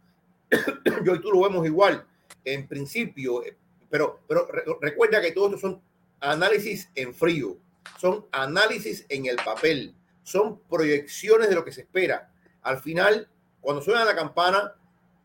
Yo 1.04 1.16
y 1.16 1.22
tú 1.22 1.32
lo 1.32 1.42
vemos 1.42 1.66
igual. 1.66 2.06
En 2.44 2.68
principio, 2.68 3.42
pero, 3.90 4.20
pero 4.28 4.48
recuerda 4.82 5.22
que 5.22 5.32
todos 5.32 5.48
estos 5.48 5.62
son 5.62 5.82
análisis 6.20 6.90
en 6.96 7.14
frío, 7.14 7.58
son 8.00 8.26
análisis 8.32 9.06
en 9.10 9.26
el 9.26 9.38
papel, 9.38 9.96
son 10.24 10.60
proyecciones 10.70 11.50
de 11.50 11.56
lo 11.56 11.64
que 11.64 11.72
se 11.72 11.82
espera. 11.82 12.32
Al 12.62 12.80
final, 12.80 13.30
cuando 13.60 13.82
suena 13.82 14.04
la 14.06 14.16
campana, 14.16 14.76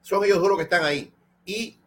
son 0.03 0.25
ellos 0.25 0.39
dos 0.39 0.49
los 0.49 0.59
que 0.59 0.65
están 0.65 0.85
ahí. 0.85 1.13
Y 1.45 1.81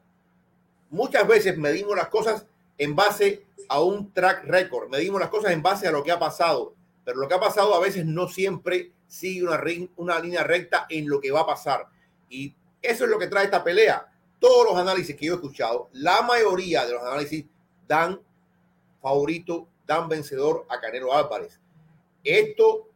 muchas 0.90 1.28
veces 1.28 1.58
medimos 1.58 1.96
las 1.96 2.10
cosas 2.10 2.46
en 2.80 2.96
base 2.96 3.46
a 3.68 3.80
un 3.84 4.12
track 4.12 4.46
record, 4.46 4.90
medimos 4.90 5.20
las 5.20 5.30
cosas 5.30 5.52
en 5.52 5.62
base 5.62 5.88
a 5.88 5.92
lo 5.92 6.04
que 6.04 6.12
ha 6.12 6.18
pasado, 6.18 6.74
pero 7.06 7.20
lo 7.20 7.28
que 7.28 7.36
ha 7.36 7.40
pasado 7.40 7.76
a 7.76 7.80
veces 7.80 8.04
no 8.06 8.28
siempre 8.28 8.92
sigue 9.08 9.44
una, 9.44 10.20
línea 10.20 10.44
recta 10.44 10.88
en 10.90 11.08
lo 11.08 11.22
que 11.22 11.30
va 11.30 11.42
a 11.42 11.46
pasar. 11.46 11.88
Y 12.28 12.56
eso 12.82 13.04
es 13.04 13.10
lo 13.12 13.20
que 13.20 13.28
trae 13.28 13.46
esta 13.46 13.64
pelea. 13.64 14.08
Todos 14.40 14.66
los 14.66 14.78
análisis 14.78 15.16
que 15.16 15.28
yo 15.28 15.34
he 15.34 15.36
escuchado, 15.36 15.90
la 15.94 16.24
mayoría 16.24 16.86
de 16.86 16.94
los 16.94 17.04
análisis 17.04 17.46
dan 17.88 18.20
favorito, 19.02 19.68
dan 19.86 20.10
vencedor 20.10 20.66
a 20.70 20.80
Canelo 20.80 21.14
Álvarez. 21.14 21.60
Esto 22.24 22.90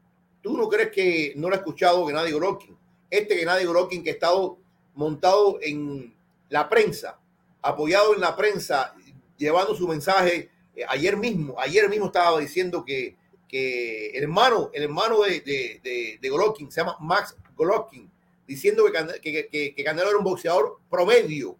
¿Tú 0.44 0.58
no 0.58 0.68
crees 0.68 0.92
que 0.92 1.34
no 1.38 1.48
lo 1.48 1.56
ha 1.56 1.60
escuchado 1.60 2.06
Gennady 2.06 2.34
Golovkin? 2.34 2.78
Este 3.10 3.38
Gennady 3.38 3.64
Golovkin 3.64 4.04
que 4.04 4.10
ha 4.10 4.14
estado 4.14 4.58
montado 4.94 5.58
en 5.62 6.14
la 6.50 6.68
prensa, 6.68 7.18
apoyado 7.62 8.14
en 8.14 8.20
la 8.20 8.36
prensa, 8.36 8.94
llevando 9.38 9.76
su 9.76 9.88
mensaje. 9.88 10.50
Eh, 10.76 10.86
ayer 10.88 11.18
mismo, 11.18 11.56
ayer 11.60 11.90
mismo 11.90 12.08
estaba 12.08 12.40
diciendo 12.40 12.84
que, 12.86 13.16
que 13.48 14.10
el 14.12 14.24
hermano, 14.24 14.72
el 14.74 14.84
hermano 14.84 15.22
de, 15.22 15.42
de, 15.42 16.20
de, 16.20 16.30
Golovkin, 16.30 16.72
se 16.72 16.82
llama 16.82 16.98
Max 17.00 17.36
Golovkin, 17.56 18.10
diciendo 18.48 18.84
que, 19.22 19.50
que, 19.50 19.74
que, 19.76 19.84
Canelo 19.84 20.10
era 20.10 20.18
un 20.18 20.24
boxeador 20.24 20.80
promedio, 20.90 21.58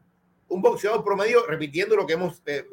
un 0.48 0.62
boxeador 0.62 1.04
promedio, 1.04 1.46
repitiendo 1.46 1.96
lo 1.96 2.06
que 2.06 2.14
hemos 2.14 2.42
eh, 2.46 2.66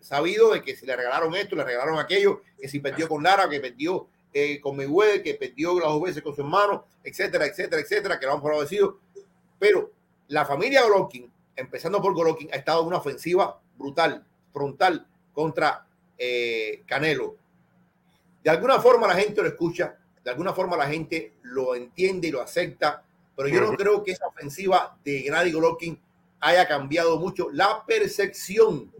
sabido 0.00 0.52
de 0.52 0.62
que 0.62 0.76
si 0.76 0.86
le 0.86 0.94
regalaron 0.94 1.34
esto, 1.34 1.56
le 1.56 1.64
regalaron 1.64 1.98
aquello, 1.98 2.42
que 2.58 2.68
si 2.68 2.78
perdió 2.78 3.08
con 3.08 3.22
Lara, 3.22 3.48
que 3.48 3.60
perdió 3.60 4.08
eh, 4.32 4.60
con 4.60 4.76
Mayweather, 4.76 5.22
que 5.22 5.34
perdió 5.34 5.78
las 5.80 5.88
dos 5.88 6.02
veces 6.02 6.22
con 6.22 6.34
su 6.34 6.42
hermano, 6.42 6.84
etcétera, 7.02 7.46
etcétera, 7.46 7.82
etcétera, 7.82 8.20
que 8.20 8.26
lo 8.26 8.34
han 8.34 8.42
favorecido. 8.42 9.00
Pero 9.58 9.90
la 10.28 10.44
familia 10.44 10.82
Golovkin, 10.82 11.32
empezando 11.56 12.00
por 12.00 12.14
Golovkin, 12.14 12.50
ha 12.52 12.56
estado 12.56 12.82
en 12.82 12.88
una 12.88 12.98
ofensiva 12.98 13.60
brutal, 13.76 14.24
frontal 14.52 15.06
contra 15.32 15.86
eh, 16.18 16.82
Canelo. 16.86 17.36
De 18.42 18.50
alguna 18.50 18.80
forma 18.80 19.06
la 19.06 19.16
gente 19.16 19.42
lo 19.42 19.48
escucha, 19.48 19.98
de 20.22 20.30
alguna 20.30 20.52
forma 20.52 20.76
la 20.76 20.86
gente 20.86 21.34
lo 21.42 21.74
entiende 21.74 22.28
y 22.28 22.30
lo 22.30 22.40
acepta, 22.40 23.04
pero 23.36 23.48
yo 23.48 23.60
no 23.60 23.72
creo 23.76 24.02
que 24.02 24.12
esa 24.12 24.26
ofensiva 24.26 24.96
de 25.04 25.20
Gennady 25.20 25.52
Golovkin 25.52 26.00
haya 26.40 26.66
cambiado 26.66 27.18
mucho 27.18 27.48
la 27.52 27.84
percepción 27.86 28.90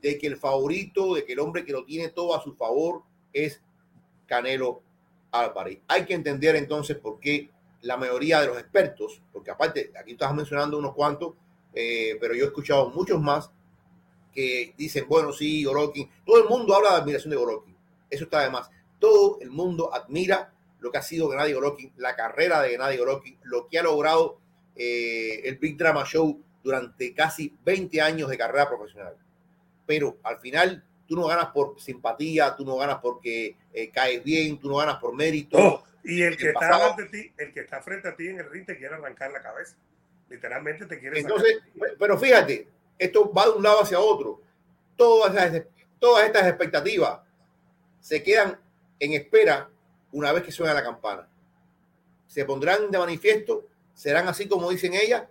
de 0.00 0.18
que 0.18 0.26
el 0.26 0.36
favorito, 0.36 1.14
de 1.14 1.24
que 1.24 1.32
el 1.32 1.40
hombre 1.40 1.64
que 1.64 1.72
lo 1.72 1.84
tiene 1.84 2.08
todo 2.08 2.34
a 2.34 2.42
su 2.42 2.54
favor 2.54 3.02
es 3.32 3.60
Canelo 4.26 4.82
Álvarez. 5.30 5.80
Hay 5.88 6.04
que 6.04 6.14
entender 6.14 6.56
entonces 6.56 6.96
por 6.96 7.20
qué 7.20 7.50
la 7.82 7.96
mayoría 7.96 8.40
de 8.40 8.46
los 8.46 8.58
expertos, 8.58 9.20
porque 9.32 9.50
aparte, 9.50 9.92
aquí 9.98 10.12
estás 10.12 10.34
mencionando 10.34 10.78
unos 10.78 10.94
cuantos, 10.94 11.34
eh, 11.74 12.16
pero 12.20 12.34
yo 12.34 12.44
he 12.44 12.48
escuchado 12.48 12.90
muchos 12.90 13.20
más 13.20 13.50
que 14.36 14.74
dicen, 14.76 15.06
bueno, 15.08 15.32
sí, 15.32 15.64
Golovkin, 15.64 16.10
todo 16.24 16.42
el 16.42 16.48
mundo 16.48 16.76
habla 16.76 16.90
de 16.90 16.96
admiración 16.98 17.30
de 17.30 17.36
Golovkin, 17.38 17.74
eso 18.10 18.24
está 18.24 18.42
de 18.42 18.50
más. 18.50 18.70
Todo 19.00 19.38
el 19.40 19.50
mundo 19.50 19.92
admira 19.92 20.52
lo 20.80 20.92
que 20.92 20.98
ha 20.98 21.02
sido 21.02 21.30
Gennady 21.30 21.54
Golovkin, 21.54 21.92
la 21.96 22.14
carrera 22.14 22.60
de 22.60 22.70
Gennady 22.70 22.98
Golovkin, 22.98 23.38
lo 23.44 23.66
que 23.66 23.78
ha 23.78 23.82
logrado 23.82 24.38
eh, 24.76 25.40
el 25.44 25.56
Big 25.56 25.78
Drama 25.78 26.04
Show 26.04 26.38
durante 26.62 27.14
casi 27.14 27.56
20 27.64 28.00
años 28.02 28.28
de 28.28 28.36
carrera 28.36 28.68
profesional. 28.68 29.16
Pero 29.86 30.18
al 30.22 30.38
final 30.38 30.84
tú 31.08 31.16
no 31.16 31.26
ganas 31.26 31.46
por 31.46 31.80
simpatía, 31.80 32.54
tú 32.54 32.66
no 32.66 32.76
ganas 32.76 32.98
porque 33.00 33.56
eh, 33.72 33.90
caes 33.90 34.22
bien, 34.22 34.58
tú 34.60 34.68
no 34.68 34.76
ganas 34.76 34.96
por 34.96 35.14
mérito. 35.14 35.56
Oh, 35.58 35.84
y 36.04 36.22
el 36.22 36.36
que, 36.36 36.48
está 36.48 36.94
ti, 37.10 37.32
el 37.38 37.52
que 37.54 37.60
está 37.60 37.80
frente 37.80 38.08
a 38.08 38.14
ti 38.14 38.28
en 38.28 38.40
el 38.40 38.50
ring 38.50 38.66
te 38.66 38.76
quiere 38.76 38.96
arrancar 38.96 39.30
la 39.32 39.40
cabeza. 39.40 39.76
Literalmente 40.28 40.86
te 40.86 40.98
quiere 40.98 41.20
Entonces, 41.20 41.58
pero 41.98 42.18
fíjate, 42.18 42.68
esto 42.98 43.32
va 43.32 43.46
de 43.46 43.52
un 43.52 43.62
lado 43.62 43.82
hacia 43.82 44.00
otro. 44.00 44.40
Todas, 44.96 45.62
todas 45.98 46.26
estas 46.26 46.46
expectativas 46.46 47.20
se 48.00 48.22
quedan 48.22 48.58
en 48.98 49.12
espera 49.12 49.68
una 50.12 50.32
vez 50.32 50.42
que 50.42 50.52
suena 50.52 50.74
la 50.74 50.82
campana. 50.82 51.28
Se 52.26 52.44
pondrán 52.44 52.90
de 52.90 52.98
manifiesto, 52.98 53.66
serán 53.94 54.28
así 54.28 54.48
como 54.48 54.70
dicen 54.70 54.94
ellas. 54.94 55.24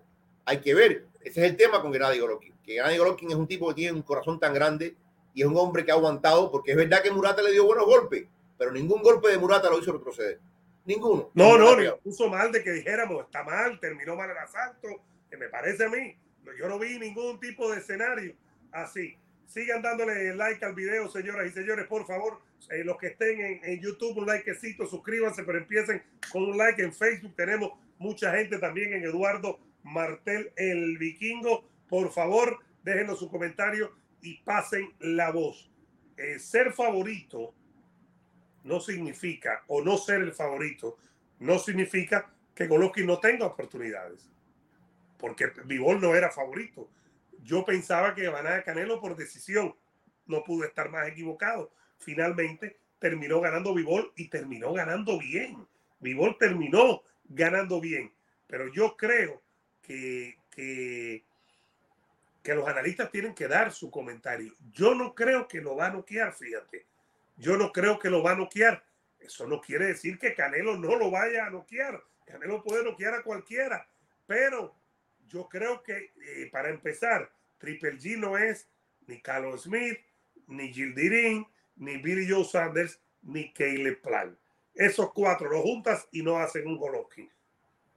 Hay 0.46 0.60
que 0.62 0.74
ver. 0.74 1.06
Ese 1.22 1.44
es 1.44 1.52
el 1.52 1.58
tema 1.58 1.82
con 1.82 1.92
Gennady 1.92 2.20
Golovkin. 2.20 2.54
Que 2.64 2.74
Gennady 2.74 2.98
Golovkin 2.98 3.30
es 3.32 3.36
un 3.36 3.48
tipo 3.48 3.68
que 3.70 3.76
tiene 3.76 3.94
un 3.94 4.04
corazón 4.04 4.40
tan 4.40 4.54
grande 4.54 4.96
y 5.34 5.42
es 5.42 5.48
un 5.48 5.58
hombre 5.58 5.84
que 5.84 5.92
ha 5.92 5.96
aguantado, 5.96 6.50
porque 6.50 6.72
es 6.72 6.78
verdad 6.78 7.02
que 7.02 7.12
Murata 7.12 7.42
le 7.42 7.52
dio 7.52 7.66
buenos 7.66 7.86
golpes, 7.86 8.26
pero 8.58 8.72
ningún 8.72 9.02
golpe 9.02 9.30
de 9.30 9.38
Murata 9.38 9.70
lo 9.70 9.80
hizo 9.80 9.92
retroceder. 9.92 10.40
Ninguno. 10.86 11.30
No, 11.34 11.58
no, 11.58 11.76
no 11.76 11.98
puso 11.98 12.30
mal 12.30 12.52
de 12.52 12.64
que 12.64 12.72
dijéramos, 12.72 13.26
está 13.26 13.44
mal, 13.44 13.80
terminó 13.80 14.16
mal 14.16 14.30
el 14.30 14.38
asalto, 14.38 14.88
que 15.30 15.36
me 15.36 15.50
parece 15.50 15.86
a 15.86 15.90
mí. 15.90 16.16
Yo 16.54 16.68
no 16.70 16.80
vi 16.80 17.00
ningún 17.00 17.40
tipo 17.40 17.72
de 17.72 17.80
escenario 17.80 18.36
así. 18.72 19.18
Sigan 19.48 19.82
dándole 19.82 20.36
like 20.36 20.64
al 20.66 20.74
video, 20.74 21.10
señoras 21.10 21.48
y 21.48 21.52
señores, 21.52 21.88
por 21.88 22.06
favor. 22.06 22.42
Eh, 22.72 22.84
los 22.84 22.98
que 22.98 23.08
estén 23.08 23.60
en, 23.64 23.80
YouTube, 23.80 24.18
un 24.18 24.26
likecito, 24.26 24.88
suscríbanse, 24.88 25.44
pero 25.44 25.60
empiecen 25.60 26.02
con 26.32 26.44
un 26.44 26.58
like 26.58 26.82
en 26.82 26.94
Facebook. 26.94 27.36
Tenemos 27.36 27.72
mucha 28.00 28.36
gente 28.36 28.58
también 28.58 28.94
en 28.94 29.04
Eduardo 29.04 29.60
Martel, 29.84 30.52
el 30.56 30.98
vikingo. 30.98 31.64
Por 31.88 32.12
favor, 32.12 32.60
déjenos 32.84 33.20
su 33.20 33.30
comentario 33.30 33.92
y 34.22 34.38
pasen 34.40 34.92
la 35.00 35.32
voz. 35.32 35.70
Eh, 36.18 36.40
ser 36.40 36.74
favorito 36.74 37.54
no 38.64 38.80
significa, 38.80 39.64
o 39.68 39.84
no 39.84 39.98
ser 39.98 40.22
el 40.22 40.32
favorito, 40.32 40.98
no 41.40 41.60
significa 41.60 42.32
que 42.56 42.68
Golovkin 42.68 43.06
no 43.06 43.20
tenga 43.20 43.46
oportunidades. 43.46 44.28
Porque 45.26 45.52
Vivol 45.66 46.00
no 46.00 46.14
era 46.14 46.30
favorito. 46.30 46.88
Yo 47.42 47.66
pensaba 47.66 48.14
que 48.14 48.30
ganaba 48.30 48.62
Canelo 48.62 49.02
por 49.02 49.16
decisión. 49.16 49.76
No 50.28 50.44
pude 50.44 50.68
estar 50.68 50.92
más 50.92 51.08
equivocado. 51.08 51.72
Finalmente 51.98 52.78
terminó 53.00 53.42
ganando 53.42 53.74
Vivol 53.74 54.14
y 54.16 54.28
terminó 54.28 54.72
ganando 54.72 55.18
bien. 55.18 55.68
Vivol 56.00 56.38
terminó 56.38 57.02
ganando 57.24 57.82
bien. 57.82 58.14
Pero 58.46 58.72
yo 58.72 58.96
creo 58.96 59.42
que, 59.82 60.38
que, 60.52 61.24
que 62.44 62.54
los 62.54 62.68
analistas 62.68 63.10
tienen 63.10 63.34
que 63.34 63.48
dar 63.48 63.72
su 63.72 63.90
comentario. 63.90 64.54
Yo 64.74 64.94
no 64.94 65.16
creo 65.16 65.48
que 65.48 65.60
lo 65.60 65.76
va 65.76 65.88
a 65.88 65.94
noquear, 65.94 66.34
fíjate. 66.34 66.86
Yo 67.38 67.58
no 67.58 67.72
creo 67.72 67.98
que 67.98 68.12
lo 68.12 68.22
va 68.22 68.34
a 68.34 68.38
noquear. 68.38 68.86
Eso 69.20 69.48
no 69.48 69.60
quiere 69.60 69.88
decir 69.88 70.20
que 70.20 70.36
Canelo 70.36 70.78
no 70.78 70.96
lo 70.96 71.10
vaya 71.10 71.48
a 71.48 71.50
noquear. 71.50 72.00
Canelo 72.28 72.62
puede 72.62 72.84
noquear 72.84 73.16
a 73.16 73.24
cualquiera. 73.24 73.88
Pero 74.28 74.85
yo 75.28 75.48
creo 75.50 75.82
que 75.84 76.14
eh, 76.22 76.50
para 76.52 76.70
empezar, 76.70 77.32
Triple 77.58 77.98
G 77.98 78.18
no 78.18 78.38
es 78.38 78.68
ni 79.08 79.22
Carlos 79.22 79.64
Smith, 79.64 79.98
ni 80.48 80.74
Gildirín, 80.74 81.46
ni 81.76 81.98
Billy 81.98 82.30
Joe 82.30 82.46
Sanders, 82.46 83.00
ni 83.22 83.52
Caleb 83.54 84.02
Plant. 84.02 84.38
Esos 84.74 85.12
cuatro 85.14 85.50
lo 85.50 85.62
juntas 85.62 86.08
y 86.12 86.22
no 86.22 86.38
hacen 86.38 86.68
un 86.68 86.78
Golovkin. 86.78 87.30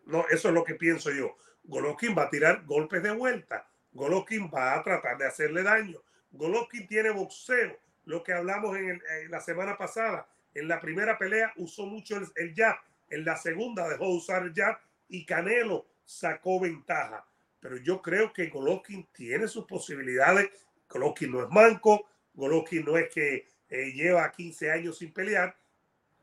No, 0.06 0.26
eso 0.30 0.48
es 0.48 0.54
lo 0.54 0.64
que 0.64 0.74
pienso 0.74 1.10
yo. 1.10 1.36
Golovkin 1.64 2.16
va 2.16 2.24
a 2.24 2.30
tirar 2.30 2.64
golpes 2.64 3.02
de 3.02 3.10
vuelta. 3.10 3.68
Golovkin 3.92 4.50
va 4.54 4.74
a 4.74 4.82
tratar 4.82 5.18
de 5.18 5.26
hacerle 5.26 5.62
daño. 5.62 6.00
Golovkin 6.30 6.86
tiene 6.86 7.10
boxeo. 7.10 7.78
Lo 8.04 8.22
que 8.22 8.32
hablamos 8.32 8.76
en, 8.76 9.02
la 9.28 9.40
semana 9.40 9.76
pasada. 9.76 10.26
En 10.54 10.66
la 10.66 10.80
primera 10.80 11.18
pelea 11.18 11.52
usó 11.56 11.84
mucho 11.84 12.16
el, 12.16 12.26
el 12.36 12.54
jab. 12.54 12.76
En 13.10 13.24
la 13.24 13.36
segunda 13.36 13.86
dejó 13.88 14.04
de 14.04 14.16
usar 14.16 14.42
el 14.44 14.54
jab 14.54 14.78
y 15.08 15.26
Canelo 15.26 15.86
sacó 16.09 16.59
ventaja. 16.59 17.26
Pero 17.61 17.76
yo 17.76 18.00
creo 18.00 18.32
que 18.32 18.46
Golovkin 18.46 19.06
tiene 19.12 19.46
sus 19.46 19.66
posibilidades. 19.66 20.48
Golovkin 20.88 21.30
no 21.30 21.42
es 21.42 21.50
manco. 21.50 22.09
Golovkin 22.34 22.84
no 22.84 22.96
es 22.96 23.12
que 23.12 23.46
eh, 23.68 23.92
lleva 23.92 24.32
15 24.32 24.70
años 24.70 24.98
sin 24.98 25.12
pelear. 25.12 25.54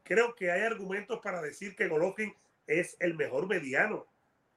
Creo 0.03 0.33
que 0.33 0.49
hay 0.49 0.61
argumentos 0.61 1.19
para 1.21 1.41
decir 1.41 1.75
que 1.75 1.87
Golovkin 1.87 2.33
es 2.65 2.97
el 2.99 3.15
mejor 3.15 3.47
mediano. 3.47 4.07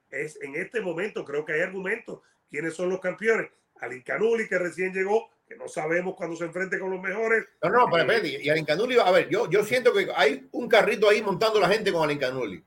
Es 0.09 0.41
en 0.41 0.55
este 0.55 0.81
momento, 0.81 1.23
creo 1.23 1.45
que 1.45 1.53
hay 1.53 1.61
argumentos. 1.61 2.21
¿Quiénes 2.49 2.73
son 2.73 2.89
los 2.89 2.99
campeones? 2.99 3.51
Alin 3.81 4.01
Canuli, 4.01 4.47
que 4.47 4.57
recién 4.57 4.91
llegó, 4.91 5.29
que 5.47 5.55
no 5.55 5.67
sabemos 5.67 6.15
cuando 6.15 6.35
se 6.35 6.45
enfrente 6.45 6.79
con 6.79 6.89
los 6.89 7.01
mejores. 7.01 7.45
No, 7.61 7.69
no, 7.69 7.87
pero 7.91 8.11
eh, 8.11 8.39
y 8.41 8.49
Alin 8.49 8.65
Canuli, 8.65 8.97
a 8.97 9.11
ver, 9.11 9.29
yo, 9.29 9.47
yo 9.47 9.63
siento 9.63 9.93
que 9.93 10.07
hay 10.15 10.47
un 10.53 10.67
carrito 10.67 11.07
ahí 11.07 11.21
montando 11.21 11.59
la 11.59 11.69
gente 11.69 11.91
con 11.91 12.03
Alin 12.03 12.17
Canuli. 12.17 12.63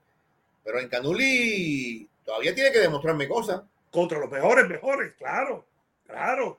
Pero 0.63 0.79
Alin 0.79 0.89
Canuli 0.89 2.09
todavía 2.25 2.55
tiene 2.55 2.73
que 2.73 2.79
demostrarme 2.79 3.29
cosas. 3.29 3.63
Contra 3.91 4.19
los 4.19 4.31
mejores, 4.31 4.69
mejores, 4.69 5.15
claro, 5.15 5.67
claro, 6.07 6.59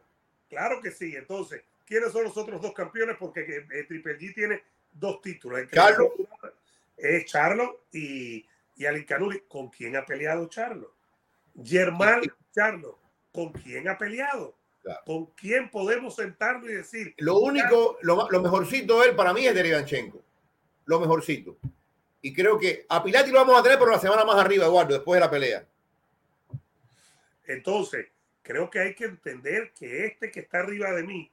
claro 0.49 0.81
que 0.81 0.91
sí. 0.91 1.15
Entonces, 1.15 1.63
¿quiénes 1.85 2.11
son 2.11 2.25
los 2.25 2.37
otros 2.37 2.61
dos 2.61 2.73
campeones? 2.73 3.17
Porque 3.19 3.41
eh, 3.41 3.83
Triple 3.87 4.19
G 4.19 4.33
tiene 4.33 4.63
dos 4.91 5.21
títulos. 5.21 5.61
Charlo. 5.71 6.13
Es 6.95 7.25
Charlo 7.25 7.85
y, 7.91 8.45
y 8.75 8.85
Alin 8.85 9.05
¿Con 9.47 9.69
quién 9.69 9.95
ha 9.95 10.05
peleado 10.05 10.47
Charlo? 10.47 10.93
Germán 11.63 12.21
Charlo. 12.53 12.99
¿Con 13.31 13.51
quién 13.51 13.87
ha 13.87 13.97
peleado? 13.97 14.55
¿Con 15.05 15.27
quién 15.27 15.71
podemos 15.71 16.15
sentarnos 16.15 16.69
y 16.69 16.73
decir? 16.73 17.15
Lo 17.17 17.39
único, 17.39 17.97
lo, 18.01 18.29
lo 18.29 18.41
mejorcito 18.41 18.99
de 19.01 19.09
él 19.09 19.15
para 19.15 19.33
mí 19.33 19.47
es 19.47 19.55
Derivanchenko. 19.55 20.21
Lo 20.85 20.99
mejorcito. 20.99 21.57
Y 22.25 22.33
creo 22.33 22.57
que 22.57 22.85
a 22.87 23.03
Pilati 23.03 23.31
lo 23.31 23.39
vamos 23.39 23.59
a 23.59 23.63
tener 23.63 23.77
por 23.77 23.91
la 23.91 23.99
semana 23.99 24.23
más 24.23 24.37
arriba, 24.37 24.65
Eduardo, 24.65 24.93
después 24.93 25.17
de 25.17 25.25
la 25.25 25.29
pelea. 25.29 25.65
Entonces, 27.45 28.07
creo 28.41 28.69
que 28.69 28.79
hay 28.79 28.95
que 28.95 29.03
entender 29.03 29.73
que 29.77 30.05
este 30.05 30.31
que 30.31 30.39
está 30.39 30.59
arriba 30.59 30.93
de 30.93 31.03
mí, 31.03 31.29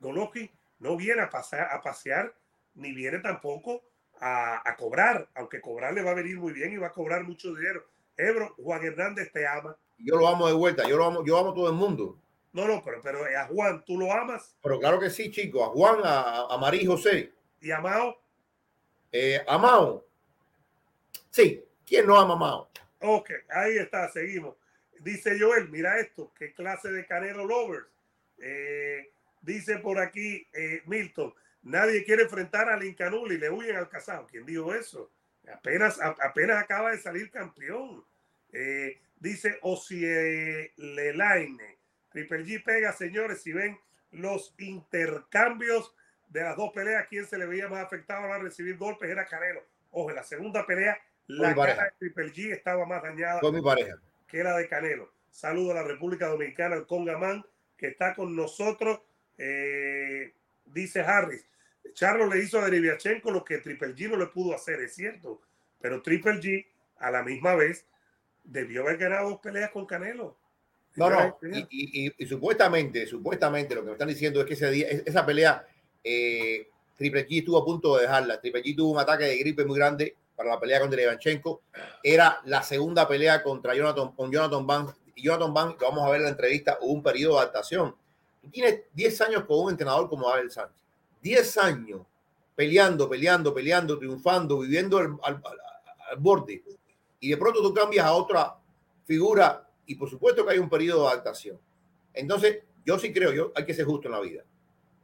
Golovkin, 0.00 0.50
no 0.80 0.96
viene 0.96 1.22
a, 1.22 1.30
pasar, 1.30 1.68
a 1.70 1.80
pasear, 1.80 2.34
ni 2.74 2.92
viene 2.92 3.20
tampoco 3.20 3.84
a, 4.20 4.74
cobrar, 4.76 5.28
aunque 5.36 5.60
cobrar 5.60 5.94
le 5.94 6.02
va 6.02 6.10
a 6.10 6.14
venir 6.14 6.36
muy 6.38 6.52
bien 6.52 6.72
y 6.72 6.76
va 6.76 6.88
a 6.88 6.92
cobrar 6.92 7.22
mucho 7.22 7.54
dinero. 7.54 7.86
Ebro, 8.16 8.52
Juan 8.56 8.84
Hernández 8.84 9.30
te 9.30 9.46
ama. 9.46 9.76
Yo 9.98 10.16
lo 10.16 10.26
amo 10.26 10.48
de 10.48 10.54
vuelta, 10.54 10.88
yo 10.88 10.96
lo 10.96 11.04
amo, 11.04 11.24
yo 11.24 11.38
amo 11.38 11.50
a 11.52 11.54
todo 11.54 11.68
el 11.68 11.76
mundo. 11.76 12.18
No, 12.52 12.66
no, 12.66 12.82
pero, 12.84 13.00
pero 13.00 13.20
a 13.24 13.46
Juan, 13.46 13.84
¿tú 13.84 13.96
lo 13.96 14.12
amas? 14.12 14.56
Pero 14.60 14.80
claro 14.80 14.98
que 14.98 15.08
sí, 15.08 15.30
chico. 15.30 15.64
A 15.64 15.68
Juan, 15.68 16.00
a, 16.02 16.46
a 16.52 16.58
Marí 16.58 16.84
José. 16.84 17.32
¿Y 17.60 17.70
a 17.70 17.80
Mao? 17.80 18.20
Eh, 19.12 19.40
a 19.46 19.56
Mao. 19.56 20.04
Sí, 21.32 21.64
¿quién 21.86 22.06
no 22.06 22.18
ama 22.18 22.34
a 22.34 22.36
Mao? 22.36 22.70
Ok, 23.00 23.30
ahí 23.48 23.78
está, 23.78 24.06
seguimos. 24.10 24.54
Dice 25.00 25.40
Joel, 25.40 25.70
mira 25.70 25.98
esto, 25.98 26.30
qué 26.38 26.52
clase 26.52 26.92
de 26.92 27.06
Canelo 27.06 27.46
Lovers. 27.46 27.86
Eh, 28.36 29.12
dice 29.40 29.78
por 29.78 29.98
aquí 29.98 30.46
eh, 30.52 30.82
Milton, 30.84 31.32
nadie 31.62 32.04
quiere 32.04 32.24
enfrentar 32.24 32.68
al 32.68 32.84
Incanul 32.84 33.32
y 33.32 33.38
le 33.38 33.48
huyen 33.48 33.76
al 33.76 33.88
casado. 33.88 34.26
¿Quién 34.26 34.44
dijo 34.44 34.74
eso? 34.74 35.10
Apenas, 35.50 35.98
apenas 36.00 36.62
acaba 36.62 36.90
de 36.90 36.98
salir 36.98 37.30
campeón. 37.30 38.04
Eh, 38.52 39.00
dice 39.16 39.58
Osie 39.62 40.74
Lelaine. 40.76 41.78
Triple 42.10 42.44
G 42.44 42.62
pega, 42.62 42.92
señores, 42.92 43.40
si 43.40 43.54
ven 43.54 43.80
los 44.10 44.54
intercambios 44.58 45.96
de 46.28 46.42
las 46.42 46.58
dos 46.58 46.72
peleas, 46.74 47.06
¿quién 47.08 47.24
se 47.24 47.38
le 47.38 47.46
veía 47.46 47.68
más 47.68 47.82
afectado 47.82 48.30
a 48.30 48.38
recibir 48.38 48.76
golpes? 48.76 49.08
Era 49.08 49.24
Canelo. 49.24 49.64
Ojo, 49.92 50.10
en 50.10 50.16
la 50.16 50.24
segunda 50.24 50.66
pelea, 50.66 51.00
la 51.26 51.54
cara 51.54 51.84
de 51.84 51.90
Triple 51.98 52.32
G 52.32 52.52
estaba 52.52 52.86
más 52.86 53.02
dañada. 53.02 53.40
Con 53.40 53.54
mi 53.54 53.62
pareja 53.62 53.98
que 54.32 54.38
era 54.38 54.56
de 54.56 54.66
Canelo. 54.66 55.12
Saludo 55.30 55.72
a 55.72 55.74
la 55.74 55.82
República 55.82 56.26
Dominicana, 56.26 56.74
al 56.74 56.86
Congamán, 56.86 57.44
que 57.76 57.88
está 57.88 58.14
con 58.14 58.34
nosotros. 58.34 59.00
Eh, 59.36 60.32
dice 60.64 61.00
Harris, 61.00 61.46
Charlo 61.92 62.26
le 62.26 62.42
hizo 62.42 62.58
a 62.58 62.64
Deriviachenko 62.64 63.30
lo 63.30 63.44
que 63.44 63.58
Triple 63.58 63.94
G 63.94 64.08
no 64.08 64.16
le 64.16 64.26
pudo 64.26 64.54
hacer, 64.54 64.80
es 64.80 64.94
cierto. 64.94 65.42
Pero 65.82 66.00
Triple 66.00 66.40
G, 66.40 66.66
a 66.98 67.10
la 67.10 67.22
misma 67.22 67.54
vez, 67.54 67.84
debió 68.42 68.82
haber 68.82 68.96
ganado 68.96 69.28
dos 69.28 69.40
peleas 69.40 69.70
con 69.70 69.84
Canelo. 69.84 70.38
No, 70.96 71.10
no, 71.10 71.38
y, 71.70 72.10
supuestamente, 72.26 73.06
supuestamente 73.06 73.74
lo 73.74 73.82
que 73.82 73.86
me 73.86 73.92
están 73.92 74.08
diciendo 74.08 74.40
es 74.40 74.46
que 74.46 74.54
ese 74.54 74.70
día, 74.70 74.88
esa 74.88 75.26
pelea, 75.26 75.66
eh, 76.02 76.68
Triple 76.96 77.26
G 77.26 77.40
estuvo 77.40 77.58
a 77.58 77.64
punto 77.66 77.96
de 77.96 78.02
dejarla. 78.02 78.40
Triple 78.40 78.62
G 78.62 78.76
tuvo 78.76 78.92
un 78.92 78.98
ataque 78.98 79.24
de 79.24 79.36
gripe 79.36 79.64
muy 79.66 79.78
grande 79.78 80.16
para 80.42 80.54
la 80.54 80.60
pelea 80.60 80.80
contra 80.80 81.02
Ivanchenko. 81.02 81.62
Era 82.02 82.40
la 82.44 82.62
segunda 82.62 83.06
pelea 83.06 83.42
contra 83.42 83.74
Jonathan, 83.74 84.12
con 84.12 84.30
Jonathan 84.30 84.66
Banks. 84.66 84.94
Y 85.14 85.22
Jonathan 85.22 85.54
Banks, 85.54 85.78
vamos 85.80 86.04
a 86.04 86.10
ver 86.10 86.16
en 86.16 86.24
la 86.24 86.30
entrevista, 86.30 86.78
hubo 86.80 86.92
un 86.92 87.02
periodo 87.02 87.34
de 87.34 87.40
adaptación. 87.40 87.94
Tú 88.40 88.50
tienes 88.50 88.82
10 88.92 89.20
años 89.20 89.44
con 89.44 89.60
un 89.60 89.70
entrenador 89.70 90.08
como 90.08 90.28
Abel 90.28 90.50
Sánchez. 90.50 90.76
10 91.22 91.56
años 91.58 92.00
peleando, 92.56 93.08
peleando, 93.08 93.54
peleando, 93.54 93.98
triunfando, 93.98 94.58
viviendo 94.58 94.98
al, 94.98 95.18
al, 95.22 95.40
borde. 96.18 96.62
Y 97.20 97.30
de 97.30 97.36
pronto 97.36 97.62
tú 97.62 97.72
cambias 97.72 98.04
a 98.04 98.12
otra 98.12 98.56
figura 99.04 99.68
y 99.86 99.94
por 99.94 100.10
supuesto 100.10 100.44
que 100.44 100.52
hay 100.52 100.58
un 100.58 100.68
periodo 100.68 101.02
de 101.02 101.12
adaptación. 101.12 101.58
Entonces, 102.12 102.58
yo 102.84 102.98
sí 102.98 103.12
creo, 103.12 103.32
yo 103.32 103.52
hay 103.54 103.64
que 103.64 103.74
ser 103.74 103.84
justo 103.84 104.08
en 104.08 104.12
la 104.12 104.20
vida. 104.20 104.42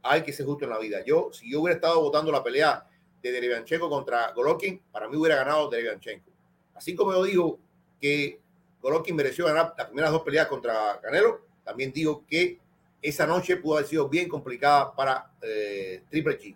Hay 0.03 0.21
que 0.23 0.33
ser 0.33 0.45
justo 0.45 0.65
en 0.65 0.71
la 0.71 0.79
vida. 0.79 1.03
Yo, 1.05 1.29
si 1.31 1.49
yo 1.51 1.61
hubiera 1.61 1.75
estado 1.75 2.01
votando 2.01 2.31
la 2.31 2.43
pelea 2.43 2.87
de 3.21 3.31
Derevianchenko 3.31 3.89
contra 3.89 4.31
Golovkin, 4.31 4.81
para 4.91 5.07
mí 5.07 5.17
hubiera 5.17 5.35
ganado 5.37 5.69
Derevianchenko. 5.69 6.31
Así 6.75 6.95
como 6.95 7.11
yo 7.11 7.23
digo 7.23 7.59
que 7.99 8.39
Golovkin 8.81 9.15
mereció 9.15 9.45
ganar 9.45 9.73
las 9.77 9.87
primeras 9.87 10.11
dos 10.11 10.21
peleas 10.23 10.47
contra 10.47 10.99
Canelo, 11.01 11.45
también 11.63 11.91
digo 11.91 12.25
que 12.25 12.59
esa 13.01 13.25
noche 13.25 13.57
pudo 13.57 13.77
haber 13.77 13.87
sido 13.87 14.09
bien 14.09 14.27
complicada 14.27 14.95
para 14.95 15.31
eh, 15.41 16.03
Triple 16.09 16.39
G. 16.39 16.55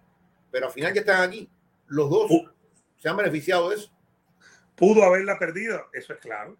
Pero 0.51 0.67
al 0.67 0.71
final 0.71 0.93
que 0.93 0.99
están 0.99 1.21
aquí, 1.21 1.49
los 1.87 2.09
dos 2.09 2.31
se 2.97 3.09
han 3.09 3.17
beneficiado 3.17 3.69
de 3.69 3.75
eso. 3.75 3.91
Pudo 4.75 5.03
haberla 5.03 5.37
perdido, 5.37 5.87
eso 5.93 6.13
es 6.13 6.19
claro, 6.19 6.57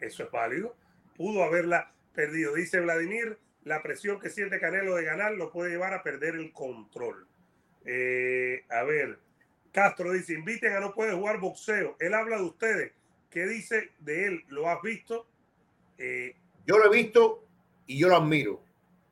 eso 0.00 0.24
es 0.24 0.30
válido. 0.30 0.76
Pudo 1.16 1.42
haberla 1.42 1.92
perdido. 2.14 2.54
Dice 2.54 2.80
Vladimir, 2.80 3.38
la 3.64 3.82
presión 3.82 4.20
que 4.20 4.30
siente 4.30 4.60
Canelo 4.60 4.96
de 4.96 5.04
ganar 5.04 5.32
lo 5.32 5.50
puede 5.50 5.70
llevar 5.70 5.94
a 5.94 6.02
perder 6.02 6.34
el 6.34 6.52
control. 6.52 7.26
Eh, 7.84 8.64
a 8.70 8.82
ver, 8.82 9.18
Castro 9.74 10.12
dice, 10.12 10.34
inviten 10.34 10.72
a 10.72 10.78
no 10.78 10.94
puede 10.94 11.12
jugar 11.14 11.40
boxeo. 11.40 11.96
Él 11.98 12.14
habla 12.14 12.36
de 12.36 12.44
ustedes. 12.44 12.92
¿Qué 13.28 13.44
dice 13.44 13.90
de 13.98 14.26
él? 14.28 14.44
¿Lo 14.46 14.70
has 14.70 14.80
visto? 14.80 15.26
Eh, 15.98 16.36
yo 16.64 16.78
lo 16.78 16.86
he 16.86 16.96
visto 16.96 17.44
y 17.84 17.98
yo 17.98 18.06
lo 18.06 18.16
admiro. 18.16 18.62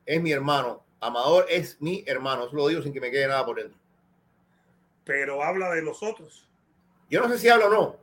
Es 0.05 0.21
mi 0.21 0.31
hermano. 0.31 0.85
Amador 1.01 1.47
es 1.49 1.81
mi 1.81 2.05
hermano. 2.07 2.45
Eso 2.45 2.55
lo 2.55 2.69
digo 2.69 2.81
sin 2.81 2.93
que 2.93 3.01
me 3.01 3.11
quede 3.11 3.27
nada 3.27 3.45
por 3.45 3.57
dentro. 3.57 3.77
Pero 5.03 5.43
habla 5.43 5.69
de 5.71 5.81
nosotros. 5.81 6.49
Yo 7.09 7.19
no 7.19 7.27
sé 7.27 7.39
si 7.39 7.49
habla 7.49 7.65
o 7.65 7.69
no. 7.69 7.97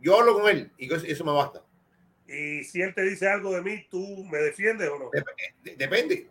Yo 0.00 0.16
hablo 0.16 0.34
con 0.34 0.48
él 0.48 0.70
y 0.78 0.92
eso 0.94 1.24
me 1.24 1.32
basta. 1.32 1.60
Y 2.28 2.62
si 2.62 2.82
él 2.82 2.94
te 2.94 3.02
dice 3.02 3.28
algo 3.28 3.52
de 3.52 3.62
mí, 3.62 3.84
¿tú 3.90 4.24
me 4.30 4.38
defiendes 4.38 4.88
o 4.90 4.98
no? 5.00 5.10
Depende. 5.64 6.30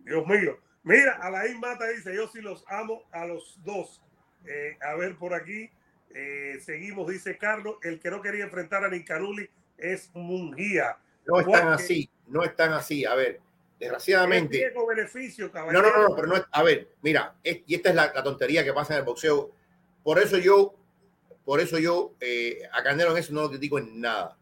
Dios 0.00 0.26
mío. 0.26 0.58
Mira, 0.82 1.12
Alain 1.22 1.60
Mata 1.60 1.86
dice, 1.88 2.12
yo 2.12 2.26
sí 2.26 2.40
los 2.40 2.64
amo 2.68 3.04
a 3.12 3.24
los 3.24 3.60
dos. 3.62 4.02
Eh, 4.46 4.76
a 4.80 4.94
ver 4.94 5.16
por 5.16 5.34
aquí. 5.34 5.70
Eh, 6.14 6.58
seguimos, 6.64 7.08
dice 7.08 7.36
Carlos. 7.36 7.76
El 7.82 8.00
que 8.00 8.10
no 8.10 8.22
quería 8.22 8.44
enfrentar 8.44 8.84
a 8.84 8.88
Nincanuli 8.88 9.48
es 9.76 10.10
Munguía. 10.14 10.96
No 11.26 11.40
están 11.40 11.68
así, 11.68 12.08
no 12.28 12.44
están 12.44 12.72
así. 12.72 13.04
A 13.04 13.14
ver, 13.14 13.40
desgraciadamente. 13.78 14.72
beneficio, 14.88 15.50
no, 15.54 15.72
no, 15.72 16.08
no, 16.08 16.14
pero 16.14 16.28
no. 16.28 16.34
A 16.50 16.62
ver, 16.62 16.88
mira, 17.02 17.34
y 17.42 17.74
esta 17.74 17.90
es 17.90 17.94
la, 17.94 18.12
tontería 18.22 18.64
que 18.64 18.72
pasa 18.72 18.94
en 18.94 19.00
el 19.00 19.04
boxeo. 19.04 19.50
Por 20.02 20.18
eso 20.18 20.38
yo, 20.38 20.74
por 21.44 21.60
eso 21.60 21.78
yo 21.78 22.14
eh, 22.20 22.62
a 22.72 22.82
Canelo 22.82 23.10
en 23.10 23.18
eso 23.18 23.32
no 23.32 23.42
lo 23.42 23.50
critico 23.50 23.78
en 23.78 24.00
nada. 24.00 24.36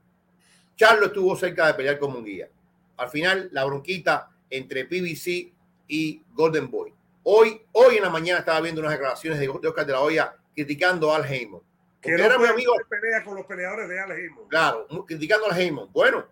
Charlo 0.76 1.06
estuvo 1.06 1.34
cerca 1.36 1.66
de 1.66 1.74
pelear 1.74 1.98
con 1.98 2.12
Munguía. 2.12 2.48
Al 2.96 3.08
final, 3.08 3.48
la 3.52 3.64
bronquita 3.64 4.30
entre 4.50 4.84
PBC 4.84 5.52
y 5.88 6.22
Golden 6.32 6.70
Boy. 6.70 6.93
Hoy, 7.26 7.62
hoy 7.72 7.96
en 7.96 8.02
la 8.02 8.10
mañana 8.10 8.40
estaba 8.40 8.60
viendo 8.60 8.82
unas 8.82 8.92
declaraciones 8.92 9.40
de 9.40 9.48
Oscar 9.48 9.86
de 9.86 9.92
la 9.92 10.00
Hoya 10.00 10.36
criticando 10.54 11.10
a 11.10 11.16
Al 11.16 11.24
Heyman. 11.24 11.62
Que 12.00 12.12
no 12.12 12.22
era 12.22 12.38
mi 12.38 12.46
amigo. 12.46 12.74
Pelea 12.88 13.24
con 13.24 13.34
los 13.34 13.46
peleadores 13.46 13.88
de 13.88 13.98
Al 13.98 14.12
Heyman. 14.12 14.46
Claro, 14.48 14.86
criticando 15.06 15.46
a 15.46 15.54
Al 15.54 15.60
Heyman. 15.60 15.90
Bueno, 15.90 16.26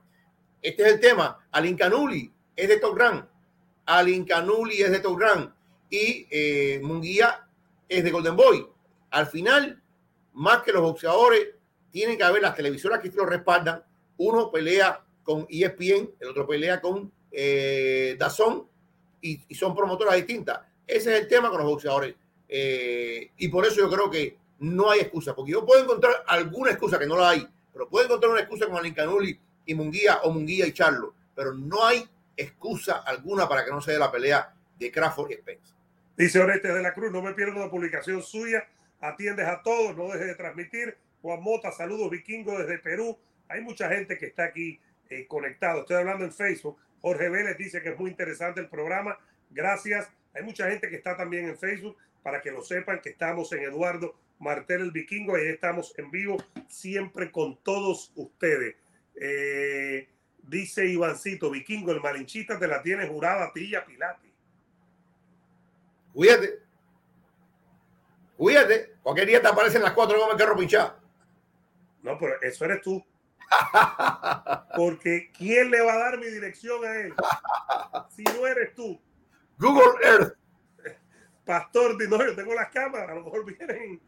este 0.61 0.83
es 0.83 0.93
el 0.93 1.01
tema. 1.01 1.49
Alin 1.51 1.77
Canuli 1.77 2.31
es 2.55 2.69
de 2.69 2.77
Top 2.77 2.97
Rank. 2.97 3.25
Alin 3.87 4.27
Canuli 4.27 4.83
es 4.83 4.91
de 4.91 5.01
Top 5.01 5.19
Rank. 5.19 5.51
Y 5.89 6.29
eh, 6.31 6.79
Munguía 6.83 7.49
es 7.89 8.05
de 8.05 8.11
Golden 8.11 8.37
Boy. 8.37 8.67
Al 9.11 9.27
final, 9.27 9.83
más 10.35 10.63
que 10.63 10.73
los 10.73 10.83
boxeadores, 10.83 11.55
tienen 11.91 12.19
que 12.19 12.25
haber 12.25 12.43
las 12.43 12.55
televisoras 12.55 13.01
que 13.01 13.11
lo 13.11 13.25
respaldan. 13.25 13.83
Uno 14.19 14.51
pelea 14.51 15.03
con 15.23 15.47
ESPN, 15.49 16.17
el 16.21 16.29
otro 16.29 16.47
pelea 16.47 16.83
con 16.83 17.11
eh, 17.31 18.15
Dazón 18.19 18.69
y, 19.23 19.55
son 19.55 19.75
promotoras 19.75 20.17
distintas. 20.17 20.61
Ese 20.93 21.15
es 21.15 21.23
el 21.23 21.29
tema 21.29 21.49
con 21.49 21.59
los 21.59 21.67
boxeadores. 21.67 22.15
Eh, 22.49 23.31
y 23.39 23.49
por 23.49 23.65
eso 23.65 23.77
yo 23.77 23.91
creo 23.91 24.11
que 24.11 24.37
no 24.59 24.91
hay 24.91 25.01
excusa, 25.01 25.35
porque 25.35 25.53
yo 25.53 25.65
puedo 25.65 25.83
encontrar 25.83 26.23
alguna 26.27 26.71
excusa 26.71 26.99
que 26.99 27.07
no 27.07 27.17
la 27.17 27.31
hay, 27.31 27.49
pero 27.73 27.89
puedo 27.89 28.05
encontrar 28.05 28.31
una 28.31 28.41
excusa 28.41 28.67
con 28.67 28.77
Alin 28.77 28.95
Canuli 28.95 29.39
y 29.65 29.75
Munguía 29.75 30.21
o 30.23 30.33
Munguía 30.33 30.67
y 30.67 30.73
Charlo, 30.73 31.15
pero 31.35 31.55
no 31.55 31.85
hay 31.85 32.07
excusa 32.37 33.03
alguna 33.07 33.49
para 33.49 33.65
que 33.65 33.71
no 33.71 33.81
se 33.81 33.93
dé 33.93 33.99
la 33.99 34.13
pelea 34.13 34.55
de 34.79 34.93
Crawford 34.93 35.31
y 35.31 35.35
Spence. 35.35 35.75
Dice 36.17 36.41
Oreste 36.41 36.69
de 36.69 36.83
la 36.83 36.93
Cruz, 36.93 37.11
no 37.11 37.23
me 37.23 37.33
pierdo 37.33 37.57
una 37.57 37.71
publicación 37.71 38.23
suya, 38.23 38.69
atiendes 39.01 39.47
a 39.47 39.63
todos, 39.63 39.97
no 39.97 40.09
dejes 40.09 40.27
de 40.27 40.35
transmitir. 40.35 40.99
Juan 41.23 41.43
Mota, 41.43 41.73
saludos 41.73 42.11
vikingo 42.11 42.59
desde 42.59 42.79
Perú. 42.79 43.19
Hay 43.49 43.63
mucha 43.63 43.89
gente 43.89 44.19
que 44.19 44.27
está 44.27 44.45
aquí 44.45 44.79
eh, 45.09 45.27
conectado. 45.27 45.81
Estoy 45.81 45.97
hablando 45.97 46.25
en 46.25 46.33
Facebook. 46.33 46.77
Jorge 47.01 47.29
Vélez 47.29 47.57
dice 47.57 47.81
que 47.83 47.91
es 47.91 47.99
muy 47.99 48.11
interesante 48.11 48.61
el 48.61 48.69
programa. 48.69 49.19
Gracias. 49.51 50.09
Hay 50.35 50.43
mucha 50.43 50.69
gente 50.71 50.89
que 50.89 50.97
está 50.97 51.17
también 51.17 51.49
en 51.49 51.59
Facebook 51.59 51.97
para 52.23 52.41
que 52.41 52.51
lo 52.51 52.63
sepan 52.63 53.01
que 53.01 53.11
estamos 53.11 53.53
en 53.53 53.65
Eduardo 53.65 54.15
Martel 54.39 54.81
el 54.81 54.91
Vikingo 54.91 55.39
y 55.39 55.49
estamos 55.49 55.95
en 55.99 56.11
vivo 56.11 56.37
siempre 56.69 57.31
con 57.31 57.63
todos 57.63 58.13
ustedes. 58.17 58.77
Eh, 59.15 60.09
dice 60.43 60.87
Ivancito, 60.87 61.51
Vikingo, 61.51 61.93
el 61.93 62.01
malinchita 62.01 62.59
te 62.59 62.67
la 62.67 62.83
tiene 62.83 63.07
jurada 63.07 63.47
a 63.47 63.53
ti 63.53 63.67
y 63.67 63.75
a 63.77 63.85
Pilati. 63.85 64.33
Cuídate. 66.13 66.59
Cuídate. 68.37 68.95
Cualquier 69.03 69.29
día 69.29 69.41
te 69.41 69.49
aparecen 69.49 69.83
las 69.83 69.93
cuatro 69.93 70.19
gomas 70.19 70.37
carro 70.37 70.57
pinchado. 70.57 70.99
No, 72.03 72.19
pero 72.19 72.43
eso 72.43 72.65
eres 72.65 72.83
tú. 72.83 73.05
Porque 74.77 75.31
¿quién 75.37 75.71
le 75.71 75.83
va 75.83 75.93
a 75.93 75.99
dar 75.99 76.19
mi 76.19 76.27
dirección 76.27 76.85
a 76.85 76.97
él? 76.97 77.15
Si 78.11 78.25
no 78.25 78.47
eres 78.47 78.75
tú. 78.75 79.01
Google 79.59 79.95
Earth. 80.03 80.35
Pastor, 81.45 81.97
no, 82.09 82.25
yo 82.25 82.35
tengo 82.35 82.55
las 82.55 82.71
cámaras, 82.71 83.11
a 83.11 83.15
lo 83.15 83.25
mejor 83.25 83.45
vienen, 83.59 84.01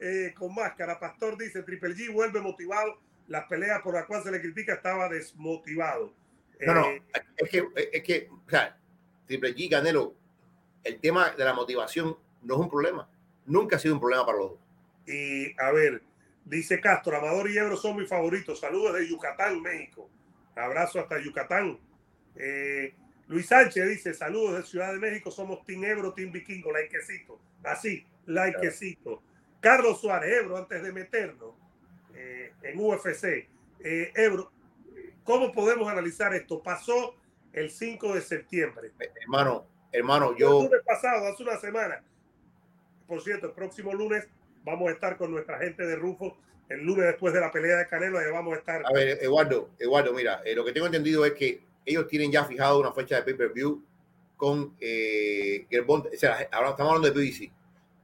eh, 0.00 0.34
con 0.36 0.54
máscara. 0.54 0.98
Pastor 0.98 1.36
dice, 1.36 1.62
Triple 1.62 1.94
G 1.94 2.12
vuelve 2.12 2.40
motivado. 2.40 2.98
Las 3.28 3.46
peleas 3.46 3.82
por 3.82 3.94
las 3.94 4.06
cuales 4.06 4.24
se 4.24 4.30
le 4.30 4.40
critica 4.40 4.74
estaba 4.74 5.08
desmotivado. 5.08 6.14
No, 6.60 6.74
no, 6.74 6.86
eh, 6.86 7.02
es 7.36 7.50
que, 7.50 7.68
es 7.92 8.02
que, 8.02 8.28
o 8.30 8.48
sea, 8.48 8.78
Triple 9.26 9.54
G, 9.54 9.70
Canelo, 9.70 10.14
el 10.84 11.00
tema 11.00 11.30
de 11.30 11.44
la 11.44 11.52
motivación 11.52 12.16
no 12.42 12.54
es 12.54 12.60
un 12.60 12.70
problema. 12.70 13.08
Nunca 13.44 13.76
ha 13.76 13.78
sido 13.78 13.94
un 13.94 14.00
problema 14.00 14.24
para 14.24 14.38
los 14.38 14.50
dos. 14.52 14.60
Y 15.06 15.60
a 15.60 15.70
ver, 15.72 16.02
Dice 16.46 16.80
Castro, 16.80 17.16
Amador 17.16 17.50
y 17.50 17.58
Ebro 17.58 17.76
son 17.76 17.96
mis 17.96 18.08
favoritos. 18.08 18.60
Saludos 18.60 18.94
de 18.94 19.08
Yucatán, 19.08 19.60
México. 19.60 20.08
Abrazo 20.54 21.00
hasta 21.00 21.20
Yucatán. 21.20 21.76
Eh, 22.36 22.94
Luis 23.28 23.46
Sánchez 23.46 23.88
dice, 23.88 24.14
saludos 24.14 24.56
de 24.56 24.62
Ciudad 24.62 24.92
de 24.92 24.98
México, 24.98 25.30
somos 25.30 25.64
Team 25.64 25.84
Ebro, 25.84 26.12
Team 26.12 26.30
Vikingo, 26.30 26.72
likecito. 26.72 27.40
Así, 27.64 28.06
likecito. 28.26 29.22
Carlos 29.60 30.00
Suárez, 30.00 30.42
Ebro, 30.42 30.56
antes 30.56 30.82
de 30.82 30.92
meternos 30.92 31.54
eh, 32.14 32.52
en 32.62 32.78
UFC. 32.78 33.48
Eh, 33.80 34.12
Ebro, 34.14 34.52
¿cómo 35.24 35.52
podemos 35.52 35.88
analizar 35.88 36.34
esto? 36.34 36.62
Pasó 36.62 37.16
el 37.52 37.70
5 37.70 38.14
de 38.14 38.20
septiembre. 38.20 38.92
Hermano, 39.22 39.66
hermano, 39.90 40.36
yo... 40.36 40.60
El 40.60 40.66
lunes 40.66 40.82
pasado, 40.86 41.26
hace 41.26 41.42
una 41.42 41.58
semana. 41.58 42.02
Por 43.08 43.20
cierto, 43.22 43.48
el 43.48 43.52
próximo 43.52 43.92
lunes 43.92 44.28
vamos 44.62 44.88
a 44.88 44.92
estar 44.92 45.16
con 45.16 45.32
nuestra 45.32 45.58
gente 45.58 45.84
de 45.84 45.96
Rufo 45.96 46.36
el 46.68 46.84
lunes 46.84 47.06
después 47.06 47.32
de 47.32 47.40
la 47.40 47.52
pelea 47.52 47.76
de 47.76 47.86
Canelo, 47.86 48.18
ahí 48.18 48.30
vamos 48.30 48.54
a 48.54 48.58
estar. 48.58 48.82
A 48.84 48.92
ver, 48.92 49.18
Eduardo, 49.22 49.70
Eduardo, 49.78 50.12
mira, 50.12 50.42
eh, 50.44 50.54
lo 50.54 50.64
que 50.64 50.72
tengo 50.72 50.86
entendido 50.86 51.24
es 51.24 51.32
que 51.34 51.60
ellos 51.86 52.06
tienen 52.08 52.30
ya 52.30 52.44
fijado 52.44 52.80
una 52.80 52.92
fecha 52.92 53.16
de 53.16 53.22
pay-per-view 53.22 53.82
con 54.36 54.76
eh, 54.80 55.66
Gerbonta, 55.70 56.10
o 56.12 56.18
sea, 56.18 56.48
ahora 56.52 56.70
estamos 56.70 56.92
hablando 56.94 57.08
de 57.08 57.14
PBC. 57.14 57.50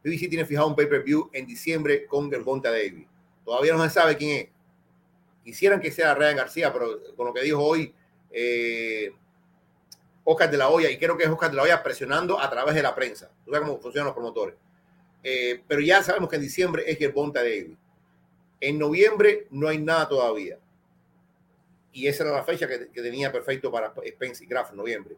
PBC 0.02 0.28
tiene 0.30 0.46
fijado 0.46 0.68
un 0.68 0.76
pay-per-view 0.76 1.28
en 1.32 1.46
diciembre 1.46 2.06
con 2.06 2.30
Gerbonta 2.30 2.70
Davis. 2.70 3.06
Todavía 3.44 3.74
no 3.74 3.84
se 3.84 3.90
sabe 3.90 4.16
quién 4.16 4.38
es. 4.38 4.48
Quisieran 5.44 5.80
que 5.80 5.90
sea 5.90 6.14
Ryan 6.14 6.36
García, 6.36 6.72
pero 6.72 7.00
con 7.16 7.26
lo 7.26 7.34
que 7.34 7.42
dijo 7.42 7.60
hoy 7.60 7.92
eh, 8.30 9.12
Oscar 10.24 10.50
de 10.50 10.56
la 10.56 10.68
Hoya, 10.68 10.90
y 10.90 10.98
creo 10.98 11.16
que 11.16 11.24
es 11.24 11.30
Oscar 11.30 11.50
de 11.50 11.56
la 11.56 11.62
Hoya 11.64 11.82
presionando 11.82 12.40
a 12.40 12.48
través 12.48 12.74
de 12.74 12.82
la 12.82 12.94
prensa. 12.94 13.30
Tú 13.44 13.52
sabes 13.52 13.66
cómo 13.66 13.80
funcionan 13.80 14.06
los 14.06 14.14
promotores. 14.14 14.54
Eh, 15.22 15.62
pero 15.66 15.80
ya 15.80 16.02
sabemos 16.02 16.28
que 16.28 16.36
en 16.36 16.42
diciembre 16.42 16.84
es 16.86 17.00
el 17.00 17.12
Bonta 17.12 17.40
David. 17.40 17.74
En 18.60 18.78
noviembre 18.78 19.46
no 19.50 19.68
hay 19.68 19.78
nada 19.78 20.08
todavía. 20.08 20.58
Y 21.92 22.06
esa 22.06 22.24
era 22.24 22.32
la 22.32 22.44
fecha 22.44 22.66
que, 22.66 22.78
tenía 23.02 23.30
perfecto 23.30 23.70
para 23.70 23.92
Spence 23.94 24.44
y 24.44 24.46
Graf 24.46 24.70
en 24.70 24.76
noviembre. 24.76 25.16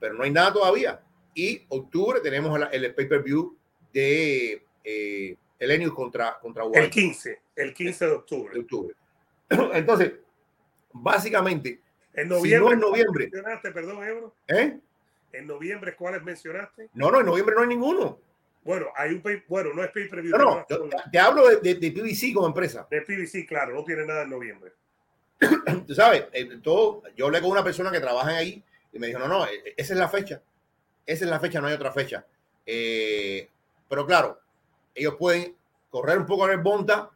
Pero 0.00 0.14
no 0.14 0.24
hay 0.24 0.30
nada 0.30 0.52
todavía. 0.52 1.00
Y 1.34 1.64
octubre 1.68 2.20
tenemos 2.20 2.58
el, 2.72 2.94
pay-per-view 2.94 3.56
de 3.92 4.64
eh, 4.82 5.36
Elenius 5.58 5.92
contra, 5.92 6.38
contra 6.38 6.64
El 6.72 6.90
15, 6.90 7.40
el 7.56 7.74
15 7.74 8.06
de 8.06 8.12
octubre. 8.12 8.54
De 8.54 8.60
octubre. 8.60 8.94
Entonces, 9.50 10.12
básicamente, 10.92 11.80
en 12.14 12.28
noviembre, 12.28 12.68
si 12.68 12.74
en 12.74 12.80
noviembre. 12.80 13.30
Perdón, 13.62 14.02
Ebro. 14.04 14.34
¿Eh? 14.48 14.78
En 15.32 15.46
noviembre, 15.46 15.94
¿cuáles 15.94 16.22
mencionaste? 16.22 16.88
No, 16.94 17.10
no, 17.10 17.20
en 17.20 17.26
noviembre 17.26 17.54
no 17.54 17.62
hay 17.62 17.68
ninguno. 17.68 18.18
Bueno, 18.64 18.86
hay 18.96 19.12
un 19.12 19.22
pay, 19.22 19.44
bueno, 19.46 19.72
no 19.74 19.84
es 19.84 19.90
pay 19.92 20.08
per 20.08 20.24
No, 20.24 20.38
no, 20.38 20.66
te 21.12 21.18
hablo 21.18 21.46
de, 21.48 21.74
de, 21.74 21.92
PBC 21.92 22.34
como 22.34 22.48
empresa. 22.48 22.86
De 22.90 23.02
PBC, 23.02 23.46
claro, 23.46 23.74
no 23.74 23.84
tiene 23.84 24.04
nada 24.04 24.22
en 24.22 24.30
noviembre. 24.30 24.72
Tú 25.86 25.94
sabes, 25.94 26.26
todo, 26.62 27.02
yo 27.16 27.26
hablé 27.26 27.40
con 27.40 27.50
una 27.50 27.64
persona 27.64 27.90
que 27.90 28.00
trabaja 28.00 28.36
ahí 28.36 28.62
y 28.92 28.98
me 28.98 29.08
dijo, 29.08 29.18
no, 29.18 29.28
no, 29.28 29.46
e, 29.46 29.74
esa 29.76 29.92
es 29.92 29.98
la 29.98 30.08
fecha. 30.08 30.42
Esa 31.04 31.24
es 31.24 31.30
la 31.30 31.38
fecha, 31.38 31.60
no 31.60 31.68
hay 31.68 31.74
otra 31.74 31.92
fecha. 31.92 32.24
Eh, 32.64 33.48
pero 33.88 34.06
claro, 34.06 34.40
ellos 34.94 35.14
pueden 35.18 35.54
correr 35.90 36.18
un 36.18 36.26
poco 36.26 36.44
a 36.44 36.56
Bonta, 36.56 37.10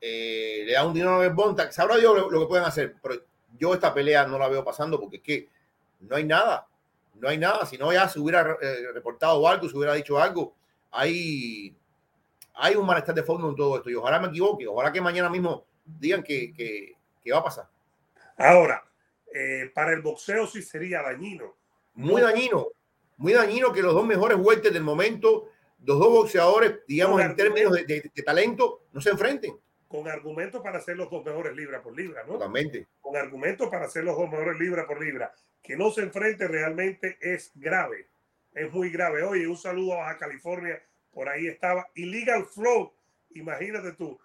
eh, 0.00 0.64
le 0.66 0.72
da 0.72 0.84
un 0.84 0.92
dinero 0.92 1.22
a 1.22 1.28
Bonta, 1.28 1.70
sabrá 1.72 1.96
Dios 1.96 2.14
lo, 2.14 2.30
lo, 2.30 2.40
que 2.40 2.46
pueden 2.46 2.64
hacer, 2.64 2.96
pero 3.02 3.22
yo 3.58 3.72
esta 3.72 3.94
pelea 3.94 4.26
no 4.26 4.38
la 4.38 4.48
veo 4.48 4.64
pasando 4.64 5.00
porque 5.00 5.16
es 5.16 5.22
que 5.22 5.48
no 6.00 6.16
hay 6.16 6.24
nada, 6.24 6.66
no 7.14 7.28
hay 7.28 7.38
nada, 7.38 7.64
si 7.64 7.78
no 7.78 7.92
ya 7.92 8.08
se 8.08 8.18
hubiera 8.18 8.58
eh, 8.60 8.88
reportado 8.92 9.46
algo, 9.48 9.68
se 9.68 9.76
hubiera 9.76 9.94
dicho 9.94 10.18
algo, 10.18 10.54
hay, 10.90 11.74
hay 12.54 12.74
un 12.74 12.84
malestar 12.84 13.14
de 13.14 13.22
fondo 13.22 13.48
en 13.48 13.56
todo 13.56 13.76
esto 13.76 13.88
y 13.88 13.94
ojalá 13.94 14.20
me 14.20 14.28
equivoque, 14.28 14.66
ojalá 14.66 14.92
que 14.92 15.00
mañana 15.00 15.30
mismo 15.30 15.64
digan 15.84 16.22
que, 16.22 16.52
que, 16.52 16.96
va 17.30 17.38
a 17.38 17.44
pasar. 17.44 17.68
Ahora, 18.36 18.82
eh, 19.34 19.70
para 19.74 19.92
el 19.92 20.02
boxeo 20.02 20.46
sí 20.46 20.62
sería 20.62 21.02
dañino. 21.02 21.56
Muy 21.94 22.22
dañino, 22.22 22.68
muy 23.18 23.34
dañino 23.34 23.72
que 23.72 23.82
los 23.82 23.94
dos 23.94 24.06
mejores 24.06 24.38
vueltes 24.38 24.72
del 24.72 24.82
momento 24.82 25.48
los 25.84 25.98
dos 25.98 26.08
boxeadores, 26.08 26.80
digamos, 26.86 27.20
en 27.20 27.34
términos 27.34 27.72
de, 27.72 27.84
de, 27.84 28.22
talento, 28.22 28.86
no 28.92 29.00
se 29.00 29.10
enfrenten. 29.10 29.58
Con 29.88 30.08
argumentos 30.08 30.62
para 30.62 30.80
ser 30.80 30.96
los 30.96 31.10
dos 31.10 31.24
mejores 31.24 31.54
libra 31.54 31.82
por 31.82 31.96
libra, 31.96 32.22
¿no? 32.24 32.34
Totalmente. 32.34 32.86
Con 33.00 33.16
argumentos 33.16 33.68
para 33.68 33.88
ser 33.88 34.04
los 34.04 34.16
dos 34.16 34.30
mejores 34.30 34.58
libra 34.58 34.86
por 34.86 35.04
libra. 35.04 35.34
Que 35.62 35.76
no 35.76 35.90
se 35.90 36.02
enfrente 36.02 36.48
realmente 36.48 37.18
es 37.20 37.52
grave. 37.54 38.08
Es 38.54 38.72
muy 38.72 38.90
grave. 38.90 39.22
Oye, 39.22 39.46
un 39.46 39.56
saludo 39.56 39.94
a 39.94 39.98
Baja 39.98 40.18
California. 40.18 40.82
Por 41.12 41.28
ahí 41.28 41.46
estaba. 41.46 41.88
Illegal 41.94 42.46
Flow. 42.46 42.92
Imagínate 43.34 43.92
tú. 43.92 44.18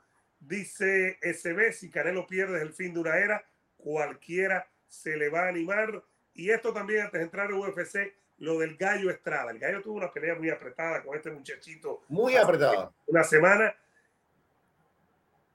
Dice 0.47 1.19
SB, 1.21 1.73
si 1.73 1.89
Canelo 1.89 2.25
pierde 2.25 2.61
el 2.61 2.73
fin 2.73 2.93
de 2.93 3.01
una 3.01 3.17
era, 3.17 3.45
cualquiera 3.75 4.65
se 4.87 5.17
le 5.17 5.27
va 5.27 5.41
a 5.41 5.49
animar. 5.49 6.01
Y 6.33 6.51
esto 6.51 6.73
también 6.73 7.01
antes 7.01 7.19
de 7.19 7.25
entrar 7.25 7.51
en 7.51 7.57
UFC, 7.57 8.13
lo 8.37 8.59
del 8.59 8.77
Gallo 8.77 9.09
Estrada. 9.09 9.51
El 9.51 9.59
Gallo 9.59 9.81
tuvo 9.81 9.95
una 9.95 10.11
pelea 10.11 10.35
muy 10.35 10.49
apretada 10.49 11.03
con 11.03 11.17
este 11.17 11.31
muchachito. 11.31 12.03
Muy 12.07 12.37
apretada. 12.37 12.93
Una 13.07 13.23
semana. 13.25 13.75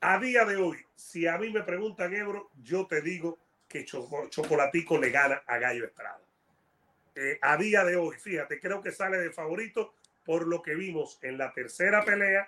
A 0.00 0.18
día 0.18 0.44
de 0.44 0.56
hoy, 0.56 0.78
si 0.94 1.26
a 1.26 1.38
mí 1.38 1.50
me 1.50 1.62
preguntan, 1.62 2.12
Ebro, 2.12 2.50
yo 2.62 2.86
te 2.86 3.00
digo 3.00 3.38
que 3.68 3.86
Chocolatico 3.86 4.98
le 4.98 5.10
gana 5.10 5.42
a 5.46 5.56
Gallo 5.58 5.86
Estrada. 5.86 6.20
Eh, 7.14 7.38
a 7.40 7.56
día 7.56 7.84
de 7.84 7.96
hoy, 7.96 8.16
fíjate, 8.18 8.60
creo 8.60 8.82
que 8.82 8.90
sale 8.90 9.18
de 9.18 9.30
favorito 9.30 9.94
por 10.24 10.46
lo 10.46 10.60
que 10.60 10.74
vimos 10.74 11.18
en 11.22 11.38
la 11.38 11.52
tercera 11.52 12.04
pelea 12.04 12.46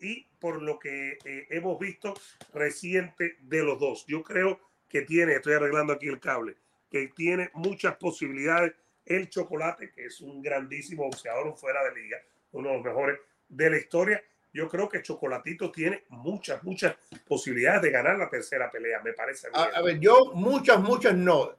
y 0.00 0.26
por 0.38 0.62
lo 0.62 0.78
que 0.78 1.18
eh, 1.24 1.46
hemos 1.50 1.78
visto 1.78 2.14
reciente 2.52 3.36
de 3.40 3.62
los 3.62 3.78
dos. 3.78 4.04
Yo 4.06 4.22
creo 4.22 4.60
que 4.88 5.02
tiene, 5.02 5.34
estoy 5.34 5.54
arreglando 5.54 5.92
aquí 5.92 6.08
el 6.08 6.20
cable, 6.20 6.56
que 6.90 7.08
tiene 7.08 7.50
muchas 7.54 7.96
posibilidades 7.96 8.74
el 9.06 9.28
Chocolate, 9.28 9.92
que 9.92 10.06
es 10.06 10.20
un 10.20 10.42
grandísimo 10.42 11.04
boxeador 11.04 11.56
fuera 11.56 11.82
de 11.84 12.00
liga, 12.00 12.18
uno 12.52 12.70
de 12.70 12.74
los 12.74 12.84
mejores 12.84 13.20
de 13.48 13.70
la 13.70 13.78
historia. 13.78 14.22
Yo 14.52 14.68
creo 14.68 14.88
que 14.88 15.02
Chocolatito 15.02 15.70
tiene 15.70 16.04
muchas, 16.08 16.62
muchas 16.64 16.96
posibilidades 17.26 17.82
de 17.82 17.90
ganar 17.90 18.18
la 18.18 18.28
tercera 18.28 18.70
pelea, 18.70 19.00
me 19.02 19.12
parece. 19.12 19.48
A, 19.52 19.80
ver, 19.82 20.00
yo 20.00 20.32
muchas, 20.34 20.80
muchas 20.80 21.14
no. 21.14 21.54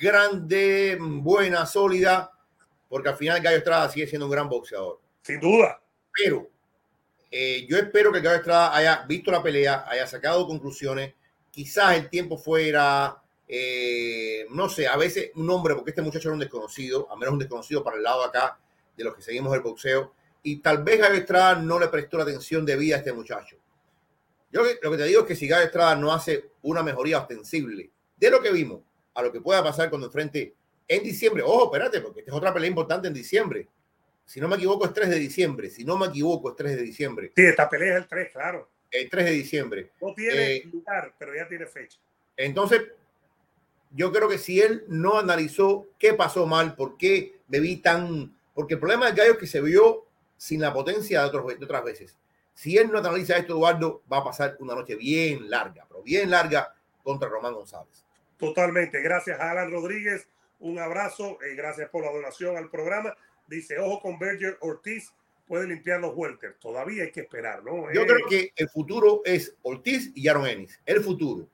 Grande, 0.00 0.96
buena, 1.00 1.66
sólida, 1.66 2.30
porque 2.88 3.08
al 3.08 3.16
final 3.16 3.42
Gallo 3.42 3.58
Estrada 3.58 3.88
sigue 3.88 4.06
siendo 4.06 4.26
un 4.26 4.32
gran 4.32 4.48
boxeador. 4.48 5.00
Sin 5.22 5.40
duda. 5.40 5.80
Pero 6.12 6.48
eh, 7.38 7.66
yo 7.68 7.76
espero 7.76 8.10
que 8.10 8.22
Gallo 8.22 8.38
Estrada 8.38 8.74
haya 8.74 9.04
visto 9.06 9.30
la 9.30 9.42
pelea, 9.42 9.84
haya 9.86 10.06
sacado 10.06 10.46
conclusiones. 10.46 11.12
Quizás 11.50 11.94
el 11.98 12.08
tiempo 12.08 12.38
fuera, 12.38 13.22
eh, 13.46 14.46
no 14.52 14.70
sé, 14.70 14.88
a 14.88 14.96
veces 14.96 15.32
un 15.34 15.50
hombre, 15.50 15.74
porque 15.74 15.90
este 15.90 16.00
muchacho 16.00 16.28
era 16.28 16.32
un 16.32 16.40
desconocido, 16.40 17.06
a 17.12 17.14
menos 17.14 17.34
un 17.34 17.38
desconocido 17.38 17.84
para 17.84 17.98
el 17.98 18.02
lado 18.02 18.24
acá, 18.24 18.58
de 18.96 19.04
los 19.04 19.14
que 19.14 19.20
seguimos 19.20 19.54
el 19.54 19.60
boxeo, 19.60 20.14
y 20.42 20.60
tal 20.62 20.82
vez 20.82 20.98
Gallo 20.98 21.16
Estrada 21.16 21.56
no 21.56 21.78
le 21.78 21.88
prestó 21.88 22.16
la 22.16 22.22
atención 22.22 22.64
debida 22.64 22.96
a 22.96 22.98
este 23.00 23.12
muchacho. 23.12 23.58
Yo 24.50 24.62
lo 24.80 24.90
que 24.92 24.96
te 24.96 25.04
digo 25.04 25.20
es 25.20 25.26
que 25.26 25.36
si 25.36 25.46
Gallo 25.46 25.66
Estrada 25.66 25.94
no 25.94 26.14
hace 26.14 26.52
una 26.62 26.82
mejoría 26.82 27.18
ostensible 27.18 27.90
de 28.16 28.30
lo 28.30 28.40
que 28.40 28.50
vimos 28.50 28.80
a 29.12 29.20
lo 29.20 29.30
que 29.30 29.42
pueda 29.42 29.62
pasar 29.62 29.90
cuando 29.90 30.06
enfrente 30.06 30.54
en 30.88 31.02
diciembre, 31.02 31.42
ojo, 31.42 31.66
espérate, 31.66 32.00
porque 32.00 32.20
esta 32.20 32.30
es 32.30 32.36
otra 32.38 32.54
pelea 32.54 32.70
importante 32.70 33.08
en 33.08 33.12
diciembre. 33.12 33.68
Si 34.26 34.40
no 34.40 34.48
me 34.48 34.56
equivoco, 34.56 34.84
es 34.84 34.92
3 34.92 35.08
de 35.08 35.18
diciembre. 35.18 35.70
Si 35.70 35.84
no 35.84 35.96
me 35.96 36.08
equivoco, 36.08 36.50
es 36.50 36.56
3 36.56 36.76
de 36.76 36.82
diciembre. 36.82 37.32
Sí, 37.34 37.46
esta 37.46 37.68
pelea 37.68 37.94
es 37.94 38.02
el 38.02 38.08
3, 38.08 38.32
claro. 38.32 38.68
El 38.90 39.08
3 39.08 39.24
de 39.24 39.30
diciembre. 39.30 39.92
No 40.00 40.12
tiene 40.14 40.56
eh, 40.56 40.62
lugar, 40.70 41.14
pero 41.16 41.34
ya 41.34 41.48
tiene 41.48 41.66
fecha. 41.66 41.98
Entonces, 42.36 42.82
yo 43.92 44.12
creo 44.12 44.28
que 44.28 44.38
si 44.38 44.60
él 44.60 44.84
no 44.88 45.18
analizó 45.18 45.86
qué 45.98 46.12
pasó 46.12 46.44
mal, 46.44 46.74
por 46.74 46.96
qué 46.96 47.38
bebí 47.46 47.76
tan. 47.76 48.36
Porque 48.52 48.74
el 48.74 48.80
problema 48.80 49.06
del 49.06 49.14
gallo 49.14 49.32
es 49.32 49.38
que 49.38 49.46
se 49.46 49.60
vio 49.60 50.04
sin 50.36 50.60
la 50.60 50.72
potencia 50.72 51.20
de, 51.20 51.26
otros, 51.28 51.58
de 51.58 51.64
otras 51.64 51.84
veces. 51.84 52.16
Si 52.52 52.76
él 52.76 52.90
no 52.90 52.98
analiza 52.98 53.36
esto, 53.36 53.52
Eduardo, 53.52 54.02
va 54.10 54.18
a 54.18 54.24
pasar 54.24 54.56
una 54.60 54.74
noche 54.74 54.96
bien 54.96 55.48
larga, 55.48 55.84
pero 55.88 56.02
bien 56.02 56.30
larga 56.30 56.74
contra 57.02 57.28
Román 57.28 57.54
González. 57.54 58.04
Totalmente. 58.38 59.00
Gracias 59.02 59.38
a 59.38 59.52
Alan 59.52 59.70
Rodríguez. 59.70 60.28
Un 60.58 60.78
abrazo. 60.78 61.38
y 61.42 61.52
eh, 61.52 61.54
gracias 61.54 61.88
por 61.90 62.04
la 62.04 62.12
donación 62.12 62.56
al 62.56 62.70
programa. 62.70 63.14
Dice, 63.46 63.78
ojo 63.78 64.00
con 64.00 64.18
Berger 64.18 64.56
Ortiz, 64.60 65.12
puede 65.46 65.66
limpiar 65.68 66.00
los 66.00 66.14
welter. 66.14 66.54
Todavía 66.54 67.04
hay 67.04 67.12
que 67.12 67.20
esperar, 67.20 67.62
¿no? 67.64 67.92
Yo 67.92 68.06
creo 68.06 68.26
que 68.28 68.52
el 68.56 68.68
futuro 68.68 69.22
es 69.24 69.56
Ortiz 69.62 70.10
y 70.14 70.28
Aaron 70.28 70.46
Ennis. 70.46 70.80
El 70.84 71.02
futuro. 71.02 71.48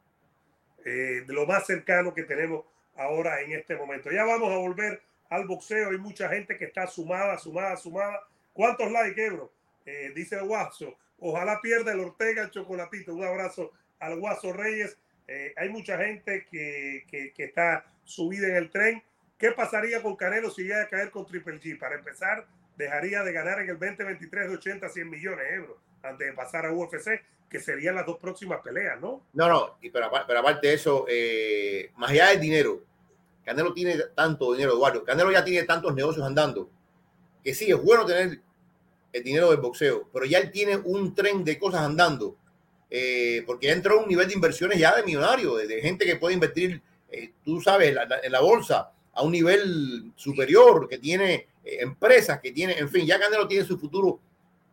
Eh, 0.85 1.25
de 1.27 1.33
lo 1.33 1.47
más 1.47 1.67
cercano 1.67 2.13
que 2.13 2.25
tenemos 2.25 2.65
ahora 2.97 3.41
en 3.43 3.53
este 3.53 3.77
momento. 3.77 4.11
Ya 4.11 4.25
vamos 4.25 4.51
a 4.51 4.57
volver 4.57 5.03
al 5.29 5.47
boxeo. 5.47 5.91
Hay 5.91 5.99
mucha 5.99 6.29
gente 6.29 6.57
que 6.57 6.65
está 6.65 6.87
sumada, 6.87 7.39
sumada, 7.39 7.77
sumada. 7.77 8.21
¿Cuántos 8.53 8.91
likes, 8.91 9.25
Ebro? 9.25 9.53
Eh, 9.87 10.13
dice 10.15 10.41
Guaso. 10.41 10.97
Ojalá 11.19 11.61
pierda 11.63 11.93
el 11.93 12.01
Ortega 12.01 12.43
el 12.43 12.51
chocolatito. 12.51 13.15
Un 13.15 13.25
abrazo 13.25 13.73
al 14.01 14.19
Guaso 14.19 14.53
Reyes. 14.53 14.99
Eh, 15.29 15.55
hay 15.57 15.69
mucha 15.69 15.97
gente 15.99 16.47
que, 16.51 17.05
que, 17.09 17.33
que, 17.33 17.45
está 17.45 17.87
subida 18.05 18.49
en 18.49 18.57
el 18.57 18.71
tren. 18.71 19.03
¿Qué 19.43 19.51
pasaría 19.51 20.01
con 20.01 20.15
Canelo 20.15 20.53
si 20.53 20.63
llega 20.63 20.83
a 20.83 20.89
caer 20.89 21.11
con 21.11 21.27
Triple 21.27 21.61
G? 21.61 21.77
Para 21.77 21.97
empezar, 21.97 22.47
dejaría 22.77 23.25
de 23.25 23.33
ganar 23.33 23.59
en 23.59 23.71
el 23.71 23.77
2023 23.77 24.49
de 24.49 24.55
80 24.55 24.87
a 24.87 24.89
100 24.89 25.11
millones 25.11 25.41
de 25.41 25.57
euros 25.57 25.79
antes 26.01 26.29
de 26.29 26.33
pasar 26.33 26.65
a 26.65 26.73
UFC 26.73 27.21
que 27.51 27.59
serían 27.59 27.97
las 27.97 28.07
dos 28.07 28.19
próximas 28.19 28.61
peleas, 28.63 29.01
¿no? 29.01 29.27
No, 29.33 29.49
no, 29.49 29.79
y 29.83 29.91
pero, 29.91 30.13
pero 30.29 30.39
aparte 30.39 30.69
de 30.69 30.75
eso, 30.75 31.07
eh, 31.09 31.91
más 31.97 32.13
allá 32.13 32.29
del 32.29 32.41
dinero, 32.41 32.85
Canelo 33.45 33.75
tiene 33.75 33.97
tanto 34.15 34.53
dinero, 34.53 34.75
Eduardo, 34.75 35.03
Canelo 35.03 35.33
ya 35.33 35.45
tiene 35.45 35.67
tantos 35.67 35.93
negocios 35.93 36.25
andando, 36.25 36.71
que 37.43 37.53
sí, 37.53 37.69
es 37.69 37.83
bueno 37.83 38.07
tener 38.07 38.39
el 39.13 39.25
dinero 39.25 39.51
del 39.51 39.61
boxeo, 39.61 40.09
pero 40.13 40.25
ya 40.25 40.39
él 40.39 40.53
tiene 40.53 40.77
un 40.77 41.17
tren 41.17 41.43
de 41.43 41.59
cosas 41.59 41.81
andando, 41.81 42.37
eh, 42.89 43.43
porque 43.45 43.67
ya 43.67 43.73
entró 43.73 43.99
a 43.99 44.03
un 44.05 44.09
nivel 44.09 44.29
de 44.29 44.35
inversiones 44.35 44.79
ya 44.79 44.95
de 44.95 45.03
millonario, 45.03 45.57
de, 45.57 45.81
gente 45.81 46.07
que 46.07 46.15
puede 46.15 46.35
invertir, 46.35 46.81
eh, 47.11 47.33
tú 47.45 47.61
sabes, 47.61 47.97
en 48.23 48.31
la 48.31 48.41
bolsa 48.41 48.93
a 49.15 49.23
un 49.23 49.33
nivel 49.33 50.13
superior, 50.17 50.89
que 50.89 50.99
tiene 50.99 51.49
empresas, 51.65 52.41
que 52.41 52.53
tiene, 52.53 52.79
en 52.79 52.89
fin, 52.89 53.07
ya 53.07 53.19
Canelo 53.19 53.47
tiene 53.47 53.65
su 53.65 53.79
futuro 53.79 54.21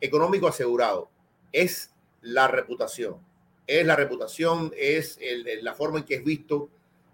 económico 0.02 0.48
asegurado. 0.48 1.10
Es 1.52 1.94
la 2.22 2.48
reputación. 2.48 3.18
Es 3.68 3.86
la 3.86 3.96
reputación, 3.96 4.74
es 4.76 5.20
la 5.62 5.76
forma 5.76 6.00
en 6.00 6.06
que 6.06 6.16
es 6.16 6.24
visto, 6.24 6.70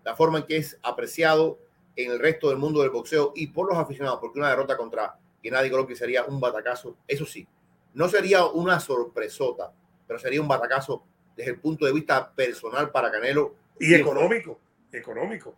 la 0.05 0.15
forma 0.15 0.39
en 0.39 0.45
que 0.45 0.57
es 0.57 0.79
apreciado 0.83 1.59
en 1.95 2.11
el 2.11 2.19
resto 2.19 2.49
del 2.49 2.57
mundo 2.57 2.81
del 2.81 2.91
boxeo 2.91 3.33
y 3.35 3.47
por 3.47 3.67
los 3.67 3.77
aficionados, 3.77 4.19
porque 4.21 4.39
una 4.39 4.49
derrota 4.49 4.77
contra 4.77 5.17
Gennady 5.41 5.69
Golovkin 5.69 5.95
sería 5.95 6.23
un 6.25 6.39
batacazo, 6.39 6.95
eso 7.07 7.25
sí, 7.25 7.47
no 7.93 8.07
sería 8.07 8.45
una 8.45 8.79
sorpresota, 8.79 9.73
pero 10.07 10.19
sería 10.19 10.41
un 10.41 10.47
batacazo 10.47 11.03
desde 11.35 11.51
el 11.51 11.59
punto 11.59 11.85
de 11.85 11.93
vista 11.93 12.31
personal 12.31 12.91
para 12.91 13.11
Canelo. 13.11 13.55
Y 13.79 13.93
económico, 13.93 14.59
económico. 14.91 15.55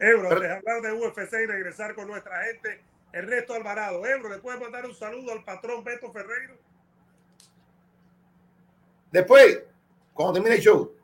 Ebro, 0.00 0.30
hablar 0.30 0.80
de 0.82 0.92
UFC 0.92 1.32
y 1.42 1.46
regresar 1.46 1.94
con 1.94 2.08
nuestra 2.08 2.42
gente, 2.44 2.82
el 3.12 3.26
resto 3.26 3.52
Alvarado. 3.52 4.06
Ebro, 4.06 4.30
¿le 4.30 4.38
puedes 4.38 4.58
mandar 4.58 4.86
un 4.86 4.94
saludo 4.94 5.32
al 5.32 5.44
patrón 5.44 5.84
Beto 5.84 6.10
Ferreiro? 6.10 6.56
Después, 9.12 9.62
cuando 10.14 10.34
termine 10.34 10.56
el 10.56 10.62
show. 10.62 10.96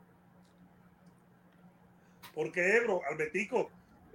Porque 2.33 2.77
Ebro, 2.77 3.01
al 3.07 3.17
Betico, 3.17 3.69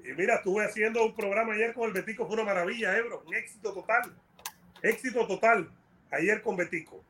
y 0.05 0.13
mira, 0.15 0.37
estuve 0.37 0.65
haciendo 0.65 1.05
un 1.05 1.15
programa 1.15 1.53
ayer 1.53 1.75
con 1.75 1.85
el 1.85 1.93
Betico, 1.93 2.27
fue 2.27 2.35
una 2.35 2.45
maravilla, 2.45 2.97
Ebro, 2.97 3.23
un 3.25 3.35
éxito 3.35 3.73
total. 3.73 4.13
Éxito 4.83 5.29
total 5.29 5.71
ayer 6.11 6.43
con 6.43 6.57
Betico. 6.57 7.05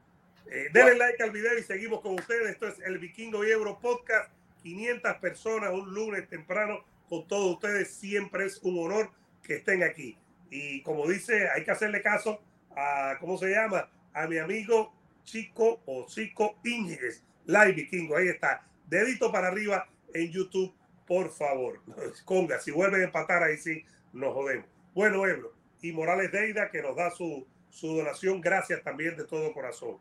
Eh, 0.50 0.68
denle 0.74 0.96
like 0.96 1.22
al 1.22 1.30
video 1.30 1.56
y 1.58 1.62
seguimos 1.62 2.02
con 2.02 2.14
ustedes. 2.14 2.50
Esto 2.50 2.68
es 2.68 2.78
el 2.80 2.98
Vikingo 2.98 3.42
y 3.46 3.50
Ebro 3.50 3.78
Podcast. 3.80 4.30
500 4.62 5.16
personas 5.16 5.72
un 5.72 5.92
lunes 5.92 6.28
temprano 6.28 6.84
con 7.12 7.28
todos 7.28 7.56
ustedes. 7.56 7.90
Siempre 7.90 8.46
es 8.46 8.56
un 8.62 8.78
honor 8.78 9.10
que 9.42 9.56
estén 9.56 9.82
aquí. 9.82 10.16
Y 10.48 10.80
como 10.80 11.06
dice, 11.06 11.46
hay 11.50 11.62
que 11.62 11.70
hacerle 11.70 12.00
caso 12.00 12.40
a, 12.74 13.18
¿cómo 13.20 13.36
se 13.36 13.50
llama? 13.50 13.90
A 14.14 14.26
mi 14.26 14.38
amigo 14.38 14.94
Chico 15.22 15.82
o 15.84 16.06
Chico 16.06 16.58
Íñiguez, 16.64 17.22
Live 17.44 17.72
Vikingo, 17.72 18.16
ahí 18.16 18.28
está. 18.28 18.66
Dedito 18.86 19.30
para 19.30 19.48
arriba 19.48 19.86
en 20.14 20.30
YouTube, 20.30 20.74
por 21.06 21.28
favor. 21.30 21.82
Conga, 22.24 22.58
si 22.58 22.70
vuelven 22.70 23.02
a 23.02 23.04
empatar 23.04 23.42
ahí 23.42 23.58
sí, 23.58 23.84
nos 24.14 24.32
jodemos. 24.32 24.66
Bueno, 24.94 25.26
Ebro, 25.26 25.52
y 25.82 25.92
Morales 25.92 26.32
Deida 26.32 26.70
que 26.70 26.80
nos 26.80 26.96
da 26.96 27.10
su, 27.10 27.46
su 27.68 27.94
donación, 27.94 28.40
gracias 28.40 28.82
también 28.82 29.18
de 29.18 29.24
todo 29.24 29.52
corazón. 29.52 29.98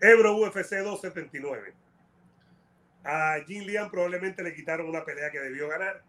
Ebro 0.00 0.36
UFC 0.36 0.76
279. 0.76 1.74
A 3.02 3.38
Jin 3.48 3.66
Lian 3.66 3.90
probablemente 3.90 4.44
le 4.44 4.54
quitaron 4.54 4.88
una 4.88 5.04
pelea 5.04 5.32
que 5.32 5.40
debió 5.40 5.66
ganar. 5.66 6.04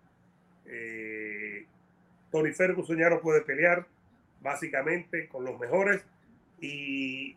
Eh, 0.66 1.66
Tony 2.32 2.52
Ferguson 2.52 2.98
ya 2.98 3.20
puede 3.20 3.42
pelear, 3.42 3.88
básicamente, 4.42 5.28
con 5.28 5.46
los 5.46 5.60
mejores. 5.60 6.04
Y 6.60 7.36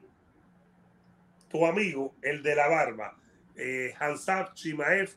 tu 1.49 1.67
amigo, 1.67 2.15
el 2.23 2.43
de 2.43 2.55
la 2.55 2.69
barba, 2.69 3.17
eh, 3.57 3.95
Hansab 3.99 4.55
Chimaev, 4.55 5.11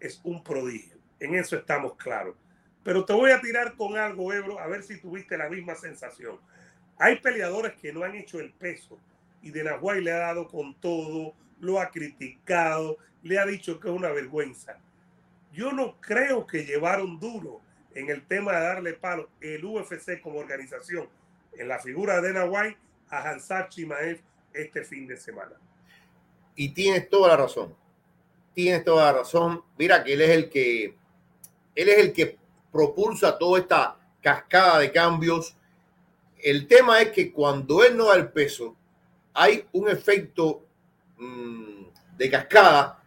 es 0.00 0.20
un 0.24 0.42
prodigio. 0.42 0.98
En 1.20 1.34
eso 1.34 1.56
estamos 1.56 1.96
claros. 1.96 2.36
Pero 2.82 3.04
te 3.04 3.14
voy 3.14 3.30
a 3.30 3.40
tirar 3.40 3.74
con 3.76 3.96
algo, 3.96 4.32
Ebro, 4.32 4.58
a 4.58 4.66
ver 4.66 4.82
si 4.82 5.00
tuviste 5.00 5.38
la 5.38 5.48
misma 5.48 5.74
sensación. 5.74 6.38
Hay 6.98 7.16
peleadores 7.20 7.72
que 7.74 7.92
no 7.92 8.04
han 8.04 8.14
hecho 8.14 8.38
el 8.38 8.52
peso 8.52 9.00
y 9.42 9.50
De 9.50 9.62
White 9.80 10.02
le 10.02 10.12
ha 10.12 10.18
dado 10.18 10.48
con 10.48 10.74
todo, 10.80 11.34
lo 11.60 11.80
ha 11.80 11.90
criticado, 11.90 12.98
le 13.22 13.38
ha 13.38 13.46
dicho 13.46 13.80
que 13.80 13.88
es 13.88 13.94
una 13.94 14.10
vergüenza. 14.10 14.78
Yo 15.54 15.72
no 15.72 16.00
creo 16.00 16.46
que 16.46 16.64
llevaron 16.64 17.20
duro 17.20 17.60
en 17.94 18.10
el 18.10 18.26
tema 18.26 18.52
de 18.52 18.60
darle 18.60 18.94
palo 18.94 19.30
el 19.40 19.64
UFC 19.64 20.20
como 20.20 20.40
organización 20.40 21.08
en 21.52 21.68
la 21.68 21.78
figura 21.78 22.20
de 22.20 22.32
White 22.42 22.76
a 23.08 23.30
Hansat 23.30 23.68
Chimaev 23.68 24.20
este 24.52 24.82
fin 24.82 25.06
de 25.06 25.16
semana. 25.16 25.52
Y 26.56 26.70
tienes 26.70 27.08
toda 27.08 27.28
la 27.28 27.36
razón. 27.36 27.72
Tienes 28.52 28.84
toda 28.84 29.12
la 29.12 29.18
razón. 29.18 29.62
Mira 29.78 30.02
que 30.02 30.14
él 30.14 30.22
es 30.22 30.30
el 30.30 30.50
que 30.50 30.96
él 31.76 31.88
es 31.88 31.98
el 31.98 32.12
que 32.12 32.36
propulsa 32.72 33.38
toda 33.38 33.60
esta 33.60 33.96
cascada 34.20 34.80
de 34.80 34.90
cambios. 34.90 35.56
El 36.42 36.66
tema 36.66 37.00
es 37.00 37.12
que 37.12 37.32
cuando 37.32 37.84
él 37.84 37.96
no 37.96 38.06
da 38.06 38.16
el 38.16 38.32
peso, 38.32 38.76
hay 39.32 39.64
un 39.70 39.88
efecto 39.88 40.66
mmm, 41.16 41.84
de 42.16 42.30
cascada 42.30 43.03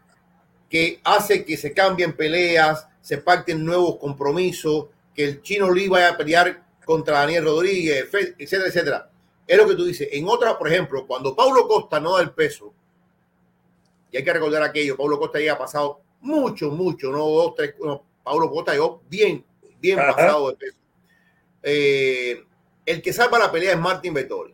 que 0.69 0.99
hace 1.03 1.45
que 1.45 1.57
se 1.57 1.73
cambien 1.73 2.13
peleas, 2.13 2.87
se 3.01 3.17
pacten 3.17 3.63
nuevos 3.63 3.97
compromisos, 3.97 4.87
que 5.13 5.23
el 5.23 5.41
chino 5.41 5.71
Lee 5.71 5.87
vaya 5.87 6.09
a 6.09 6.17
pelear 6.17 6.63
contra 6.85 7.19
Daniel 7.19 7.45
Rodríguez, 7.45 8.07
etcétera, 8.37 8.67
etcétera. 8.67 9.09
Es 9.45 9.57
lo 9.57 9.67
que 9.67 9.75
tú 9.75 9.85
dices. 9.85 10.09
En 10.11 10.27
otra, 10.27 10.57
por 10.57 10.67
ejemplo, 10.67 11.07
cuando 11.07 11.35
Paulo 11.35 11.67
Costa 11.67 11.99
no 11.99 12.15
da 12.15 12.21
el 12.21 12.31
peso, 12.31 12.73
y 14.11 14.17
hay 14.17 14.23
que 14.23 14.33
recordar 14.33 14.63
aquello, 14.63 14.97
Paulo 14.97 15.17
Costa 15.17 15.39
ya 15.39 15.53
ha 15.53 15.57
pasado 15.57 16.01
mucho, 16.21 16.69
mucho, 16.71 17.11
no 17.11 17.19
dos, 17.19 17.55
tres, 17.55 17.75
no, 17.81 18.03
Paulo 18.23 18.49
Costa 18.49 18.73
llegó 18.73 19.01
bien, 19.09 19.43
bien 19.79 19.97
pasado 19.97 20.49
de 20.49 20.55
peso. 20.57 20.77
Eh, 21.63 22.43
el 22.85 23.01
que 23.01 23.13
salva 23.13 23.39
la 23.39 23.51
pelea 23.51 23.73
es 23.73 23.79
Martín 23.79 24.13
Vettori. 24.13 24.53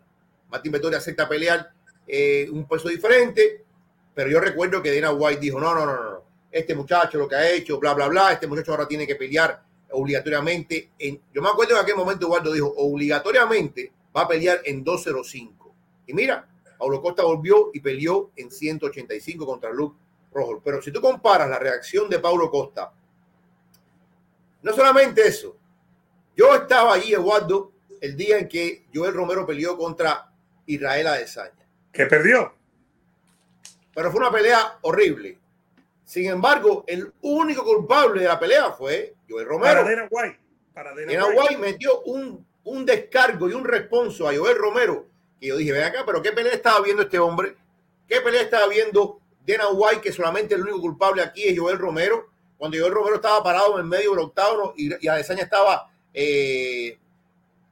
Martín 0.50 0.72
Vettori 0.72 0.96
acepta 0.96 1.28
pelear 1.28 1.72
eh, 2.08 2.48
un 2.52 2.68
peso 2.68 2.90
diferente, 2.90 3.64
pero 4.14 4.30
yo 4.30 4.40
recuerdo 4.40 4.82
que 4.82 4.94
Dana 4.94 5.12
White 5.14 5.40
dijo, 5.40 5.60
no, 5.60 5.74
no, 5.74 5.86
no, 5.86 5.96
no, 5.96 6.24
este 6.52 6.76
muchacho 6.76 7.18
lo 7.18 7.28
que 7.28 7.36
ha 7.36 7.50
hecho, 7.50 7.80
bla, 7.80 7.94
bla, 7.94 8.08
bla, 8.08 8.32
este 8.32 8.48
muchacho 8.48 8.72
ahora 8.72 8.88
tiene 8.88 9.08
que 9.08 9.16
pelear 9.16 9.64
obligatoriamente. 9.92 10.92
En, 11.00 11.20
yo 11.34 11.42
me 11.42 11.50
acuerdo 11.50 11.76
en 11.76 11.82
aquel 11.82 11.96
momento 11.96 12.28
Eduardo 12.28 12.52
dijo, 12.52 12.74
obligatoriamente 12.78 13.92
va 14.16 14.22
a 14.22 14.28
pelear 14.28 14.62
en 14.64 14.84
205. 14.84 15.74
Y 16.06 16.14
mira, 16.14 16.48
Paulo 16.78 17.02
Costa 17.02 17.24
volvió 17.24 17.72
y 17.74 17.80
peleó 17.80 18.32
en 18.36 18.52
185 18.52 19.46
contra 19.46 19.72
Luke 19.72 19.98
Rojo. 20.32 20.62
Pero 20.64 20.82
si 20.82 20.92
tú 20.92 21.02
comparas 21.02 21.50
la 21.50 21.58
reacción 21.58 22.08
de 22.10 22.20
Paulo 22.20 22.52
Costa, 22.52 22.94
no 24.62 24.74
solamente 24.74 25.28
eso, 25.28 25.58
yo 26.36 26.54
estaba 26.54 26.94
allí, 26.94 27.14
Eduardo, 27.14 27.72
el 28.00 28.16
día 28.16 28.38
en 28.38 28.48
que 28.48 28.86
Joel 28.94 29.14
Romero 29.14 29.46
peleó 29.46 29.76
contra 29.76 30.32
Israel 30.68 31.08
Adesanya. 31.08 31.66
Que 31.92 32.06
perdió 32.06 32.54
pero 33.94 34.12
fue 34.12 34.20
una 34.22 34.32
pelea 34.32 34.78
horrible. 34.82 35.40
Sin 36.04 36.30
embargo, 36.30 36.84
el 36.88 37.14
único 37.22 37.64
culpable 37.64 38.22
de 38.22 38.28
la 38.28 38.40
pelea 38.40 38.72
fue 38.72 39.16
Joel 39.30 39.48
Romero. 39.48 39.82
Para 39.82 39.90
Dana 39.90 40.08
White. 40.10 40.40
Para 40.74 40.94
Dana, 40.96 41.26
White. 41.28 41.58
metió 41.58 42.02
un, 42.02 42.46
un 42.64 42.86
descargo 42.86 43.50
y 43.50 43.54
un 43.54 43.64
responso 43.64 44.28
a 44.28 44.36
Joel 44.36 44.58
Romero. 44.58 45.06
Que 45.40 45.48
yo 45.48 45.58
dije, 45.58 45.72
ven 45.72 45.84
acá, 45.84 46.04
pero 46.06 46.22
¿qué 46.22 46.32
pelea 46.32 46.54
estaba 46.54 46.82
viendo 46.82 47.04
este 47.04 47.20
hombre? 47.20 47.56
¿Qué 48.08 48.22
pelea 48.22 48.42
estaba 48.42 48.68
viendo 48.68 49.20
Dana 49.46 49.70
White? 49.70 50.02
Que 50.02 50.12
solamente 50.12 50.56
el 50.56 50.62
único 50.62 50.82
culpable 50.82 51.22
aquí 51.22 51.44
es 51.44 51.58
Joel 51.58 51.78
Romero. 51.78 52.30
Cuando 52.58 52.78
Joel 52.78 52.94
Romero 52.94 53.16
estaba 53.16 53.44
parado 53.44 53.74
en 53.76 53.82
el 53.82 53.86
medio 53.86 54.12
del 54.12 54.20
octágono 54.20 54.74
y, 54.76 55.06
y 55.06 55.08
Adesanya 55.08 55.44
estaba 55.44 55.90
eh, 56.14 56.98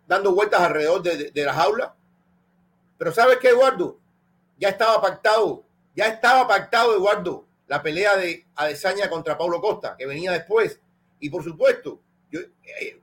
dando 0.07 0.33
vueltas 0.33 0.61
alrededor 0.61 1.01
de, 1.01 1.17
de, 1.17 1.31
de 1.31 1.45
la 1.45 1.53
jaula. 1.53 1.95
Pero 2.97 3.11
¿sabes 3.11 3.37
qué, 3.37 3.49
Eduardo? 3.49 3.97
Ya 4.57 4.69
estaba 4.69 5.01
pactado 5.01 5.63
ya 5.95 6.07
estaba 6.07 6.47
pactado, 6.47 6.95
Eduardo, 6.95 7.45
la 7.67 7.81
pelea 7.81 8.17
de 8.17 8.45
Adesanya 8.55 9.09
contra 9.09 9.37
Paulo 9.37 9.61
Costa, 9.61 9.95
que 9.97 10.05
venía 10.05 10.31
después. 10.31 10.79
Y 11.19 11.29
por 11.29 11.43
supuesto, 11.43 12.01
eh, 12.31 13.01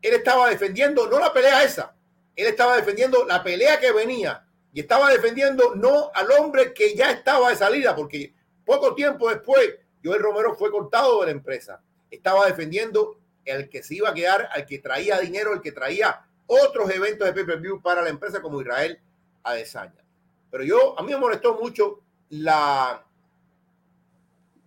él 0.00 0.14
estaba 0.14 0.48
defendiendo, 0.48 1.08
no 1.08 1.18
la 1.18 1.32
pelea 1.32 1.62
esa, 1.64 1.94
él 2.36 2.46
estaba 2.46 2.76
defendiendo 2.76 3.24
la 3.24 3.42
pelea 3.42 3.80
que 3.80 3.92
venía 3.92 4.46
y 4.72 4.80
estaba 4.80 5.10
defendiendo 5.10 5.74
no 5.74 6.10
al 6.14 6.30
hombre 6.32 6.72
que 6.72 6.94
ya 6.94 7.10
estaba 7.10 7.50
de 7.50 7.56
salida, 7.56 7.96
porque 7.96 8.34
poco 8.64 8.94
tiempo 8.94 9.28
después 9.28 9.76
Joel 10.04 10.22
Romero 10.22 10.54
fue 10.54 10.70
cortado 10.70 11.20
de 11.20 11.26
la 11.26 11.32
empresa. 11.32 11.82
Estaba 12.10 12.46
defendiendo 12.46 13.18
el 13.44 13.68
que 13.68 13.82
se 13.82 13.96
iba 13.96 14.10
a 14.10 14.14
quedar, 14.14 14.48
al 14.52 14.66
que 14.66 14.78
traía 14.78 15.18
dinero, 15.18 15.52
el 15.52 15.60
que 15.60 15.72
traía 15.72 16.24
otros 16.46 16.90
eventos 16.90 17.26
de 17.26 17.32
pay-per-view 17.32 17.82
para 17.82 18.02
la 18.02 18.10
empresa 18.10 18.40
como 18.40 18.60
Israel 18.60 19.00
Adesanya. 19.42 20.04
Pero 20.50 20.64
yo, 20.64 20.98
a 20.98 21.02
mí 21.02 21.12
me 21.12 21.18
molestó 21.18 21.58
mucho 21.60 22.00
la, 22.30 23.04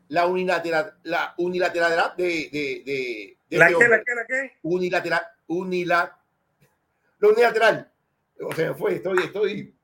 la 0.10 0.26
unilateral, 0.28 0.96
la 1.04 1.34
unilateralidad 1.38 2.16
de, 2.16 2.24
de, 2.52 2.84
de, 2.86 3.38
de 3.50 3.58
¿La, 3.58 3.68
este 3.68 3.80
qué, 3.80 3.90
¿La 3.90 4.04
qué, 4.04 4.16
la 4.16 4.26
qué? 4.28 4.58
Unilateral, 4.64 5.22
unilateral, 5.48 6.18
lo 7.20 7.30
unilateral. 7.30 7.92
O 8.44 8.54
sea, 8.54 8.74
fue, 8.74 8.96
estoy, 8.96 9.20
estoy 9.24 9.76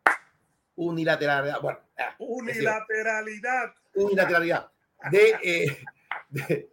unilateralidad. 0.75 1.61
Bueno, 1.61 1.80
ah, 1.99 2.15
unilateralidad. 2.17 3.73
Unilateralidad. 3.93 4.71
De, 5.11 5.36
eh, 5.43 5.78
de 6.30 6.69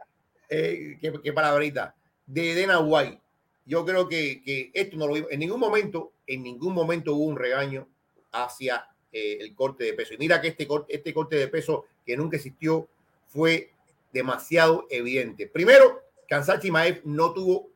eh, 0.48 0.98
¿qué, 1.00 1.12
qué, 1.22 1.32
palabrita, 1.32 1.94
de 2.26 2.60
Dana 2.60 2.80
White. 2.80 3.20
Yo 3.66 3.84
creo 3.84 4.08
que, 4.08 4.42
que 4.42 4.70
esto 4.74 4.96
no 4.96 5.06
lo 5.06 5.14
vimos. 5.14 5.30
En 5.30 5.40
ningún 5.40 5.60
momento, 5.60 6.12
en 6.26 6.42
ningún 6.42 6.74
momento 6.74 7.14
hubo 7.14 7.24
un 7.24 7.36
regaño 7.36 7.88
hacia 8.32 8.88
eh, 9.16 9.38
el 9.40 9.54
corte 9.54 9.84
de 9.84 9.92
peso. 9.92 10.12
Y 10.12 10.18
mira 10.18 10.40
que 10.40 10.48
este 10.48 10.66
este 10.88 11.14
corte 11.14 11.36
de 11.36 11.46
peso 11.46 11.84
que 12.04 12.16
nunca 12.16 12.36
existió 12.36 12.88
fue 13.28 13.70
demasiado 14.12 14.88
evidente. 14.90 15.46
Primero, 15.46 16.02
Kansachi 16.28 16.68
Maef 16.68 17.04
no 17.04 17.32
tuvo 17.32 17.70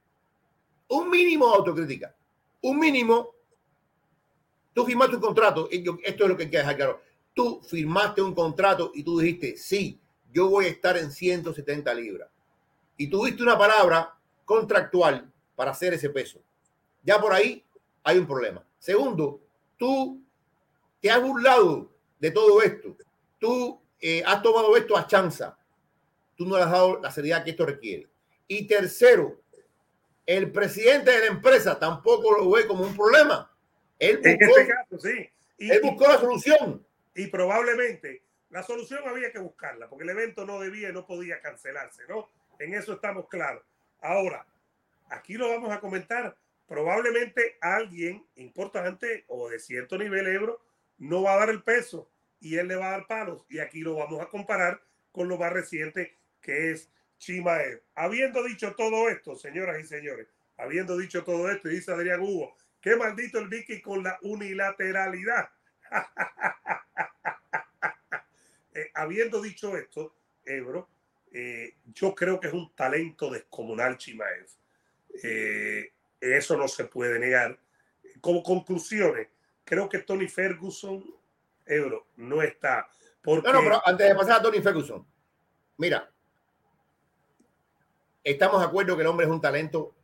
un 0.89 1.09
mínimo 1.09 1.49
de 1.49 1.55
autocrítica. 1.55 2.13
Un 2.63 2.81
mínimo. 2.81 3.37
Tú 4.75 4.85
firmaste 4.85 5.15
un 5.15 5.23
contrato. 5.23 5.69
Esto 5.71 6.25
es 6.25 6.29
lo 6.29 6.37
que 6.37 6.43
hay 6.43 6.51
que 6.51 6.59
dejar 6.59 6.77
claro. 6.77 7.03
Tú 7.35 7.61
firmaste 7.63 8.21
un 8.21 8.35
contrato 8.35 8.91
y 8.93 9.05
tú 9.05 9.21
dijiste, 9.21 9.57
sí, 9.57 10.01
yo 10.33 10.49
voy 10.49 10.65
a 10.65 10.71
estar 10.71 10.97
en 10.97 11.13
170 11.13 11.95
libras. 11.95 12.29
Y 12.97 13.07
tuviste 13.07 13.45
una 13.45 13.57
palabra 13.57 14.13
contractual 14.45 15.31
para 15.55 15.71
hacer 15.71 15.95
ese 15.95 16.11
peso. 16.11 16.41
Ya 17.05 17.21
por 17.21 17.33
ahí 17.33 17.65
hay 18.03 18.19
un 18.19 18.27
problema. 18.27 18.65
Segundo, 18.81 19.41
tú 19.77 20.21
te 21.01 21.11
has 21.11 21.23
burlado 21.23 21.91
de 22.19 22.31
todo 22.31 22.63
esto. 22.63 22.97
Tú 23.39 23.81
eh, 24.01 24.23
has 24.25 24.43
tomado 24.43 24.77
esto 24.77 24.97
a 24.97 25.07
chanza. 25.07 25.59
Tú 26.37 26.47
no 26.47 26.57
le 26.57 26.63
has 26.63 26.71
dado 26.71 27.01
la 27.01 27.11
seriedad 27.11 27.45
que 27.45 27.51
esto 27.51 27.67
requiere. 27.67 28.09
Y 28.47 28.67
tercero, 28.67 29.41
el 30.27 30.51
presidente 30.53 31.11
de 31.11 31.21
la 31.21 31.27
empresa 31.27 31.79
tampoco 31.79 32.37
lo 32.37 32.51
ve 32.51 32.67
como 32.67 32.85
un 32.85 32.97
problema. 32.97 33.51
Él 33.99 34.19
buscó, 34.19 34.29
en 34.29 34.43
este 34.43 34.67
caso, 34.69 34.99
sí. 34.99 35.31
Y, 35.59 35.71
él 35.71 35.81
buscó 35.83 36.07
la 36.07 36.19
solución. 36.19 36.87
Y 37.15 37.27
probablemente 37.27 38.23
la 38.51 38.63
solución 38.63 39.01
había 39.07 39.33
que 39.33 39.39
buscarla, 39.39 39.89
porque 39.89 40.05
el 40.05 40.11
evento 40.11 40.47
no 40.47 40.61
debía 40.61 40.91
y 40.91 40.93
no 40.93 41.07
podía 41.07 41.41
cancelarse, 41.41 42.05
¿no? 42.09 42.31
En 42.59 42.75
eso 42.75 42.93
estamos 42.93 43.29
claros. 43.29 43.63
Ahora, 44.01 44.47
aquí 45.11 45.35
lo 45.35 45.49
vamos 45.49 45.73
a 45.73 45.81
comentar. 45.81 46.37
Probablemente 46.67 47.57
alguien 47.61 48.25
importante 48.37 49.25
o 49.29 49.49
de 49.49 49.59
cierto 49.59 49.97
nivel 49.97 50.27
Ebro 50.27 50.61
no 50.99 51.23
va 51.23 51.35
a 51.35 51.39
dar 51.39 51.51
el 51.51 51.63
peso 51.63 52.11
y 52.41 52.57
él 52.57 52.69
le 52.69 52.77
va 52.77 52.89
a 52.89 52.91
dar 52.93 53.07
palos. 53.07 53.45
Y 53.49 53.59
aquí 53.59 53.81
lo 53.81 53.97
vamos 53.97 54.21
a 54.21 54.29
comparar 54.29 54.83
con 55.13 55.29
lo 55.29 55.39
más 55.39 55.53
reciente 55.53 56.17
que 56.41 56.71
es 56.71 56.91
Chimaev. 57.19 57.83
Habiendo 57.95 58.43
dicho 58.45 58.75
todo 58.75 59.09
esto, 59.09 59.37
señoras 59.37 59.81
y 59.81 59.87
señores, 59.87 60.29
habiendo 60.57 60.97
dicho 60.97 61.25
todo 61.25 61.51
esto, 61.51 61.69
dice 61.69 61.93
Adrián 61.93 62.21
Hugo, 62.21 62.57
qué 62.81 62.97
maldito 62.97 63.39
el 63.39 63.49
Vicky 63.49 63.81
con 63.81 64.03
la 64.03 64.19
unilateralidad. 64.23 65.51
eh, 68.75 68.91
habiendo 68.95 69.41
dicho 69.41 69.77
esto, 69.77 70.15
Ebro, 70.45 70.89
eh, 71.33 71.75
yo 71.95 72.15
creo 72.15 72.41
que 72.41 72.49
es 72.49 72.55
un 72.55 72.75
talento 72.75 73.31
descomunal 73.31 73.99
Chimaev. 73.99 74.47
Eh, 75.23 75.93
eso 76.21 76.57
no 76.57 76.69
se 76.69 76.85
puede 76.85 77.19
negar. 77.19 77.59
Como 78.21 78.43
conclusiones, 78.43 79.29
creo 79.69 79.89
que 79.89 79.99
Tony 79.99 80.27
Ferguson, 80.27 81.05
Euro, 81.67 82.07
no 82.17 82.43
está. 82.43 82.89
No, 83.25 83.37
no, 83.37 83.43
pero 83.43 83.83
antes 83.85 84.09
de 84.09 84.15
pasar 84.15 84.39
a 84.39 84.43
Tony 84.43 84.63
Ferguson, 84.63 85.07
mira, 85.77 86.11
estamos 88.25 88.61
de 88.61 88.67
acuerdo 88.67 88.97
que 88.97 89.03
el 89.03 89.09
hombre 89.09 89.27
es 89.27 89.33
un 89.33 89.41
talento 89.41 89.95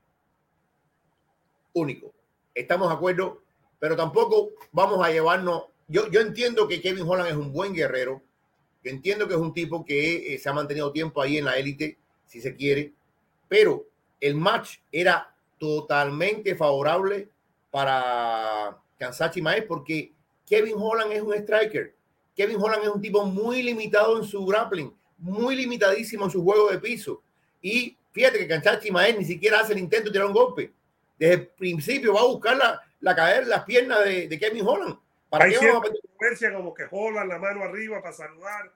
único. 1.73 2.13
Estamos 2.55 2.89
de 2.89 2.95
acuerdo, 2.95 3.43
pero 3.79 3.97
tampoco 3.97 4.51
vamos 4.73 5.05
a 5.05 5.11
llevarnos. 5.11 5.65
Yo, 5.89 6.09
yo 6.11 6.21
entiendo 6.21 6.69
que 6.69 6.83
Kevin 6.83 7.09
Holland 7.09 7.31
es 7.31 7.37
un 7.37 7.53
buen 7.53 7.73
guerrero. 7.73 8.23
Yo 8.83 8.91
entiendo 8.91 9.27
que 9.27 9.35
es 9.35 9.41
un 9.41 9.55
tipo 9.55 9.85
que 9.85 10.35
eh, 10.35 10.39
se 10.39 10.51
ha 10.51 10.53
mantenido 10.53 10.93
tiempo 10.93 11.23
ahí 11.23 11.39
en 11.39 11.47
la 11.47 11.57
élite, 11.57 11.99
si 12.27 12.43
se 12.43 12.55
quiere, 12.55 12.93
pero 13.49 13.87
el 14.21 14.35
match 14.35 14.79
era 14.93 15.35
totalmente 15.59 16.55
favorable 16.55 17.31
para 17.71 18.79
Kansachi 18.99 19.43
Maez 19.43 19.65
porque 19.67 20.13
Kevin 20.47 20.75
Holland 20.77 21.13
es 21.13 21.23
un 21.23 21.35
striker. 21.35 21.95
Kevin 22.37 22.61
Holland 22.61 22.85
es 22.85 22.89
un 22.89 23.01
tipo 23.01 23.25
muy 23.25 23.63
limitado 23.63 24.19
en 24.19 24.25
su 24.25 24.45
grappling, 24.45 24.93
muy 25.19 25.57
limitadísimo 25.57 26.25
en 26.25 26.31
su 26.31 26.43
juego 26.43 26.71
de 26.71 26.79
piso. 26.79 27.23
Y 27.63 27.97
fíjate 28.13 28.39
que 28.39 28.49
Canchachi 28.49 28.91
Mael 28.91 29.19
ni 29.19 29.25
siquiera 29.25 29.61
hace 29.61 29.73
el 29.73 29.79
intento 29.79 30.07
de 30.07 30.13
tirar 30.13 30.27
un 30.27 30.35
golpe. 30.35 30.73
Desde 31.19 31.35
el 31.35 31.47
principio 31.47 32.15
va 32.15 32.21
a 32.21 32.27
buscar 32.27 32.57
la, 32.57 32.81
la 33.01 33.15
caer 33.15 33.47
las 33.47 33.65
piernas 33.65 34.05
de, 34.05 34.29
de 34.29 34.39
Kevin 34.39 34.67
Holland. 34.67 34.99
¿Para 35.31 35.45
Hay 35.45 35.55
cierta 35.55 35.81
controversia 35.81 36.53
como 36.53 36.75
que 36.75 36.85
Holland 36.91 37.29
la 37.29 37.39
mano 37.39 37.63
arriba 37.63 38.03
para 38.03 38.15
saludar. 38.15 38.73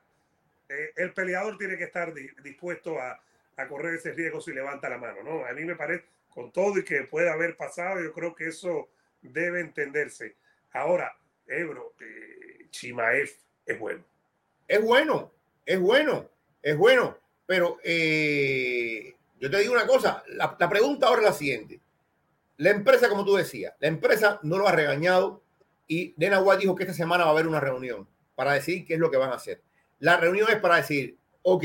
Eh, 0.68 0.92
el 0.96 1.12
peleador 1.12 1.56
tiene 1.58 1.76
que 1.76 1.84
estar 1.84 2.12
dispuesto 2.42 2.98
a, 3.00 3.20
a, 3.56 3.68
correr 3.68 3.94
ese 3.94 4.12
riesgo 4.12 4.40
si 4.40 4.52
levanta 4.52 4.88
la 4.88 4.98
mano, 4.98 5.22
¿no? 5.22 5.46
A 5.46 5.52
mí 5.52 5.64
me 5.64 5.76
parece, 5.76 6.04
con 6.28 6.52
todo 6.52 6.78
y 6.78 6.84
que 6.84 7.04
pueda 7.04 7.32
haber 7.32 7.56
pasado, 7.56 8.02
yo 8.02 8.12
creo 8.12 8.34
que 8.34 8.48
eso 8.48 8.88
debe 9.22 9.60
entenderse. 9.60 10.36
Ahora, 10.72 11.16
Ebro, 11.46 11.94
eh, 12.00 12.66
Chimaev 12.70 13.30
es 13.66 13.78
bueno. 13.78 14.04
Es 14.66 14.82
bueno, 14.82 15.32
es 15.64 15.80
bueno, 15.80 16.28
es 16.62 16.76
bueno. 16.76 17.18
Pero 17.46 17.78
eh, 17.82 19.14
yo 19.40 19.50
te 19.50 19.58
digo 19.58 19.72
una 19.72 19.86
cosa, 19.86 20.22
la, 20.28 20.56
pregunta 20.68 21.06
ahora 21.06 21.22
es 21.22 21.28
la 21.28 21.32
siguiente. 21.32 21.80
La 22.58 22.70
empresa, 22.70 23.08
como 23.08 23.24
tú 23.24 23.36
decías, 23.36 23.74
la 23.78 23.88
empresa 23.88 24.40
no 24.42 24.58
lo 24.58 24.68
ha 24.68 24.72
regañado 24.72 25.42
y 25.86 26.14
White 26.18 26.60
dijo 26.60 26.74
que 26.74 26.82
esta 26.82 26.94
semana 26.94 27.24
va 27.24 27.30
a 27.30 27.32
haber 27.32 27.46
una 27.46 27.60
reunión 27.60 28.06
para 28.34 28.52
decir 28.52 28.84
qué 28.84 28.94
es 28.94 29.00
lo 29.00 29.10
que 29.10 29.16
van 29.16 29.30
a 29.30 29.36
hacer. 29.36 29.62
La 30.00 30.18
reunión 30.18 30.48
es 30.50 30.56
para 30.56 30.76
decir, 30.76 31.16
ok, 31.42 31.64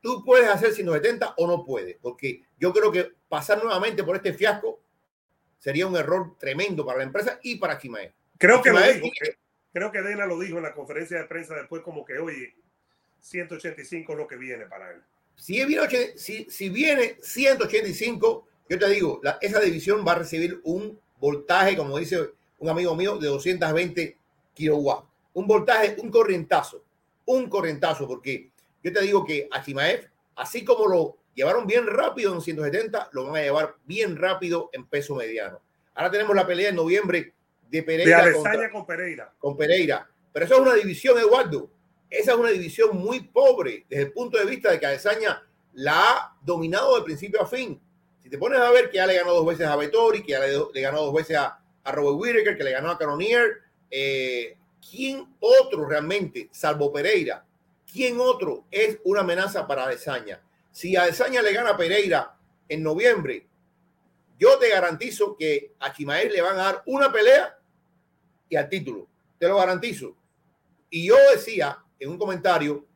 tú 0.00 0.24
puedes 0.24 0.48
hacer 0.48 0.72
170 0.72 1.34
o 1.36 1.46
no 1.46 1.64
puedes, 1.64 1.96
porque 2.00 2.42
yo 2.58 2.72
creo 2.72 2.90
que 2.90 3.12
pasar 3.28 3.62
nuevamente 3.62 4.02
por 4.02 4.16
este 4.16 4.32
fiasco 4.32 4.79
sería 5.60 5.86
un 5.86 5.96
error 5.96 6.36
tremendo 6.38 6.84
para 6.84 6.98
la 6.98 7.04
empresa 7.04 7.38
y 7.42 7.56
para 7.56 7.78
Chimaev. 7.78 8.12
Creo 8.38 8.62
que, 8.62 8.70
eh, 8.70 9.36
creo 9.72 9.92
que 9.92 10.02
Dena 10.02 10.26
lo 10.26 10.40
dijo 10.40 10.56
en 10.56 10.64
la 10.64 10.74
conferencia 10.74 11.18
de 11.18 11.24
prensa 11.26 11.54
después 11.54 11.82
como 11.82 12.04
que, 12.04 12.18
oye, 12.18 12.54
185 13.20 14.12
es 14.12 14.18
lo 14.18 14.26
que 14.26 14.36
viene 14.36 14.64
para 14.64 14.90
él. 14.90 15.02
Si 15.36 15.62
viene, 15.64 16.16
si, 16.16 16.68
viene 16.70 17.18
185, 17.22 18.48
yo 18.68 18.78
te 18.78 18.88
digo, 18.88 19.20
esa 19.40 19.60
división 19.60 20.04
va 20.06 20.12
a 20.12 20.18
recibir 20.18 20.60
un 20.64 20.98
voltaje, 21.18 21.76
como 21.76 21.98
dice 21.98 22.30
un 22.58 22.68
amigo 22.68 22.94
mío, 22.96 23.18
de 23.18 23.28
220 23.28 24.16
kilowatts. 24.54 25.06
Un 25.34 25.46
voltaje, 25.46 25.96
un 25.98 26.10
corrientazo, 26.10 26.82
un 27.26 27.48
corrientazo, 27.48 28.08
porque 28.08 28.50
yo 28.82 28.92
te 28.92 29.00
digo 29.02 29.24
que 29.24 29.48
a 29.50 29.62
Chimaev, 29.62 30.10
así 30.36 30.64
como 30.64 30.88
lo 30.88 31.16
llevaron 31.34 31.66
bien 31.66 31.86
rápido 31.86 32.34
en 32.34 32.40
170, 32.40 33.10
lo 33.12 33.24
van 33.24 33.36
a 33.36 33.42
llevar 33.42 33.76
bien 33.84 34.16
rápido 34.16 34.70
en 34.72 34.86
peso 34.86 35.14
mediano. 35.14 35.60
Ahora 35.94 36.10
tenemos 36.10 36.34
la 36.34 36.46
pelea 36.46 36.70
en 36.70 36.76
noviembre 36.76 37.34
de 37.68 37.82
Pereira. 37.82 38.24
De 38.24 38.70
con 38.70 38.86
Pereira. 38.86 39.32
Con 39.38 39.56
Pereira. 39.56 40.08
Pero 40.32 40.46
eso 40.46 40.54
es 40.54 40.60
una 40.60 40.74
división, 40.74 41.18
Eduardo. 41.18 41.70
Esa 42.08 42.32
es 42.32 42.38
una 42.38 42.50
división 42.50 42.96
muy 42.96 43.20
pobre 43.20 43.86
desde 43.88 44.04
el 44.04 44.12
punto 44.12 44.38
de 44.38 44.44
vista 44.44 44.70
de 44.70 44.80
que 44.80 44.86
Adesanya 44.86 45.42
la 45.74 46.10
ha 46.10 46.36
dominado 46.42 46.96
de 46.96 47.02
principio 47.02 47.40
a 47.40 47.46
fin. 47.46 47.80
Si 48.22 48.28
te 48.28 48.36
pones 48.36 48.60
a 48.60 48.70
ver 48.70 48.90
que 48.90 48.96
ya 48.96 49.06
le 49.06 49.14
ganó 49.14 49.32
dos 49.32 49.46
veces 49.46 49.66
a 49.66 49.76
Vettori, 49.76 50.22
que 50.22 50.32
ya 50.32 50.40
le, 50.40 50.80
ganó 50.80 51.02
dos 51.02 51.14
veces 51.14 51.36
a, 51.36 51.56
Robert 51.84 52.16
Whittaker, 52.20 52.56
que 52.56 52.64
le 52.64 52.72
ganó 52.72 52.90
a 52.90 52.98
Canonier, 52.98 53.62
eh, 53.90 54.56
¿quién 54.90 55.26
otro 55.40 55.88
realmente, 55.88 56.48
salvo 56.52 56.92
Pereira, 56.92 57.44
quién 57.90 58.20
otro 58.20 58.64
es 58.70 58.98
una 59.04 59.20
amenaza 59.20 59.66
para 59.66 59.84
Adesanya? 59.84 60.40
Si 60.72 60.96
Adesanya 60.96 61.42
le 61.42 61.52
gana 61.52 61.76
Pereira 61.76 62.36
en 62.68 62.82
noviembre, 62.82 63.46
yo 64.38 64.58
te 64.58 64.70
garantizo 64.70 65.36
que 65.36 65.74
a 65.78 65.92
Chimael 65.92 66.32
le 66.32 66.40
van 66.40 66.58
a 66.58 66.64
dar 66.64 66.82
una 66.86 67.12
pelea 67.12 67.58
y 68.48 68.56
al 68.56 68.68
título. 68.68 69.08
Te 69.38 69.48
lo 69.48 69.56
garantizo. 69.56 70.16
Y 70.88 71.06
yo 71.06 71.16
decía 71.34 71.84
en 71.98 72.10
un 72.10 72.18
comentario 72.18 72.86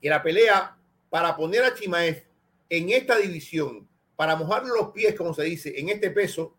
que 0.00 0.08
la 0.08 0.22
pelea 0.22 0.76
para 1.08 1.36
poner 1.36 1.64
a 1.64 1.74
Chimaev 1.74 2.24
en 2.68 2.90
esta 2.90 3.16
división, 3.16 3.88
para 4.16 4.36
mojarle 4.36 4.68
los 4.68 4.90
pies, 4.90 5.14
como 5.14 5.34
se 5.34 5.44
dice, 5.44 5.78
en 5.78 5.88
este 5.88 6.10
peso 6.10 6.54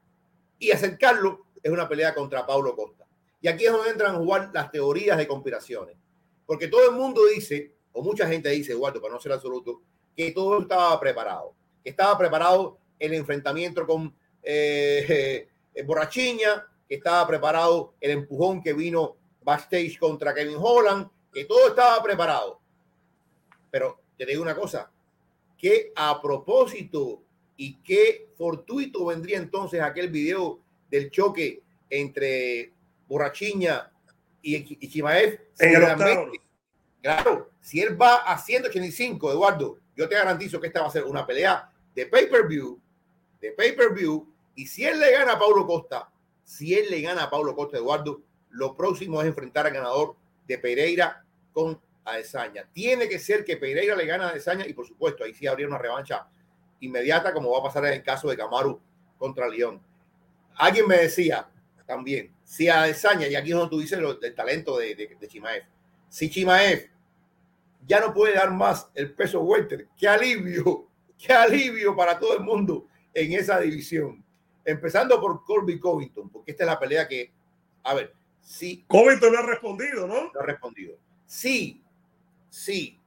y 0.59 0.71
acercarlo, 0.71 1.45
es 1.63 1.71
una 1.71 1.87
pelea 1.87 2.13
contra 2.13 2.45
Paulo 2.45 2.75
Costa. 2.75 3.05
Y 3.39 3.47
aquí 3.47 3.65
es 3.65 3.71
donde 3.71 3.91
entran 3.91 4.15
a 4.15 4.19
jugar 4.19 4.51
las 4.53 4.71
teorías 4.71 5.17
de 5.17 5.27
conspiraciones. 5.27 5.95
Porque 6.45 6.67
todo 6.67 6.89
el 6.89 6.95
mundo 6.95 7.21
dice, 7.27 7.73
o 7.93 8.03
mucha 8.03 8.27
gente 8.27 8.49
dice, 8.49 8.73
Eduardo, 8.73 9.01
para 9.01 9.13
no 9.13 9.19
ser 9.19 9.31
absoluto, 9.31 9.81
que 10.15 10.31
todo 10.31 10.61
estaba 10.61 10.99
preparado. 10.99 11.53
Que 11.83 11.91
estaba 11.91 12.17
preparado 12.17 12.77
el 12.99 13.13
enfrentamiento 13.13 13.85
con 13.85 14.13
eh, 14.43 15.47
eh, 15.73 15.83
Borrachiña, 15.83 16.67
que 16.87 16.95
estaba 16.95 17.25
preparado 17.27 17.93
el 17.99 18.11
empujón 18.11 18.61
que 18.61 18.73
vino 18.73 19.15
backstage 19.43 19.97
contra 19.97 20.33
Kevin 20.33 20.57
Holland, 20.59 21.09
que 21.33 21.45
todo 21.45 21.69
estaba 21.69 22.01
preparado. 22.03 22.59
Pero 23.69 24.01
te 24.17 24.25
digo 24.25 24.41
una 24.41 24.55
cosa, 24.55 24.91
que 25.57 25.91
a 25.95 26.21
propósito 26.21 27.21
y 27.55 27.75
qué 27.81 28.29
fortuito 28.35 29.05
vendría 29.05 29.37
entonces 29.37 29.81
aquel 29.81 30.09
video 30.09 30.59
del 30.89 31.09
choque 31.09 31.61
entre 31.89 32.73
Borrachiña 33.07 33.91
y, 34.41 34.87
Chimaev. 34.87 35.39
Claro, 37.01 37.51
si 37.61 37.81
él 37.81 37.99
va 37.99 38.17
a 38.17 38.37
185, 38.37 39.31
Eduardo, 39.31 39.77
yo 39.95 40.07
te 40.07 40.15
garantizo 40.15 40.59
que 40.59 40.67
esta 40.67 40.81
va 40.81 40.87
a 40.87 40.91
ser 40.91 41.03
una 41.03 41.25
pelea 41.25 41.69
de 41.93 42.05
pay-per-view, 42.05 42.79
de 43.39 43.51
pay-per-view, 43.51 44.27
y 44.55 44.67
si 44.67 44.85
él 44.85 44.99
le 44.99 45.11
gana 45.11 45.33
a 45.33 45.39
Paulo 45.39 45.65
Costa, 45.65 46.09
si 46.43 46.73
él 46.73 46.87
le 46.89 47.01
gana 47.01 47.23
a 47.23 47.29
Pablo 47.29 47.55
Costa 47.55 47.77
Eduardo, 47.77 48.21
lo 48.49 48.75
próximo 48.75 49.21
es 49.21 49.27
enfrentar 49.27 49.65
al 49.65 49.73
ganador 49.73 50.15
de 50.45 50.57
Pereira 50.57 51.23
con 51.53 51.79
Adesanya. 52.03 52.67
Tiene 52.73 53.07
que 53.07 53.19
ser 53.19 53.45
que 53.45 53.57
Pereira 53.57 53.95
le 53.95 54.05
gane 54.05 54.25
a 54.25 54.29
Adesanya 54.29 54.67
y 54.67 54.73
por 54.73 54.85
supuesto 54.85 55.23
ahí 55.23 55.33
sí 55.33 55.47
habría 55.47 55.67
una 55.67 55.77
revancha 55.77 56.27
inmediata 56.81 57.33
como 57.33 57.51
va 57.51 57.59
a 57.59 57.63
pasar 57.63 57.85
en 57.85 57.93
el 57.93 58.03
caso 58.03 58.29
de 58.29 58.35
Camaru 58.35 58.79
contra 59.17 59.47
León. 59.47 59.81
Alguien 60.55 60.87
me 60.87 60.97
decía 60.97 61.49
también, 61.85 62.33
si 62.43 62.67
Adesanya, 62.67 63.27
y 63.27 63.35
aquí 63.35 63.51
es 63.51 63.55
donde 63.55 63.69
tú 63.69 63.79
dices 63.79 63.99
el 63.99 64.35
talento 64.35 64.77
de, 64.77 64.95
de, 64.95 65.27
Chimaev, 65.27 65.63
si 66.09 66.29
Chimaev 66.29 66.90
ya 67.85 67.99
no 67.99 68.13
puede 68.13 68.35
dar 68.35 68.51
más 68.51 68.89
el 68.93 69.13
peso 69.13 69.41
welter, 69.41 69.87
qué 69.97 70.07
alivio, 70.07 70.87
qué 71.17 71.33
alivio 71.33 71.95
para 71.95 72.19
todo 72.19 72.37
el 72.37 72.43
mundo 72.43 72.87
en 73.13 73.33
esa 73.33 73.59
división. 73.59 74.23
Empezando 74.63 75.19
por 75.19 75.43
Colby 75.43 75.79
Covington, 75.79 76.29
porque 76.29 76.51
esta 76.51 76.63
es 76.63 76.67
la 76.67 76.79
pelea 76.79 77.07
que, 77.07 77.31
a 77.83 77.93
ver, 77.93 78.13
sí. 78.41 78.85
Covington 78.87 79.33
no 79.33 79.39
ha 79.39 79.45
respondido, 79.45 80.07
¿no? 80.07 80.31
No 80.31 80.39
ha 80.39 80.45
respondido. 80.45 80.95
Sí, 81.25 81.83
sí. 82.49 82.99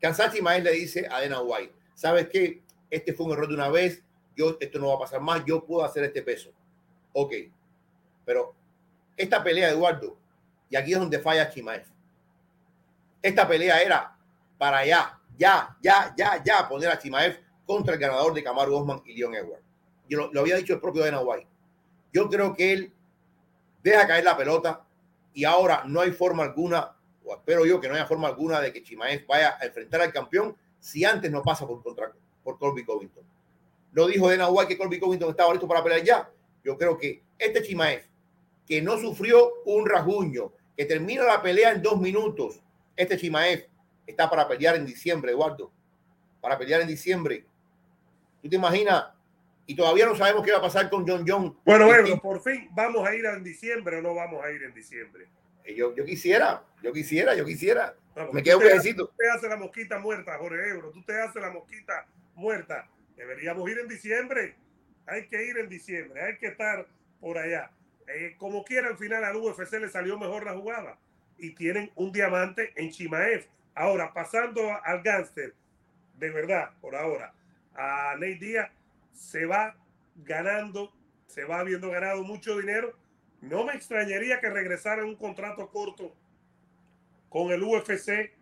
Kansachi 0.00 0.40
Maez 0.40 0.62
le 0.62 0.72
dice 0.72 1.08
a 1.10 1.20
Dana 1.20 1.40
White, 1.40 1.74
¿sabes 1.94 2.28
qué? 2.28 2.62
Este 2.88 3.12
fue 3.12 3.26
un 3.26 3.32
error 3.32 3.48
de 3.48 3.54
una 3.54 3.68
vez, 3.68 4.04
yo, 4.36 4.56
esto 4.60 4.78
no 4.78 4.88
va 4.88 4.94
a 4.94 5.00
pasar 5.00 5.20
más, 5.20 5.44
yo 5.44 5.64
puedo 5.64 5.84
hacer 5.84 6.04
este 6.04 6.22
peso. 6.22 6.52
Ok, 7.12 7.32
pero 8.24 8.54
esta 9.16 9.42
pelea, 9.42 9.70
Eduardo, 9.70 10.16
y 10.70 10.76
aquí 10.76 10.92
es 10.92 10.98
donde 10.98 11.18
falla 11.18 11.50
Chimaev. 11.50 11.84
Esta 13.22 13.46
pelea 13.46 13.82
era 13.82 14.16
para 14.56 14.78
allá, 14.78 15.18
ya, 15.36 15.76
ya, 15.80 16.14
ya, 16.16 16.42
ya 16.44 16.68
poner 16.68 16.90
a 16.90 16.98
Chimaev 16.98 17.38
contra 17.66 17.94
el 17.94 18.00
ganador 18.00 18.34
de 18.34 18.42
Kamaru 18.42 18.76
Osman 18.76 19.02
y 19.04 19.14
Leon 19.14 19.34
Edwards 19.34 19.68
yo 20.08 20.30
lo, 20.32 20.40
había 20.40 20.56
dicho 20.56 20.74
el 20.74 20.80
propio 20.80 21.04
Dana 21.04 21.20
White. 21.20 21.46
Yo 22.12 22.28
creo 22.28 22.54
que 22.54 22.72
él 22.72 22.92
deja 23.82 24.06
caer 24.06 24.24
la 24.24 24.36
pelota 24.36 24.84
y 25.34 25.44
ahora 25.44 25.84
no 25.86 26.00
hay 26.00 26.10
forma 26.10 26.42
alguna, 26.42 26.96
o 27.24 27.34
espero 27.34 27.66
yo 27.66 27.80
que 27.80 27.88
no 27.88 27.94
haya 27.94 28.06
forma 28.06 28.28
alguna 28.28 28.60
de 28.60 28.72
que 28.72 28.82
Chimaev 28.82 29.26
vaya 29.26 29.56
a 29.60 29.66
enfrentar 29.66 30.00
al 30.00 30.12
campeón 30.12 30.56
si 30.80 31.04
antes 31.04 31.30
no 31.30 31.42
pasa 31.42 31.66
por, 31.66 31.82
contra, 31.82 32.12
por 32.42 32.58
Colby 32.58 32.84
Covington. 32.84 33.24
Lo 33.92 34.06
dijo 34.06 34.28
Dana 34.28 34.48
White 34.48 34.68
que 34.68 34.78
Colby 34.78 34.98
Covington 34.98 35.30
estaba 35.30 35.52
listo 35.52 35.68
para 35.68 35.82
pelear 35.82 36.02
ya. 36.02 36.30
Yo 36.64 36.76
creo 36.76 36.96
que 36.96 37.22
este 37.38 37.62
Chimaev, 37.62 38.02
que 38.66 38.80
no 38.82 38.98
sufrió 38.98 39.52
un 39.66 39.86
rasguño, 39.86 40.52
que 40.76 40.84
termina 40.84 41.24
la 41.24 41.42
pelea 41.42 41.72
en 41.72 41.82
dos 41.82 42.00
minutos, 42.00 42.60
este 42.98 43.16
Chimaev 43.16 43.68
está 44.06 44.28
para 44.28 44.46
pelear 44.46 44.76
en 44.76 44.84
diciembre, 44.84 45.32
Eduardo. 45.32 45.72
Para 46.40 46.58
pelear 46.58 46.80
en 46.80 46.88
diciembre. 46.88 47.44
¿Tú 48.42 48.48
te 48.48 48.56
imaginas 48.56 49.06
y 49.66 49.76
todavía 49.76 50.06
no 50.06 50.16
sabemos 50.16 50.42
qué 50.44 50.50
va 50.50 50.58
a 50.58 50.62
pasar 50.62 50.88
con 50.88 51.06
John 51.06 51.24
John. 51.28 51.54
Bueno, 51.66 51.86
bueno, 51.86 52.18
por 52.22 52.42
fin 52.42 52.70
vamos 52.72 53.06
a 53.06 53.14
ir 53.14 53.26
en 53.26 53.44
diciembre 53.44 53.98
o 53.98 54.02
no 54.02 54.14
vamos 54.14 54.42
a 54.42 54.50
ir 54.50 54.62
en 54.62 54.72
diciembre. 54.72 55.28
Eh, 55.62 55.74
yo, 55.74 55.94
yo 55.94 56.06
quisiera, 56.06 56.64
yo 56.82 56.90
quisiera, 56.90 57.34
yo 57.34 57.44
quisiera. 57.44 57.94
Me 58.32 58.42
quedo 58.42 58.58
un 58.58 58.64
Tú 58.96 59.10
te 59.16 59.30
haces 59.30 59.48
la 59.48 59.58
mosquita 59.58 59.98
muerta, 59.98 60.38
Jorge 60.38 60.70
Ebro. 60.70 60.90
Tú 60.90 61.04
te 61.04 61.20
haces 61.20 61.42
la 61.42 61.50
mosquita 61.50 62.06
muerta. 62.34 62.88
Deberíamos 63.14 63.70
ir 63.70 63.78
en 63.78 63.88
diciembre. 63.88 64.56
Hay 65.06 65.28
que 65.28 65.44
ir 65.44 65.58
en 65.58 65.68
diciembre. 65.68 66.22
Hay 66.22 66.38
que 66.38 66.46
estar 66.46 66.86
por 67.20 67.36
allá. 67.36 67.70
Eh, 68.06 68.36
como 68.38 68.64
quiera, 68.64 68.88
al 68.88 68.96
final 68.96 69.22
al 69.22 69.36
UFC 69.36 69.74
le 69.74 69.90
salió 69.90 70.18
mejor 70.18 70.46
la 70.46 70.54
jugada. 70.54 70.98
Y 71.38 71.54
tienen 71.54 71.90
un 71.94 72.12
diamante 72.12 72.72
en 72.76 72.90
Chimaev. 72.90 73.46
Ahora, 73.74 74.12
pasando 74.12 74.60
al 74.84 75.02
gánster, 75.02 75.54
de 76.18 76.30
verdad, 76.30 76.70
por 76.80 76.96
ahora, 76.96 77.32
a 77.74 78.16
Ney 78.18 78.34
Díaz 78.34 78.70
se 79.12 79.46
va 79.46 79.76
ganando, 80.16 80.92
se 81.26 81.44
va 81.44 81.60
habiendo 81.60 81.90
ganado 81.90 82.24
mucho 82.24 82.58
dinero 82.58 82.94
no 83.40 83.64
me 83.64 83.74
extrañaría 83.74 84.40
que 84.40 84.50
regresara 84.50 85.02
en 85.02 85.08
un 85.08 85.16
contrato 85.16 85.68
corto 85.68 86.12
con 87.28 87.50
el 87.52 87.62
UFC. 87.62 88.32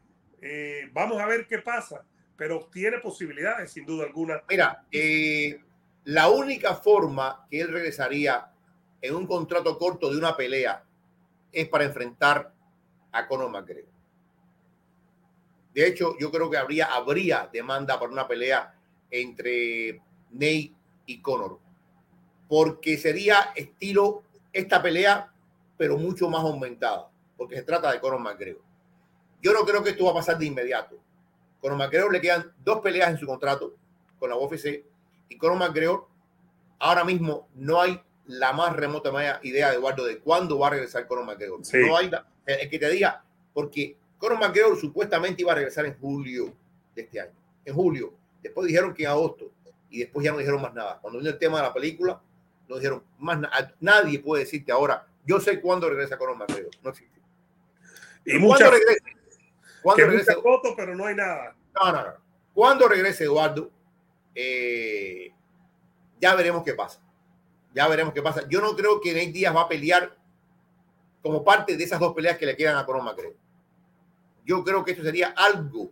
Eh, 0.40 0.88
vamos 0.92 1.20
a 1.20 1.26
ver 1.26 1.46
qué 1.46 1.58
pasa, 1.58 2.04
pero 2.36 2.68
tiene 2.72 2.98
posibilidades 2.98 3.72
sin 3.72 3.84
duda 3.84 4.04
alguna. 4.04 4.42
Mira, 4.48 4.84
eh, 4.90 5.60
la 6.04 6.28
única 6.28 6.74
forma 6.74 7.46
que 7.50 7.60
él 7.60 7.72
regresaría 7.72 8.50
en 9.02 9.14
un 9.14 9.26
contrato 9.26 9.78
corto 9.78 10.10
de 10.10 10.16
una 10.16 10.36
pelea 10.36 10.82
es 11.52 11.68
para 11.68 11.84
enfrentar 11.84 12.52
Conor 13.24 13.50
McGregor. 13.50 13.92
De 15.72 15.86
hecho, 15.86 16.16
yo 16.18 16.30
creo 16.30 16.50
que 16.50 16.56
habría, 16.56 16.86
habría 16.86 17.48
demanda 17.52 17.98
por 17.98 18.10
una 18.10 18.26
pelea 18.26 18.74
entre 19.10 20.02
Ney 20.30 20.74
y 21.06 21.20
Conor, 21.20 21.60
porque 22.48 22.96
sería 22.96 23.52
estilo 23.54 24.22
esta 24.52 24.82
pelea, 24.82 25.30
pero 25.76 25.98
mucho 25.98 26.28
más 26.28 26.42
aumentada, 26.42 27.10
porque 27.36 27.56
se 27.56 27.62
trata 27.62 27.92
de 27.92 28.00
Conor 28.00 28.20
McGregor. 28.20 28.62
Yo 29.42 29.52
no 29.52 29.60
creo 29.66 29.82
que 29.82 29.90
esto 29.90 30.06
va 30.06 30.12
a 30.12 30.14
pasar 30.14 30.38
de 30.38 30.46
inmediato. 30.46 30.98
Conor 31.60 31.76
McGregor 31.78 32.12
le 32.12 32.20
quedan 32.20 32.52
dos 32.64 32.80
peleas 32.80 33.10
en 33.10 33.18
su 33.18 33.26
contrato 33.26 33.74
con 34.18 34.30
la 34.30 34.36
UFC 34.36 34.84
y 35.28 35.36
Conor 35.36 35.58
McGregor 35.58 36.08
ahora 36.78 37.04
mismo 37.04 37.48
no 37.54 37.80
hay 37.80 38.00
la 38.26 38.52
más 38.52 38.74
remota 38.74 39.10
idea, 39.42 39.72
Eduardo, 39.72 40.04
de 40.04 40.18
cuándo 40.18 40.58
va 40.58 40.68
a 40.68 40.70
regresar 40.70 41.06
Conor 41.06 41.24
McGregor. 41.24 41.60
No 41.60 41.96
hay 41.96 42.10
el 42.46 42.70
que 42.70 42.78
te 42.78 42.90
diga, 42.90 43.24
porque 43.52 43.96
Conor 44.18 44.38
McGregor 44.38 44.78
supuestamente 44.78 45.42
iba 45.42 45.52
a 45.52 45.56
regresar 45.56 45.86
en 45.86 45.98
julio 45.98 46.52
de 46.94 47.02
este 47.02 47.20
año. 47.20 47.32
En 47.64 47.74
julio. 47.74 48.12
Después 48.42 48.66
dijeron 48.66 48.94
que 48.94 49.04
en 49.04 49.10
agosto. 49.10 49.50
Y 49.90 50.00
después 50.00 50.24
ya 50.24 50.32
no 50.32 50.38
dijeron 50.38 50.60
más 50.60 50.74
nada. 50.74 50.98
Cuando 51.00 51.18
vino 51.18 51.30
el 51.30 51.38
tema 51.38 51.58
de 51.58 51.62
la 51.64 51.72
película, 51.72 52.20
no 52.68 52.76
dijeron 52.76 53.02
más 53.18 53.38
nada. 53.38 53.74
Nadie 53.80 54.18
puede 54.18 54.44
decirte 54.44 54.72
ahora, 54.72 55.06
yo 55.24 55.40
sé 55.40 55.60
cuándo 55.60 55.88
regresa 55.88 56.18
Conor 56.18 56.36
McGregor. 56.36 56.70
No 56.82 56.90
existe. 56.90 57.20
Y 58.24 58.40
¿Cuándo 58.44 58.70
regrese? 58.70 59.02
¿Cuándo? 59.82 60.42
Foto, 60.42 60.74
pero 60.76 60.94
no 60.94 61.06
hay 61.06 61.14
nada. 61.14 61.54
No, 61.74 61.92
no, 61.92 62.04
no. 62.04 62.12
Cuando 62.52 62.88
regrese 62.88 63.24
Eduardo, 63.24 63.70
eh, 64.34 65.32
ya 66.20 66.34
veremos 66.34 66.64
qué 66.64 66.74
pasa. 66.74 67.00
Ya 67.76 67.86
veremos 67.88 68.14
qué 68.14 68.22
pasa. 68.22 68.48
Yo 68.48 68.62
no 68.62 68.74
creo 68.74 69.02
que 69.02 69.12
Nate 69.12 69.32
Díaz 69.32 69.54
va 69.54 69.60
a 69.60 69.68
pelear 69.68 70.16
como 71.20 71.44
parte 71.44 71.76
de 71.76 71.84
esas 71.84 72.00
dos 72.00 72.14
peleas 72.14 72.38
que 72.38 72.46
le 72.46 72.56
quedan 72.56 72.78
a 72.78 72.86
Conor 72.86 73.02
McGregor. 73.02 73.36
Yo 74.46 74.64
creo 74.64 74.82
que 74.82 74.92
esto 74.92 75.04
sería 75.04 75.34
algo 75.36 75.90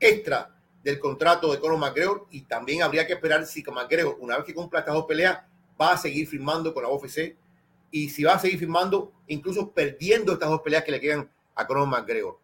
extra 0.00 0.56
del 0.82 0.98
contrato 0.98 1.52
de 1.52 1.60
Conor 1.60 1.76
McGregor 1.76 2.26
y 2.30 2.40
también 2.42 2.82
habría 2.82 3.06
que 3.06 3.12
esperar 3.12 3.44
si 3.44 3.62
McGregor, 3.62 4.16
una 4.18 4.38
vez 4.38 4.46
que 4.46 4.54
cumpla 4.54 4.78
estas 4.78 4.94
dos 4.94 5.04
peleas, 5.04 5.40
va 5.78 5.92
a 5.92 5.98
seguir 5.98 6.26
firmando 6.26 6.72
con 6.72 6.84
la 6.84 6.88
UFC 6.88 7.36
y 7.90 8.08
si 8.08 8.24
va 8.24 8.32
a 8.32 8.38
seguir 8.38 8.58
firmando, 8.58 9.12
incluso 9.26 9.72
perdiendo 9.72 10.32
estas 10.32 10.48
dos 10.48 10.62
peleas 10.62 10.84
que 10.84 10.92
le 10.92 11.00
quedan 11.00 11.30
a 11.54 11.66
Conor 11.66 11.86
McGregor. 11.86 12.38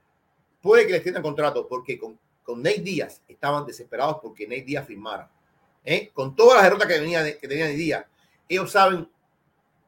Puede 0.61 0.85
que 0.85 0.91
le 0.91 0.97
extiendan 0.99 1.23
contrato 1.23 1.67
porque 1.67 1.99
con, 1.99 2.19
con 2.43 2.63
Nate 2.63 2.83
Díaz 2.83 3.23
estaban 3.27 3.65
desesperados 3.65 4.19
porque 4.21 4.47
Nate 4.47 4.65
Díaz 4.65 4.87
firmara. 4.87 5.31
¿eh? 5.83 6.11
Con 6.13 6.37
todas 6.37 6.57
las 6.57 6.65
derrotas 6.65 6.89
que, 6.89 7.01
venía 7.01 7.39
que 7.39 7.49
tenía 7.49 7.65
Nate 7.65 7.77
Díaz, 7.79 8.05
ellos 8.51 8.73
saben 8.73 9.09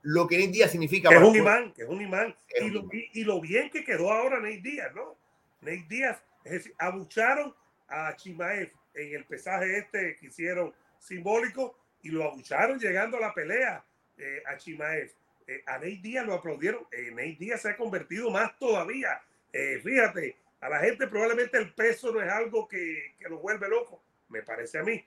lo 0.02 0.26
que 0.26 0.38
Nate 0.38 0.52
Díaz 0.52 0.70
significa. 0.70 1.08
Que 1.08 1.16
es 1.16 1.22
un 1.22 1.36
imán, 1.36 1.72
que 1.72 1.82
es 1.82 1.88
un 1.88 2.00
imán. 2.00 2.34
y, 2.60 2.70
lo, 2.70 2.88
y, 2.90 3.24
lo, 3.24 3.40
bien 3.40 3.70
que 3.70 3.84
quedó 3.84 4.12
ahora 4.12 4.38
Nate 4.38 4.60
Díaz, 4.62 4.94
¿no? 4.94 5.16
Nate 5.60 5.84
Díaz, 5.88 6.22
es 6.44 6.52
decir, 6.52 6.74
abucharon 6.78 7.54
a 7.88 8.14
Chimaev 8.16 8.72
en 8.94 9.14
el 9.16 9.24
pesaje 9.24 9.78
este 9.78 10.16
que 10.16 10.26
hicieron 10.26 10.72
simbólico 10.98 11.78
y 12.02 12.10
lo 12.10 12.24
abucharon 12.24 12.78
llegando 12.78 13.16
a 13.16 13.20
la 13.20 13.34
pelea 13.34 13.84
eh, 14.16 14.42
a 14.46 14.56
Chimaev. 14.56 15.12
Eh, 15.46 15.62
a 15.66 15.74
Nate 15.74 16.00
Díaz 16.02 16.24
lo 16.24 16.34
aplaudieron. 16.34 16.86
Eh, 16.92 17.10
Nate 17.10 17.36
Díaz 17.38 17.62
se 17.62 17.70
ha 17.70 17.76
convertido 17.76 18.30
más 18.30 18.56
todavía. 18.58 19.20
fíjate, 19.82 20.36
a 20.60 20.68
la 20.68 20.78
gente 20.78 21.06
probablemente 21.08 21.58
el 21.58 21.72
peso 21.74 22.12
no 22.12 22.22
es 22.22 22.30
algo 22.30 22.66
que, 22.66 23.14
que 23.18 23.28
lo 23.28 23.38
vuelve 23.38 23.68
loco, 23.68 24.02
me 24.28 24.42
parece 24.42 24.78
a 24.78 24.82
mí. 24.84 25.04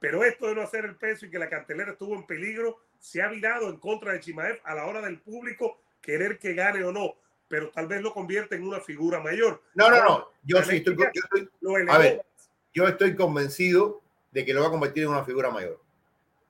Pero 0.00 0.24
esto 0.24 0.48
de 0.48 0.54
no 0.54 0.62
hacer 0.62 0.86
el 0.86 0.96
peso 0.96 1.26
y 1.26 1.30
que 1.30 1.38
la 1.38 1.48
cartelera 1.48 1.92
estuvo 1.92 2.14
en 2.14 2.26
peligro, 2.26 2.80
se 2.98 3.22
ha 3.22 3.28
virado 3.28 3.68
en 3.68 3.76
contra 3.76 4.12
de 4.12 4.20
Chimaev 4.20 4.60
a 4.64 4.74
la 4.74 4.86
hora 4.86 5.02
del 5.02 5.20
público 5.20 5.78
querer 6.00 6.38
que 6.38 6.54
gane 6.54 6.82
o 6.82 6.90
no, 6.90 7.14
pero 7.48 7.70
tal 7.70 7.86
vez 7.86 8.00
lo 8.00 8.14
convierte 8.14 8.56
en 8.56 8.66
una 8.66 8.80
figura 8.80 9.20
mayor. 9.20 9.62
No, 9.74 9.90
no, 9.90 10.02
no. 10.02 10.28
Yo 10.42 10.62
sí 10.62 10.76
estoy, 10.76 10.96
yo 10.96 11.04
estoy 11.04 11.50
a 11.88 11.98
ver, 11.98 12.24
yo 12.72 12.88
estoy 12.88 13.14
convencido 13.14 14.00
de 14.30 14.44
que 14.44 14.54
lo 14.54 14.62
va 14.62 14.68
a 14.68 14.70
convertir 14.70 15.02
en 15.02 15.10
una 15.10 15.24
figura 15.24 15.50
mayor. 15.50 15.80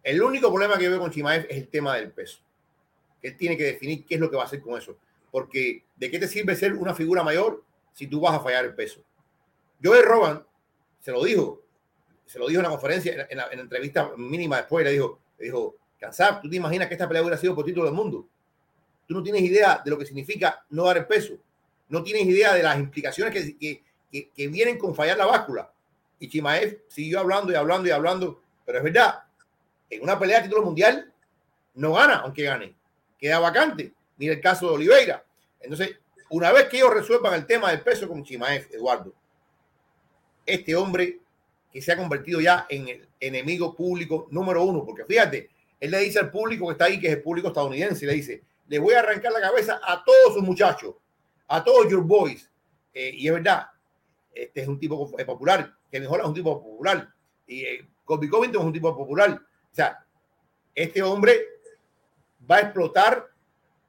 El 0.03 0.23
único 0.23 0.49
problema 0.49 0.79
que 0.79 0.89
veo 0.89 1.01
con 1.01 1.11
Chimaev 1.11 1.47
es 1.49 1.57
el 1.57 1.69
tema 1.69 1.97
del 1.97 2.13
peso. 2.13 2.41
Él 3.21 3.37
tiene 3.37 3.57
que 3.57 3.65
definir 3.65 4.07
qué 4.07 4.15
es 4.15 4.21
lo 4.21 4.31
que 4.31 4.37
va 4.37 4.43
a 4.43 4.47
hacer 4.47 4.61
con 4.61 4.79
eso. 4.79 4.97
Porque 5.31 5.85
¿de 5.97 6.11
qué 6.11 6.19
te 6.19 6.29
sirve 6.29 6.55
ser 6.55 6.75
una 6.75 6.95
figura 6.95 7.23
mayor 7.23 7.63
si 7.93 8.07
tú 8.07 8.21
vas 8.21 8.35
a 8.35 8.41
fallar 8.41 8.65
el 8.65 8.75
peso? 8.75 9.03
Joe 9.83 10.03
Rogan 10.03 10.45
se 11.01 11.13
lo 11.13 11.25
dijo 11.25 11.63
se 12.31 12.39
lo 12.39 12.47
dijo 12.47 12.61
en 12.61 12.65
la 12.65 12.71
conferencia, 12.71 13.27
en 13.29 13.37
la, 13.37 13.49
entrevista 13.51 14.13
mínima 14.17 14.59
después, 14.59 14.85
le 14.85 14.93
dijo, 14.93 15.19
le 15.37 15.47
dijo, 15.47 15.75
Kansab, 15.99 16.41
¿tú 16.41 16.49
te 16.49 16.55
imaginas 16.55 16.87
que 16.87 16.95
esta 16.95 17.09
pelea 17.09 17.23
hubiera 17.23 17.37
sido 17.37 17.57
por 17.57 17.65
título 17.65 17.87
del 17.87 17.95
mundo? 17.95 18.25
Tú 19.09 19.15
no 19.15 19.23
tienes 19.25 19.43
idea 19.43 19.83
de 19.85 19.91
lo 19.91 19.99
que 19.99 20.07
significa 20.07 20.65
no 20.71 20.85
dar 20.85 20.99
el 20.99 21.07
peso. 21.09 21.35
No 21.89 22.05
tienes 22.05 22.23
idea 22.23 22.55
de 22.55 22.63
las 22.63 22.79
implicaciones 22.79 23.35
que, 23.35 23.83
que, 24.13 24.31
que, 24.31 24.47
vienen 24.47 24.79
con 24.79 24.95
fallar 24.95 25.19
la 25.19 25.27
báscula. 25.27 25.73
Y 26.21 26.29
Chimaev 26.29 26.85
siguió 26.87 27.19
hablando 27.19 27.51
y 27.51 27.57
hablando 27.57 27.89
y 27.89 27.91
hablando, 27.91 28.41
pero 28.65 28.79
es 28.79 28.85
verdad, 28.85 29.25
en 29.91 30.01
una 30.01 30.17
pelea 30.17 30.37
de 30.37 30.45
título 30.45 30.63
mundial 30.63 31.13
no 31.75 31.95
gana, 31.95 32.19
aunque 32.19 32.45
gane. 32.45 32.77
Queda 33.19 33.41
vacante. 33.41 33.93
Mira 34.19 34.35
el 34.35 34.41
caso 34.41 34.69
de 34.69 34.75
Oliveira. 34.75 35.25
Entonces, 35.61 35.99
una 36.29 36.53
vez 36.53 36.69
que 36.69 36.77
ellos 36.77 36.95
resuelvan 36.95 37.35
el 37.35 37.45
tema 37.45 37.73
del 37.73 37.81
peso 37.81 38.07
con 38.07 38.23
Chimaev, 38.23 38.69
Eduardo, 38.71 39.13
este 40.47 40.77
hombre 40.77 41.19
que 41.73 41.81
se 41.81 41.93
ha 41.93 41.97
convertido 41.97 42.41
ya 42.41 42.67
en 42.69 42.89
el 42.89 43.09
enemigo 43.21 43.75
público 43.75 44.29
número 44.31 44.65
uno, 44.65 44.85
porque 44.85 45.05
fíjate, 45.05 45.51
él 45.79 45.91
le 45.91 45.99
dice 46.01 46.19
al 46.19 46.31
público 46.31 46.67
que 46.67 46.73
está 46.73 46.87
ahí, 46.87 47.01
que 47.01 47.07
es 47.07 47.15
el 47.15 47.23
público 47.23 47.49
estadounidense, 47.49 48.05
y 48.05 48.09
le 48.09 48.15
dice, 48.15 48.43
le 48.69 48.79
voy 48.79 48.95
a 48.95 49.01
arrancar 49.01 49.33
la 49.33 49.41
cabeza 49.41 49.81
a 49.83 50.05
todos 50.05 50.35
sus 50.35 50.43
muchachos, 50.43 50.95
a 51.49 51.63
todos 51.65 51.91
your 51.91 52.03
boys. 52.03 52.51
Eh, 52.93 53.13
y 53.15 53.29
es 53.29 53.33
verdad, 53.33 53.69
este 54.35 54.63
es 54.63 54.69
un 54.69 54.79
tipo 54.79 55.11
popular, 55.27 55.75
que 55.91 56.01
mejor 56.01 56.21
es 56.21 56.27
un 56.27 56.35
tipo 56.35 56.63
popular, 56.63 57.09
y 57.47 57.65
eh, 57.65 57.89
Covington 58.05 58.61
es 58.61 58.67
un 58.67 58.73
tipo 58.73 58.97
popular. 58.97 59.31
O 59.31 59.75
sea, 59.75 60.05
este 60.75 61.03
hombre 61.03 61.41
va 62.51 62.57
a 62.57 62.61
explotar 62.61 63.29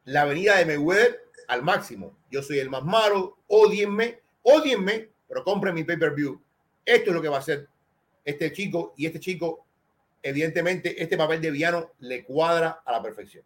la 0.06 0.22
avenida 0.22 0.58
de 0.58 0.66
Mayweather 0.66 1.22
al 1.48 1.64
máximo. 1.64 2.18
Yo 2.30 2.42
soy 2.42 2.60
el 2.60 2.70
más 2.70 2.84
malo, 2.84 3.38
odienme, 3.48 4.20
odienme, 4.42 5.10
pero 5.28 5.44
compren 5.44 5.76
mi 5.76 5.84
pay-per-view. 5.84 6.42
Esto 6.86 7.10
es 7.10 7.16
lo 7.16 7.22
que 7.22 7.30
va 7.30 7.38
a 7.38 7.40
hacer 7.40 7.68
este 8.24 8.52
chico 8.52 8.94
y 8.98 9.06
este 9.06 9.20
chico, 9.20 9.66
evidentemente, 10.22 11.02
este 11.02 11.18
papel 11.18 11.42
de 11.42 11.52
villano 11.52 11.92
le 12.00 12.24
cuadra 12.24 12.82
a 12.86 12.92
la 12.92 13.02
perfección. 13.02 13.44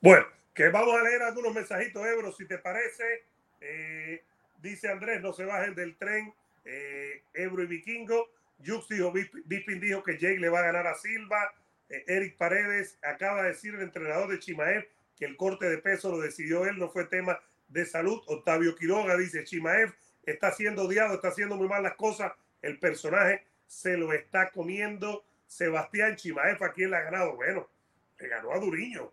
Bueno, 0.00 0.26
que 0.54 0.68
vamos 0.68 0.94
a 0.94 1.02
leer 1.02 1.22
algunos 1.22 1.54
mensajitos, 1.54 2.06
Ebro, 2.06 2.32
si 2.32 2.46
te 2.46 2.58
parece. 2.58 3.24
Eh, 3.60 4.22
dice 4.60 4.88
Andrés, 4.88 5.22
no 5.22 5.32
se 5.32 5.44
bajen 5.44 5.74
del 5.74 5.96
tren. 5.96 6.34
Eh, 6.64 7.22
Ebro 7.34 7.62
y 7.62 7.66
Vikingo. 7.66 8.30
Jux 8.64 8.88
dijo, 8.88 9.12
Bispin 9.12 9.80
dijo 9.80 10.02
que 10.02 10.18
Jake 10.18 10.38
le 10.38 10.48
va 10.48 10.60
a 10.60 10.64
ganar 10.64 10.86
a 10.86 10.94
Silva. 10.94 11.54
Eh, 11.88 12.04
Eric 12.06 12.36
Paredes 12.36 12.98
acaba 13.02 13.42
de 13.42 13.48
decir 13.48 13.74
el 13.74 13.82
entrenador 13.82 14.30
de 14.30 14.38
Chimaev 14.38 14.86
que 15.18 15.24
el 15.24 15.36
corte 15.36 15.68
de 15.68 15.78
peso 15.78 16.10
lo 16.10 16.18
decidió 16.18 16.64
él, 16.64 16.78
no 16.78 16.90
fue 16.90 17.04
tema 17.06 17.40
de 17.68 17.86
salud. 17.86 18.20
Octavio 18.26 18.74
Quiroga 18.74 19.16
dice, 19.16 19.44
Chimaev 19.44 19.94
está 20.24 20.52
siendo 20.52 20.84
odiado, 20.84 21.14
está 21.14 21.28
haciendo 21.28 21.56
muy 21.56 21.68
mal 21.68 21.82
las 21.82 21.94
cosas. 21.94 22.32
El 22.62 22.78
personaje 22.78 23.44
se 23.66 23.96
lo 23.96 24.12
está 24.12 24.50
comiendo 24.50 25.24
Sebastián 25.46 26.16
Chimaefa. 26.16 26.72
¿Quién 26.72 26.90
le 26.90 26.96
ha 26.96 27.02
ganado? 27.02 27.36
Bueno, 27.36 27.68
le 28.18 28.28
ganó 28.28 28.52
a 28.52 28.58
Duriño. 28.58 29.12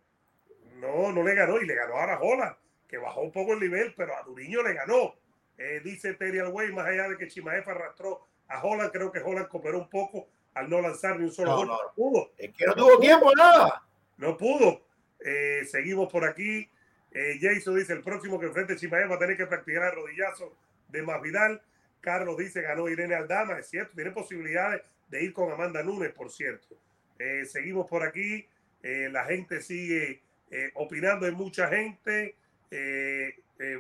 No, 0.76 1.11
no 1.11 1.23
le 1.23 1.35
ganó 1.35 1.59
y 1.59 1.65
le 1.65 1.76
ganó 1.76 1.95
a 1.97 2.03
Arajola, 2.03 2.57
que 2.88 2.97
bajó 2.97 3.21
un 3.21 3.31
poco 3.31 3.53
el 3.53 3.59
nivel, 3.59 3.93
pero 3.97 4.15
a 4.15 4.23
Duriño 4.23 4.63
le 4.63 4.73
ganó. 4.73 5.15
Eh, 5.57 5.81
dice 5.84 6.13
Terry 6.13 6.39
Alway, 6.39 6.71
más 6.71 6.85
allá 6.85 7.09
de 7.09 7.17
que 7.17 7.27
Chimaefa 7.27 7.71
arrastró 7.71 8.26
a 8.47 8.63
Holland, 8.63 8.91
creo 8.91 9.11
que 9.11 9.19
Holland 9.19 9.49
cooperó 9.49 9.80
un 9.80 9.89
poco 9.89 10.30
al 10.53 10.69
no 10.69 10.80
lanzar 10.80 11.19
ni 11.19 11.26
un 11.26 11.31
solo 11.31 11.57
gol. 11.57 11.67
No, 11.67 11.77
pudo. 11.95 12.31
Es 12.38 12.53
que 12.55 12.65
no 12.65 12.76
tuvo 12.76 12.99
tiempo, 12.99 13.31
nada. 13.35 13.84
No 14.17 14.38
pudo. 14.38 14.81
Eh, 15.19 15.65
seguimos 15.65 16.09
por 16.11 16.23
aquí. 16.23 16.69
Eh, 17.11 17.38
Jason 17.41 17.76
dice: 17.76 17.93
el 17.93 18.03
próximo 18.03 18.39
que 18.39 18.45
enfrente 18.45 18.77
Chimaefa 18.77 19.09
va 19.09 19.15
a 19.15 19.19
tener 19.19 19.35
que 19.35 19.47
practicar 19.47 19.84
el 19.84 19.95
rodillazo 19.95 20.55
de 20.88 21.01
Masvidal. 21.01 21.61
Carlos 22.01 22.38
dice, 22.38 22.61
ganó 22.61 22.88
Irene 22.88 23.15
Aldama, 23.15 23.59
es 23.59 23.67
cierto, 23.67 23.93
tiene 23.95 24.11
posibilidades 24.11 24.81
de 25.09 25.23
ir 25.23 25.34
con 25.34 25.51
Amanda 25.51 25.84
Nunes, 25.84 26.11
por 26.13 26.31
cierto. 26.31 26.77
Eh, 27.17 27.45
seguimos 27.45 27.88
por 27.88 28.03
aquí, 28.03 28.47
eh, 28.81 29.09
la 29.11 29.26
gente 29.26 29.61
sigue 29.61 30.21
eh, 30.51 30.71
opinando, 30.76 31.26
hay 31.26 31.34
mucha 31.34 31.67
gente. 31.67 32.35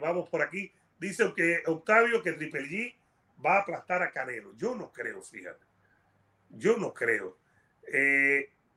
vamos 0.01 0.27
por 0.29 0.41
aquí. 0.41 0.71
Dice 0.99 1.31
que 1.35 1.63
Octavio 1.65 2.21
que 2.21 2.33
Triple 2.33 2.67
G 2.67 2.95
va 3.43 3.57
a 3.57 3.61
aplastar 3.61 4.03
a 4.03 4.11
Canelo. 4.11 4.53
Yo 4.57 4.75
no 4.75 4.91
creo, 4.91 5.21
fíjate. 5.21 5.63
Yo 6.49 6.77
no 6.77 6.93
creo. 6.93 7.37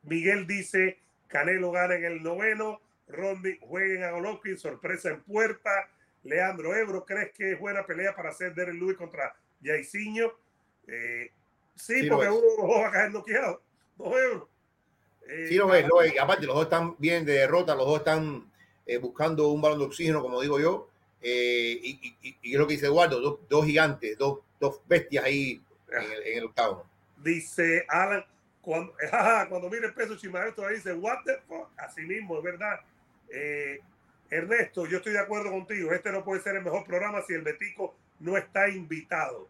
Miguel 0.05 0.47
dice, 0.47 0.99
Canelo 1.27 1.73
gana 1.73 1.97
en 1.97 2.05
el 2.05 2.23
noveno. 2.23 2.81
Rondi 3.09 3.59
jueguen 3.61 4.05
a 4.05 4.11
Golovkin, 4.11 4.57
sorpresa 4.57 5.11
en 5.11 5.23
puerta. 5.23 5.89
Leandro 6.25 6.75
Ebro, 6.75 7.05
¿crees 7.05 7.33
que 7.33 7.53
es 7.53 7.59
buena 7.59 7.85
pelea 7.85 8.15
para 8.15 8.31
hacer 8.31 8.55
Derek 8.55 8.75
Lewis 8.75 8.97
contra 8.97 9.35
Jairzinho? 9.63 10.33
Eh, 10.87 11.31
sí, 11.75 12.09
porque 12.09 12.29
uno 12.29 12.41
de 12.41 12.57
los 12.59 12.69
dos 12.69 12.81
va 12.81 12.89
a 12.89 12.93
caer 12.93 13.11
noqueado. 13.11 13.63
Dos 13.97 14.15
euros. 14.21 14.49
Eh, 15.29 15.47
sí, 15.49 15.55
lo 15.57 15.75
es, 15.75 15.87
lo 15.87 16.03
es. 16.03 16.19
Aparte, 16.19 16.47
los 16.47 16.55
dos 16.55 16.65
están 16.65 16.97
bien 16.99 17.25
de 17.25 17.35
derrota, 17.35 17.75
los 17.75 17.87
dos 17.87 17.99
están 17.99 18.51
eh, 18.87 18.99
buscando 18.99 19.49
un 19.49 19.61
balón 19.61 19.79
de 19.79 19.85
oxígeno, 19.87 20.23
como 20.23 20.41
digo 20.41 20.59
yo. 20.59 20.89
Eh, 21.23 21.79
y, 21.83 22.17
y, 22.23 22.37
y, 22.43 22.53
es 22.53 22.59
lo 22.59 22.67
que 22.67 22.75
dice 22.75 22.87
Eduardo, 22.87 23.21
dos, 23.21 23.39
dos 23.49 23.65
gigantes, 23.65 24.19
dos, 24.19 24.41
dos, 24.59 24.81
bestias 24.89 25.25
ahí 25.25 25.63
en 25.89 26.13
el, 26.13 26.23
en 26.27 26.39
el, 26.39 26.45
octavo. 26.45 26.85
Dice 27.17 27.85
Alan, 27.89 28.25
cuando, 28.61 28.93
cuando 29.49 29.71
mire 29.71 29.87
el 29.87 29.95
peso 29.95 30.17
Chimaev, 30.17 30.55
todavía 30.55 30.79
dice, 30.79 30.93
what 30.95 31.19
the 31.25 31.39
fuck, 31.47 31.69
así 31.77 32.03
mismo, 32.03 32.39
es 32.39 32.43
verdad. 32.43 32.81
Eh, 33.33 33.81
Ernesto, 34.33 34.87
yo 34.87 34.97
estoy 34.97 35.13
de 35.13 35.19
acuerdo 35.19 35.51
contigo, 35.51 35.93
este 35.93 36.11
no 36.11 36.25
puede 36.25 36.41
ser 36.41 36.57
el 36.57 36.65
mejor 36.65 36.85
programa 36.85 37.21
si 37.27 37.35
el 37.35 37.43
Betico 37.43 37.95
no 38.19 38.39
está 38.39 38.67
invitado. 38.67 39.47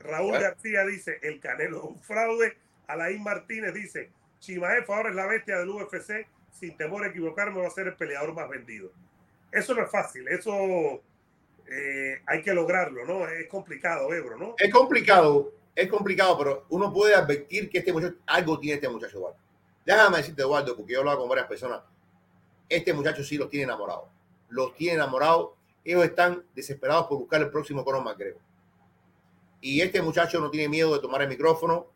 Raúl 0.00 0.30
bueno. 0.30 0.42
García 0.42 0.84
dice, 0.84 1.20
el 1.22 1.38
Canelo 1.38 1.78
es 1.78 1.84
un 1.84 2.00
fraude. 2.00 2.56
Alain 2.88 3.22
Martínez 3.22 3.72
dice, 3.72 4.10
Chimaev 4.40 4.90
ahora 4.90 5.10
es 5.10 5.14
la 5.14 5.26
bestia 5.26 5.58
del 5.58 5.68
UFC, 5.68 6.26
sin 6.50 6.76
temor 6.76 7.04
a 7.04 7.08
equivocarme 7.08 7.60
va 7.60 7.68
a 7.68 7.70
ser 7.70 7.86
el 7.86 7.94
peleador 7.94 8.34
más 8.34 8.48
vendido. 8.48 8.90
Eso 9.52 9.74
no 9.74 9.84
es 9.84 9.90
fácil, 9.92 10.26
eso 10.26 11.00
eh, 11.68 12.20
hay 12.26 12.42
que 12.42 12.52
lograrlo, 12.52 13.04
¿no? 13.04 13.28
Es 13.28 13.46
complicado, 13.46 14.12
Ebro, 14.12 14.36
¿no? 14.36 14.56
Es 14.58 14.72
complicado, 14.72 15.52
es 15.72 15.88
complicado, 15.88 16.36
pero 16.36 16.66
uno 16.70 16.92
puede 16.92 17.14
advertir 17.14 17.70
que 17.70 17.78
este 17.78 17.92
muchacho, 17.92 18.16
algo 18.26 18.58
tiene 18.58 18.74
este 18.74 18.88
muchacho, 18.88 19.18
Eduardo. 19.18 19.38
Déjame 19.84 20.16
decirte, 20.16 20.42
Eduardo, 20.42 20.76
porque 20.76 20.94
yo 20.94 20.98
he 20.98 21.00
hablado 21.00 21.20
con 21.20 21.28
varias 21.28 21.46
personas, 21.46 21.80
este 22.68 22.92
muchacho 22.92 23.22
sí 23.22 23.36
los 23.36 23.48
tiene 23.48 23.64
enamorados. 23.64 24.15
Los 24.48 24.74
tiene 24.74 24.94
enamorados. 24.94 25.50
Ellos 25.84 26.04
están 26.04 26.44
desesperados 26.54 27.06
por 27.06 27.18
buscar 27.18 27.40
el 27.42 27.50
próximo 27.50 27.84
Conor 27.84 28.02
McGregor. 28.02 28.40
Y 29.60 29.80
este 29.80 30.02
muchacho 30.02 30.40
no 30.40 30.50
tiene 30.50 30.68
miedo 30.68 30.94
de 30.94 31.00
tomar 31.00 31.22
el 31.22 31.28
micrófono, 31.28 31.86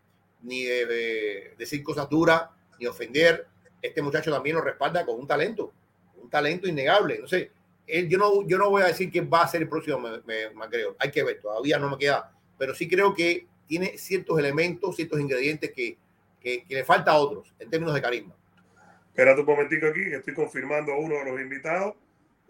ni 0.42 0.64
de, 0.64 0.86
de 0.86 1.54
decir 1.58 1.82
cosas 1.82 2.08
duras, 2.08 2.48
ni 2.78 2.86
ofender. 2.86 3.46
Este 3.82 4.02
muchacho 4.02 4.30
también 4.30 4.56
lo 4.56 4.62
respalda 4.62 5.04
con 5.04 5.18
un 5.18 5.26
talento, 5.26 5.72
un 6.16 6.30
talento 6.30 6.66
innegable. 6.66 7.20
Sé, 7.26 7.50
él, 7.86 8.08
yo, 8.08 8.18
no, 8.18 8.46
yo 8.46 8.58
no 8.58 8.70
voy 8.70 8.82
a 8.82 8.86
decir 8.86 9.10
que 9.10 9.20
va 9.20 9.42
a 9.42 9.48
ser 9.48 9.62
el 9.62 9.68
próximo 9.68 9.98
McGregor. 10.54 10.96
Hay 10.98 11.10
que 11.10 11.22
ver, 11.22 11.40
todavía 11.40 11.78
no 11.78 11.90
me 11.90 11.98
queda. 11.98 12.32
Pero 12.58 12.74
sí 12.74 12.88
creo 12.88 13.14
que 13.14 13.46
tiene 13.66 13.98
ciertos 13.98 14.38
elementos, 14.38 14.96
ciertos 14.96 15.20
ingredientes 15.20 15.72
que, 15.72 15.96
que, 16.40 16.64
que 16.64 16.74
le 16.74 16.84
falta 16.84 17.12
a 17.12 17.18
otros 17.18 17.52
en 17.58 17.70
términos 17.70 17.94
de 17.94 18.02
carisma. 18.02 18.34
Espérate 19.08 19.40
un 19.40 19.46
momentico 19.46 19.86
aquí, 19.86 20.02
estoy 20.02 20.34
confirmando 20.34 20.92
a 20.92 20.98
uno 20.98 21.16
de 21.16 21.24
los 21.24 21.40
invitados. 21.40 21.94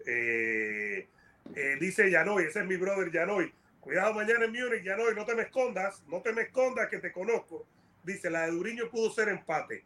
Eh, 0.05 1.07
eh, 1.55 1.77
dice 1.79 2.09
Yanoy, 2.09 2.45
ese 2.45 2.59
es 2.59 2.65
mi 2.65 2.77
brother 2.77 3.11
Yanoy. 3.11 3.53
Cuidado 3.79 4.13
mañana 4.13 4.45
en 4.45 4.51
Múnich, 4.51 4.83
Yanoy, 4.83 5.15
no 5.15 5.25
te 5.25 5.33
me 5.35 5.43
escondas, 5.43 6.03
no 6.07 6.21
te 6.21 6.31
me 6.33 6.43
escondas 6.43 6.87
que 6.87 6.99
te 6.99 7.11
conozco. 7.11 7.65
Dice, 8.03 8.29
la 8.29 8.45
de 8.45 8.51
Duriño 8.51 8.89
pudo 8.89 9.11
ser 9.11 9.29
empate. 9.29 9.83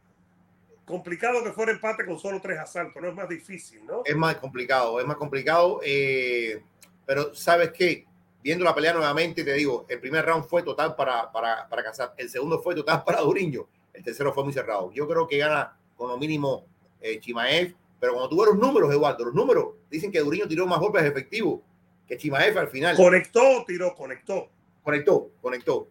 Complicado 0.85 1.43
que 1.43 1.51
fuera 1.53 1.71
empate 1.71 2.05
con 2.05 2.19
solo 2.19 2.39
tres 2.41 2.59
asaltos, 2.59 3.01
no 3.01 3.09
es 3.09 3.15
más 3.15 3.27
difícil, 3.27 3.85
¿no? 3.85 4.03
Es 4.05 4.15
más 4.15 4.35
complicado, 4.35 4.99
es 4.99 5.05
más 5.05 5.17
complicado. 5.17 5.79
Eh, 5.83 6.61
pero 7.05 7.33
¿sabes 7.33 7.71
qué? 7.71 8.05
Viendo 8.43 8.63
la 8.63 8.75
pelea 8.75 8.93
nuevamente, 8.93 9.43
te 9.43 9.53
digo, 9.53 9.85
el 9.89 9.99
primer 9.99 10.25
round 10.25 10.45
fue 10.45 10.61
total 10.61 10.95
para, 10.95 11.31
para, 11.31 11.67
para 11.67 11.83
Casar, 11.83 12.13
el 12.17 12.29
segundo 12.29 12.61
fue 12.61 12.75
total 12.75 13.03
para 13.05 13.21
Duriño, 13.21 13.67
el 13.93 14.03
tercero 14.03 14.33
fue 14.33 14.43
muy 14.43 14.53
cerrado. 14.53 14.91
Yo 14.91 15.07
creo 15.07 15.27
que 15.27 15.37
gana 15.37 15.75
con 15.95 16.09
lo 16.09 16.17
mínimo 16.17 16.67
eh, 17.01 17.19
Chimaev, 17.19 17.73
pero 17.99 18.13
cuando 18.13 18.29
tú 18.29 18.39
ves 18.39 18.49
los 18.49 18.57
números, 18.57 18.91
Eduardo, 18.91 19.25
los 19.25 19.33
números 19.33 19.75
dicen 19.89 20.11
que 20.11 20.19
Duriño 20.19 20.47
tiró 20.47 20.67
más 20.67 20.79
golpes 20.79 21.03
efectivos 21.03 21.61
que 22.07 22.17
Chimaev 22.17 22.57
al 22.57 22.67
final. 22.67 22.95
Conectó, 22.95 23.63
tiró, 23.65 23.95
conectó. 23.95 24.49
Conectó, 24.83 25.31
conectó. 25.41 25.87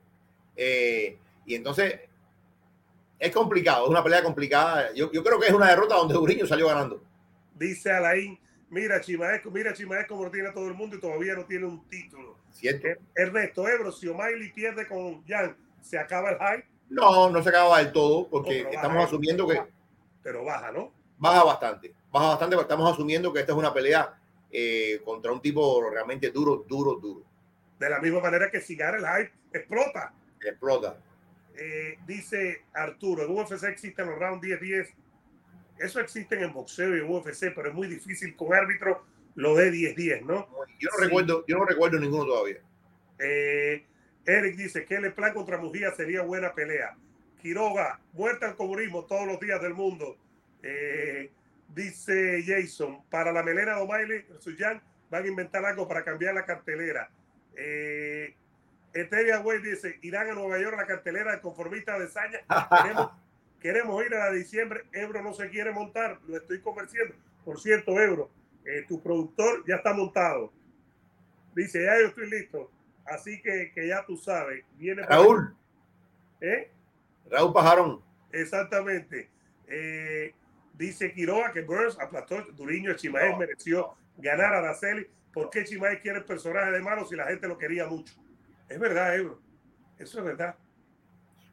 Eh, 0.57 1.19
y 1.47 1.55
entonces 1.55 2.01
es 3.19 3.33
complicado, 3.33 3.85
es 3.85 3.91
una 3.91 4.05
pelea 4.05 4.23
complicada. 4.23 4.93
Yo, 4.95 5.11
yo, 5.11 5.25
creo 5.25 5.41
que 5.41 5.47
es 5.47 5.53
una 5.53 5.69
derrota 5.69 5.97
donde 5.97 6.15
Duriño 6.15 6.47
salió 6.47 6.69
ganando. 6.69 7.03
Dice 7.55 7.91
Alain, 7.91 8.39
mira 8.71 9.01
Chimaev, 9.01 9.43
mira 9.53 9.73
Chimaev 9.73 10.07
como 10.07 10.25
lo 10.25 10.31
tiene 10.31 10.51
todo 10.53 10.69
el 10.69 10.75
mundo 10.75 10.97
y 10.97 11.01
todavía 11.01 11.35
no 11.35 11.45
tiene 11.45 11.67
un 11.67 11.89
título. 11.89 12.39
Cierto. 12.51 12.89
Ernesto 13.17 13.69
Ebro, 13.69 13.91
si 13.91 14.09
O'Malley 14.09 14.53
pierde 14.53 14.87
con 14.87 15.25
Jan, 15.27 15.57
¿se 15.81 15.99
acaba 15.99 16.31
el 16.31 16.39
hype? 16.39 16.69
No, 16.91 17.31
no 17.31 17.43
se 17.43 17.49
acaba 17.49 17.79
del 17.79 17.93
todo, 17.93 18.29
porque 18.29 18.63
no, 18.63 18.71
estamos 18.71 18.97
baja, 18.97 19.07
asumiendo 19.09 19.49
que... 19.49 19.61
Pero 20.23 20.45
baja, 20.45 20.71
¿no? 20.71 20.93
Baja 21.25 21.43
bastante, 21.43 21.95
baja 22.13 22.29
bastante, 22.29 22.55
porque 22.55 22.71
estamos 22.71 22.93
asumiendo 22.93 23.33
que 23.33 23.41
esta 23.41 23.53
es 23.53 23.59
una 23.59 23.73
pelea 23.73 24.15
eh, 24.51 25.01
contra 25.07 25.33
un 25.33 25.41
tipo 25.41 25.83
realmente 25.91 26.31
duro, 26.31 26.67
duro, 26.69 26.97
duro. 26.97 27.25
De 27.79 27.89
la 27.89 27.99
misma 27.99 28.21
manera 28.21 28.51
que 28.51 28.61
si 28.61 28.77
gana 28.77 28.99
el 28.99 29.07
hype, 29.07 29.33
explota. 29.59 30.13
Explota. 30.39 30.99
Eh, 31.57 31.97
dice 32.07 32.65
Arturo, 32.75 33.25
en 33.25 33.31
UFC 33.31 33.65
existen 33.65 34.07
los 34.07 34.19
round 34.19 34.43
10-10. 34.43 34.93
Eso 35.79 35.99
existe 35.99 36.39
en 36.39 36.53
boxeo 36.53 36.95
y 36.95 37.01
en 37.01 37.11
UFC, 37.11 37.55
pero 37.55 37.71
es 37.71 37.75
muy 37.75 37.89
difícil 37.89 38.37
con 38.37 38.53
árbitro 38.53 39.07
lo 39.35 39.55
de 39.55 39.73
10-10, 39.73 40.27
¿no? 40.27 40.47
Yo 40.79 40.91
no, 40.91 40.99
sí. 40.99 41.05
recuerdo, 41.05 41.45
yo 41.47 41.57
no 41.57 41.65
recuerdo 41.65 41.99
ninguno 41.99 42.27
todavía. 42.27 42.59
Eh, 43.19 43.83
Eric 44.27 44.57
dice 44.57 44.85
que 44.85 44.97
el 44.97 45.15
plan 45.15 45.33
contra 45.33 45.57
Mujía 45.57 45.91
sería 45.93 46.21
buena 46.21 46.55
pelea. 46.55 46.99
Quiroga, 47.41 47.99
muerta 48.13 48.49
al 48.49 48.57
comunismo 48.57 49.07
todos 49.07 49.27
los 49.27 49.41
días 49.41 49.63
del 49.63 49.73
mundo. 49.73 50.19
Eh, 50.67 51.31
dice 51.69 52.43
Jason, 52.47 53.05
para 53.11 53.33
la 53.33 53.43
melena 53.43 53.77
de 53.77 53.83
O'Malley, 53.83 54.25
Suyan 54.39 54.83
van 55.11 55.25
a 55.25 55.27
inventar 55.27 55.63
algo 55.65 55.87
para 55.87 56.03
cambiar 56.03 56.35
la 56.35 56.47
cartelera. 56.47 57.11
Eh, 57.55 58.35
Eteria 58.95 59.41
Way 59.41 59.61
dice, 59.61 59.99
irán 60.01 60.31
a 60.31 60.35
Nueva 60.35 60.59
York 60.59 60.77
la 60.79 60.87
cartelera 60.87 61.41
conformista 61.43 61.99
de 61.99 62.09
Saña. 62.09 62.39
Queremos, 62.83 63.11
queremos, 63.61 64.07
ir 64.07 64.15
a 64.15 64.19
la 64.21 64.31
de 64.31 64.39
diciembre. 64.39 64.85
Ebro 64.93 65.23
no 65.23 65.35
se 65.35 65.51
quiere 65.51 65.71
montar, 65.71 66.19
lo 66.27 66.37
estoy 66.37 66.61
convenciendo. 66.63 67.15
Por 67.45 67.61
cierto, 67.61 68.01
Ebro, 68.01 68.31
eh, 68.65 68.87
tu 68.89 69.03
productor 69.03 69.65
ya 69.67 69.77
está 69.77 69.93
montado. 69.93 70.51
Dice, 71.55 71.85
ya 71.85 72.01
yo 72.01 72.07
estoy 72.07 72.31
listo. 72.31 72.71
Así 73.05 73.43
que, 73.43 73.71
que 73.75 73.87
ya 73.89 74.05
tú 74.07 74.17
sabes. 74.17 74.65
Viene 74.79 75.03
Raúl. 75.03 75.55
¿Eh? 76.41 76.71
Raúl 77.31 77.53
Pajarón. 77.53 78.03
Exactamente. 78.33 79.29
Eh, 79.69 80.33
dice 80.75 81.13
Quiroga 81.13 81.53
que 81.53 81.63
Burns 81.63 81.99
aplastó 81.99 82.43
Duriño. 82.53 82.95
Chimaez 82.95 83.33
no, 83.33 83.39
mereció 83.39 83.95
ganar 84.17 84.55
a 84.55 84.59
Araceli. 84.59 85.07
¿Por 85.33 85.51
qué 85.51 85.65
Chimaez 85.65 86.01
quiere 86.01 86.19
el 86.19 86.25
personaje 86.25 86.71
de 86.71 86.81
malo 86.81 87.07
si 87.07 87.17
la 87.17 87.27
gente 87.27 87.49
lo 87.49 87.59
quería 87.59 87.87
mucho? 87.87 88.15
Es 88.69 88.79
verdad, 88.79 89.17
Ebro. 89.17 89.41
Eso 89.99 90.19
es 90.19 90.25
verdad. 90.25 90.55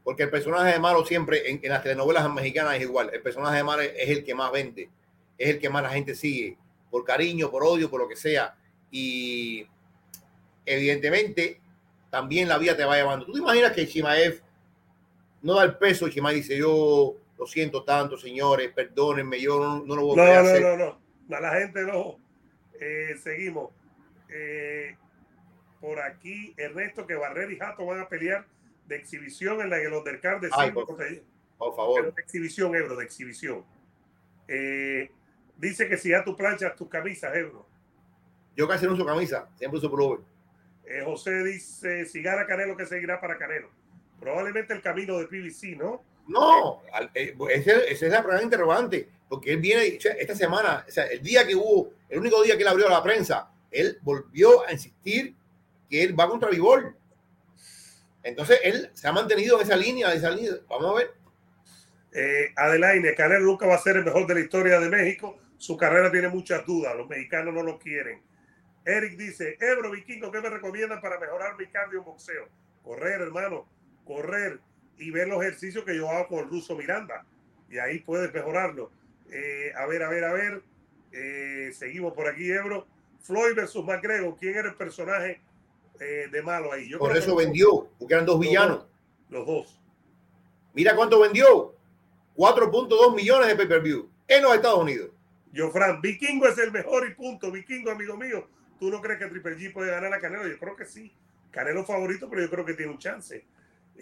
Porque 0.04 0.24
el 0.24 0.30
personaje 0.30 0.74
de 0.74 0.80
malo 0.80 1.06
siempre 1.06 1.50
en, 1.50 1.60
en, 1.62 1.70
las 1.70 1.84
telenovelas 1.84 2.32
mexicanas 2.34 2.76
es 2.76 2.82
igual. 2.82 3.10
El 3.14 3.22
personaje 3.22 3.58
de 3.58 3.64
malo 3.64 3.82
es 3.82 4.10
el 4.10 4.24
que 4.24 4.36
más 4.36 4.52
vende. 4.52 4.90
Es 5.38 5.50
el 5.50 5.60
que 5.60 5.70
más 5.70 5.84
la 5.84 5.90
gente 5.90 6.16
sigue. 6.16 6.58
Por 6.90 7.04
cariño, 7.06 7.52
por 7.52 7.64
odio, 7.64 7.90
por 7.90 8.02
lo 8.02 8.08
que 8.08 8.16
sea. 8.16 8.56
Y 8.90 9.68
evidentemente 10.66 11.62
también 12.10 12.48
la 12.48 12.58
vida 12.58 12.76
te 12.76 12.84
va 12.84 12.98
llevando. 12.98 13.26
¿Tú 13.26 13.34
te 13.34 13.40
imaginas 13.40 13.72
que 13.72 13.88
Chimaev 13.88 14.42
no 15.42 15.56
da 15.56 15.64
el 15.64 15.78
peso 15.78 16.10
Chimaev 16.10 16.36
dice 16.36 16.58
yo 16.58 17.16
lo 17.42 17.48
siento 17.48 17.84
tanto, 17.84 18.18
señores, 18.18 18.72
perdónenme, 18.72 19.42
yo 19.42 19.60
no, 19.60 19.84
no 19.84 19.96
lo 19.96 20.06
voy 20.06 20.20
a 20.20 20.26
no, 20.26 20.40
hacer? 20.42 20.62
No, 20.62 20.78
no, 20.78 21.02
no, 21.28 21.40
la 21.40 21.56
gente 21.56 21.82
no. 21.82 22.20
Eh, 22.80 23.16
seguimos. 23.18 23.72
Eh, 24.30 24.96
por 25.80 26.00
aquí, 26.02 26.54
Ernesto, 26.56 27.08
que 27.08 27.16
Barrera 27.16 27.52
y 27.52 27.58
Jato 27.58 27.84
van 27.84 28.00
a 28.00 28.08
pelear 28.08 28.46
de 28.86 28.96
exhibición 28.96 29.60
en 29.60 29.72
la 29.72 29.80
el 29.80 29.92
Undercard 29.92 30.40
de 30.40 30.50
Ay, 30.52 30.70
por, 30.72 30.86
por, 30.86 31.76
favor. 31.76 32.14
De 32.14 32.22
exhibición, 32.22 32.76
Ebro, 32.76 32.96
de 32.96 33.06
exhibición. 33.06 33.66
Eh, 34.48 35.10
dice 35.58 35.88
que 35.88 35.98
si 35.98 36.10
ya 36.10 36.24
tú 36.24 36.36
planchas 36.36 36.76
tus 36.76 36.90
camisas, 36.90 37.36
Ebro. 37.36 37.66
Yo 38.56 38.68
casi 38.68 38.86
no 38.86 38.94
uso 38.94 39.04
camisa, 39.04 39.50
siempre 39.56 39.80
uso 39.80 39.90
pullover. 39.90 40.20
Eh, 40.86 41.02
José 41.04 41.44
dice, 41.44 42.06
si 42.06 42.22
gana 42.22 42.46
Canelo, 42.46 42.78
que 42.78 42.86
seguirá 42.86 43.20
para 43.20 43.40
Canelo? 43.40 43.72
Probablemente 44.20 44.76
el 44.76 44.82
camino 44.84 45.18
de 45.18 45.26
PBC, 45.26 45.76
¿no? 45.76 46.04
No, 46.28 46.82
eh, 47.14 47.36
esa 47.50 47.78
es 47.88 48.02
la 48.02 48.22
gran 48.22 48.44
interrogante, 48.44 49.10
porque 49.28 49.54
él 49.54 49.60
viene 49.60 50.00
esta 50.20 50.36
semana, 50.36 50.86
el 51.10 51.22
día 51.22 51.46
que 51.46 51.56
hubo, 51.56 51.94
el 52.10 52.20
único 52.20 52.42
día 52.44 52.56
que 52.56 52.64
él 52.64 52.68
abrió 52.70 52.88
a 52.88 52.92
la 52.92 53.04
prensa, 53.04 53.52
él 53.72 53.98
volvió 54.02 54.66
a 54.68 54.72
insistir 54.72 55.36
que 55.90 56.04
él 56.04 56.18
va 56.20 56.30
contra 56.30 56.50
Vivol. 56.50 56.96
Entonces, 58.24 58.60
él 58.64 58.92
se 58.94 59.08
ha 59.08 59.12
mantenido 59.12 59.58
en 59.58 59.64
esa 59.64 59.76
línea, 59.76 60.12
en 60.12 60.18
esa 60.18 60.30
línea. 60.32 60.54
Vamos 60.70 60.92
a 60.92 60.94
ver. 60.96 61.14
Eh, 62.14 62.54
Adelaine, 62.56 63.16
Canelo 63.16 63.46
nunca 63.46 63.66
va 63.66 63.76
a 63.76 63.80
ser 63.80 63.98
el 63.98 64.06
mejor 64.06 64.28
de 64.28 64.36
la 64.36 64.40
historia 64.42 64.80
de 64.80 64.90
México. 64.90 65.40
Su 65.58 65.78
carrera 65.78 66.12
tiene 66.12 66.28
muchas 66.28 66.66
dudas. 66.66 66.96
Los 66.96 67.08
mexicanos 67.08 67.54
no 67.54 67.64
lo 67.64 67.80
quieren. 67.80 68.22
Eric 68.86 69.18
dice, 69.18 69.58
Ebro 69.60 69.92
Vikingo, 69.92 70.32
¿qué 70.32 70.42
me 70.42 70.50
recomiendan 70.50 71.02
para 71.02 71.20
mejorar 71.20 71.58
mi 71.58 71.68
cardio 71.68 72.00
en 72.00 72.06
boxeo? 72.06 72.48
Correr, 72.84 73.22
hermano, 73.22 73.68
correr 74.06 74.60
y 74.98 75.12
ver 75.12 75.28
los 75.28 75.42
ejercicios 75.42 75.84
que 75.84 75.96
yo 75.96 76.10
hago 76.10 76.28
con 76.28 76.50
Russo 76.50 76.76
Miranda. 76.76 77.26
Y 77.70 77.78
ahí 77.78 78.00
puedes 78.00 78.34
mejorarlo. 78.34 78.92
Eh, 79.32 79.72
a 79.76 79.86
ver, 79.86 80.04
a 80.04 80.10
ver, 80.10 80.24
a 80.24 80.34
ver. 80.34 80.64
Eh, 81.12 81.72
seguimos 81.74 82.14
por 82.14 82.28
aquí, 82.28 82.52
Ebro. 82.52 82.88
Floyd 83.22 83.56
versus 83.56 83.86
McGregor. 83.86 84.36
¿Quién 84.38 84.58
era 84.58 84.70
el 84.70 84.76
personaje 84.76 85.42
eh, 86.00 86.28
de 86.32 86.42
malo 86.42 86.72
ahí? 86.72 86.90
Yo 86.90 87.00
por 87.00 87.16
eso 87.16 87.36
vendió, 87.36 87.90
porque 87.98 88.14
eran 88.14 88.26
dos 88.26 88.40
villanos. 88.40 88.86
los 89.30 89.46
dos. 89.46 89.80
Mira 90.74 90.96
cuánto 90.96 91.20
vendió. 91.20 91.76
4.2 92.36 93.16
millones 93.16 93.48
de 93.50 93.56
pay-per-view 93.56 94.10
en 94.28 94.44
los 94.44 94.56
Estados 94.56 94.80
Unidos. 94.80 95.12
Yo, 95.52 95.70
Fran, 95.70 96.02
Vikingo 96.02 96.48
es 96.48 96.58
el 96.58 96.72
mejor 96.72 97.08
y 97.08 97.14
punto. 97.14 97.52
Vikingo, 97.52 97.92
amigo 97.92 98.16
mío. 98.16 98.48
¿Tú 98.80 98.90
no 98.90 99.02
crees 99.02 99.20
que 99.20 99.28
Triple 99.28 99.58
G 99.58 99.74
puede 99.74 99.92
ganar 99.92 100.14
a 100.14 100.20
Canelo? 100.20 100.48
Yo 100.48 100.58
creo 100.58 100.76
que 100.76 100.86
sí. 100.86 101.14
Canelo 101.52 101.84
favorito, 101.84 102.30
pero 102.30 102.42
yo 102.42 102.50
creo 102.50 102.66
que 102.66 102.74
tiene 102.74 102.92
un 102.92 102.98
chance. 102.98 103.46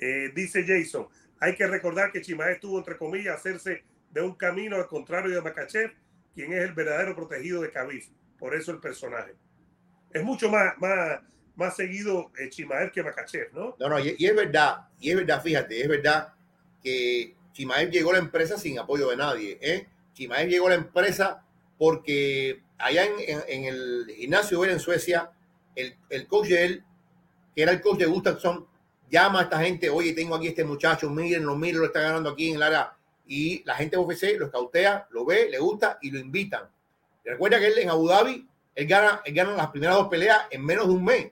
Eh, 0.02 0.32
dice 0.34 0.66
Jason, 0.66 1.08
hay 1.40 1.56
que 1.56 1.68
recordar 1.68 2.12
que 2.12 2.22
Chimaez 2.22 2.56
estuvo, 2.56 2.78
entre 2.78 2.98
comillas, 2.98 3.36
hacerse 3.36 3.84
de 4.12 4.22
un 4.22 4.36
camino 4.36 4.76
al 4.76 4.88
contrario 4.88 5.36
de 5.36 5.42
Makachev, 5.42 5.92
quien 6.34 6.54
es 6.54 6.64
el 6.64 6.74
verdadero 6.74 7.16
protegido 7.16 7.62
de 7.62 7.72
Khabib. 7.72 8.04
Por 8.38 8.56
eso 8.56 8.72
el 8.72 8.80
personaje. 8.80 9.36
Es 10.12 10.24
mucho 10.24 10.50
más, 10.50 10.78
más, 10.78 11.20
más 11.56 11.76
seguido 11.76 12.32
eh, 12.40 12.50
Chimaev 12.50 12.92
que 12.92 13.04
Makachev, 13.04 13.54
¿no? 13.54 13.76
No, 13.80 13.90
no, 13.90 14.00
y, 14.00 14.16
es 14.18 14.36
verdad, 14.36 14.88
y 15.00 15.12
es 15.12 15.18
verdad, 15.18 15.42
fíjate, 15.42 15.82
es 15.82 15.88
verdad 15.88 16.34
que 16.82 17.36
Chimaev 17.52 17.90
llegó 17.90 18.12
a 18.12 18.14
la 18.14 18.20
empresa 18.20 18.58
sin 18.58 18.80
apoyo 18.80 19.10
de 19.10 19.18
nadie. 19.18 19.60
¿eh? 19.62 19.88
Chimaev 20.14 20.50
llegó 20.50 20.68
a 20.68 20.72
la 20.72 20.76
empresa 20.76 21.46
porque 21.78 22.62
allá 22.78 23.06
en, 23.06 23.66
el 23.66 24.06
gimnasio 24.16 24.66
en 24.66 24.80
Suecia, 24.80 25.32
el, 25.76 25.96
el, 26.10 26.28
coach 26.28 26.48
de 26.48 26.66
él, 26.66 26.84
que 27.56 27.64
era 27.64 27.72
el 27.72 27.82
coach 27.82 28.00
de 28.00 28.06
Gustafsson, 28.06 28.66
llama 29.10 29.40
a 29.40 29.44
esta 29.44 29.60
gente, 29.60 29.90
oye, 29.90 30.14
tengo 30.14 30.36
aquí 30.36 30.48
este 30.48 30.64
muchacho, 30.64 31.10
miren, 31.10 31.46
lo 31.46 31.56
miren, 31.56 31.80
lo 31.80 31.88
está 31.88 32.02
ganando 32.02 32.30
aquí 32.30 32.50
en 32.50 32.56
el 32.56 32.64
área. 32.64 32.94
Y 33.28 33.64
la 33.64 33.76
gente 33.76 33.96
de 33.96 34.02
UFC 34.02 34.38
lo 34.38 34.46
escautea, 34.46 35.08
lo 35.12 35.26
ve, 35.26 35.50
le 35.50 35.60
gusta 35.60 36.00
y 36.02 36.12
lo 36.12 36.20
invitan. 36.20 36.64
Recuerda 37.24 37.60
que 37.60 37.68
él 37.68 37.78
en 37.78 37.90
Abu 37.90 38.08
Dhabi, 38.08 38.48
él 38.76 38.88
gana, 38.88 39.22
él 39.24 39.34
gana 39.34 39.52
las 39.52 39.68
primeras 39.68 39.98
dos 39.98 40.08
peleas 40.08 40.48
en 40.50 40.66
menos 40.66 40.88
de 40.88 40.94
un 40.94 41.04
mes. 41.04 41.32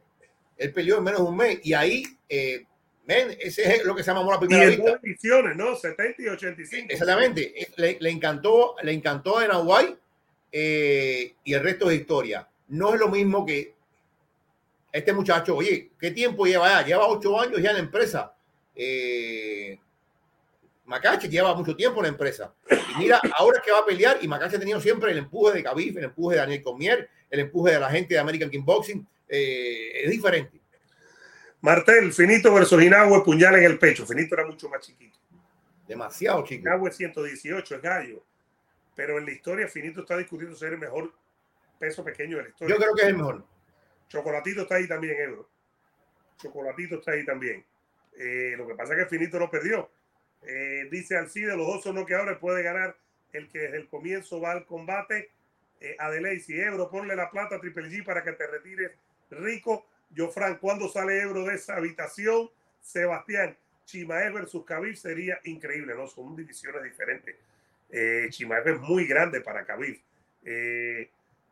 Él 0.58 0.74
peleó 0.74 0.98
en 0.98 1.04
menos 1.04 1.22
de 1.22 1.28
un 1.28 1.38
mes 1.38 1.60
y 1.64 1.74
ahí, 1.74 2.04
eh, 2.30 2.66
ese 3.08 3.76
es 3.76 3.86
lo 3.86 3.95
que 3.95 4.04
se 4.04 4.12
llama 4.12 4.30
la 4.30 4.40
primera 4.40 4.66
vista. 4.66 4.99
ediciones, 5.02 5.56
¿no? 5.56 5.76
70 5.76 6.22
y 6.22 6.28
85. 6.28 6.88
Exactamente. 6.90 7.54
Le, 7.78 7.98
le, 7.99 8.10
encantó, 8.10 8.76
le 8.84 8.91
encantó 8.91 9.41
en 9.41 9.52
Hawaii 9.52 9.95
eh, 10.52 11.36
y 11.44 11.54
el 11.54 11.64
resto 11.64 11.90
es 11.90 12.02
historia. 12.02 12.48
No 12.68 12.94
es 12.94 12.99
lo 12.99 13.08
mismo 13.08 13.45
que 13.45 13.77
este 14.98 15.14
muchacho, 15.14 15.56
oye, 15.56 15.91
¿qué 15.99 16.11
tiempo 16.11 16.45
lleva 16.45 16.68
ya? 16.68 16.86
Lleva 16.86 17.07
ocho 17.07 17.40
años 17.40 17.61
ya 17.61 17.69
en 17.69 17.76
la 17.78 17.82
empresa. 17.84 18.34
Eh, 18.76 19.80
Macache 20.86 21.28
lleva 21.28 21.53
mucho 21.53 21.76
tiempo 21.76 21.99
en 21.99 22.03
la 22.03 22.10
empresa. 22.10 22.53
Y 22.69 22.99
mira, 22.99 23.22
ahora 23.38 23.60
es 23.60 23.64
que 23.64 23.72
va 23.72 23.80
a 23.80 23.86
pelear 23.86 24.18
y 24.22 24.28
Macache 24.28 24.56
ha 24.56 24.60
tenido 24.60 24.80
siempre 24.80 25.11
el 25.11 25.18
empuje 25.18 25.56
de 25.56 25.64
Khabib, 25.64 25.98
el 25.98 26.06
empuje 26.06 26.36
de 26.36 26.41
Daniel 26.41 26.64
Comier, 26.64 27.10
el 27.30 27.40
empuje 27.41 27.74
de 27.74 27.80
la 27.80 27.90
gente 27.90 28.14
de 28.14 28.19
American 28.19 28.49
Kickboxing. 28.49 29.07
Eh, 29.28 30.03
es 30.03 30.10
diferente. 30.10 30.61
Martel, 31.61 32.14
Finito 32.14 32.53
versus 32.53 32.82
Inagüe, 32.82 33.24
puñal 33.24 33.56
en 33.56 33.64
el 33.64 33.78
pecho. 33.78 34.06
Finito 34.06 34.36
era 34.36 34.45
mucho 34.45 34.69
más 34.69 34.80
chiquito. 34.80 35.19
Demasiado 35.88 36.44
chiquito. 36.44 36.69
Inagüe 36.69 36.91
118, 36.91 37.76
es 37.76 37.82
gallo. 37.82 38.24
Pero 38.95 39.18
en 39.18 39.26
la 39.26 39.32
historia, 39.32 39.68
Finito 39.68 40.02
está 40.02 40.18
discutiendo 40.18 40.56
ser 40.56 40.74
el 40.74 40.80
mejor 40.80 41.14
peso 41.78 42.03
pequeño 42.03 42.38
de 42.38 42.44
la 42.44 42.49
historia. 42.49 42.76
Yo 42.76 42.80
creo 42.82 42.95
que 42.95 43.02
es 43.02 43.07
el 43.10 43.18
mejor. 43.18 43.44
Chocolatito 44.08 44.62
está 44.62 44.76
ahí 44.76 44.88
también, 44.88 45.20
Ebro. 45.20 45.50
Chocolatito 46.38 46.96
está 47.00 47.12
ahí 47.12 47.26
también. 47.26 47.66
Eh, 48.18 48.56
lo 48.58 48.68
que 48.68 48.76
pasa 48.76 48.94
es 48.94 49.04
que 49.04 49.10
Finito 49.10 49.40
no 49.40 49.50
perdió. 49.50 49.90
Eh, 50.44 50.88
dice 50.92 51.18
Alcide, 51.18 51.56
los 51.56 51.68
dos 51.68 51.84
son 51.84 51.96
noqueadores, 51.96 52.38
puede 52.38 52.64
ganar 52.64 52.96
el 53.34 53.50
que 53.50 53.60
desde 53.60 53.78
el 53.78 53.88
comienzo 53.88 54.40
va 54.40 54.52
al 54.52 54.66
combate. 54.66 55.32
Eh, 55.80 56.40
si 56.40 56.60
Ebro, 56.60 56.90
ponle 56.90 57.16
la 57.16 57.30
plata 57.30 57.56
a 57.56 57.60
Triple 57.60 57.90
G 57.90 58.04
para 58.04 58.24
que 58.24 58.34
te 58.34 58.48
retires 58.48 58.92
rico. 59.30 59.86
Yo, 60.10 60.30
Frank, 60.30 60.60
¿cuándo 60.60 60.88
sale 60.88 61.22
Ebro 61.22 61.44
de 61.44 61.56
esa 61.56 61.76
habitación? 61.76 62.50
Sebastián, 62.82 63.58
Chimaev 63.86 64.34
versus 64.34 64.66
Khabib 64.66 64.96
sería 64.96 65.40
increíble, 65.44 65.94
¿no? 65.96 66.08
Son 66.08 66.36
divisiones 66.36 66.84
diferentes. 66.84 67.36
Eh, 67.90 68.30
es 68.30 68.80
muy 68.82 69.06
grande 69.06 69.42
para 69.42 69.66
Khabib. 69.66 70.00
Eh, 70.44 71.10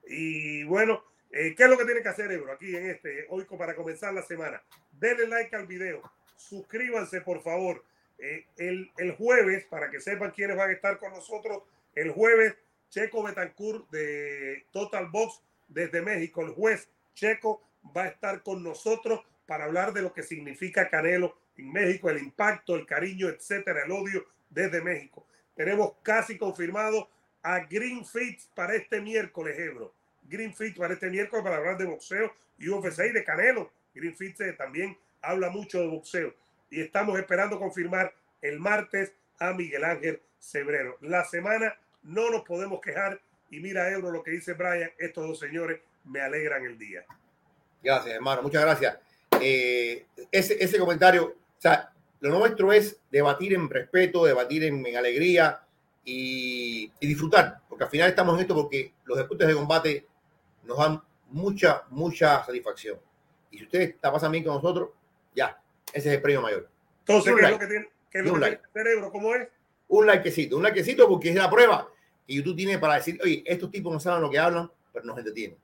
y 0.08 0.64
bueno, 0.64 1.04
eh, 1.36 1.54
¿qué 1.54 1.64
es 1.64 1.70
lo 1.70 1.78
que 1.78 1.84
tiene 1.84 2.02
que 2.02 2.08
hacer 2.08 2.32
Ebro 2.32 2.54
aquí 2.54 2.74
en 2.74 2.90
este, 2.90 3.26
hoy 3.28 3.44
para 3.44 3.76
comenzar 3.76 4.14
la 4.14 4.22
semana? 4.22 4.64
Denle 4.94 5.28
like 5.28 5.54
al 5.54 5.68
video, 5.68 6.02
suscríbanse 6.38 7.20
por 7.20 7.44
favor. 7.44 7.84
Eh, 8.18 8.46
el, 8.56 9.12
jueves, 9.18 9.66
para 9.66 9.90
que 9.90 10.00
sepan 10.00 10.32
quiénes 10.32 10.56
van 10.56 10.70
a 10.70 10.74
estar 10.74 10.98
con 10.98 11.12
nosotros, 11.12 11.64
el 11.94 12.12
jueves, 12.12 12.56
Checo 12.90 13.22
Betancourt 13.22 13.90
de 13.92 14.66
Total 14.72 15.10
Box 15.10 15.42
desde 15.68 16.02
México, 16.02 16.42
el 16.42 16.52
juez 16.52 16.88
Checo 17.14 17.62
va 17.96 18.04
a 18.04 18.08
estar 18.08 18.42
con 18.42 18.64
nosotros 18.64 19.20
para 19.46 19.66
hablar 19.66 19.92
de 19.92 20.04
lo 20.04 20.14
que 20.14 20.24
significa 20.24 20.90
Canelo 20.90 21.38
en 21.58 21.70
México, 21.74 22.10
el 22.10 22.20
impacto, 22.20 22.76
el 22.76 22.86
cariño, 22.86 23.28
etcétera, 23.28 23.84
el 23.84 23.92
odio 23.92 24.26
desde 24.50 24.82
México. 24.82 25.28
Tenemos 25.54 25.96
casi 26.02 26.38
confirmado 26.38 27.10
a 27.42 27.60
Green 27.60 28.06
Fit 28.06 28.40
para 28.54 28.76
este 28.76 29.02
miércoles, 29.02 29.60
Ebro. 29.60 29.94
Green 30.26 30.54
Fit 30.54 30.78
para 30.78 30.94
este 30.94 31.10
miércoles 31.10 31.44
para 31.44 31.58
hablar 31.58 31.78
de 31.78 31.86
boxeo 31.86 32.34
y 32.58 32.70
UFC 32.70 33.00
y 33.10 33.14
de 33.14 33.24
Canelo. 33.24 33.72
Green 33.94 34.16
Fit 34.16 34.38
también 34.58 34.98
habla 35.22 35.50
mucho 35.50 35.80
de 35.80 35.88
boxeo. 35.88 36.34
Y 36.70 36.82
estamos 36.82 37.18
esperando 37.18 37.60
confirmar 37.60 38.14
el 38.42 38.60
martes 38.60 39.14
a 39.40 39.54
Miguel 39.54 39.84
Ángel 39.84 40.22
Cebrero. 40.40 40.98
La 41.02 41.26
semana 41.26 41.78
no 42.04 42.30
nos 42.30 42.44
podemos 42.44 42.82
quejar. 42.82 43.20
Y 43.50 43.60
mira, 43.60 43.92
Ebro, 43.92 44.12
lo 44.12 44.24
que 44.24 44.32
dice 44.32 44.54
Brian, 44.54 44.92
estos 44.98 45.28
dos 45.28 45.40
señores 45.40 45.80
me 46.04 46.22
alegran 46.22 46.66
el 46.66 46.78
día. 46.78 47.06
Gracias, 47.84 48.16
hermano. 48.16 48.42
Muchas 48.42 48.64
gracias. 48.64 48.98
Eh, 49.40 50.06
ese, 50.32 50.64
ese 50.64 50.80
comentario, 50.80 51.26
o 51.26 51.62
sea, 51.62 51.92
lo 52.20 52.40
nuestro 52.40 52.72
es 52.74 52.98
debatir 53.12 53.54
en 53.54 53.70
respeto, 53.70 54.26
debatir 54.26 54.64
en, 54.64 54.96
alegría 54.96 55.62
y, 56.04 56.92
disfrutar, 57.00 57.60
porque 57.70 57.84
al 57.84 57.90
final 57.90 58.10
estamos 58.10 58.36
en 58.36 58.42
esto 58.42 58.56
porque 58.56 58.94
los 59.06 59.18
deportes 59.18 59.48
de 59.48 59.54
combate 59.54 60.06
nos 60.66 60.78
dan 60.78 61.02
mucha, 61.30 61.84
mucha 61.90 62.44
satisfacción. 62.44 63.00
Y 63.52 63.60
si 63.60 63.64
ustedes 63.66 63.96
la 64.02 64.12
pasan 64.12 64.32
bien 64.32 64.44
con 64.44 64.56
nosotros, 64.56 64.90
ya, 65.34 65.60
ese 65.94 66.10
es 66.10 66.16
el 66.16 66.22
premio 66.22 66.42
mayor. 66.42 66.70
Entonces, 67.00 67.34
¿qué 67.36 67.46
es 67.46 67.52
lo 67.52 67.60
que 67.60 67.68
tiene, 67.68 67.90
qué 68.10 68.20
es 68.20 68.26
lo 68.26 68.34
que 68.34 68.40
tiene 68.40 68.56
el 68.56 68.72
cerebro? 68.74 69.12
¿Cómo 69.12 69.36
es? 69.36 69.48
Un 69.88 70.08
likecito, 70.08 70.58
un 70.58 70.64
likecito 70.64 71.08
porque 71.08 71.30
es 71.30 71.36
la 71.36 71.50
prueba 71.50 71.88
que 72.26 72.34
YouTube 72.34 72.56
tiene 72.56 72.80
para 72.80 72.96
decir, 72.96 73.20
oye, 73.24 73.44
estos 73.46 73.70
tipos 73.70 73.94
no 73.94 74.00
saben 74.00 74.22
lo 74.22 74.30
que 74.30 74.40
hablan, 74.40 74.72
pero 74.92 75.06
nos 75.06 75.18
entretienen. 75.18 75.58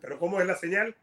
¿Pero 0.00 0.18
cómo 0.18 0.40
es 0.40 0.46
la 0.46 0.56
señal? 0.56 0.94